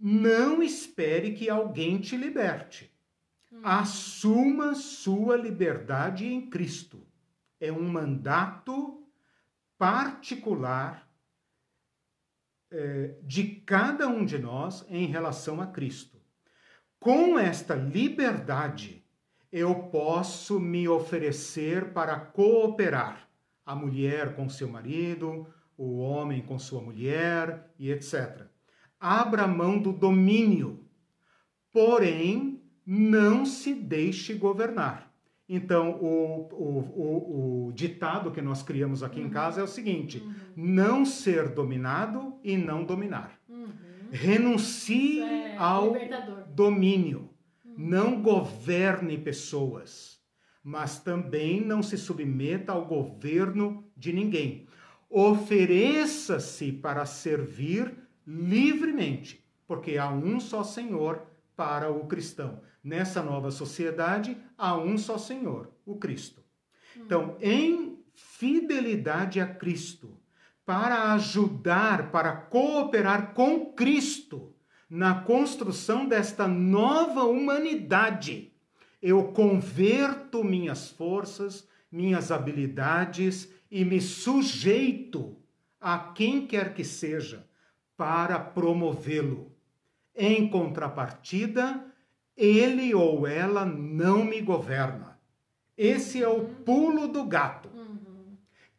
não 0.00 0.62
espere 0.62 1.32
que 1.32 1.50
alguém 1.50 1.98
te 1.98 2.16
liberte. 2.16 2.90
Hum. 3.52 3.60
Assuma 3.62 4.74
sua 4.74 5.36
liberdade 5.36 6.26
em 6.26 6.48
Cristo. 6.48 7.06
É 7.60 7.70
um 7.70 7.86
mandato 7.86 9.03
particular 9.78 11.08
é, 12.70 13.14
de 13.22 13.44
cada 13.60 14.08
um 14.08 14.24
de 14.24 14.38
nós 14.38 14.84
em 14.88 15.06
relação 15.06 15.60
a 15.60 15.66
Cristo. 15.66 16.20
Com 16.98 17.38
esta 17.38 17.74
liberdade, 17.74 19.04
eu 19.52 19.74
posso 19.84 20.58
me 20.58 20.88
oferecer 20.88 21.92
para 21.92 22.18
cooperar. 22.18 23.28
A 23.64 23.74
mulher 23.74 24.34
com 24.34 24.48
seu 24.48 24.68
marido, 24.68 25.46
o 25.76 25.98
homem 25.98 26.42
com 26.42 26.58
sua 26.58 26.82
mulher 26.82 27.72
e 27.78 27.90
etc. 27.90 28.46
Abra 28.98 29.46
mão 29.46 29.78
do 29.78 29.92
domínio, 29.92 30.84
porém 31.72 32.60
não 32.84 33.46
se 33.46 33.72
deixe 33.72 34.34
governar. 34.34 35.13
Então, 35.48 35.90
o, 36.00 36.48
o, 36.52 36.78
o, 36.78 37.66
o 37.68 37.72
ditado 37.72 38.30
que 38.30 38.40
nós 38.40 38.62
criamos 38.62 39.02
aqui 39.02 39.20
uhum. 39.20 39.26
em 39.26 39.30
casa 39.30 39.60
é 39.60 39.64
o 39.64 39.68
seguinte: 39.68 40.18
uhum. 40.18 40.34
não 40.56 41.04
ser 41.04 41.48
dominado 41.50 42.38
e 42.42 42.56
não 42.56 42.84
dominar. 42.84 43.38
Uhum. 43.48 43.68
Renuncie 44.10 45.20
é 45.20 45.56
ao 45.56 45.92
libertador. 45.92 46.44
domínio 46.48 47.30
não 47.76 48.22
governe 48.22 49.18
pessoas, 49.18 50.20
mas 50.62 51.00
também 51.00 51.60
não 51.60 51.82
se 51.82 51.98
submeta 51.98 52.72
ao 52.72 52.86
governo 52.86 53.84
de 53.96 54.12
ninguém. 54.12 54.66
Ofereça-se 55.10 56.72
para 56.72 57.04
servir 57.04 57.94
livremente, 58.26 59.44
porque 59.66 59.98
há 59.98 60.10
um 60.10 60.40
só 60.40 60.62
Senhor 60.64 61.22
para 61.56 61.90
o 61.90 62.06
cristão. 62.06 62.60
Nessa 62.84 63.22
nova 63.22 63.50
sociedade, 63.50 64.36
há 64.58 64.76
um 64.76 64.98
só 64.98 65.16
Senhor, 65.16 65.72
o 65.86 65.96
Cristo. 65.96 66.44
Então, 66.94 67.36
em 67.40 67.98
fidelidade 68.12 69.40
a 69.40 69.46
Cristo, 69.46 70.20
para 70.66 71.12
ajudar, 71.14 72.10
para 72.10 72.32
cooperar 72.32 73.32
com 73.32 73.72
Cristo, 73.72 74.54
na 74.88 75.14
construção 75.22 76.06
desta 76.06 76.46
nova 76.46 77.24
humanidade. 77.24 78.52
Eu 79.00 79.24
converto 79.32 80.44
minhas 80.44 80.90
forças, 80.90 81.66
minhas 81.90 82.30
habilidades 82.30 83.50
e 83.70 83.84
me 83.84 84.00
sujeito 84.00 85.36
a 85.80 85.98
quem 85.98 86.46
quer 86.46 86.74
que 86.74 86.84
seja 86.84 87.46
para 87.96 88.38
promovê-lo. 88.38 89.52
Em 90.14 90.48
contrapartida, 90.48 91.84
ele 92.36 92.94
ou 92.94 93.26
ela 93.26 93.64
não 93.64 94.24
me 94.24 94.40
governa. 94.40 95.18
Esse 95.76 96.22
é 96.22 96.28
o 96.28 96.44
pulo 96.44 97.08
do 97.08 97.24
gato 97.24 97.74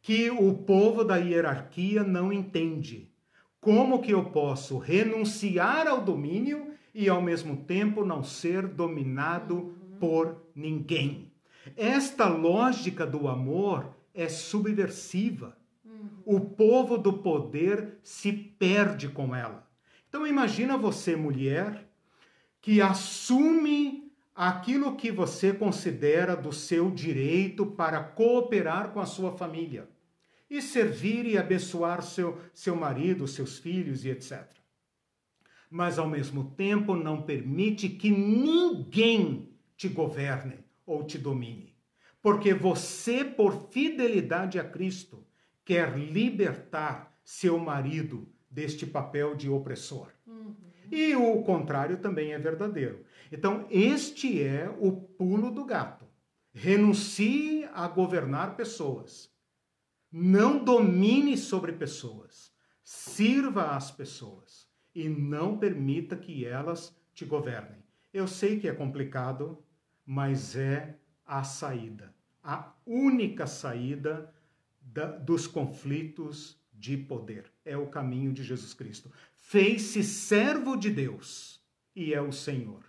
que 0.06 0.30
o 0.30 0.54
povo 0.54 1.04
da 1.04 1.16
hierarquia 1.16 2.04
não 2.04 2.32
entende. 2.32 3.12
Como 3.60 4.04
que 4.04 4.12
eu 4.12 4.26
posso 4.26 4.78
renunciar 4.78 5.88
ao 5.88 6.00
domínio 6.00 6.76
e 6.94 7.10
ao 7.10 7.24
mesmo 7.24 7.58
tempo 7.66 8.06
não 8.06 8.24
ser 8.24 8.68
dominado 8.68 9.56
uhum. 9.56 9.98
por 10.00 10.46
ninguém. 10.54 11.32
Esta 11.76 12.28
lógica 12.28 13.04
do 13.04 13.28
amor 13.28 13.96
é 14.14 14.30
subversiva. 14.30 15.58
Uhum. 15.84 16.10
O 16.24 16.40
povo 16.40 17.00
do 17.00 17.14
poder 17.14 17.98
se 18.04 18.32
perde 18.32 19.10
com 19.10 19.34
ela. 19.34 19.68
Então 20.08 20.28
imagina 20.28 20.78
você, 20.78 21.16
mulher, 21.16 21.90
que 22.66 22.82
assume 22.82 24.12
aquilo 24.34 24.96
que 24.96 25.12
você 25.12 25.54
considera 25.54 26.36
do 26.36 26.52
seu 26.52 26.90
direito 26.90 27.64
para 27.64 28.04
cooperar 28.04 28.90
com 28.90 29.00
a 29.00 29.06
sua 29.06 29.38
família 29.38 29.88
e 30.50 30.64
servir 30.64 31.28
e 31.28 31.38
abençoar 31.38 32.02
seu, 32.02 32.42
seu 32.56 32.76
marido, 32.76 33.28
seus 33.28 33.60
filhos 33.60 34.04
e 34.04 34.10
etc. 34.10 34.48
Mas 35.70 36.00
ao 36.00 36.10
mesmo 36.10 36.56
tempo 36.58 36.96
não 36.96 37.22
permite 37.22 37.88
que 37.88 38.10
ninguém 38.10 39.48
te 39.78 39.88
governe 39.88 40.58
ou 40.88 41.04
te 41.04 41.20
domine. 41.20 41.76
Porque 42.20 42.52
você, 42.52 43.24
por 43.24 43.70
fidelidade 43.70 44.58
a 44.58 44.64
Cristo, 44.64 45.24
quer 45.64 45.96
libertar 45.96 47.16
seu 47.24 47.60
marido 47.60 48.28
deste 48.50 48.88
papel 48.88 49.36
de 49.36 49.52
opressor. 49.52 50.08
Uhum. 50.26 50.75
E 50.92 51.16
o 51.16 51.42
contrário 51.44 51.98
também 51.98 52.34
é 52.34 52.40
verdadeiro. 52.40 53.06
Então, 53.32 53.66
este 53.70 54.42
é 54.42 54.70
o 54.80 54.92
pulo 54.92 55.52
do 55.52 55.66
gato. 55.66 56.06
Renuncie 56.54 57.68
a 57.74 57.88
governar 57.88 58.56
pessoas. 58.56 59.32
Não 60.12 60.64
domine 60.64 61.38
sobre 61.38 61.74
pessoas. 61.74 62.54
Sirva 62.84 63.76
as 63.76 63.92
pessoas 63.92 64.68
e 64.94 65.10
não 65.10 65.58
permita 65.58 66.16
que 66.16 66.46
elas 66.46 66.96
te 67.14 67.26
governem. 67.26 67.84
Eu 68.14 68.28
sei 68.28 68.60
que 68.60 68.68
é 68.68 68.74
complicado, 68.74 69.62
mas 70.06 70.56
é 70.56 70.98
a 71.26 71.44
saída, 71.44 72.14
a 72.44 72.74
única 72.86 73.48
saída 73.48 74.32
da, 74.80 75.08
dos 75.08 75.48
conflitos 75.48 76.62
de 76.72 76.96
poder. 76.96 77.52
É 77.66 77.76
o 77.76 77.88
caminho 77.88 78.32
de 78.32 78.44
Jesus 78.44 78.74
Cristo. 78.74 79.12
Fez-se 79.36 80.04
servo 80.04 80.78
de 80.78 80.92
Deus 80.92 81.60
e 81.96 82.14
é 82.14 82.22
o 82.22 82.32
Senhor. 82.32 82.84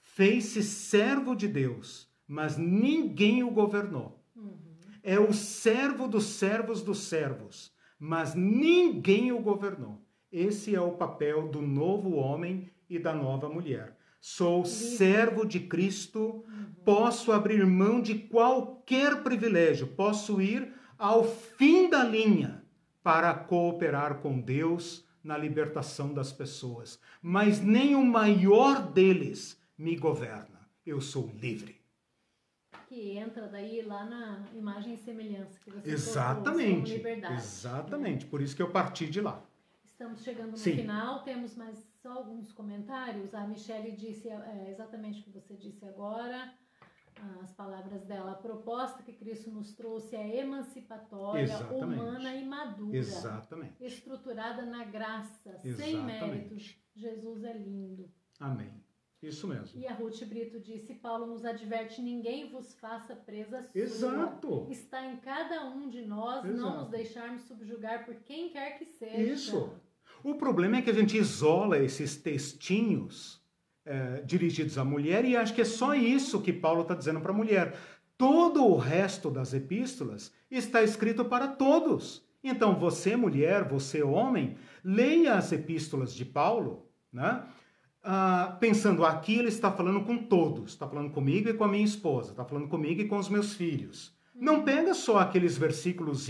Fez-se 0.00 0.62
servo 0.62 1.34
de 1.34 1.46
Deus, 1.46 2.08
mas 2.26 2.56
ninguém 2.58 3.42
o 3.44 3.50
governou. 3.50 4.20
Uhum. 4.34 4.58
É 5.02 5.18
o 5.18 5.32
servo 5.32 6.08
dos 6.08 6.24
servos 6.24 6.82
dos 6.82 7.04
servos, 7.04 7.72
mas 7.98 8.34
ninguém 8.34 9.32
o 9.32 9.40
governou. 9.40 10.04
Esse 10.30 10.74
é 10.74 10.80
o 10.80 10.92
papel 10.92 11.48
do 11.48 11.62
novo 11.62 12.16
homem 12.16 12.70
e 12.88 12.98
da 12.98 13.14
nova 13.14 13.48
mulher. 13.48 13.96
Sou 14.20 14.64
servo 14.64 15.44
de 15.44 15.60
Cristo, 15.60 16.44
posso 16.84 17.32
abrir 17.32 17.66
mão 17.66 18.00
de 18.00 18.14
qualquer 18.14 19.22
privilégio, 19.22 19.88
posso 19.88 20.40
ir 20.40 20.72
ao 20.96 21.24
fim 21.24 21.90
da 21.90 22.04
linha 22.04 22.61
para 23.02 23.34
cooperar 23.34 24.16
com 24.16 24.40
Deus 24.40 25.04
na 25.22 25.36
libertação 25.36 26.12
das 26.12 26.32
pessoas. 26.32 26.98
Mas 27.20 27.60
nem 27.60 27.94
o 27.94 28.04
maior 28.04 28.92
deles 28.92 29.60
me 29.76 29.96
governa. 29.96 30.68
Eu 30.84 31.00
sou 31.00 31.30
livre. 31.40 31.80
Que 32.88 33.16
entra 33.16 33.48
daí 33.48 33.82
lá 33.82 34.04
na 34.04 34.44
imagem 34.54 34.94
e 34.94 34.98
semelhança 34.98 35.58
que 35.60 35.70
você 35.70 35.90
Exatamente. 35.90 36.94
liberdade. 36.94 37.34
Exatamente. 37.34 38.26
Por 38.26 38.42
isso 38.42 38.54
que 38.54 38.62
eu 38.62 38.70
parti 38.70 39.08
de 39.08 39.20
lá. 39.20 39.42
Estamos 39.84 40.22
chegando 40.22 40.50
no 40.50 40.56
Sim. 40.56 40.76
final, 40.76 41.22
temos 41.22 41.54
mais 41.54 41.78
só 42.02 42.12
alguns 42.12 42.52
comentários. 42.52 43.32
A 43.34 43.46
Michelle 43.46 43.92
disse 43.92 44.28
é, 44.28 44.68
exatamente 44.68 45.20
o 45.20 45.24
que 45.24 45.30
você 45.30 45.54
disse 45.54 45.84
agora, 45.84 46.52
as 47.42 47.52
palavras 47.52 48.04
dela. 48.04 48.32
A 48.32 48.36
proposta 48.36 49.02
que 49.02 49.12
Cristo 49.12 49.50
nos 49.50 49.74
trouxe 49.74 50.16
é 50.16 50.40
emancipatória, 50.40 51.42
exatamente. 51.42 52.00
humana 52.00 52.34
e 52.34 52.44
madura. 52.44 52.96
Exatamente. 52.96 53.84
Estruturada 53.84 54.64
na 54.64 54.84
graça, 54.84 55.50
exatamente. 55.64 55.76
sem 55.76 56.02
méritos. 56.02 56.76
Jesus 56.94 57.44
é 57.44 57.52
lindo. 57.52 58.10
Amém. 58.38 58.82
Isso 59.22 59.46
mesmo. 59.46 59.80
E 59.80 59.86
a 59.86 59.94
Ruth 59.94 60.24
Brito 60.24 60.58
disse: 60.58 60.94
Paulo 60.94 61.26
nos 61.26 61.44
adverte: 61.44 62.02
ninguém 62.02 62.50
vos 62.50 62.74
faça 62.74 63.14
presa 63.14 63.62
sua. 63.62 63.80
Exato. 63.80 64.66
Está 64.68 65.06
em 65.06 65.16
cada 65.18 65.64
um 65.66 65.88
de 65.88 66.02
nós 66.02 66.44
Exato. 66.44 66.60
não 66.60 66.80
nos 66.80 66.88
deixarmos 66.88 67.42
subjugar 67.42 68.04
por 68.04 68.16
quem 68.16 68.50
quer 68.50 68.78
que 68.78 68.84
seja. 68.84 69.32
Isso. 69.32 69.70
O 70.24 70.34
problema 70.34 70.76
é 70.76 70.82
que 70.82 70.90
a 70.90 70.94
gente 70.94 71.16
isola 71.16 71.78
esses 71.78 72.16
textinhos 72.16 73.41
é, 73.84 74.22
dirigidos 74.22 74.78
à 74.78 74.84
mulher 74.84 75.24
e 75.24 75.36
acho 75.36 75.54
que 75.54 75.60
é 75.60 75.64
só 75.64 75.94
isso 75.94 76.40
que 76.40 76.52
Paulo 76.52 76.82
está 76.82 76.94
dizendo 76.94 77.20
para 77.20 77.32
a 77.32 77.36
mulher. 77.36 77.76
Todo 78.16 78.64
o 78.64 78.76
resto 78.76 79.30
das 79.30 79.52
epístolas 79.52 80.32
está 80.50 80.82
escrito 80.82 81.24
para 81.24 81.48
todos. 81.48 82.24
Então, 82.44 82.74
você, 82.74 83.16
mulher, 83.16 83.68
você, 83.68 84.02
homem, 84.02 84.56
leia 84.84 85.34
as 85.34 85.52
epístolas 85.52 86.14
de 86.14 86.24
Paulo, 86.24 86.88
né? 87.12 87.44
Ah, 88.04 88.56
pensando 88.58 89.04
aqui, 89.04 89.38
ele 89.38 89.48
está 89.48 89.70
falando 89.70 90.04
com 90.04 90.18
todos, 90.18 90.72
está 90.72 90.88
falando 90.88 91.10
comigo 91.12 91.48
e 91.48 91.54
com 91.54 91.62
a 91.62 91.68
minha 91.68 91.84
esposa, 91.84 92.32
está 92.32 92.44
falando 92.44 92.68
comigo 92.68 93.00
e 93.00 93.06
com 93.06 93.16
os 93.16 93.28
meus 93.28 93.54
filhos. 93.54 94.12
Não 94.34 94.64
pega 94.64 94.92
só 94.92 95.18
aqueles 95.18 95.56
versículos 95.56 96.28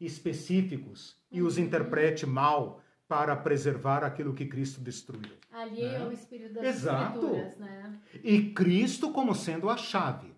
específicos 0.00 1.16
e 1.32 1.42
os 1.42 1.58
interprete 1.58 2.26
mal 2.26 2.80
para 3.10 3.34
preservar 3.34 4.04
aquilo 4.04 4.32
que 4.32 4.46
Cristo 4.46 4.80
destruiu. 4.80 5.32
Ali 5.50 5.82
né? 5.82 5.96
é 5.96 6.06
o 6.06 6.12
espírito 6.12 6.54
das 6.54 6.64
Exato. 6.64 7.26
né? 7.58 7.98
E 8.22 8.52
Cristo 8.52 9.10
como 9.10 9.34
sendo 9.34 9.68
a 9.68 9.76
chave. 9.76 10.32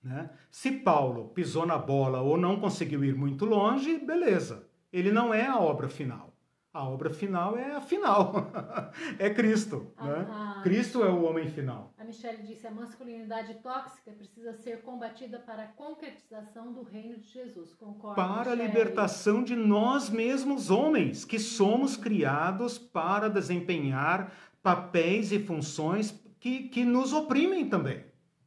Né? 0.00 0.30
Se 0.48 0.70
Paulo 0.70 1.30
pisou 1.30 1.66
na 1.66 1.76
bola 1.76 2.20
ou 2.20 2.36
não 2.36 2.60
conseguiu 2.60 3.02
ir 3.02 3.16
muito 3.16 3.44
longe, 3.44 3.98
beleza. 3.98 4.64
Ele 4.92 5.10
não 5.10 5.34
é 5.34 5.44
a 5.44 5.58
obra 5.58 5.88
final. 5.88 6.37
A 6.72 6.86
obra 6.86 7.08
final 7.08 7.56
é 7.56 7.74
a 7.74 7.80
final. 7.80 8.50
é 9.18 9.30
Cristo. 9.30 9.90
A, 9.96 10.06
né? 10.06 10.26
a, 10.30 10.60
Cristo 10.62 11.02
é 11.02 11.08
o 11.08 11.24
homem 11.24 11.48
final. 11.48 11.94
A 11.98 12.04
Michelle 12.04 12.42
disse: 12.42 12.66
a 12.66 12.70
masculinidade 12.70 13.54
tóxica 13.54 14.12
precisa 14.12 14.52
ser 14.52 14.82
combatida 14.82 15.38
para 15.38 15.62
a 15.64 15.68
concretização 15.68 16.72
do 16.72 16.82
reino 16.82 17.16
de 17.18 17.28
Jesus. 17.28 17.72
Concordo. 17.74 18.16
Para 18.16 18.50
Michele. 18.50 18.62
a 18.62 18.66
libertação 18.66 19.42
de 19.42 19.56
nós 19.56 20.10
mesmos, 20.10 20.70
homens, 20.70 21.24
que 21.24 21.38
somos 21.38 21.96
criados 21.96 22.78
para 22.78 23.28
desempenhar 23.28 24.32
papéis 24.62 25.32
e 25.32 25.38
funções 25.38 26.12
que, 26.38 26.68
que 26.68 26.84
nos 26.84 27.12
oprimem 27.12 27.68
também. 27.68 28.04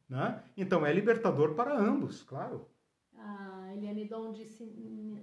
Né? 0.08 0.42
Então 0.56 0.86
é 0.86 0.92
libertador 0.92 1.54
para 1.54 1.76
ambos, 1.76 2.22
claro. 2.22 2.68
Dom 4.08 4.32
disse 4.32 4.64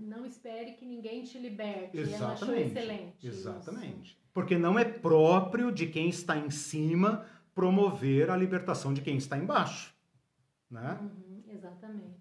não 0.01 0.25
espere 0.25 0.73
que 0.73 0.85
ninguém 0.85 1.23
te 1.23 1.37
liberte. 1.37 1.97
Exatamente. 1.97 2.23
Ela 2.23 2.33
achou 2.33 2.55
excelente. 2.55 3.27
Exatamente. 3.27 4.11
Isso. 4.11 4.19
Porque 4.33 4.57
não 4.57 4.77
é 4.77 4.85
próprio 4.85 5.71
de 5.71 5.87
quem 5.87 6.09
está 6.09 6.37
em 6.37 6.49
cima 6.49 7.25
promover 7.53 8.29
a 8.29 8.37
libertação 8.37 8.93
de 8.93 9.01
quem 9.01 9.17
está 9.17 9.37
embaixo. 9.37 9.93
Né? 10.69 10.97
Uhum, 11.01 11.43
exatamente. 11.47 12.19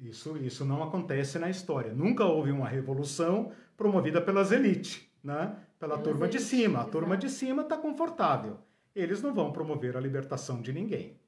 Isso, 0.00 0.36
isso 0.36 0.64
não 0.64 0.82
acontece 0.82 1.38
na 1.38 1.50
história. 1.50 1.92
Nunca 1.92 2.24
houve 2.24 2.52
uma 2.52 2.68
revolução 2.68 3.52
promovida 3.76 4.20
pelas 4.20 4.52
elites, 4.52 5.04
né? 5.22 5.56
pela 5.78 5.98
pelas 5.98 6.02
turma 6.02 6.28
de 6.28 6.38
cima. 6.38 6.80
A 6.80 6.84
turma 6.84 7.16
de 7.16 7.28
cima 7.28 7.62
está 7.62 7.76
confortável. 7.76 8.58
Eles 8.94 9.22
não 9.22 9.34
vão 9.34 9.52
promover 9.52 9.96
a 9.96 10.00
libertação 10.00 10.60
de 10.60 10.72
ninguém. 10.72 11.18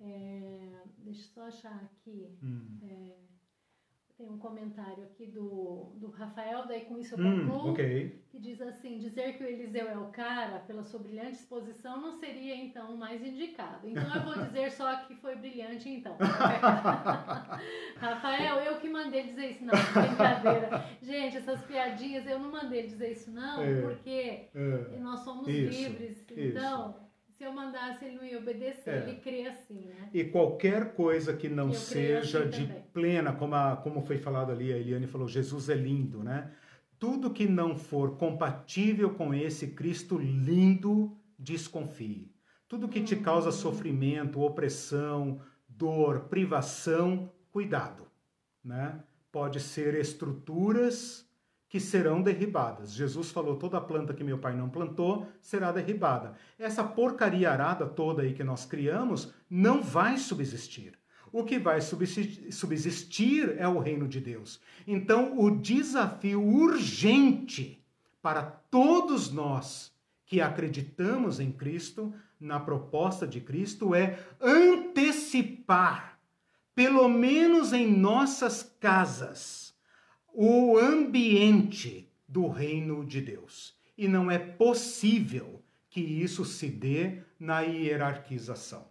É, 0.00 0.82
deixa 0.98 1.20
eu 1.20 1.26
só 1.34 1.42
achar 1.46 1.74
aqui. 1.84 2.36
Hum. 2.42 2.78
É, 2.82 3.16
tem 4.16 4.28
um 4.28 4.38
comentário 4.38 5.04
aqui 5.04 5.26
do, 5.26 5.92
do 5.96 6.10
Rafael, 6.10 6.66
daí 6.66 6.82
com 6.82 6.98
isso 6.98 7.14
eu 7.14 7.24
hum, 7.24 7.46
concluo, 7.46 7.66
hum, 7.66 7.70
okay. 7.72 8.22
que 8.28 8.38
diz 8.38 8.60
assim, 8.60 8.98
dizer 8.98 9.36
que 9.36 9.42
o 9.42 9.46
Eliseu 9.46 9.88
é 9.88 9.96
o 9.96 10.08
cara, 10.08 10.60
pela 10.60 10.82
sua 10.82 11.00
brilhante 11.00 11.38
exposição, 11.38 12.00
não 12.00 12.12
seria, 12.12 12.54
então, 12.54 12.96
mais 12.96 13.24
indicado. 13.24 13.88
Então 13.88 14.14
eu 14.14 14.22
vou 14.22 14.34
dizer 14.34 14.70
só 14.70 14.94
que 15.04 15.14
foi 15.16 15.36
brilhante, 15.36 15.88
então. 15.88 16.16
Rafael, 17.96 18.58
eu 18.60 18.78
que 18.78 18.88
mandei 18.88 19.24
dizer 19.24 19.50
isso, 19.50 19.64
não, 19.64 19.72
brincadeira. 19.72 20.86
Gente, 21.00 21.38
essas 21.38 21.62
piadinhas, 21.64 22.26
eu 22.26 22.38
não 22.38 22.50
mandei 22.50 22.86
dizer 22.86 23.12
isso, 23.12 23.30
não, 23.30 23.62
é, 23.62 23.80
porque 23.80 24.48
é, 24.54 24.98
nós 25.00 25.20
somos 25.20 25.48
isso, 25.48 25.70
livres, 25.70 26.24
então... 26.30 27.11
Se 27.42 27.46
eu 27.46 27.52
mandasse, 27.52 28.04
ele 28.04 28.14
não 28.14 28.24
ia 28.24 28.38
obedecer. 28.38 28.88
É. 28.88 28.98
Ele 28.98 29.16
crê 29.16 29.48
assim, 29.48 29.86
né? 29.86 30.10
E 30.14 30.22
qualquer 30.22 30.94
coisa 30.94 31.34
que 31.36 31.48
não 31.48 31.72
seja 31.72 32.44
assim 32.44 32.50
de 32.50 32.66
também. 32.68 32.84
plena, 32.92 33.32
como, 33.32 33.56
a, 33.56 33.74
como 33.74 34.00
foi 34.00 34.16
falado 34.16 34.52
ali, 34.52 34.72
a 34.72 34.76
Eliane 34.76 35.08
falou, 35.08 35.26
Jesus 35.26 35.68
é 35.68 35.74
lindo, 35.74 36.22
né? 36.22 36.52
Tudo 37.00 37.32
que 37.32 37.48
não 37.48 37.76
for 37.76 38.16
compatível 38.16 39.10
com 39.14 39.34
esse 39.34 39.72
Cristo 39.72 40.18
lindo, 40.18 41.18
desconfie. 41.36 42.30
Tudo 42.68 42.88
que 42.88 43.02
te 43.02 43.16
causa 43.16 43.48
uhum. 43.48 43.52
sofrimento, 43.52 44.40
opressão, 44.40 45.40
dor, 45.68 46.28
privação, 46.28 47.28
cuidado, 47.50 48.06
né? 48.64 49.02
Pode 49.32 49.58
ser 49.58 49.96
estruturas 49.96 51.28
que 51.72 51.80
serão 51.80 52.20
derribadas. 52.20 52.92
Jesus 52.92 53.30
falou: 53.30 53.56
toda 53.56 53.80
planta 53.80 54.12
que 54.12 54.22
meu 54.22 54.36
pai 54.36 54.54
não 54.54 54.68
plantou 54.68 55.26
será 55.40 55.72
derribada. 55.72 56.34
Essa 56.58 56.84
porcaria 56.84 57.50
arada 57.50 57.86
toda 57.86 58.20
aí 58.20 58.34
que 58.34 58.44
nós 58.44 58.66
criamos 58.66 59.32
não 59.48 59.82
vai 59.82 60.18
subsistir. 60.18 60.92
O 61.32 61.44
que 61.44 61.58
vai 61.58 61.80
subsistir 61.80 63.56
é 63.56 63.66
o 63.66 63.78
reino 63.78 64.06
de 64.06 64.20
Deus. 64.20 64.60
Então, 64.86 65.40
o 65.40 65.50
desafio 65.50 66.46
urgente 66.46 67.82
para 68.20 68.42
todos 68.42 69.32
nós 69.32 69.90
que 70.26 70.42
acreditamos 70.42 71.40
em 71.40 71.50
Cristo, 71.50 72.12
na 72.38 72.60
proposta 72.60 73.26
de 73.26 73.40
Cristo, 73.40 73.94
é 73.94 74.18
antecipar, 74.38 76.18
pelo 76.74 77.08
menos 77.08 77.72
em 77.72 77.90
nossas 77.90 78.62
casas, 78.78 79.61
o 80.32 80.78
ambiente 80.78 82.10
do 82.26 82.48
reino 82.48 83.04
de 83.04 83.20
Deus. 83.20 83.76
E 83.96 84.08
não 84.08 84.30
é 84.30 84.38
possível 84.38 85.62
que 85.90 86.00
isso 86.00 86.44
se 86.44 86.68
dê 86.68 87.18
na 87.38 87.60
hierarquização. 87.60 88.86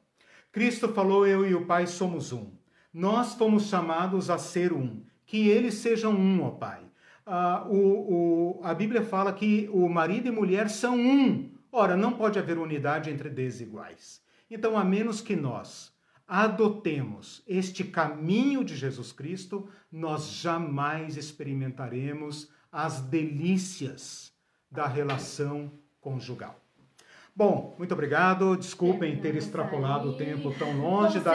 Cristo 0.52 0.90
falou: 0.90 1.26
Eu 1.26 1.48
e 1.48 1.56
o 1.56 1.66
Pai 1.66 1.88
somos 1.88 2.32
um. 2.32 2.52
Nós 2.94 3.34
fomos 3.34 3.68
chamados 3.68 4.30
a 4.30 4.38
ser 4.38 4.72
um. 4.72 5.02
Que 5.26 5.48
eles 5.48 5.76
sejam 5.76 6.14
um, 6.14 6.44
ó 6.44 6.52
Pai. 6.52 6.82
Ah, 7.26 7.66
o, 7.70 8.60
o, 8.60 8.62
a 8.64 8.74
Bíblia 8.74 9.04
fala 9.04 9.32
que 9.32 9.70
o 9.72 9.88
marido 9.88 10.28
e 10.28 10.32
mulher 10.32 10.70
são 10.70 10.98
um. 10.98 11.50
Ora, 11.72 11.96
não 11.96 12.14
pode 12.14 12.38
haver 12.38 12.58
unidade 12.58 13.10
entre 13.10 13.30
desiguais. 13.30 14.22
Então, 14.50 14.78
a 14.78 14.84
menos 14.84 15.22
que 15.22 15.36
nós 15.36 15.91
adotemos 16.32 17.44
este 17.46 17.84
caminho 17.84 18.64
de 18.64 18.74
Jesus 18.74 19.12
Cristo, 19.12 19.68
nós 19.92 20.32
jamais 20.32 21.18
experimentaremos 21.18 22.50
as 22.72 23.02
delícias 23.02 24.32
da 24.72 24.88
relação 24.88 25.70
conjugal. 26.00 26.58
Bom, 27.36 27.76
muito 27.78 27.94
obrigado. 27.94 28.56
Desculpem 28.56 29.20
ter 29.20 29.36
extrapolado 29.36 30.12
o 30.12 30.14
tempo 30.14 30.54
tão 30.58 30.80
longe. 30.80 31.20
Da, 31.20 31.34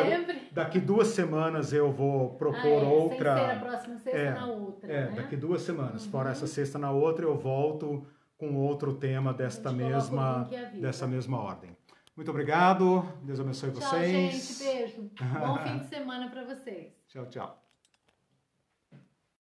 daqui 0.50 0.80
duas 0.80 1.08
semanas 1.08 1.74
eu 1.74 1.92
vou 1.92 2.30
propor 2.30 2.82
ah, 2.82 2.86
é, 2.86 2.88
outra. 2.88 3.36
Sem 3.36 3.44
ser 3.44 3.50
a 3.50 3.60
próxima 3.60 3.98
sexta 3.98 4.18
é, 4.18 4.30
na 4.30 4.46
outra. 4.46 4.92
É, 4.92 5.04
né? 5.04 5.12
daqui 5.16 5.36
duas 5.36 5.60
semanas. 5.60 6.06
Uhum. 6.06 6.10
Fora 6.10 6.30
essa 6.30 6.46
sexta 6.46 6.78
na 6.78 6.90
outra, 6.90 7.26
eu 7.26 7.36
volto 7.36 8.06
com 8.38 8.54
outro 8.54 8.94
tema 8.94 9.34
desta 9.34 9.70
mesma, 9.70 10.48
dessa 10.80 11.06
mesma 11.06 11.38
ordem. 11.38 11.75
Muito 12.16 12.30
obrigado. 12.30 13.02
Deus 13.22 13.38
abençoe 13.38 13.70
tchau, 13.72 13.80
vocês. 13.82 14.56
Tchau, 14.56 14.64
gente. 14.64 14.76
Beijo. 14.76 15.10
Bom 15.38 15.58
fim 15.58 15.78
de 15.78 15.86
semana 15.94 16.30
para 16.30 16.44
vocês. 16.44 16.94
Tchau, 17.08 17.26
tchau. 17.26 17.65